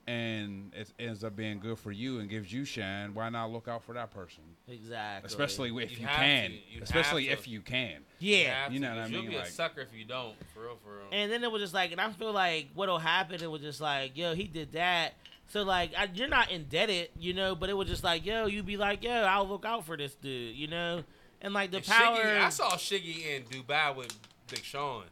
and 0.07 0.73
it 0.75 0.91
ends 0.97 1.23
up 1.23 1.35
being 1.35 1.59
good 1.59 1.77
for 1.77 1.91
you 1.91 2.19
and 2.19 2.27
gives 2.29 2.51
you 2.51 2.65
shine, 2.65 3.13
why 3.13 3.29
not 3.29 3.51
look 3.51 3.67
out 3.67 3.83
for 3.83 3.93
that 3.93 4.09
person? 4.11 4.41
Exactly. 4.69 5.27
Especially 5.27 5.69
if 5.83 5.91
You 5.91 5.97
you, 5.99 6.07
can. 6.07 6.51
You 6.71 6.81
especially 6.83 7.29
if 7.29 7.47
you 7.47 7.61
can. 7.61 8.01
yeah. 8.19 8.63
have 8.63 8.73
you 8.73 8.79
to, 8.79 8.85
know 8.85 8.89
what 8.91 8.97
I 8.99 9.01
'cause 9.03 9.11
You'll 9.11 9.21
mean? 9.23 9.31
be 9.31 9.37
a 9.37 9.45
sucker 9.45 9.81
if 9.81 9.93
you 9.93 10.05
don't. 10.05 10.35
For 10.53 10.61
real, 10.63 10.77
for 10.83 10.91
real. 10.97 11.05
And 11.11 11.31
then 11.31 11.43
it 11.43 11.51
was 11.51 11.61
just 11.61 11.73
like, 11.73 11.91
and 11.91 11.99
I 11.99 12.11
feel 12.11 12.31
like 12.33 12.67
what'll 12.75 12.99
happen, 12.99 13.41
it 13.41 13.49
was 13.49 13.61
just 13.61 13.81
like, 13.81 14.15
yo, 14.15 14.35
he 14.35 14.43
did 14.43 14.73
that. 14.73 15.13
So 15.47 15.63
like, 15.63 15.91
I, 15.97 16.07
you're 16.13 16.27
not 16.27 16.51
indebted, 16.51 17.09
you 17.19 17.33
know, 17.33 17.55
but 17.55 17.69
it 17.69 17.73
was 17.73 17.87
just 17.87 18.03
like, 18.03 18.25
yo, 18.25 18.45
you'd 18.45 18.65
be 18.67 18.77
like, 18.77 19.03
yo, 19.03 19.11
I'll 19.11 19.47
look 19.47 19.65
out 19.65 19.85
for 19.85 19.97
this 19.97 20.13
dude, 20.13 20.55
you 20.55 20.67
know, 20.67 21.03
and 21.41 21.53
like 21.53 21.71
the 21.71 21.77
And 21.77 21.85
power. 21.87 22.17
Shiggy, 22.17 22.41
I 22.41 22.49
saw 22.49 22.71
Shiggy 22.73 23.25
in 23.35 23.43
Dubai 23.43 23.95
with 23.95 24.13
Big 24.47 24.63
Sean. 24.63 25.03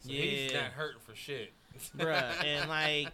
So 0.00 0.10
he's 0.10 0.52
not 0.54 0.62
hurting 0.64 1.00
for 1.06 1.14
shit. 1.14 1.52
bruh. 1.96 2.32
And 2.44 2.68
like, 2.70 3.08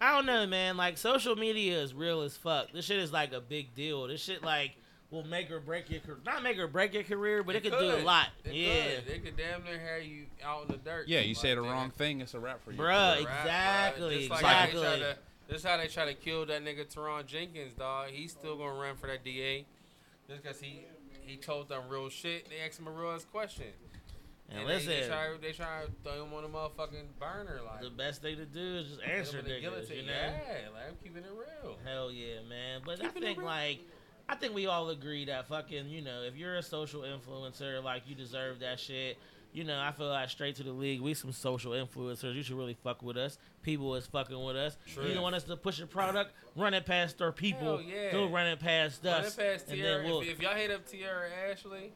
I 0.00 0.14
don't 0.16 0.26
know, 0.26 0.46
man. 0.46 0.76
Like, 0.78 0.96
social 0.98 1.36
media 1.36 1.78
is 1.80 1.92
real 1.94 2.22
as 2.22 2.36
fuck. 2.36 2.72
This 2.72 2.86
shit 2.86 2.98
is 2.98 3.12
like 3.12 3.32
a 3.32 3.40
big 3.40 3.74
deal. 3.74 4.06
This 4.06 4.22
shit 4.22 4.42
like 4.42 4.72
will 5.10 5.24
make 5.24 5.50
or 5.50 5.60
break 5.60 5.90
your 5.90 6.00
career. 6.00 6.18
Not 6.24 6.42
make 6.42 6.58
or 6.58 6.66
break 6.68 6.94
your 6.94 7.02
career, 7.02 7.42
but 7.42 7.56
it, 7.56 7.62
could, 7.62 7.72
do 7.72 7.78
a 7.78 8.02
lot. 8.02 8.28
It 8.44 8.54
yeah, 8.54 9.00
could. 9.04 9.12
It 9.14 9.24
could 9.24 9.36
damn 9.36 9.64
near 9.64 9.78
have 9.78 10.04
you 10.04 10.26
out 10.44 10.62
in 10.62 10.68
the 10.68 10.76
dirt. 10.78 11.08
Yeah, 11.08 11.20
you 11.20 11.34
say 11.34 11.54
the 11.54 11.60
nigga. 11.60 11.70
wrong 11.70 11.90
thing, 11.90 12.20
it's 12.20 12.34
a 12.34 12.40
rap 12.40 12.62
for 12.64 12.72
you. 12.72 12.78
Bruh, 12.78 12.86
Rap, 12.86 13.16
bruh. 13.18 13.20
exactly, 13.40 14.18
Just 14.18 14.30
like 14.30 14.44
how 14.44 14.64
exactly. 14.64 15.00
to- 15.00 15.16
This 15.48 15.58
is 15.58 15.64
how 15.64 15.76
they 15.78 15.88
try 15.88 16.04
to 16.06 16.14
kill 16.14 16.46
that 16.46 16.64
nigga 16.64 16.86
Turahn 16.92 17.26
Jenkins, 17.26 17.74
dog. 17.74 18.08
He's 18.10 18.30
still 18.32 18.56
gonna 18.56 18.78
run 18.80 18.96
for 18.96 19.08
that 19.08 19.24
DA, 19.24 19.66
just 20.28 20.44
cause 20.44 20.60
he 20.60 20.84
he 21.26 21.36
told 21.36 21.68
them 21.68 21.82
real 21.88 22.08
shit. 22.08 22.48
They 22.48 22.56
asked 22.66 22.78
him 22.80 22.86
a 22.86 22.90
real 22.92 23.10
ass 23.10 23.24
question. 23.24 23.66
and, 24.48 24.60
they- 24.60 24.64
listen, 24.64 24.90
they, 24.90 25.06
try 25.08 25.28
they 25.40 25.52
try 25.52 25.84
to 25.86 25.90
throw 26.04 26.24
him 26.24 26.32
on 26.34 26.42
the 26.42 26.48
motherfucking 26.48 27.06
burner 27.18 27.60
like. 27.66 27.82
the 27.82 27.90
best 27.90 28.22
thing 28.22 28.36
to 28.36 28.46
do 28.46 28.76
is 28.78 28.88
just 28.88 29.02
answer 29.02 29.38
in 29.40 29.44
the 29.44 29.50
niggas, 29.52 29.60
guillotine. 29.60 29.96
you 29.98 30.06
know. 30.06 30.12
Yeah, 30.12 30.68
like 30.72 30.82
I'm 30.88 30.96
keeping 31.02 31.24
it 31.24 31.30
real. 31.32 31.78
Hell 31.84 32.10
yeah, 32.12 32.40
man. 32.48 32.82
But 32.86 33.00
Keeping 33.00 33.22
I 33.22 33.26
think 33.26 33.42
like 33.42 33.78
I 34.30 34.36
think 34.36 34.54
we 34.54 34.66
all 34.66 34.88
agree 34.90 35.24
that 35.24 35.48
fucking, 35.48 35.88
you 35.88 36.02
know, 36.02 36.22
if 36.22 36.36
you're 36.36 36.54
a 36.56 36.62
social 36.62 37.02
influencer, 37.02 37.82
like 37.82 38.02
you 38.06 38.14
deserve 38.14 38.60
that 38.60 38.78
shit. 38.78 39.18
You 39.52 39.64
know, 39.64 39.80
I 39.80 39.90
feel 39.90 40.06
like 40.08 40.30
straight 40.30 40.54
to 40.56 40.62
the 40.62 40.70
league, 40.70 41.00
we 41.00 41.12
some 41.14 41.32
social 41.32 41.72
influencers. 41.72 42.36
You 42.36 42.44
should 42.44 42.56
really 42.56 42.76
fuck 42.84 43.02
with 43.02 43.16
us. 43.16 43.36
People 43.62 43.96
is 43.96 44.06
fucking 44.06 44.40
with 44.44 44.54
us. 44.54 44.76
True. 44.86 45.04
You 45.06 45.14
don't 45.14 45.24
want 45.24 45.34
us 45.34 45.42
to 45.44 45.56
push 45.56 45.80
a 45.80 45.86
product, 45.88 46.32
run 46.54 46.72
it 46.72 46.86
past 46.86 47.20
our 47.20 47.32
people. 47.32 47.78
Hell 47.78 47.82
yeah. 47.82 48.12
Go 48.12 48.28
run 48.28 48.46
it 48.46 48.60
past 48.60 49.04
Run 49.04 49.14
us. 49.24 49.36
it 49.36 49.40
past 49.40 49.66
and 49.68 49.76
Tierra. 49.76 50.02
then 50.02 50.06
we'll, 50.06 50.20
If, 50.20 50.28
if 50.28 50.42
y'all 50.42 50.54
hit 50.54 50.70
up 50.70 50.86
Tierra 50.86 51.26
Ashley, 51.50 51.92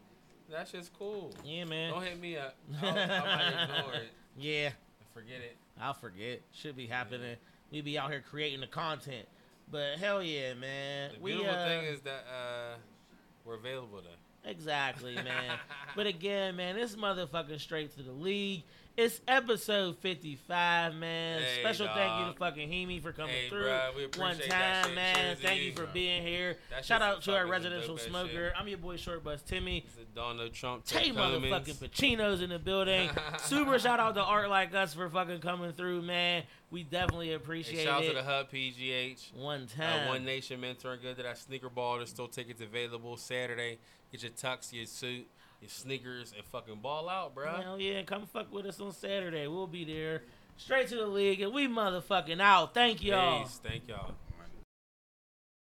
that 0.51 0.66
shit's 0.66 0.90
cool. 0.98 1.32
yeah, 1.44 1.65
man. 1.65 1.93
Don't 1.93 2.02
hit 2.02 2.20
me 2.20 2.36
up. 2.36 2.56
I 2.82 2.85
might 2.85 3.62
ignore 3.78 3.94
it. 3.94 4.09
Yeah, 4.36 4.70
Forget 5.12 5.40
it. 5.43 5.56
I'll 5.81 5.94
forget. 5.94 6.40
Should 6.52 6.74
be 6.77 6.89
happening. 6.89 7.36
We 7.70 7.82
be 7.82 7.97
out 7.97 8.11
here 8.11 8.24
creating 8.28 8.61
the 8.62 8.66
content. 8.66 9.28
But 9.70 9.98
hell 9.98 10.22
yeah, 10.22 10.54
man. 10.54 11.12
The 11.14 11.20
we 11.20 11.32
beautiful 11.32 11.54
uh, 11.54 11.66
thing 11.66 11.84
is 11.84 12.00
that 12.02 12.24
uh, 12.28 12.76
we're 13.44 13.56
available 13.56 14.00
though. 14.02 14.50
Exactly, 14.50 15.14
man. 15.14 15.58
but 15.96 16.06
again, 16.06 16.56
man, 16.56 16.76
this 16.76 16.96
motherfucking 16.96 17.60
straight 17.60 17.94
to 17.96 18.02
the 18.02 18.12
league. 18.12 18.62
It's 18.96 19.20
episode 19.26 19.98
55, 19.98 20.94
man. 20.94 21.40
Hey, 21.42 21.60
Special 21.62 21.88
thank 21.92 22.20
you 22.26 22.32
to 22.32 22.38
fucking 22.38 22.70
Heemi 22.70 23.02
for 23.02 23.10
coming 23.10 23.34
Hey, 23.34 23.48
through 23.48 23.64
we 23.96 24.02
one 24.20 24.30
appreciate 24.34 24.50
that 24.50 24.84
time, 24.84 24.94
man. 24.94 25.36
Thank 25.42 25.62
you 25.62 25.66
you, 25.66 25.72
for 25.72 25.86
being 25.86 26.22
here. 26.22 26.58
That 26.70 26.84
Shout 26.84 27.02
out 27.02 27.20
to 27.22 27.34
our 27.34 27.44
residential 27.44 27.98
smoker. 27.98 28.52
I'm 28.56 28.68
your 28.68 28.78
boy 28.78 28.94
Short 28.96 29.24
Bus 29.24 29.42
Timmy. 29.42 29.84
Donald 30.14 30.52
Trump. 30.52 30.84
Tay 30.84 31.10
motherfucking 31.10 31.74
Pacino's 31.74 32.40
in 32.40 32.50
the 32.50 32.58
building. 32.60 33.10
Super 33.38 33.80
shout 33.80 33.98
out 33.98 34.14
to 34.14 34.22
Art 34.22 34.48
Like 34.48 34.72
Us 34.76 34.94
for 34.94 35.08
fucking 35.10 35.40
coming 35.40 35.72
through, 35.72 36.02
man. 36.02 36.44
We 36.70 36.84
definitely 36.84 37.28
Hey, 37.28 37.34
appreciate 37.34 37.82
shout 37.84 38.04
out 38.04 38.06
to 38.06 38.14
the 38.14 38.22
Hub 38.22 38.48
PGH. 38.48 39.34
One 39.34 39.66
Uh, 39.76 39.82
time. 39.82 40.08
One 40.08 40.24
Nation 40.24 40.60
mentoring 40.60 41.02
good. 41.02 41.16
to 41.16 41.24
That 41.24 41.38
sneaker 41.38 41.68
ball. 41.68 41.96
There's 41.96 42.10
still 42.10 42.28
tickets 42.28 42.60
available 42.60 43.16
Saturday. 43.16 43.78
Get 44.12 44.22
your 44.22 44.30
tux, 44.30 44.72
your 44.72 44.86
suit, 44.86 45.26
your 45.64 45.70
sneakers, 45.70 46.34
and 46.36 46.44
fucking 46.44 46.80
ball 46.82 47.08
out, 47.08 47.34
bro. 47.34 47.46
Hell 47.46 47.80
yeah, 47.80 48.02
come 48.02 48.26
fuck 48.26 48.52
with 48.52 48.66
us 48.66 48.80
on 48.80 48.92
Saturday. 48.92 49.46
We'll 49.46 49.66
be 49.66 49.84
there. 49.84 50.22
Straight 50.58 50.88
to 50.88 50.96
the 50.96 51.06
league, 51.06 51.40
and 51.40 51.54
we 51.54 51.66
motherfucking 51.66 52.40
out. 52.40 52.74
Thank 52.74 53.02
y'all. 53.02 53.42
Peace. 53.44 53.60
Thank 53.62 53.88
y'all. 53.88 54.12